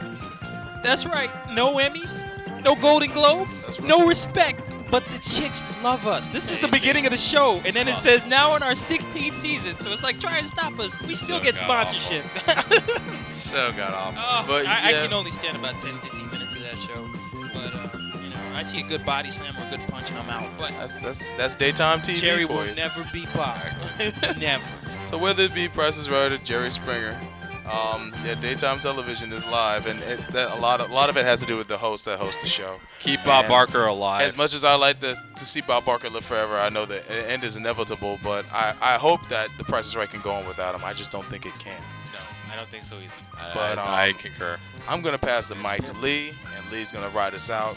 That's 0.83 1.05
right. 1.07 1.31
No 1.53 1.77
Emmys, 1.77 2.25
no 2.65 2.75
Golden 2.75 3.13
Globes, 3.13 3.81
no 3.81 4.07
respect. 4.07 4.63
But 4.91 5.05
the 5.07 5.19
chicks 5.19 5.63
love 5.83 6.07
us. 6.07 6.29
This 6.29 6.51
is 6.51 6.59
the 6.59 6.69
beginning 6.69 7.07
of 7.07 7.13
the 7.13 7.19
show, 7.19 7.61
and 7.65 7.73
then 7.75 7.87
it 7.89 7.95
says 7.95 8.27
now 8.27 8.57
in 8.57 8.63
our 8.63 8.73
16th 8.73 9.35
season. 9.35 9.79
So 9.81 9.93
it's 9.93 10.03
like 10.03 10.19
try 10.19 10.39
and 10.39 10.47
stop 10.47 10.79
us. 10.81 11.01
We 11.07 11.15
still 11.15 11.39
So 11.39 11.45
get 11.45 11.57
sponsorship. 11.57 12.25
so 13.25 13.73
god 13.77 13.95
awful. 13.95 14.21
Oh, 14.23 14.45
But, 14.47 14.67
I, 14.67 14.89
I 14.89 14.93
can 14.93 15.13
only 15.13 15.31
stand 15.31 15.57
about 15.57 15.75
10, 15.81 15.99
15 15.99 16.31
minutes 16.31 16.57
of 16.57 16.63
that 16.63 16.79
show. 16.79 17.09
But 17.55 17.75
uh, 17.75 17.99
you 18.23 18.31
know, 18.31 18.37
I 18.55 18.63
see 18.63 18.81
a 18.81 18.85
good 18.85 19.05
body 19.05 19.31
slam 19.31 19.57
or 19.57 19.67
a 19.67 19.71
good 19.71 19.81
punch, 19.89 20.11
and 20.11 20.19
I'm 20.19 20.31
out. 20.31 20.51
But 20.59 20.71
That's 20.73 21.01
that's 21.01 21.29
that's 21.37 21.55
daytime 21.57 22.01
TV 22.01 22.17
Jerry 22.17 22.45
for 22.47 22.55
will 22.55 22.67
you. 22.67 22.75
never 22.75 23.05
be 23.13 23.27
Bob. 23.35 23.61
never. 24.39 24.65
So 25.05 25.17
whether 25.19 25.45
it 25.45 25.55
be 25.55 25.69
Price 25.69 25.99
is 25.99 26.11
Right 26.11 26.31
or 26.33 26.39
Jerry 26.39 26.71
Springer, 26.71 27.19
um, 27.71 28.13
yeah, 28.25 28.35
daytime 28.35 28.81
television 28.81 29.33
is 29.33 29.47
live, 29.47 29.87
and 29.87 30.01
it, 30.03 30.19
that, 30.29 30.51
a 30.51 30.61
lot 30.61 30.81
of 30.81 30.91
a 30.91 30.95
lot 30.95 31.09
of 31.09 31.17
it 31.17 31.25
has 31.25 31.41
to 31.41 31.47
do 31.47 31.57
with 31.57 31.69
the 31.69 31.77
host 31.79 32.05
that 32.07 32.19
hosts 32.19 32.43
the 32.43 32.49
show. 32.49 32.81
Keep 32.99 33.25
Bob 33.25 33.45
And 33.45 33.51
Barker 33.51 33.87
alive. 33.87 34.23
As 34.23 34.37
much 34.37 34.55
as 34.55 34.65
I 34.65 34.75
like 34.75 35.01
to, 35.01 35.15
to 35.15 35.45
see 35.45 35.61
Bob 35.61 35.85
Barker 35.85 36.11
live 36.11 36.25
forever, 36.25 36.59
I 36.59 36.69
know 36.69 36.85
that 36.87 37.07
the 37.07 37.31
end 37.31 37.45
is 37.45 37.57
inevitable. 37.57 38.19
But 38.25 38.45
I, 38.53 38.75
I 38.81 38.99
hope 38.99 39.29
that 39.29 39.51
the 39.57 39.65
Price 39.65 39.87
is 39.87 39.97
Right 39.97 40.11
can 40.11 40.21
go 40.21 40.33
on 40.33 40.47
without 40.47 40.75
him. 40.75 40.83
I 40.85 40.93
just 40.93 41.13
don't 41.13 41.27
think 41.27 41.47
it 41.47 41.55
can. 41.61 41.81
No, 42.13 42.19
I 42.53 42.57
don't 42.57 42.69
think 42.69 42.85
so 42.85 42.97
either. 42.97 43.13
I, 43.39 43.55
But, 43.55 43.79
I, 43.79 44.07
I 44.07 44.09
um, 44.09 44.15
concur. 44.15 44.57
I'm 44.89 45.03
gonna 45.03 45.19
pass 45.19 45.49
the 45.49 45.55
mic 45.57 45.85
to 45.85 45.97
Lee, 45.99 46.31
and 46.57 46.73
Lee's 46.73 46.91
gonna 46.91 47.11
ride 47.11 47.35
us 47.35 47.51
out. 47.51 47.77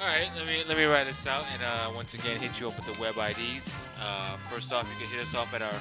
All 0.00 0.06
right, 0.06 0.30
let 0.36 0.46
me 0.46 0.62
let 0.68 0.76
me 0.76 0.84
write 0.84 1.08
this 1.08 1.26
out 1.26 1.44
and 1.52 1.60
uh, 1.60 1.90
once 1.92 2.14
again 2.14 2.38
hit 2.40 2.60
you 2.60 2.68
up 2.68 2.76
with 2.76 2.94
the 2.94 3.00
web 3.00 3.16
IDs. 3.16 3.88
Uh, 4.00 4.36
first 4.48 4.72
off, 4.72 4.86
you 4.92 5.04
can 5.04 5.12
hit 5.12 5.26
us 5.26 5.34
off 5.34 5.52
at 5.54 5.60
our 5.60 5.74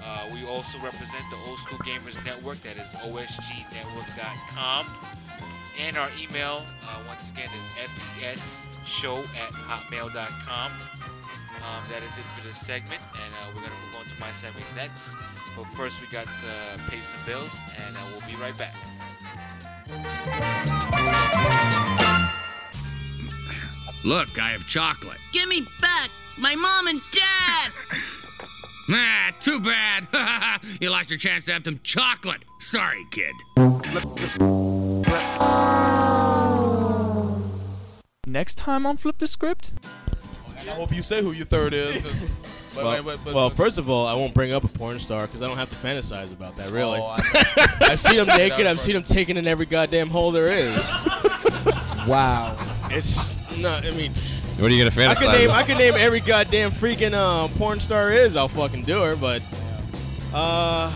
Uh, 0.02 0.26
we 0.32 0.46
also 0.46 0.78
represent 0.78 1.22
the 1.30 1.36
Old 1.48 1.58
School 1.58 1.78
Gamers 1.78 2.24
Network, 2.24 2.60
that 2.62 2.76
is 2.76 2.88
osgnetwork.com. 3.04 4.86
And 5.78 5.96
our 5.96 6.10
email, 6.18 6.64
uh, 6.84 6.98
once 7.06 7.30
again, 7.30 7.48
is 8.18 8.62
ftsshow 8.90 9.18
at 9.36 9.52
hotmail.com. 9.52 10.72
Um, 10.72 11.82
that 11.90 12.02
is 12.02 12.18
it 12.18 12.24
for 12.34 12.46
this 12.46 12.58
segment, 12.58 13.00
and 13.14 13.34
uh, 13.34 13.46
we're 13.48 13.60
going 13.60 13.66
to 13.66 13.70
move 13.70 13.96
on 14.00 14.04
to 14.06 14.20
my 14.20 14.32
segment 14.32 14.66
next. 14.74 15.14
But 15.56 15.66
first, 15.76 16.00
we 16.00 16.08
got 16.08 16.24
to 16.24 16.30
uh, 16.30 16.88
pay 16.88 17.00
some 17.00 17.20
bills, 17.26 17.50
and 17.76 17.96
uh, 17.96 18.00
we'll 18.10 18.26
be 18.28 18.36
right 18.36 18.56
back. 18.56 18.74
Look, 24.02 24.38
I 24.40 24.50
have 24.50 24.66
chocolate. 24.66 25.18
Give 25.32 25.48
me 25.48 25.66
back 25.80 26.10
my 26.38 26.54
mom 26.54 26.86
and 26.88 27.00
dad! 27.12 27.72
Ah, 28.92 29.32
too 29.38 29.60
bad. 29.60 30.08
you 30.80 30.90
lost 30.90 31.10
your 31.10 31.18
chance 31.18 31.44
to 31.44 31.52
have 31.52 31.62
some 31.64 31.78
chocolate. 31.84 32.44
Sorry, 32.58 33.06
kid. 33.12 33.30
Next 38.30 38.56
time 38.58 38.86
on 38.86 38.96
Flip 38.96 39.18
the 39.18 39.26
Script. 39.26 39.72
And 40.56 40.70
I 40.70 40.74
hope 40.74 40.94
you 40.94 41.02
say 41.02 41.20
who 41.20 41.32
your 41.32 41.46
third 41.46 41.74
is. 41.74 42.00
but- 42.74 42.84
well, 42.84 43.02
but- 43.02 43.18
but- 43.24 43.34
well, 43.34 43.50
first 43.50 43.76
of 43.78 43.90
all, 43.90 44.06
I 44.06 44.14
won't 44.14 44.34
bring 44.34 44.52
up 44.52 44.62
a 44.62 44.68
porn 44.68 45.00
star 45.00 45.26
because 45.26 45.42
I 45.42 45.48
don't 45.48 45.56
have 45.56 45.68
to 45.70 45.76
fantasize 45.76 46.32
about 46.32 46.56
that. 46.56 46.70
Really, 46.70 47.00
Oh, 47.00 47.16
I- 47.18 47.76
I 47.90 47.94
see 47.96 48.16
them 48.16 48.28
naked. 48.28 48.66
I've 48.68 48.78
seen 48.78 48.94
them 48.94 49.02
taking 49.02 49.36
in 49.36 49.48
every 49.48 49.66
goddamn 49.66 50.10
hole 50.10 50.30
there 50.32 50.48
is. 50.48 50.90
Wow. 52.06 52.56
It's 52.90 53.58
not. 53.58 53.84
I 53.84 53.90
mean, 53.90 54.10
What 54.58 54.70
are 54.72 54.74
you 54.74 54.82
gonna 54.82 54.90
fantasize? 54.90 55.08
I 55.10 55.14
fantasize? 55.14 55.18
can 55.20 55.32
name. 55.32 55.44
about? 55.50 55.56
I 55.58 55.62
can 55.66 55.78
name 55.78 55.94
every 55.98 56.20
goddamn 56.20 56.70
freaking 56.70 57.12
uh, 57.12 57.46
porn 57.58 57.78
star 57.78 58.10
is. 58.10 58.36
I'll 58.36 58.48
fucking 58.48 58.84
do 58.84 59.02
her. 59.02 59.16
But 59.16 59.42
uh, 60.32 60.90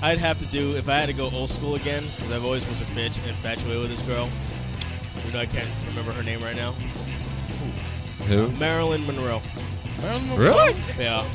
I'd 0.00 0.18
have 0.18 0.38
to 0.38 0.46
do 0.46 0.76
if 0.76 0.88
I 0.88 0.94
had 0.94 1.06
to 1.06 1.12
go 1.12 1.28
old 1.30 1.50
school 1.50 1.74
again 1.74 2.04
because 2.14 2.30
I've 2.30 2.44
always 2.44 2.66
was 2.68 2.80
a 2.80 2.84
bitch 2.84 3.16
infatuated 3.28 3.80
with 3.82 3.90
this 3.90 4.02
girl. 4.02 4.30
You 5.26 5.32
know, 5.32 5.40
I 5.40 5.46
can't 5.46 5.68
remember 5.88 6.12
her 6.12 6.22
name 6.22 6.40
right 6.42 6.56
now. 6.56 6.72
Who? 8.28 8.48
Marilyn 8.52 9.06
Monroe. 9.06 9.42
Marilyn 10.00 10.28
Monroe? 10.28 10.44
Really? 10.44 10.76
Yeah. 10.98 11.26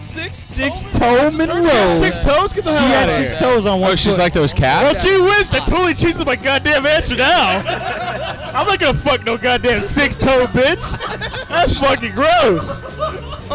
Six 0.00 0.36
Six 0.38 0.82
toe 0.98 1.30
Monroe. 1.32 1.98
Six 2.00 2.18
toes? 2.20 2.52
Get 2.54 2.64
the 2.64 2.70
She 2.72 2.78
hell 2.78 2.88
had 2.88 3.02
out 3.04 3.08
of 3.10 3.14
six 3.16 3.32
here. 3.34 3.40
toes 3.40 3.66
on 3.66 3.80
one 3.80 3.92
Oh, 3.92 3.94
she's 3.94 4.14
foot. 4.16 4.22
like 4.22 4.32
those 4.32 4.54
cats? 4.54 4.82
Well, 4.84 4.94
cats. 4.94 5.04
gee 5.04 5.20
whiz, 5.20 5.48
that 5.50 5.66
totally 5.68 5.92
changes 5.94 6.24
my 6.24 6.36
goddamn 6.36 6.86
answer 6.86 7.16
now. 7.16 7.62
I'm 8.54 8.66
not 8.66 8.78
gonna 8.78 8.96
fuck 8.96 9.24
no 9.26 9.36
goddamn 9.36 9.82
six 9.82 10.16
toe 10.16 10.46
bitch. 10.46 11.48
That's 11.48 11.78
fucking 11.78 12.12
gross. 12.12 12.82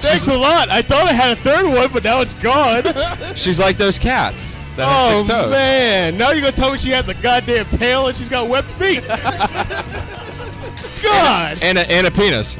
Thanks 0.00 0.28
a 0.28 0.34
lot. 0.36 0.68
I 0.68 0.80
thought 0.82 1.06
I 1.08 1.12
had 1.12 1.32
a 1.32 1.40
third 1.40 1.66
one, 1.66 1.90
but 1.92 2.04
now 2.04 2.20
it's 2.20 2.34
gone. 2.34 2.84
She's 3.34 3.58
like 3.58 3.76
those 3.76 3.98
cats 3.98 4.56
that 4.76 4.86
oh 4.88 5.10
have 5.10 5.20
six 5.20 5.30
toes. 5.30 5.50
man, 5.50 6.16
now 6.16 6.30
you're 6.30 6.40
gonna 6.40 6.52
tell 6.52 6.72
me 6.72 6.78
she 6.78 6.90
has 6.90 7.08
a 7.08 7.14
goddamn 7.14 7.66
tail 7.66 8.06
and 8.08 8.16
she's 8.16 8.28
got 8.28 8.48
webbed 8.48 8.70
feet. 8.72 9.02
God. 11.02 11.58
And 11.62 11.78
a, 11.78 11.90
and 11.90 12.06
a 12.06 12.10
penis. 12.10 12.58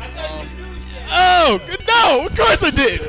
Oh 1.11 1.61
good- 1.67 1.85
no, 1.87 2.27
of 2.27 2.37
course 2.37 2.63
I 2.63 2.71
did. 2.71 3.01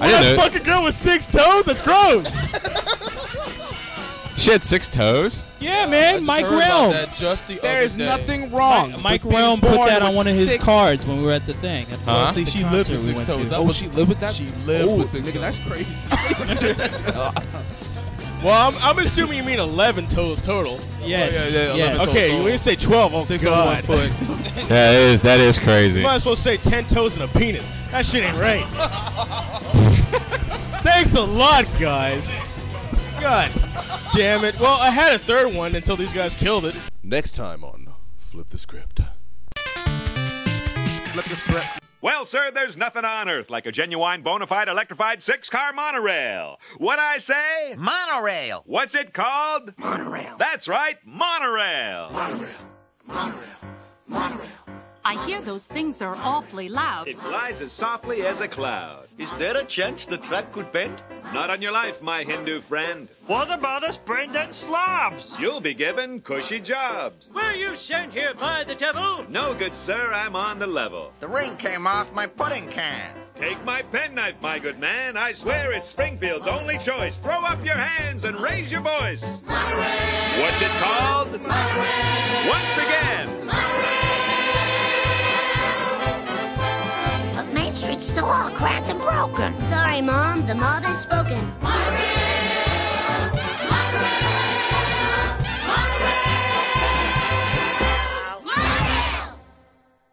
I 0.00 0.08
didn't 0.08 0.36
know. 0.36 0.42
Fucking 0.42 0.62
girl 0.64 0.84
with 0.84 0.94
six 0.94 1.26
toes. 1.26 1.64
That's 1.64 1.80
gross. 1.82 2.52
She 4.36 4.50
had 4.50 4.64
six 4.64 4.88
toes. 4.88 5.44
Yeah, 5.60 5.86
man, 5.86 6.26
Mike 6.26 6.44
heard 6.44 6.56
about 6.56 6.68
Realm. 6.68 6.90
that 6.90 7.14
just 7.14 7.46
the 7.46 7.54
There 7.54 7.76
other 7.76 7.84
is 7.84 7.94
day. 7.96 8.04
nothing 8.04 8.50
wrong. 8.50 8.90
Mike, 8.90 9.02
Mike 9.02 9.22
being 9.22 9.34
Realm 9.36 9.60
put 9.60 9.76
born 9.76 9.88
that 9.88 10.02
on 10.02 10.08
with 10.08 10.16
one 10.16 10.26
of 10.26 10.34
his 10.34 10.50
six- 10.50 10.64
cards 10.64 11.06
when 11.06 11.18
we 11.18 11.24
were 11.24 11.30
at 11.32 11.46
the 11.46 11.52
thing. 11.54 11.86
At 11.92 12.04
the, 12.04 12.10
Huh? 12.10 12.32
See, 12.32 12.44
she 12.44 12.64
lived 12.64 12.90
with 12.90 13.00
six 13.00 13.22
toes. 13.22 13.48
That 13.48 13.60
Oh, 13.60 13.62
was 13.62 13.76
she 13.76 13.86
lived 13.88 14.08
with 14.08 14.18
that. 14.20 14.34
She 14.34 14.46
lived 14.66 14.88
oh, 14.90 14.96
with 14.96 15.08
six 15.10 15.28
nigga, 15.28 15.34
toes. 15.34 15.40
that's 15.40 15.58
crazy. 15.60 15.86
Well, 18.44 18.68
I'm, 18.68 18.74
I'm 18.82 18.98
assuming 18.98 19.38
you 19.38 19.42
mean 19.42 19.58
11 19.58 20.06
toes 20.08 20.44
total. 20.44 20.78
Yes. 21.02 21.34
Oh, 21.34 21.48
yeah, 21.56 21.68
yeah, 21.68 21.74
yes. 21.74 21.94
11 21.96 22.08
Okay, 22.10 22.28
total. 22.28 22.42
when 22.44 22.52
you 22.52 22.58
say 22.58 22.76
12, 22.76 23.14
oh 23.14 23.22
Six 23.22 23.44
god. 23.44 23.66
on 23.66 23.74
one 23.74 23.82
foot. 24.10 24.12
That 24.68 24.94
is 24.94 25.20
that 25.22 25.40
is 25.40 25.58
crazy. 25.58 26.00
You 26.00 26.06
might 26.06 26.14
as 26.14 26.24
well 26.26 26.36
say 26.36 26.56
10 26.56 26.84
toes 26.84 27.18
and 27.18 27.24
a 27.24 27.38
penis. 27.38 27.68
That 27.90 28.06
shit 28.06 28.22
ain't 28.22 28.38
right. 28.38 28.64
Thanks 30.82 31.14
a 31.14 31.22
lot, 31.22 31.66
guys. 31.78 32.26
God 33.20 33.50
damn 34.14 34.44
it. 34.44 34.58
Well, 34.60 34.78
I 34.80 34.90
had 34.90 35.12
a 35.12 35.18
third 35.18 35.52
one 35.54 35.74
until 35.74 35.96
these 35.96 36.12
guys 36.12 36.34
killed 36.34 36.64
it. 36.66 36.76
Next 37.02 37.32
time 37.32 37.64
on 37.64 37.88
Flip 38.18 38.48
the 38.48 38.58
script. 38.58 39.00
Flip 39.56 41.24
the 41.26 41.36
script. 41.36 41.83
Well, 42.04 42.26
sir, 42.26 42.50
there's 42.50 42.76
nothing 42.76 43.06
on 43.06 43.30
earth 43.30 43.48
like 43.48 43.64
a 43.64 43.72
genuine, 43.72 44.20
bona 44.20 44.46
fide, 44.46 44.68
electrified 44.68 45.22
six 45.22 45.48
car 45.48 45.72
monorail. 45.72 46.60
What 46.76 46.98
I 46.98 47.16
say? 47.16 47.74
Monorail. 47.78 48.62
What's 48.66 48.94
it 48.94 49.14
called? 49.14 49.72
Monorail. 49.78 50.36
That's 50.38 50.68
right, 50.68 50.98
monorail. 51.06 52.10
Monorail. 52.12 52.50
Monorail. 53.06 53.40
monorail. 54.06 54.63
I 55.06 55.22
hear 55.26 55.42
those 55.42 55.66
things 55.66 56.00
are 56.00 56.16
awfully 56.16 56.70
loud. 56.70 57.08
It 57.08 57.20
glides 57.20 57.60
as 57.60 57.72
softly 57.72 58.22
as 58.22 58.40
a 58.40 58.48
cloud. 58.48 59.06
Is 59.18 59.30
there 59.34 59.54
a 59.54 59.64
chance 59.64 60.06
the 60.06 60.16
track 60.16 60.50
could 60.52 60.72
bend? 60.72 61.02
Not 61.34 61.50
on 61.50 61.60
your 61.60 61.72
life, 61.72 62.00
my 62.00 62.24
Hindu 62.24 62.62
friend. 62.62 63.08
What 63.26 63.52
about 63.52 63.84
us 63.84 63.98
Brendan 63.98 64.32
dead 64.32 64.54
slobs? 64.54 65.34
You'll 65.38 65.60
be 65.60 65.74
given 65.74 66.20
cushy 66.20 66.58
jobs. 66.58 67.30
Were 67.34 67.52
you 67.52 67.76
sent 67.76 68.14
here 68.14 68.32
by 68.32 68.64
the 68.64 68.74
devil? 68.74 69.26
No, 69.28 69.54
good 69.54 69.74
sir, 69.74 70.10
I'm 70.12 70.34
on 70.34 70.58
the 70.58 70.66
level. 70.66 71.12
The 71.20 71.28
ring 71.28 71.54
came 71.56 71.86
off 71.86 72.14
my 72.14 72.26
pudding 72.26 72.68
can. 72.68 73.12
Take 73.34 73.62
my 73.62 73.82
penknife, 73.82 74.40
my 74.40 74.58
good 74.58 74.78
man. 74.78 75.18
I 75.18 75.32
swear 75.32 75.72
it's 75.72 75.88
Springfield's 75.88 76.46
only 76.46 76.78
choice. 76.78 77.18
Throw 77.18 77.44
up 77.44 77.62
your 77.62 77.74
hands 77.74 78.24
and 78.24 78.40
raise 78.40 78.72
your 78.72 78.80
voice. 78.80 79.42
Monorail. 79.46 80.40
What's 80.40 80.62
it 80.62 80.70
called? 80.80 81.32
Monorail. 81.42 82.48
Once 82.48 82.78
again. 82.78 83.46
But 83.46 84.23
Street's 87.84 88.06
still 88.06 88.24
all 88.24 88.48
cracked 88.48 88.88
and 88.88 88.98
broken. 88.98 89.62
Sorry, 89.66 90.00
Mom. 90.00 90.46
The 90.46 90.54
mob 90.54 90.84
has 90.84 91.02
spoken. 91.02 91.52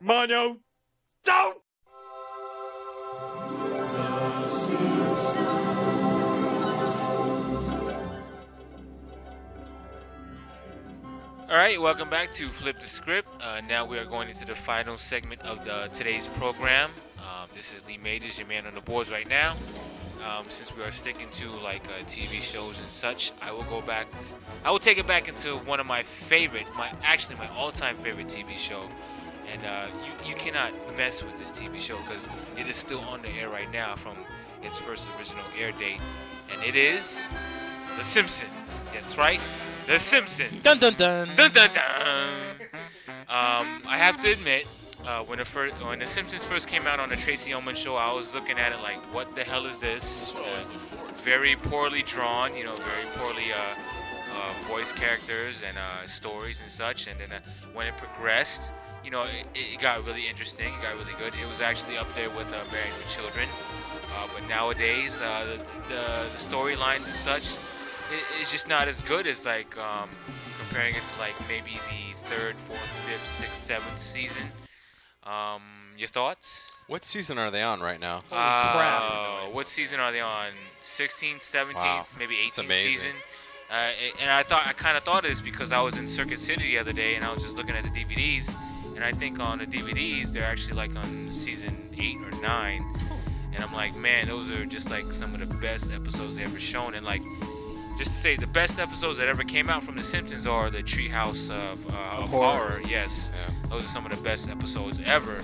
Mono, 0.02 0.58
don't! 1.24 1.61
All 11.52 11.58
right, 11.58 11.82
welcome 11.82 12.10
back 12.10 12.32
to 12.36 12.48
Flip 12.48 12.80
the 12.80 12.88
Script. 12.88 13.28
Uh, 13.44 13.60
now 13.68 13.84
we 13.84 13.98
are 13.98 14.06
going 14.06 14.30
into 14.30 14.46
the 14.46 14.56
final 14.56 14.98
segment 14.98 15.42
of 15.42 15.66
the, 15.66 15.90
today's 15.94 16.26
program. 16.26 16.92
Um, 17.18 17.50
this 17.54 17.74
is 17.74 17.86
Lee 17.86 17.98
Majors, 17.98 18.40
your 18.40 18.48
man 18.48 18.66
on 18.66 18.74
the 18.74 18.80
boards 18.80 19.12
right 19.12 19.28
now. 19.28 19.58
Um, 20.26 20.46
since 20.48 20.74
we 20.74 20.82
are 20.82 20.94
sticking 20.94 21.28
to 21.30 21.50
like 21.50 21.86
uh, 21.88 22.06
TV 22.06 22.40
shows 22.40 22.80
and 22.80 22.90
such, 22.90 23.34
I 23.42 23.52
will 23.52 23.66
go 23.66 23.82
back. 23.82 24.08
I 24.64 24.72
will 24.72 24.80
take 24.80 24.98
it 24.98 25.06
back 25.06 25.28
into 25.28 25.58
one 25.58 25.82
of 25.82 25.86
my 25.86 26.04
favorite, 26.04 26.68
my 26.78 26.90
actually 27.04 27.36
my 27.36 27.50
all-time 27.50 27.98
favorite 27.98 28.28
TV 28.28 28.56
show. 28.56 28.88
And 29.52 29.66
uh, 29.66 29.88
you 30.06 30.30
you 30.30 30.36
cannot 30.36 30.72
mess 30.96 31.22
with 31.22 31.38
this 31.38 31.52
TV 31.52 31.80
show 31.80 31.98
because 31.98 32.30
it 32.58 32.68
is 32.68 32.78
still 32.78 33.02
on 33.02 33.22
the 33.24 33.30
air 33.30 33.50
right 33.50 33.70
now 33.74 33.98
from 33.98 34.16
its 34.64 34.78
first 34.78 35.06
original 35.20 35.44
air 35.60 35.74
date, 35.74 36.00
and 36.50 36.64
it 36.64 36.78
is 36.78 37.20
The 37.98 38.06
Simpsons. 38.06 38.86
That's 38.94 39.18
right, 39.18 39.42
The 39.88 40.00
Simpsons. 40.00 40.64
Dun 40.64 40.78
dun 40.80 40.94
dun. 40.94 41.36
Dun 41.36 41.52
dun 41.52 41.70
dun. 41.74 42.56
Um, 43.28 43.82
I 43.88 43.98
have 43.98 44.20
to 44.22 44.32
admit, 44.32 44.68
uh, 45.06 45.24
when 45.24 45.40
the 45.40 45.46
first, 45.46 45.74
when 45.84 46.00
the 46.00 46.06
Simpsons 46.06 46.44
first 46.44 46.68
came 46.68 46.86
out 46.86 47.00
on 47.00 47.10
the 47.10 47.16
Tracey 47.16 47.54
Ullman 47.54 47.76
show, 47.76 47.96
I 47.96 48.12
was 48.12 48.34
looking 48.34 48.58
at 48.60 48.72
it 48.72 48.82
like, 48.82 48.98
what 49.14 49.36
the 49.36 49.44
hell 49.44 49.66
is 49.66 49.78
this? 49.80 50.36
Uh, 50.36 50.64
very 51.24 51.56
poorly 51.56 52.04
drawn, 52.04 52.56
you 52.56 52.66
know, 52.66 52.76
very 52.76 53.06
poorly 53.16 53.52
uh, 53.52 53.76
uh, 54.36 54.68
voice 54.68 54.92
characters 54.92 55.56
and 55.68 55.78
uh, 55.78 56.08
stories 56.08 56.60
and 56.62 56.70
such. 56.70 57.08
And 57.08 57.20
then 57.20 57.32
uh, 57.32 57.40
when 57.74 57.88
it 57.88 57.98
progressed, 57.98 58.72
you 59.04 59.12
know, 59.12 59.24
it, 59.24 59.48
it 59.56 59.80
got 59.80 60.06
really 60.06 60.28
interesting. 60.28 60.74
It 60.74 60.82
got 60.82 60.96
really 60.96 61.18
good. 61.18 61.34
It 61.40 61.48
was 61.50 61.62
actually 61.62 61.98
up 61.98 62.14
there 62.16 62.30
with 62.30 62.48
uh, 62.48 62.64
Married 62.72 62.94
with 62.98 63.10
Children. 63.10 63.48
Uh, 64.14 64.28
but 64.34 64.48
nowadays, 64.48 65.20
uh, 65.22 65.46
the, 65.46 65.94
the, 65.94 66.02
the 66.02 66.38
storylines 66.38 67.06
and 67.08 67.16
such, 67.16 67.54
it, 68.12 68.24
it's 68.42 68.52
just 68.52 68.68
not 68.68 68.88
as 68.88 69.02
good 69.04 69.28
as 69.28 69.46
like 69.46 69.78
um, 69.78 70.10
comparing 70.60 70.96
it 70.96 71.02
to 71.14 71.20
like 71.20 71.36
maybe 71.48 71.80
the 71.90 72.30
third, 72.30 72.56
fourth, 72.68 72.80
fifth, 73.08 73.28
sixth, 73.40 73.66
seventh 73.66 74.00
season. 74.00 74.44
Um, 75.24 75.62
your 75.98 76.08
thoughts? 76.08 76.72
What 76.88 77.06
season 77.06 77.38
are 77.38 77.52
they 77.52 77.62
on 77.62 77.80
right 77.80 78.00
now? 78.00 78.24
Uh, 78.32 79.46
what 79.52 79.68
season 79.68 80.00
are 80.00 80.12
they 80.12 80.20
on? 80.22 80.48
16th, 80.84 81.42
17th, 81.42 81.76
Wow. 81.76 82.06
maybe 82.18 82.36
It's 82.36 82.58
18th 82.58 82.84
season. 82.84 83.12
Uh, 83.70 83.92
and 84.20 84.32
I 84.32 84.44
thought 84.44 84.66
I 84.66 84.74
kind 84.74 84.98
of 84.98 85.04
thought 85.04 85.24
of 85.24 85.30
this 85.30 85.40
because 85.40 85.72
I 85.72 85.80
was 85.82 85.98
in 85.98 86.08
Circuit 86.10 86.40
City 86.40 86.72
the 86.72 86.80
other 86.80 86.92
day 86.92 87.16
and 87.16 87.24
I 87.24 87.32
was 87.34 87.42
just 87.44 87.56
looking 87.56 87.76
at 87.76 87.84
the 87.84 87.90
DVDs, 87.90 88.54
and 88.96 89.04
I 89.04 89.14
think 89.14 89.40
on 89.40 89.60
the 89.60 89.66
DVDs 89.66 90.34
they're 90.34 90.44
actually 90.44 90.74
like 90.76 90.94
on 90.96 91.30
season 91.34 91.90
eight 91.98 92.18
or 92.18 92.32
nine, 92.42 92.84
and 93.54 93.64
I'm 93.64 93.74
like, 93.74 93.96
man, 93.96 94.28
those 94.28 94.50
are 94.52 94.66
just 94.66 94.90
like 94.90 95.14
some 95.14 95.34
of 95.34 95.40
the 95.40 95.56
best 95.58 95.94
episodes 95.94 96.36
they 96.36 96.44
ever 96.44 96.60
shown, 96.60 96.96
and 96.96 97.06
like. 97.06 97.22
Just 98.02 98.16
to 98.16 98.22
say, 98.24 98.36
the 98.36 98.48
best 98.48 98.80
episodes 98.80 99.20
that 99.20 99.28
ever 99.28 99.44
came 99.44 99.70
out 99.70 99.84
from 99.84 99.96
The 99.96 100.04
Simpsons 100.04 100.48
are 100.48 100.72
the 100.72 100.82
Treehouse 100.82 101.52
of, 101.52 101.86
uh, 101.94 102.18
of 102.24 102.30
horror. 102.32 102.58
horror. 102.58 102.82
Yes, 102.90 103.30
those 103.70 103.86
are 103.86 103.88
some 103.88 104.08
of 104.08 104.12
the 104.18 104.24
best 104.24 104.50
episodes 104.50 105.00
ever. 105.06 105.40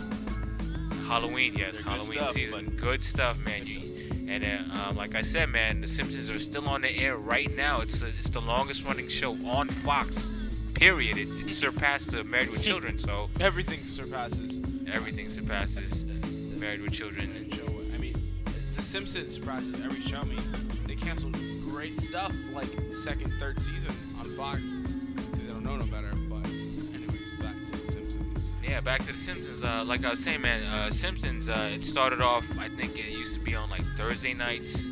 Halloween, 1.08 1.54
yes, 1.56 1.74
They're 1.74 1.84
good 1.84 1.92
Halloween 1.92 2.14
stuff, 2.14 2.34
season, 2.34 2.76
good 2.76 3.04
stuff, 3.04 3.38
man. 3.46 3.68
You- 3.68 3.82
And 4.28 4.44
uh, 4.44 4.90
um, 4.90 4.96
like 4.98 5.14
I 5.14 5.22
said, 5.22 5.50
man, 5.50 5.82
The 5.82 5.88
Simpsons 5.88 6.32
are 6.32 6.40
still 6.40 6.68
on 6.68 6.82
the 6.82 6.90
air 6.98 7.18
right 7.18 7.56
now. 7.56 7.82
It's 7.82 8.00
the 8.00 8.08
it's 8.08 8.30
the 8.30 8.42
longest 8.42 8.84
running 8.86 9.08
show 9.08 9.38
on 9.46 9.70
Fox. 9.70 10.32
Period. 10.74 11.20
It, 11.20 11.28
it 11.40 11.50
surpassed 11.52 12.10
the 12.12 12.24
Married 12.24 12.50
with 12.50 12.64
Children. 12.64 12.98
So 12.98 13.30
Everything 13.40 13.84
surpasses. 13.84 14.62
everything 14.92 15.30
surpasses 15.30 16.06
Married 16.60 16.82
with 16.82 16.92
Children. 16.94 17.52
I 17.94 17.98
mean, 18.00 18.16
The 18.74 18.82
Simpsons 18.82 19.36
surpasses 19.36 19.76
every 19.86 20.02
show. 20.02 20.18
I 20.18 20.24
mean, 20.24 20.42
they 20.88 20.96
canceled 20.96 21.38
great 21.78 22.00
stuff 22.02 22.34
like 22.54 22.68
second, 22.92 23.32
third 23.34 23.60
season 23.62 23.92
on 24.20 24.26
Fox 24.36 24.60
because 25.16 25.46
they 25.46 25.54
don't 25.54 25.64
know 25.64 25.78
no 25.78 25.86
better. 25.86 26.10
But 26.28 26.44
anyways, 26.48 27.30
back 27.40 27.54
to 27.68 27.72
The 27.74 27.92
Simpsons. 27.92 28.56
Yeah, 28.68 28.82
back 28.82 29.02
to 29.02 29.12
The 29.12 29.18
Simpsons. 29.18 29.64
Uh, 29.64 29.84
like 29.86 30.04
I 30.04 30.10
was 30.10 30.24
saying, 30.24 30.42
man, 30.42 30.64
uh, 30.64 30.90
Simpsons. 30.90 31.48
Uh, 31.48 31.70
it 31.76 31.86
started 31.86 32.20
off. 32.20 32.44
I 32.60 32.68
think 32.70 32.98
it 32.98 33.06
used 33.12 33.36
to 33.36 33.40
be 33.40 33.54
on 33.54 33.70
like 33.70 33.84
Thursday 33.96 34.34
nights. 34.34 34.90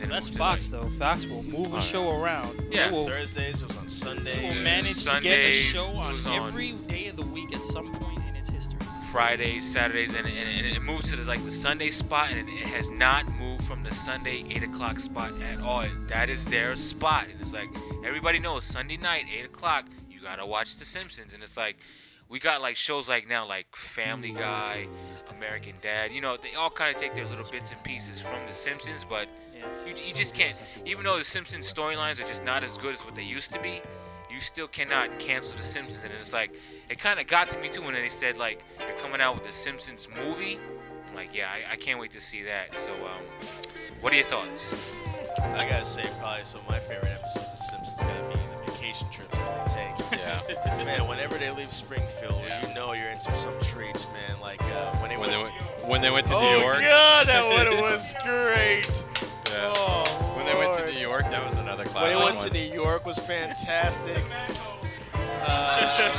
Then 0.00 0.08
That's 0.08 0.28
Fox 0.28 0.72
like- 0.72 0.82
though. 0.82 0.88
Fox 0.98 1.26
will 1.26 1.44
move 1.44 1.72
a 1.72 1.76
Oh, 1.76 1.80
show 1.80 2.10
around. 2.20 2.60
Yeah. 2.72 2.90
Will, 2.90 3.06
Thursdays, 3.06 3.62
it 3.62 3.68
was 3.68 3.76
on 3.78 3.88
Sundays. 3.88 4.24
they 4.24 4.42
will 4.48 4.62
manage 4.64 5.04
to 5.04 5.20
get 5.20 5.38
a 5.38 5.52
show 5.52 5.86
on 5.96 6.26
on- 6.26 6.48
every 6.48 6.72
day 6.88 7.06
of 7.06 7.14
the 7.16 7.26
week 7.26 7.54
at 7.54 7.62
some 7.62 7.86
point 7.94 8.18
in 8.28 8.34
its 8.34 8.48
history. 8.50 8.55
Fridays, 9.16 9.72
Saturdays, 9.72 10.14
and, 10.14 10.26
and, 10.26 10.36
and 10.36 10.66
it 10.66 10.82
moves 10.82 11.08
to 11.08 11.16
the, 11.16 11.24
like 11.24 11.42
the 11.42 11.50
Sunday 11.50 11.88
spot, 11.90 12.32
and 12.32 12.46
it 12.50 12.66
has 12.66 12.90
not 12.90 13.26
moved 13.40 13.64
from 13.64 13.82
the 13.82 13.94
Sunday 13.94 14.44
eight 14.50 14.62
o'clock 14.62 15.00
spot 15.00 15.32
at 15.40 15.58
all. 15.62 15.86
That 16.08 16.28
is 16.28 16.44
their 16.44 16.76
spot, 16.76 17.24
and 17.32 17.40
it's 17.40 17.54
like 17.54 17.70
everybody 18.04 18.38
knows 18.38 18.66
Sunday 18.66 18.98
night 18.98 19.24
eight 19.34 19.46
o'clock, 19.46 19.86
you 20.10 20.20
gotta 20.20 20.44
watch 20.44 20.76
The 20.76 20.84
Simpsons, 20.84 21.32
and 21.32 21.42
it's 21.42 21.56
like 21.56 21.78
we 22.28 22.38
got 22.38 22.60
like 22.60 22.76
shows 22.76 23.08
like 23.08 23.26
now 23.26 23.48
like 23.48 23.74
Family 23.74 24.32
Guy, 24.32 24.86
American 25.34 25.76
Dad. 25.80 26.12
You 26.12 26.20
know, 26.20 26.36
they 26.36 26.52
all 26.52 26.68
kind 26.68 26.94
of 26.94 27.00
take 27.00 27.14
their 27.14 27.24
little 27.24 27.50
bits 27.50 27.70
and 27.70 27.82
pieces 27.84 28.20
from 28.20 28.46
The 28.46 28.52
Simpsons, 28.52 29.02
but 29.08 29.28
you, 29.86 29.94
you 30.08 30.12
just 30.12 30.34
can't. 30.34 30.60
Even 30.84 31.04
though 31.04 31.16
The 31.16 31.24
Simpsons 31.24 31.72
storylines 31.72 32.22
are 32.22 32.28
just 32.28 32.44
not 32.44 32.62
as 32.62 32.76
good 32.76 32.94
as 32.94 33.02
what 33.02 33.14
they 33.14 33.22
used 33.22 33.50
to 33.54 33.62
be, 33.62 33.80
you 34.36 34.40
still 34.42 34.68
cannot 34.68 35.18
cancel 35.18 35.56
The 35.56 35.62
Simpsons. 35.64 36.00
And 36.04 36.12
it's 36.20 36.34
like, 36.34 36.52
it 36.90 36.98
kind 36.98 37.18
of 37.18 37.26
got 37.26 37.50
to 37.52 37.58
me 37.58 37.70
too 37.70 37.80
when 37.82 37.94
they 37.94 38.08
said, 38.10 38.36
like, 38.36 38.62
they're 38.78 38.94
coming 38.98 39.20
out 39.22 39.34
with 39.34 39.44
the 39.46 39.52
Simpsons 39.52 40.06
movie. 40.14 40.58
I'm 41.08 41.14
like, 41.16 41.34
yeah, 41.34 41.48
I, 41.50 41.72
I 41.72 41.76
can't 41.76 41.98
wait 41.98 42.12
to 42.12 42.20
see 42.20 42.42
that. 42.42 42.78
So, 42.78 42.92
um, 42.92 43.24
what 44.02 44.12
are 44.12 44.16
your 44.16 44.26
thoughts? 44.26 44.70
I 45.40 45.66
gotta 45.68 45.86
say, 45.86 46.04
probably 46.20 46.44
some 46.44 46.60
of 46.60 46.68
my 46.68 46.78
favorite 46.80 47.12
episodes 47.12 47.46
of 47.46 47.56
The 47.56 47.62
Simpsons 47.64 47.98
gotta 48.00 48.28
be 48.28 48.34
the 48.66 48.72
vacation 48.72 49.06
trips 49.10 49.30
that 49.38 49.66
they 49.68 49.74
take. 49.74 50.20
Yeah. 50.20 50.84
man, 50.84 51.08
whenever 51.08 51.36
they 51.38 51.50
leave 51.50 51.72
Springfield, 51.72 52.34
you 52.62 52.74
know 52.74 52.92
you're 52.92 53.08
into 53.08 53.34
some 53.38 53.54
treats, 53.62 54.06
man. 54.12 54.40
Like 54.42 54.62
uh, 54.62 54.96
when 54.98 55.08
they 55.10 55.16
When 55.16 55.30
they 55.30 55.36
went. 55.38 55.50
went, 55.52 55.88
when 55.88 56.00
they 56.02 56.10
went 56.10 56.26
to 56.26 56.34
oh 56.34 56.40
New 56.42 56.58
York. 56.62 56.76
Oh, 56.78 56.82
God, 56.82 57.26
that 57.26 57.44
one 57.48 57.80
was 57.82 58.14
great. 58.22 59.04
Yeah. 59.56 59.72
Oh, 59.76 60.34
when 60.36 60.46
they 60.46 60.54
went 60.54 60.76
to 60.78 60.92
New 60.92 60.98
York, 61.00 61.24
that 61.30 61.44
was 61.44 61.56
another 61.58 61.84
classic. 61.84 62.02
When 62.02 62.10
they 62.18 62.24
went 62.24 62.36
one. 62.38 62.46
to 62.48 62.52
New 62.52 62.74
York 62.74 63.06
was 63.06 63.18
fantastic. 63.18 64.22
Uh, 65.48 66.10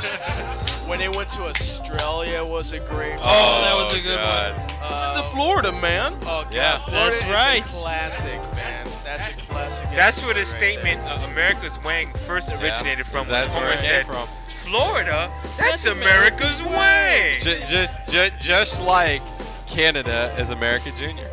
when 0.86 0.98
they 0.98 1.08
went 1.08 1.28
to 1.30 1.42
Australia 1.44 2.44
was 2.44 2.72
a 2.72 2.80
great. 2.80 3.18
Oh, 3.20 3.52
one. 3.52 3.62
that 3.62 3.74
was 3.74 3.92
a 3.92 4.00
good 4.02 4.16
God. 4.16 4.56
one. 4.56 4.76
Uh, 4.80 5.16
the 5.22 5.28
Florida 5.36 5.72
man. 5.80 6.14
Oh 6.22 6.44
God, 6.44 6.52
Yeah. 6.52 6.78
Florida 6.78 7.10
That's 7.10 7.22
is 7.22 7.30
right. 7.32 7.64
A 7.64 7.68
classic, 7.82 8.40
man. 8.54 8.86
That's 9.04 9.28
a 9.28 9.34
classic. 9.46 9.86
That's 9.90 10.24
where 10.24 10.34
the 10.34 10.40
right 10.40 10.46
statement 10.46 11.00
uh, 11.02 11.26
America's 11.30 11.78
Wang 11.84 12.12
first 12.26 12.50
originated 12.50 13.06
from. 13.06 13.26
that's 13.26 13.54
where 13.56 13.72
it 13.72 13.80
came 13.80 14.04
from. 14.04 14.26
Florida? 14.48 15.30
That's, 15.56 15.86
America's 15.86 16.62
Wang! 16.62 17.38
Ju- 17.40 17.58
just, 17.66 17.92
just, 18.08 18.38
just 18.40 18.82
like 18.82 19.22
Canada 19.66 20.34
is 20.38 20.50
America 20.50 20.90
Junior. 20.94 21.30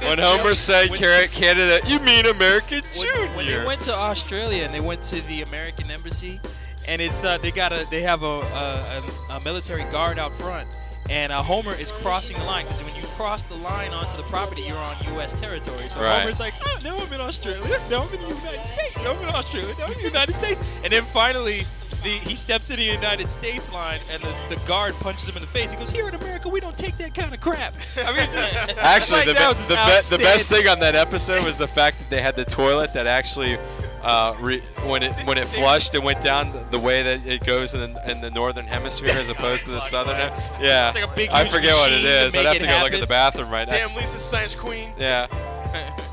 When 0.00 0.18
Homer 0.18 0.54
said 0.54 0.88
Ca- 0.90 1.28
Canada, 1.28 1.80
you 1.86 1.98
mean 2.00 2.26
America 2.26 2.80
Junior? 2.92 3.26
When 3.36 3.46
they 3.46 3.64
went 3.64 3.80
to 3.82 3.94
Australia 3.94 4.64
and 4.64 4.74
they 4.74 4.80
went 4.80 5.02
to 5.04 5.20
the 5.22 5.42
American 5.42 5.90
embassy, 5.90 6.40
and 6.86 7.00
it's 7.00 7.24
uh, 7.24 7.38
they 7.38 7.50
got 7.50 7.72
a 7.72 7.86
they 7.90 8.02
have 8.02 8.22
a, 8.22 8.26
a, 8.26 9.02
a, 9.30 9.40
military 9.40 9.84
guard 9.92 10.18
out 10.18 10.34
front, 10.34 10.68
and 11.08 11.32
uh, 11.32 11.42
Homer 11.42 11.72
is 11.72 11.90
crossing 11.90 12.38
the 12.38 12.44
line 12.44 12.64
because 12.64 12.82
when 12.82 12.94
you 12.96 13.02
cross 13.16 13.42
the 13.42 13.56
line 13.56 13.92
onto 13.92 14.16
the 14.16 14.22
property, 14.24 14.62
you're 14.62 14.76
on 14.78 14.96
U.S. 15.14 15.38
territory. 15.38 15.88
So 15.88 16.00
Right. 16.00 16.20
Homer's 16.20 16.40
like, 16.40 16.54
oh, 16.64 16.78
now 16.82 16.98
I'm 16.98 17.12
in 17.12 17.20
Australia, 17.20 17.62
now 17.90 18.02
I'm 18.02 18.14
in 18.14 18.20
the 18.20 18.28
United 18.28 18.68
States, 18.68 18.96
now 18.98 19.12
I'm 19.14 19.22
in 19.22 19.34
Australia, 19.34 19.74
now 19.78 19.84
I'm 19.84 19.92
in 19.92 19.98
the 19.98 20.04
United 20.04 20.34
States, 20.34 20.60
and 20.82 20.92
then 20.92 21.04
finally. 21.04 21.66
The, 22.02 22.08
he 22.10 22.34
steps 22.34 22.70
in 22.70 22.76
the 22.76 22.84
United 22.84 23.30
States 23.30 23.70
line, 23.72 24.00
and 24.10 24.22
the, 24.22 24.34
the 24.48 24.56
guard 24.66 24.94
punches 25.00 25.28
him 25.28 25.36
in 25.36 25.42
the 25.42 25.48
face. 25.48 25.72
He 25.72 25.78
goes, 25.78 25.90
"Here 25.90 26.08
in 26.08 26.14
America, 26.14 26.48
we 26.48 26.60
don't 26.60 26.76
take 26.78 26.96
that 26.98 27.14
kind 27.14 27.32
of 27.34 27.40
crap." 27.40 27.74
I 27.96 28.12
mean, 28.12 28.22
it's 28.22 28.34
just- 28.34 28.54
Actually, 28.78 29.18
like, 29.18 29.26
the, 29.26 29.32
be- 29.34 29.74
the, 29.74 29.74
be- 30.10 30.16
the 30.16 30.22
best 30.24 30.48
thing 30.50 30.66
on 30.68 30.80
that 30.80 30.94
episode 30.94 31.44
was 31.44 31.58
the 31.58 31.68
fact 31.68 31.98
that 31.98 32.08
they 32.10 32.22
had 32.22 32.36
the 32.36 32.44
toilet 32.44 32.94
that 32.94 33.06
actually, 33.06 33.58
uh, 34.02 34.34
re- 34.40 34.60
when 34.86 35.02
it 35.02 35.12
when 35.26 35.36
it 35.38 35.46
flushed, 35.58 35.94
it 35.94 36.02
went 36.02 36.22
down 36.22 36.52
the, 36.52 36.58
the 36.70 36.78
way 36.78 37.02
that 37.02 37.26
it 37.26 37.44
goes 37.44 37.74
in 37.74 37.92
the, 37.92 38.10
in 38.10 38.20
the 38.22 38.30
northern 38.30 38.66
hemisphere 38.66 39.10
as 39.10 39.28
opposed 39.28 39.64
to 39.66 39.70
the 39.70 39.80
southern. 39.92 40.16
hem- 40.16 40.32
Yeah, 40.60 40.88
It's 40.88 41.00
like 41.00 41.10
a 41.12 41.14
big, 41.14 41.30
I 41.30 41.44
forget 41.44 41.74
what 41.74 41.92
it 41.92 41.96
machine 41.96 42.04
to 42.06 42.26
is. 42.26 42.36
I'd 42.36 42.46
have 42.46 42.58
to 42.58 42.66
go 42.66 42.80
look 42.82 42.92
at 42.94 43.00
the 43.00 43.06
bathroom 43.06 43.50
right 43.50 43.68
now. 43.68 43.74
Damn, 43.74 43.94
Lisa 43.94 44.18
Science 44.18 44.54
Queen. 44.54 44.92
Yeah. 44.98 45.26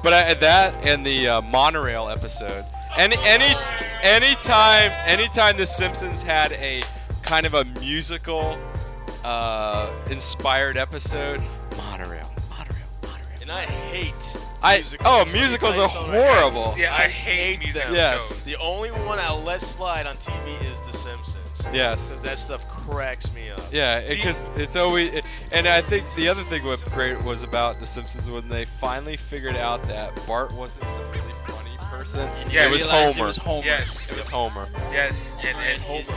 But 0.04 0.14
I, 0.14 0.34
that 0.36 0.86
and 0.86 1.06
the 1.06 1.28
uh, 1.28 1.42
monorail 1.42 2.10
episode. 2.10 2.66
Any 2.98 3.16
any 3.24 3.56
anytime 4.02 4.92
anytime 5.06 5.58
the 5.58 5.66
Simpsons 5.66 6.22
had 6.22 6.52
a 6.54 6.82
kind 7.24 7.46
of 7.46 7.54
a 7.54 7.66
musical 7.80 8.58
uh, 9.24 9.92
inspired 10.10 10.78
episode, 10.78 11.42
monorail. 11.76 12.32
Monorail. 12.50 12.78
monorail. 13.04 13.42
And 13.42 13.52
I 13.52 13.62
hate. 13.62 14.38
I 14.64 14.78
musicals. 14.78 15.06
oh 15.06 15.26
musicals 15.32 15.78
are 15.78 15.88
horrible. 15.88 16.78
Yeah, 16.78 16.94
I, 16.94 17.04
I 17.04 17.08
hate 17.08 17.62
hate 17.62 17.74
them. 17.74 17.94
Yes. 17.94 18.40
The 18.42 18.56
only 18.58 18.92
one 18.92 19.20
I'll 19.20 19.42
let 19.42 19.62
slide 19.62 20.08
on 20.08 20.16
TV 20.18 20.72
is 20.72 20.82
The 20.82 20.94
Simpsons. 20.94 21.44
Yes. 21.74 22.10
Because 22.10 22.24
that 22.24 22.40
stuff 22.40 22.68
cracks 22.70 23.34
me 23.34 23.50
up. 23.50 23.62
Yeah, 23.72 24.08
because 24.08 24.46
it's 24.56 24.76
always, 24.76 25.22
and 25.52 25.68
I 25.68 25.82
think 25.82 26.06
the 26.16 26.28
other 26.30 26.44
thing 26.44 26.64
what 26.66 26.84
great 26.92 27.22
was 27.24 27.44
about 27.44 27.80
The 27.80 27.86
Simpsons 27.86 28.30
when 28.30 28.48
they 28.48 28.66
finally 28.66 29.18
figured 29.18 29.58
out 29.58 29.84
that 29.88 30.14
Bart 30.26 30.54
wasn't 30.54 30.86
the 30.86 31.27
really 32.16 32.28
funny 32.30 32.44
person. 32.44 32.52
Yeah, 32.54 32.66
it 32.68 32.72
was 32.72 32.86
Homer. 32.86 33.24
it 33.24 33.28
was 33.28 33.38
Homer. 33.38 33.66
Yes. 33.66 34.12
it 34.12 34.18
was 34.18 34.28
Homer. 34.28 34.68
Yes, 34.92 35.36
and 35.40 35.58
and, 35.58 35.84
and, 35.84 36.08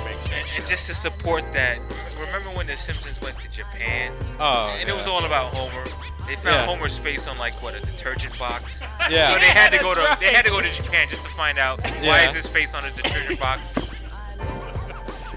and 0.58 0.66
just 0.66 0.86
to 0.86 0.94
support 0.94 1.44
that, 1.52 1.78
remember 2.18 2.50
when 2.50 2.66
the 2.66 2.76
Simpsons 2.76 3.20
went 3.20 3.38
to 3.40 3.50
Japan? 3.50 4.12
Oh, 4.38 4.76
and 4.78 4.88
it 4.88 4.94
was 4.94 5.06
all 5.06 5.24
about 5.24 5.52
Homer. 5.54 5.84
They 6.26 6.36
found 6.36 6.54
Yeah. 6.54 6.66
Homer's 6.66 6.96
face 6.96 7.26
on 7.26 7.38
like 7.38 7.54
what 7.62 7.74
a 7.74 7.80
detergent 7.80 8.38
box. 8.38 8.82
Yeah. 9.10 9.32
So 9.34 9.40
they 9.40 9.46
had 9.46 9.70
to 9.72 9.78
go 9.78 9.92
to 9.94 10.00
That's 10.00 10.20
they 10.20 10.32
had 10.32 10.44
to 10.44 10.50
go 10.50 10.60
to 10.60 10.72
Japan 10.72 11.08
just 11.08 11.22
to 11.24 11.28
find 11.30 11.58
out 11.58 11.80
why 11.84 12.00
Yeah. 12.02 12.28
is 12.28 12.34
his 12.34 12.46
face 12.46 12.74
on 12.74 12.84
a 12.84 12.90
detergent 12.92 13.40
box. 13.40 13.74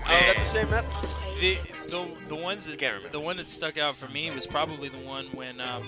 Oh, 0.06 0.18
is 0.18 0.26
that 0.26 0.36
the 0.38 0.43
same 0.43 0.70
map? 0.70 0.86
The 1.39 1.58
the 1.88 2.08
the 2.28 2.36
ones 2.36 2.66
that 2.66 2.78
the 3.12 3.20
one 3.20 3.38
that 3.38 3.47
stuck 3.47 3.78
out 3.78 3.95
for 3.95 4.10
me 4.10 4.30
was 4.32 4.45
probably 4.45 4.89
the 4.89 4.97
one 4.97 5.28
when 5.28 5.62
um, 5.62 5.84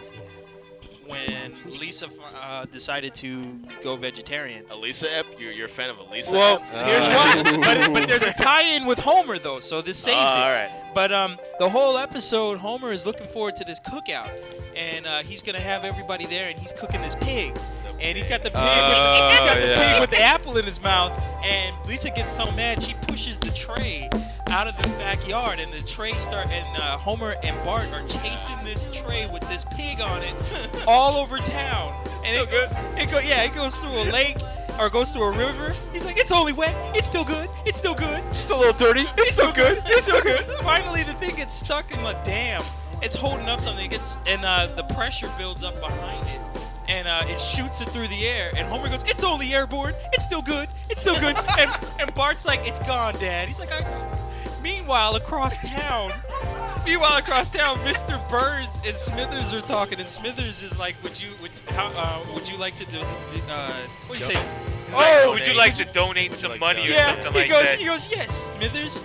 when 1.07 1.53
Lisa 1.79 2.07
uh, 2.41 2.65
decided 2.65 3.13
to 3.15 3.59
go 3.83 3.95
vegetarian. 3.95 4.63
Elisa 4.71 5.07
Ep, 5.15 5.25
you're, 5.39 5.51
you're 5.51 5.65
a 5.67 5.69
fan 5.69 5.89
of 5.89 5.97
Elisa 5.99 6.33
Well, 6.33 6.63
Ep? 6.73 6.85
here's 6.85 7.07
why. 7.07 7.43
But, 7.61 7.93
but 7.93 8.07
there's 8.07 8.23
a 8.23 8.33
tie-in 8.33 8.85
with 8.85 8.99
Homer 8.99 9.37
though, 9.37 9.59
so 9.59 9.81
this 9.81 9.97
saves 9.97 10.17
Oh, 10.19 10.37
it. 10.39 10.43
all 10.43 10.51
right. 10.51 10.69
But 10.93 11.11
um, 11.11 11.37
the 11.59 11.69
whole 11.69 11.97
episode, 11.97 12.57
Homer 12.57 12.91
is 12.93 13.05
looking 13.05 13.27
forward 13.27 13.55
to 13.57 13.63
this 13.65 13.79
cookout, 13.81 14.29
and 14.75 15.05
uh, 15.05 15.23
he's 15.23 15.41
gonna 15.43 15.59
have 15.59 15.83
everybody 15.83 16.25
there, 16.25 16.49
and 16.49 16.57
he's 16.57 16.71
cooking 16.73 17.01
this 17.01 17.15
pig, 17.15 17.53
and 17.99 18.17
he's 18.17 18.27
got 18.27 18.43
the 18.43 18.49
pig, 18.49 18.59
with 18.61 18.63
the, 18.63 19.29
he's 19.29 19.39
got 19.41 19.57
Oh, 19.57 19.61
the 19.61 19.67
yeah. 19.67 19.91
pig 19.93 20.01
with 20.01 20.09
the 20.11 20.21
apple 20.21 20.57
in 20.57 20.65
his 20.65 20.81
mouth, 20.81 21.11
and 21.43 21.75
Lisa 21.87 22.09
gets 22.11 22.31
so 22.31 22.49
mad 22.51 22.81
she 22.81 22.93
pushes 23.07 23.35
the 23.37 23.51
tray 23.51 24.09
out 24.49 24.67
of 24.67 24.77
the 24.77 24.87
backyard, 24.97 25.59
and 25.59 25.71
the 25.71 25.81
tray 25.81 26.13
start, 26.13 26.47
and 26.49 26.77
uh, 26.77 26.97
Homer 26.97 27.35
and 27.43 27.57
Bart 27.65 27.85
are 27.91 28.07
chasing 28.07 28.57
this 28.63 28.87
tray 28.91 29.27
with 29.27 29.41
this 29.49 29.65
pig 29.65 30.01
on 30.01 30.21
it 30.23 30.33
all 30.87 31.17
over 31.17 31.37
town. 31.37 31.93
and 32.25 32.35
it, 32.35 32.49
good. 32.49 32.69
It 32.97 33.11
go, 33.11 33.19
yeah, 33.19 33.43
it 33.43 33.55
goes 33.55 33.75
through 33.75 33.89
a 33.91 34.05
lake. 34.11 34.37
Or 34.77 34.89
goes 34.89 35.13
through 35.13 35.23
a 35.23 35.31
river. 35.31 35.73
He's 35.93 36.05
like, 36.05 36.17
it's 36.17 36.33
only 36.33 36.51
wet. 36.51 36.75
It's 36.97 37.07
still 37.07 37.23
good. 37.23 37.47
It's 37.65 37.77
still 37.77 37.95
good. 37.95 38.21
Just 38.33 38.51
a 38.51 38.57
little 38.57 38.73
dirty. 38.73 39.05
It's 39.17 39.31
still 39.31 39.53
good. 39.53 39.81
It's 39.85 40.03
still 40.03 40.21
good. 40.21 40.41
Finally, 40.63 41.03
the 41.03 41.13
thing 41.13 41.33
gets 41.37 41.53
stuck 41.53 41.93
in 41.93 42.03
the 42.03 42.11
dam. 42.25 42.61
It's 43.01 43.15
holding 43.15 43.47
up 43.47 43.61
something. 43.61 43.85
It 43.85 43.91
gets 43.91 44.17
and 44.27 44.43
uh, 44.43 44.67
the 44.75 44.83
pressure 44.93 45.31
builds 45.37 45.63
up 45.63 45.79
behind 45.79 46.27
it, 46.27 46.41
and 46.89 47.07
uh, 47.07 47.23
it 47.25 47.39
shoots 47.39 47.79
it 47.79 47.87
through 47.89 48.07
the 48.09 48.27
air. 48.27 48.51
And 48.57 48.67
Homer 48.67 48.89
goes, 48.89 49.03
"It's 49.03 49.23
only 49.23 49.53
airborne. 49.53 49.93
It's 50.11 50.25
still 50.25 50.41
good. 50.41 50.67
It's 50.89 50.99
still 50.99 51.19
good." 51.21 51.37
and, 51.57 51.71
and 52.01 52.13
Bart's 52.13 52.45
like, 52.45 52.59
"It's 52.67 52.79
gone, 52.79 53.13
Dad." 53.13 53.47
He's 53.47 53.59
like, 53.59 53.71
I. 53.71 53.81
Meanwhile, 54.65 55.15
across 55.15 55.59
town. 55.59 56.11
Meanwhile, 56.83 57.17
across 57.17 57.51
town, 57.51 57.77
Mr. 57.79 58.17
Burns 58.31 58.81
and 58.83 58.97
Smithers 58.97 59.53
are 59.53 59.61
talking, 59.61 59.99
and 59.99 60.09
Smithers 60.09 60.63
is 60.63 60.79
like, 60.79 60.95
"Would 61.03 61.21
you, 61.21 61.29
would, 61.39 61.51
how, 61.67 61.91
uh, 61.95 62.33
would 62.33 62.49
you 62.49 62.57
like 62.57 62.75
to 62.77 62.85
do? 62.85 62.97
Uh, 63.47 63.71
what 64.07 64.17
do 64.17 64.25
you 64.25 64.31
say? 64.31 64.49
Oh, 64.91 65.33
would 65.33 65.45
you 65.45 65.55
like 65.55 65.75
to 65.75 65.85
donate 65.85 66.33
some 66.33 66.57
money 66.57 66.81
or 66.87 66.89
yeah, 66.89 67.21
something 67.21 67.33
he 67.33 67.39
like 67.41 67.49
goes, 67.49 67.63
that? 67.63 67.77
He 67.77 67.85
goes, 67.85 68.09
yes, 68.09 68.55
Smithers. 68.55 69.01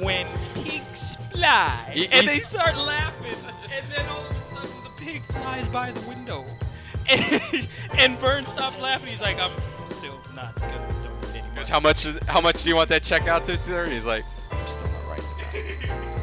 When 0.00 0.26
pigs 0.64 1.16
fly, 1.30 1.88
He- 1.92 2.08
and 2.08 2.26
they 2.26 2.40
start 2.40 2.76
laughing, 2.76 3.38
and 3.72 3.86
then 3.92 4.06
all 4.06 4.26
of 4.26 4.36
a 4.36 4.42
sudden 4.42 4.70
the 4.82 4.90
pig 5.04 5.22
flies 5.26 5.68
by 5.68 5.92
the 5.92 6.00
window, 6.00 6.44
and, 7.08 7.68
and 7.96 8.18
Burns 8.18 8.48
stops 8.48 8.80
laughing. 8.80 9.08
He's 9.08 9.22
like, 9.22 9.38
I'm 9.38 9.52
still 9.86 10.18
not 10.34 10.52
gonna 10.56 10.94
donate 11.04 11.44
any 11.44 11.54
money. 11.54 11.68
How 11.68 11.78
much? 11.78 12.04
How 12.26 12.40
much 12.40 12.64
do 12.64 12.70
you 12.70 12.74
want 12.74 12.88
that 12.88 13.04
check 13.04 13.28
out 13.28 13.44
to, 13.44 13.56
sir? 13.56 13.86
He's 13.86 14.04
like, 14.06 14.24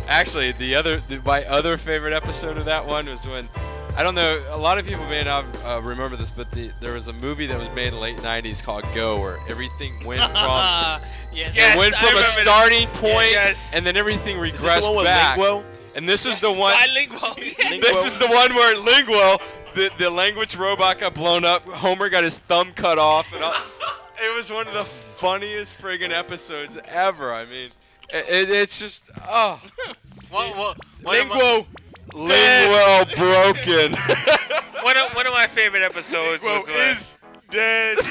Actually, 0.08 0.51
the 0.54 0.76
other, 0.76 0.97
the, 1.08 1.20
my 1.26 1.43
other 1.45 1.78
favorite 1.78 2.14
episode 2.14 2.58
of 2.58 2.66
that 2.66 2.86
one 2.86 3.06
was 3.08 3.28
when, 3.28 3.47
I 3.95 4.04
don't 4.04 4.16
know, 4.16 4.43
a 4.49 4.58
lot 4.58 4.78
of 4.78 4.86
people 4.86 5.06
may 5.08 5.24
not 5.24 5.45
uh, 5.66 5.82
remember 5.82 6.16
this, 6.18 6.30
but 6.32 6.51
the, 6.51 6.72
there 6.82 6.93
was 6.93 7.08
a 7.08 7.14
movie 7.14 7.47
that 7.47 7.58
was 7.58 7.70
made 7.70 7.88
in 7.88 7.93
the 7.93 7.99
late 7.99 8.18
'90s 8.18 8.62
called 8.64 8.84
Go, 8.93 9.20
where 9.20 9.39
everything 9.47 10.04
went 10.06 10.22
from, 10.32 11.01
yes, 11.34 11.56
it 11.56 11.78
went 11.78 11.95
from 11.95 12.06
a 12.06 12.10
remember 12.10 12.22
that. 12.22 12.39
starting 12.43 12.88
point, 12.89 13.32
Yes. 13.32 13.72
and 13.74 13.86
then 13.86 13.95
everything 13.95 14.38
Is 14.43 14.51
this 14.51 14.62
regressed 14.64 14.82
the 14.82 14.88
one 14.88 14.95
with 14.97 15.06
back. 15.06 15.38
Linguo? 15.39 15.64
And 15.95 16.10
this 16.10 16.26
is 16.26 16.39
the 16.39 16.51
one. 16.51 16.74
Bilingual. 16.76 17.36
This 17.82 18.06
is 18.06 18.18
the 18.20 18.28
one 18.28 18.54
where 18.56 18.76
Linguo, 18.76 19.39
the, 19.74 19.89
the 19.97 20.10
language 20.10 20.56
robot, 20.56 20.99
got 20.99 21.14
blown 21.14 21.43
up. 21.45 21.64
Homer 21.66 22.10
got 22.10 22.24
his 22.24 22.39
thumb 22.39 22.72
cut 22.74 22.97
off, 22.99 23.34
and 23.34 23.43
all, 23.43 23.54
it 24.22 24.36
was 24.36 24.51
one 24.51 24.68
of 24.68 24.74
the 24.74 24.86
funniest 24.86 25.80
friggin' 25.80 26.12
episodes 26.12 26.78
ever. 26.88 27.34
I 27.34 27.45
mean, 27.45 27.70
it, 28.14 28.30
it, 28.30 28.49
it's 28.49 28.80
just 28.80 29.11
oh, 29.28 29.61
What, 30.30 30.57
what, 30.57 30.78
my, 31.03 31.18
Linguo. 31.18 31.66
Linguo 32.14 33.16
broken. 33.16 33.93
one, 34.84 34.97
of, 34.97 35.14
one 35.14 35.28
of 35.28 35.34
my 35.34 35.45
favorite 35.45 35.84
episodes 35.84 36.43
was 36.43 36.68
when, 36.68 36.89
is 36.89 37.18
dead. 37.51 37.97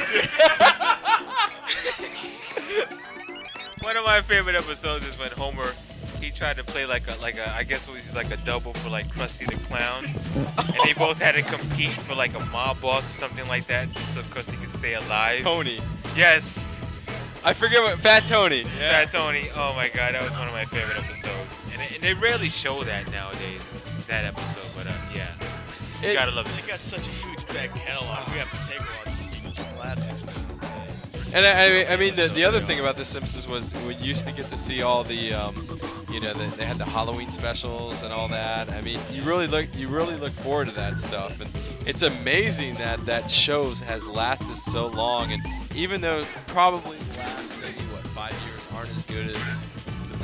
One 3.83 3.97
of 3.97 4.05
my 4.05 4.23
favorite 4.23 4.55
episodes 4.55 5.05
is 5.05 5.19
when 5.19 5.33
Homer 5.33 5.73
he 6.21 6.31
tried 6.31 6.57
to 6.57 6.63
play 6.63 6.87
like 6.87 7.09
a 7.09 7.21
like 7.21 7.37
a 7.37 7.51
I 7.51 7.65
guess 7.65 7.89
it 7.89 7.93
was 7.93 8.15
like 8.15 8.31
a 8.31 8.37
double 8.39 8.73
for 8.75 8.89
like 8.89 9.09
Krusty 9.09 9.45
the 9.51 9.57
Clown, 9.67 10.05
and 10.05 10.77
they 10.85 10.93
both 10.93 11.19
had 11.19 11.35
to 11.35 11.43
compete 11.43 11.91
for 11.91 12.15
like 12.15 12.33
a 12.35 12.45
mob 12.47 12.81
boss 12.81 13.03
or 13.03 13.19
something 13.19 13.47
like 13.49 13.67
that, 13.67 13.91
just 13.93 14.15
so 14.15 14.21
Krusty 14.23 14.59
could 14.61 14.73
stay 14.73 14.95
alive. 14.95 15.41
Tony. 15.41 15.81
Yes, 16.15 16.77
I 17.45 17.53
forget 17.53 17.83
what 17.83 17.99
Fat 17.99 18.27
Tony. 18.27 18.65
Fat 18.65 19.11
Tony. 19.11 19.49
Oh 19.57 19.75
my 19.75 19.89
God, 19.89 20.15
that 20.15 20.23
was 20.23 20.31
one 20.33 20.47
of 20.47 20.53
my 20.53 20.65
favorite 20.67 20.97
episodes, 20.99 21.63
and, 21.73 21.83
it, 21.83 21.95
and 21.97 22.03
they 22.03 22.15
rarely 22.15 22.49
show 22.49 22.83
that 22.85 23.11
nowadays. 23.11 23.61
That 24.09 24.25
episode, 24.25 24.67
but 24.77 24.87
uh, 24.87 24.93
yeah, 25.15 25.29
you 26.03 26.09
It- 26.11 26.15
gotta 26.15 26.31
love 26.33 26.47
it. 26.47 26.61
They 26.63 26.69
got 26.69 26.79
such 26.81 27.07
a 27.07 27.11
huge 27.11 27.47
back 27.49 27.75
catalog. 27.75 28.19
We 28.33 28.39
have 28.39 28.51
to 28.51 28.71
take 28.71 28.81
a 28.81 28.83
lot 28.83 29.07
of 29.07 29.19
these 29.19 29.67
classics. 29.75 30.42
And 31.35 31.47
I, 31.47 31.91
I 31.91 31.97
mean, 31.97 32.15
the, 32.15 32.27
the 32.27 32.45
other 32.45 32.61
thing 32.61 32.79
about 32.79 32.99
The 32.99 33.07
Simpsons 33.07 33.49
was 33.49 33.73
we 33.87 33.95
used 33.95 34.27
to 34.27 34.33
get 34.33 34.49
to 34.49 34.59
see 34.59 34.83
all 34.83 35.03
the, 35.03 35.33
um, 35.33 35.55
you 36.11 36.21
know, 36.21 36.35
the, 36.35 36.45
they 36.57 36.67
had 36.67 36.77
the 36.77 36.85
Halloween 36.85 37.31
specials 37.31 38.03
and 38.03 38.13
all 38.13 38.29
that. 38.29 38.71
I 38.71 38.83
mean, 38.83 38.99
you 39.11 39.23
really 39.23 39.47
look, 39.47 39.67
you 39.75 39.89
really 39.89 40.17
look 40.17 40.33
forward 40.33 40.69
to 40.69 40.75
that 40.75 40.99
stuff, 41.01 41.41
and 41.41 41.51
it's 41.89 42.03
amazing 42.03 42.75
that 42.75 43.05
that 43.07 43.31
show 43.31 43.71
has 43.87 44.07
lasted 44.07 44.57
so 44.57 44.89
long. 44.89 45.33
And 45.33 45.43
even 45.75 46.03
though 46.03 46.23
probably 46.49 46.99
the 46.99 47.19
last 47.21 47.59
maybe 47.63 47.81
what 47.93 48.07
five 48.09 48.37
years 48.47 48.69
aren't 48.75 48.91
as 48.91 49.03
good 49.03 49.35
as 49.35 49.59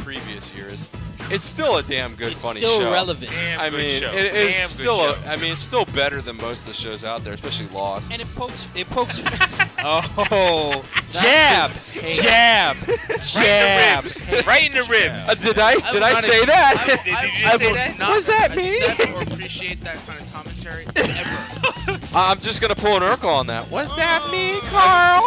previous 0.08 0.54
years, 0.54 0.88
it's 1.30 1.44
still 1.44 1.76
a 1.76 1.82
damn 1.82 2.14
good, 2.14 2.32
It's 2.32 2.42
funny 2.42 2.60
still 2.60 2.78
show. 2.80 2.90
relevant. 2.90 3.30
Damn 3.30 3.60
I 3.60 3.68
good 3.68 3.76
mean, 3.78 4.00
show. 4.00 4.10
it 4.10 4.34
is 4.34 4.54
Damn 4.56 4.66
still. 4.68 5.00
A, 5.10 5.14
show. 5.22 5.28
I 5.30 5.36
mean, 5.36 5.52
it's 5.52 5.60
still 5.60 5.84
better 5.84 6.22
than 6.22 6.38
most 6.38 6.62
of 6.62 6.68
the 6.68 6.72
shows 6.72 7.04
out 7.04 7.24
there, 7.24 7.34
especially 7.34 7.66
Lost. 7.68 8.10
and 8.10 8.22
it 8.22 8.34
pokes, 8.34 8.66
it 8.74 8.88
pokes. 8.88 9.22
oh, 9.84 10.82
jab, 11.12 11.70
jab, 11.92 12.76
jab. 13.22 14.04
Right 14.46 14.64
in 14.64 14.72
the 14.72 14.86
ribs. 14.88 15.28
Uh, 15.28 15.34
did 15.34 15.58
I 15.58 15.74
did 15.92 16.02
I 16.02 16.12
not 16.14 16.24
say 16.24 16.36
even- 16.36 16.46
that? 16.46 16.84
Did, 16.86 17.04
did 17.04 17.34
you 17.34 17.44
just 17.44 17.58
say 17.58 17.72
that? 17.74 17.98
Not 17.98 18.08
What 18.08 18.14
does 18.14 18.26
that 18.28 18.56
mean? 18.56 18.82
accept 18.82 19.10
or 19.12 19.22
appreciate 19.34 19.80
that 19.82 19.96
kind 20.06 20.20
of 20.20 20.32
commentary 20.32 20.86
ever. 20.96 21.97
I'm 22.14 22.40
just 22.40 22.60
gonna 22.60 22.74
pull 22.74 22.96
an 22.96 23.02
Urkel 23.02 23.32
on 23.34 23.46
that. 23.48 23.70
Was 23.70 23.94
that 23.96 24.28
me, 24.30 24.58
Carl? 24.70 25.22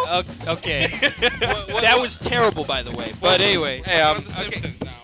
O- 0.48 0.54
Okay. 0.54 0.88
that 1.82 1.98
was 2.00 2.18
terrible, 2.18 2.64
by 2.66 2.82
the 2.82 2.92
way. 2.92 3.14
But 3.22 3.40
anyway. 3.42 3.82
Hey, 3.86 4.02
I'm 4.02 4.24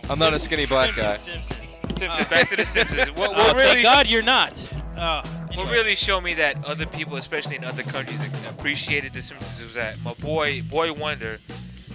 I'm 0.10 0.18
not 0.20 0.34
a 0.34 0.40
skinny 0.40 0.66
black 0.66 0.96
guy. 0.96 1.18
Simpsons. 1.18 1.78
Simpsons, 1.98 2.28
back 2.30 2.50
to 2.50 2.56
the 2.56 2.66
Simpsons. 2.66 3.10
What, 3.18 3.30
Oh, 3.32 3.34
what 3.34 3.56
really? 3.56 3.68
thank 3.74 3.84
God 3.84 4.08
you're 4.08 4.24
not. 4.24 4.68
Oh, 4.98 5.22
What 5.56 5.72
really 5.72 5.96
showed 5.96 6.22
me 6.22 6.34
that 6.36 6.64
other 6.66 6.86
people, 6.88 7.18
especially 7.18 7.56
in 7.56 7.64
other 7.64 7.84
countries, 7.84 8.20
appreciated 8.50 9.14
The 9.14 9.22
Simpsons 9.22 9.62
was 9.62 9.74
that 9.76 10.00
my 10.04 10.14
boy, 10.16 10.64
Boy 10.64 10.92
Wonder, 10.94 11.40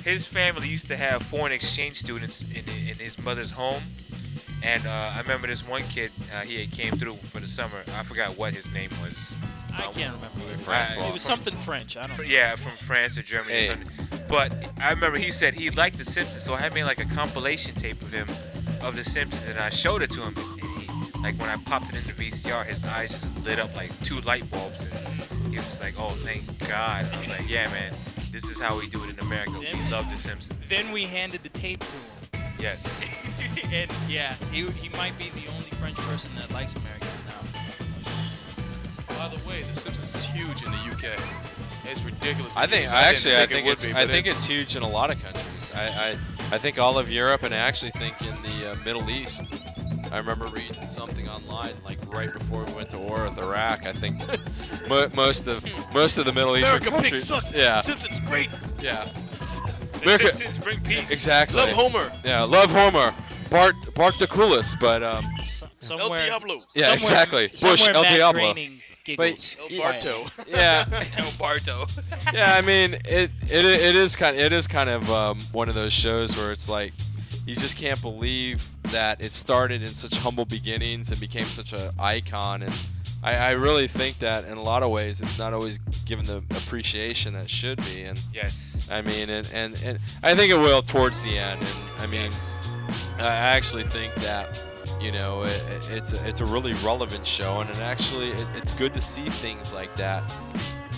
his 0.05 0.27
family 0.27 0.69
used 0.69 0.87
to 0.89 0.97
have 0.97 1.23
foreign 1.23 1.53
exchange 1.53 1.99
students 2.01 2.43
in, 2.43 2.65
in 2.89 2.97
his 2.99 3.19
mother's 3.19 3.51
home. 3.53 3.83
And 4.63 4.87
uh, 4.87 5.13
I 5.15 5.21
remember 5.21 5.49
this 5.49 5.67
one 5.67 5.83
kid, 5.85 6.13
uh, 6.35 6.41
he 6.43 6.67
came 6.69 6.97
through 6.97 7.15
for 7.33 7.41
the 7.41 7.49
summer. 7.49 7.83
I 7.97 8.05
forgot 8.05 8.37
what 8.39 8.55
his 8.55 8.71
name 8.73 8.91
was. 9.03 9.35
I 9.77 9.83
can't 9.93 10.15
remember. 10.15 10.29
Francois. 10.65 11.09
It 11.09 11.13
was 11.13 11.23
something 11.23 11.55
French. 11.55 11.97
I 11.97 12.03
don't 12.07 12.19
know. 12.19 12.25
Yeah, 12.25 12.57
from 12.57 12.73
France 12.87 13.19
or 13.19 13.23
Germany 13.23 13.53
Hey. 13.53 13.69
or 13.69 13.73
something. 13.85 14.19
But 14.29 14.53
I 14.81 14.91
remember 14.91 15.19
he 15.19 15.31
said 15.33 15.55
he 15.55 15.71
liked 15.71 15.99
The 15.99 16.05
Simpsons, 16.05 16.43
so 16.45 16.55
I 16.55 16.59
had 16.59 16.73
made 16.75 16.85
like 16.85 17.01
a 17.01 17.09
compilation 17.15 17.75
tape 17.75 18.01
of 18.01 18.13
him 18.13 18.29
of 18.83 18.97
The 18.97 19.05
Simpsons, 19.05 19.43
and 19.49 19.59
I 19.59 19.71
showed 19.71 20.03
it 20.03 20.11
to 20.11 20.21
him. 20.23 20.35
And 20.37 20.83
he, 20.83 21.21
like 21.23 21.39
when 21.39 21.49
I 21.51 21.57
popped 21.57 21.93
it 21.93 21.97
in 21.97 22.05
the 22.05 22.13
VCR, 22.13 22.65
his 22.65 22.83
eyes 22.85 23.11
just 23.11 23.45
lit 23.45 23.59
up 23.59 23.75
like 23.77 23.91
two 24.05 24.21
light 24.21 24.49
bulbs. 24.51 24.85
And 25.45 25.53
he 25.53 25.57
was 25.59 25.81
like, 25.81 25.95
"Oh, 25.99 26.09
thank 26.11 26.43
God!" 26.69 27.07
I 27.13 27.17
was 27.19 27.29
like, 27.29 27.49
"Yeah, 27.49 27.69
man, 27.71 27.93
this 28.31 28.45
is 28.45 28.59
how 28.61 28.79
we 28.79 28.89
do 28.89 29.03
it 29.05 29.11
in 29.11 29.19
America. 29.21 29.53
We 29.59 29.91
love 29.91 30.09
The 30.11 30.17
Simpsons." 30.17 30.59
Then 30.69 30.93
we 30.93 31.03
handed 31.05 31.43
the 31.43 31.49
tape 31.51 31.81
to 31.81 31.93
him. 31.93 32.43
Yes. 32.59 33.05
and 33.73 33.91
yeah, 34.09 34.35
he, 34.53 34.67
he 34.71 34.89
might 34.97 35.19
be 35.19 35.31
the 35.31 35.49
only 35.53 35.69
French 35.81 35.97
person 35.97 36.31
that 36.37 36.51
likes 36.53 36.75
Americans 36.77 37.11
now. 37.22 37.22
By 39.23 39.29
the 39.29 39.49
way, 39.49 39.63
The 39.63 39.75
Simpsons 39.79 40.15
is 40.17 40.25
huge 40.27 40.65
in 40.65 40.73
the 40.73 40.79
UK. 40.91 41.17
It's 41.89 42.03
ridiculous. 42.03 42.57
I 42.57 42.67
think. 42.67 42.93
I 42.93 43.03
actually 43.05 43.37
I 43.37 43.47
didn't 43.47 43.51
think 43.53 43.67
it 43.69 43.71
it's 43.73 43.87
be, 43.87 43.93
I 43.95 44.05
think 44.07 44.27
it- 44.27 44.31
it's 44.31 44.45
huge 44.45 44.75
in 44.75 44.83
a 44.83 44.89
lot 44.89 45.13
of 45.13 45.23
countries. 45.23 45.71
I 45.75 45.85
I, 45.85 46.11
I 46.55 46.59
think 46.59 46.79
all 46.81 46.99
of 46.99 47.09
Europe 47.09 47.45
and 47.45 47.55
I 47.55 47.59
actually 47.59 47.93
think 47.93 48.21
in 48.21 48.35
the 48.43 48.73
uh, 48.73 48.77
Middle 48.85 49.09
East. 49.11 49.45
I 50.11 50.19
remember 50.19 50.47
reading 50.47 50.83
something 50.83 51.29
online 51.29 51.73
like 51.85 51.99
right 52.13 52.33
before 52.33 52.65
we 52.65 52.73
went 52.73 52.89
to 52.91 52.99
war 52.99 53.23
with 53.25 53.39
Iraq. 53.39 53.87
I 53.87 53.93
think 53.93 54.19
mo- 54.89 55.09
most 55.15 55.47
of 55.47 55.65
most 55.95 56.19
of 56.19 56.25
the 56.25 56.33
Middle 56.33 56.57
Eastern 56.57 56.79
America 56.79 56.91
pig 56.91 57.01
countries. 57.03 57.25
suck. 57.25 57.45
Yeah. 57.55 57.81
Simpsons 57.81 58.19
great. 58.29 58.51
Yeah. 58.81 59.05
The 59.05 60.03
America- 60.03 60.37
Simpsons 60.37 60.59
bring 60.65 60.81
peace. 60.81 61.11
Exactly. 61.13 61.59
Love 61.59 61.71
Homer. 61.71 62.11
Yeah, 62.25 62.43
love 62.43 62.71
Homer. 62.73 63.15
Bart 63.51 63.75
Bart 63.95 64.19
the 64.19 64.27
coolest, 64.27 64.81
but 64.81 65.05
um. 65.05 65.25
Somewhere, 65.81 66.21
El 66.21 66.27
Diablo. 66.41 66.55
Yeah, 66.75 66.83
somewhere- 66.83 66.97
exactly. 66.97 67.49
Bush, 67.49 67.61
somewhere 67.83 67.95
El 67.97 68.03
Matt 68.03 68.15
Diablo. 68.17 68.41
Groening 68.55 68.81
giggles. 69.05 69.57
But- 69.57 69.73
El 69.73 69.79
Barto. 69.79 70.27
Yeah. 70.49 70.85
El 71.17 71.31
Barto. 71.39 71.87
yeah, 72.33 72.55
I 72.57 72.61
mean 72.63 72.95
it, 73.05 73.31
it 73.43 73.65
it 73.65 73.97
is 73.97 74.17
kind 74.17 74.37
it 74.37 74.53
is 74.53 74.67
kind 74.67 74.89
of 74.91 75.11
um, 75.11 75.39
one 75.53 75.69
of 75.69 75.75
those 75.75 75.93
shows 75.93 76.37
where 76.37 76.53
it's 76.53 76.69
like 76.69 76.93
you 77.47 77.55
just 77.55 77.77
can't 77.77 78.01
believe 78.03 78.65
that 78.85 79.23
it 79.25 79.33
started 79.33 79.83
in 79.83 79.95
such 79.95 80.15
humble 80.17 80.45
beginnings 80.45 81.11
and 81.11 81.19
became 81.21 81.45
such 81.45 81.73
an 81.73 81.91
icon 81.99 82.63
and 82.63 82.79
I, 83.25 83.37
I 83.37 83.51
really 83.53 83.89
think 83.89 84.19
that 84.21 84.45
in 84.45 84.57
a 84.59 84.63
lot 84.63 84.83
of 84.83 84.91
ways 84.91 85.21
it's 85.21 85.39
not 85.39 85.53
always 85.53 85.79
given 86.05 86.25
the 86.27 86.39
appreciation 86.39 87.33
that 87.35 87.45
it 87.45 87.51
should 87.51 87.79
be 87.85 88.03
and 88.03 88.21
Yes. 88.33 88.87
I 88.91 89.01
mean 89.03 89.31
and, 89.31 89.49
and, 89.53 89.81
and 89.83 89.99
I 90.23 90.35
think 90.37 90.53
it 90.53 90.57
will 90.59 90.83
towards 90.83 91.23
the 91.23 91.37
end 91.39 91.61
and 91.63 92.01
I 92.03 92.07
mean 92.07 92.31
I 93.19 93.27
actually 93.27 93.85
think 93.85 94.15
that 94.17 94.61
you 95.03 95.13
know 95.13 95.43
it, 95.43 95.63
it- 95.71 95.91
it's 95.91 96.13
a, 96.13 96.29
it's 96.29 96.41
a 96.41 96.45
really 96.45 96.73
relevant 96.75 97.27
show 97.27 97.61
and 97.61 97.69
it 97.71 97.79
actually 97.81 98.31
it, 98.31 98.47
it's 98.55 98.71
good 98.73 98.95
to 98.95 99.01
see 99.01 99.29
things 99.29 99.73
like 99.73 99.95
that 99.97 100.23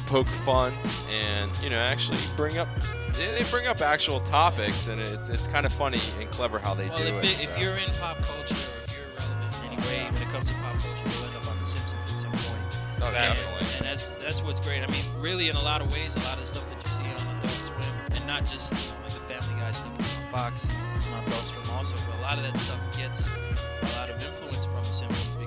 poke 0.06 0.26
fun 0.28 0.72
and 1.10 1.50
you 1.62 1.70
know 1.70 1.78
actually 1.78 2.18
bring 2.36 2.58
up 2.58 2.68
they 3.14 3.26
they 3.42 3.50
bring 3.50 3.66
up 3.66 3.80
actual 3.80 4.20
topics 4.20 4.88
and 4.88 5.00
it's 5.00 5.28
it's 5.30 5.46
kind 5.48 5.64
of 5.64 5.72
funny 5.72 6.00
and 6.20 6.30
clever 6.30 6.58
how 6.58 6.74
they 6.74 6.88
Well, 6.88 6.98
do 6.98 7.04
if, 7.04 7.14
it. 7.16 7.24
it, 7.24 7.36
so. 7.36 7.50
if 7.50 7.60
you're 7.62 7.76
in 7.78 7.90
pop 7.94 8.18
culture 8.22 8.54
or 8.54 8.84
if 8.84 8.94
you're 8.96 9.06
relevant 9.18 9.54
in 9.64 9.72
any 9.72 9.76
way 9.88 10.04
when 10.12 10.22
it 10.22 10.28
comes 10.28 10.48
to 10.50 10.54
pop 10.56 10.78
culture, 10.78 11.08
you'll 11.16 11.24
end 11.28 11.36
up 11.36 11.50
on 11.50 11.58
The 11.58 11.66
Simpsons 11.66 12.12
at 12.12 12.18
some 12.18 12.30
point. 12.32 12.78
Oh, 13.02 13.06
and, 13.06 13.14
definitely. 13.14 13.66
And 13.78 13.86
that's 13.86 14.10
that's 14.22 14.42
what's 14.42 14.60
great. 14.60 14.82
I 14.82 14.86
mean, 14.88 15.04
really, 15.18 15.48
in 15.48 15.56
a 15.56 15.62
lot 15.62 15.80
of 15.80 15.90
ways, 15.92 16.16
a 16.16 16.20
lot 16.20 16.34
of 16.34 16.40
the 16.40 16.46
stuff 16.46 16.64
that 16.68 16.78
you 16.84 16.90
see 16.92 17.24
on 17.24 17.36
Adult 17.38 17.62
Swim, 17.64 17.94
and 18.12 18.26
not 18.26 18.44
just 18.44 18.72
you 18.72 18.90
know, 18.90 18.96
like 19.02 19.12
the 19.14 19.24
Family 19.32 19.60
Guy 19.60 19.70
stuff 19.72 19.92
on 19.98 20.32
Fox 20.36 20.68
and 20.68 21.14
on 21.14 21.24
Adult 21.24 21.46
Swim 21.46 21.62
also, 21.72 21.96
but 22.06 22.18
a 22.18 22.22
lot 22.22 22.36
of 22.38 22.44
that 22.44 22.56
stuff 22.58 22.78
gets 22.96 23.30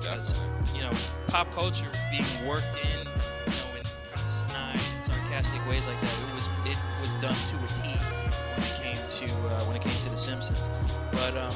because 0.08 0.40
you 0.74 0.80
know 0.80 0.90
pop 1.28 1.50
culture 1.52 1.90
being 2.10 2.24
worked 2.46 2.66
in, 2.82 2.98
you 2.98 3.58
know, 3.58 3.76
in 3.76 3.84
kind 3.84 4.14
of 4.14 4.28
snide 4.28 4.80
sarcastic 5.00 5.64
ways 5.66 5.86
like 5.86 6.00
that. 6.00 6.14
It 6.28 6.34
was 6.34 6.48
it 6.64 6.76
was 7.00 7.14
done 7.16 7.34
to 7.34 7.56
a 7.56 7.66
T 7.66 7.98
when 8.54 8.64
it 8.64 8.74
came 8.82 9.06
to 9.06 9.48
uh, 9.48 9.64
when 9.64 9.76
it 9.76 9.82
came 9.82 10.02
to 10.02 10.08
The 10.10 10.16
Simpsons. 10.16 10.68
But 11.12 11.36
um, 11.36 11.52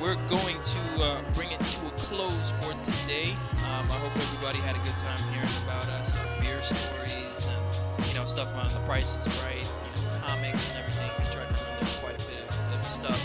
we're 0.00 0.16
going 0.28 0.56
to 0.60 1.02
uh, 1.02 1.22
bring 1.34 1.52
it 1.52 1.60
to 1.60 1.86
a 1.86 1.90
close 1.90 2.50
for 2.60 2.72
today. 2.80 3.32
Um, 3.68 3.90
I 3.90 3.98
hope 4.00 4.16
everybody 4.16 4.58
had 4.58 4.76
a 4.76 4.80
good 4.80 4.98
time 4.98 5.18
hearing 5.32 5.48
about 5.64 5.86
us, 5.90 6.18
beer 6.40 6.62
stories, 6.62 7.48
and 7.48 8.06
you 8.08 8.14
know 8.14 8.24
stuff 8.24 8.54
on 8.54 8.68
the 8.72 8.80
Price 8.86 9.16
is 9.16 9.42
Right, 9.42 9.70
you 9.96 10.02
know 10.02 10.26
comics 10.26 10.68
and 10.70 10.78
everything. 10.78 11.10
We 11.18 11.24
tried 11.24 11.54
to 11.54 11.64
run 11.64 11.92
quite 12.00 12.22
a 12.22 12.26
bit 12.26 12.48
of, 12.48 12.78
of 12.78 12.84
stuff. 12.86 13.20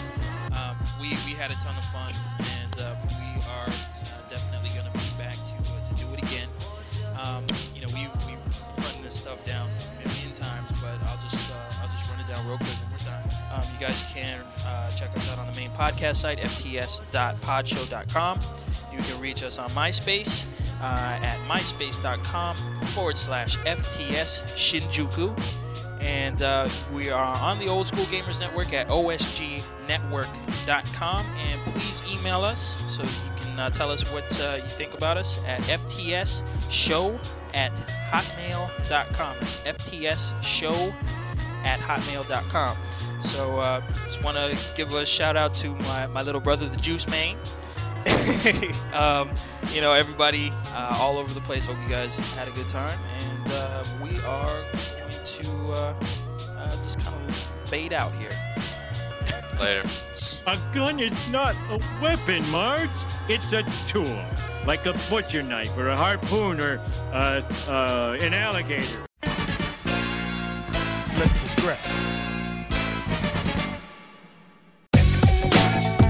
Um, 0.60 0.76
we 1.00 1.10
we 1.26 1.32
had 1.32 1.52
a 1.52 1.56
ton 1.56 1.78
of 1.78 1.86
fun, 1.86 2.14
and 2.40 2.82
uh, 2.82 2.96
we 3.20 3.42
are 3.50 3.68
real 12.46 12.58
quick 12.58 12.70
one 12.70 12.90
more 12.90 12.98
time. 13.00 13.24
Um, 13.52 13.64
you 13.74 13.80
guys 13.80 14.04
can 14.14 14.42
uh, 14.66 14.90
check 14.90 15.16
us 15.16 15.30
out 15.30 15.40
on 15.40 15.50
the 15.52 15.60
main 15.60 15.72
podcast 15.72 16.18
site, 16.18 16.38
fts.podshow.com. 16.40 18.40
You 18.92 19.00
can 19.00 19.20
reach 19.20 19.42
us 19.44 19.58
on 19.58 19.70
MySpace 19.72 20.46
uh, 20.82 21.20
at 21.22 21.40
myspace.com 21.48 22.56
forward 22.88 23.18
slash 23.18 23.58
FTS 23.60 24.44
Shinjuku. 24.56 25.34
And 26.02 26.42
uh, 26.42 26.68
we 26.94 27.10
are 27.10 27.38
on 27.38 27.58
the 27.60 27.68
Old 27.68 27.88
School 27.88 28.04
Gamers 28.06 28.40
Network 28.40 28.74
at 28.74 28.88
osgnetwork.com. 28.90 31.26
And 31.26 31.62
please 31.74 32.04
email 32.12 32.44
us 32.44 32.76
so 32.88 33.04
you 33.04 33.10
can 33.38 33.60
uh, 33.60 33.70
tell 33.70 33.90
us 33.90 34.12
what 34.12 34.42
uh, 34.42 34.60
you 34.62 34.70
think 34.70 34.94
about 34.94 35.18
us 35.18 35.40
at 35.48 35.62
ftsshow 35.62 37.18
at 37.54 37.72
hotmail.com. 38.12 39.38
It's 39.42 39.56
ftsshow 39.58 40.94
at 41.66 41.80
hotmail.com. 41.80 42.78
So 43.22 43.60
uh, 43.60 43.82
just 44.06 44.24
want 44.24 44.38
to 44.38 44.58
give 44.76 44.94
a 44.94 45.06
shout 45.06 45.36
out 45.36 45.54
to 45.56 45.76
my, 45.76 46.08
my 46.08 46.22
little 46.22 46.40
brother, 46.40 46.70
the 46.70 46.78
Juice 46.78 47.08
Man. 47.08 47.36
um, 48.94 49.32
you 49.74 49.82
know, 49.82 49.92
everybody 49.92 50.54
uh, 50.68 50.98
all 51.02 51.18
over 51.18 51.34
the 51.34 51.42
place. 51.42 51.66
Hope 51.66 51.78
you 51.84 51.90
guys 51.90 52.18
had 52.36 52.48
a 52.48 52.52
good 52.52 52.70
time. 52.70 52.98
And 53.20 53.52
uh, 53.52 53.84
we 54.02 54.18
are 54.22 54.64
going 55.00 55.24
to 55.26 55.72
uh, 55.72 55.96
uh, 56.58 56.72
just 56.84 57.00
kind 57.00 57.30
of 57.30 57.36
fade 57.66 57.94
out 57.94 58.14
here. 58.14 58.30
Later. 59.60 59.84
A 60.48 60.58
gun 60.74 61.00
is 61.00 61.30
not 61.30 61.56
a 61.70 61.80
weapon, 62.02 62.48
Marge. 62.52 62.90
It's 63.28 63.52
a 63.54 63.64
tool, 63.88 64.24
like 64.68 64.86
a 64.86 64.94
butcher 65.10 65.42
knife 65.42 65.76
or 65.76 65.90
a 65.90 65.98
harpoon 65.98 66.62
or 66.62 66.80
uh, 67.12 67.42
uh, 67.68 68.18
an 68.22 68.36
alligator. 68.36 69.06
Flip. 71.66 71.80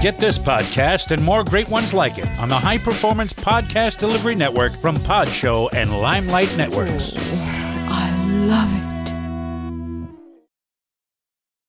Get 0.02 0.18
this 0.18 0.38
podcast 0.38 1.10
and 1.12 1.24
more 1.24 1.42
great 1.44 1.68
ones 1.70 1.94
like 1.94 2.18
it 2.18 2.26
on 2.38 2.50
the 2.50 2.54
High 2.54 2.78
Performance 2.78 3.32
Podcast 3.32 3.98
Delivery 3.98 4.34
Network 4.34 4.76
from 4.76 4.96
Podshow 4.96 5.72
and 5.72 5.98
Limelight 5.98 6.54
Networks. 6.56 7.14
I 7.16 8.12
love 8.46 8.92
it. 8.92 8.95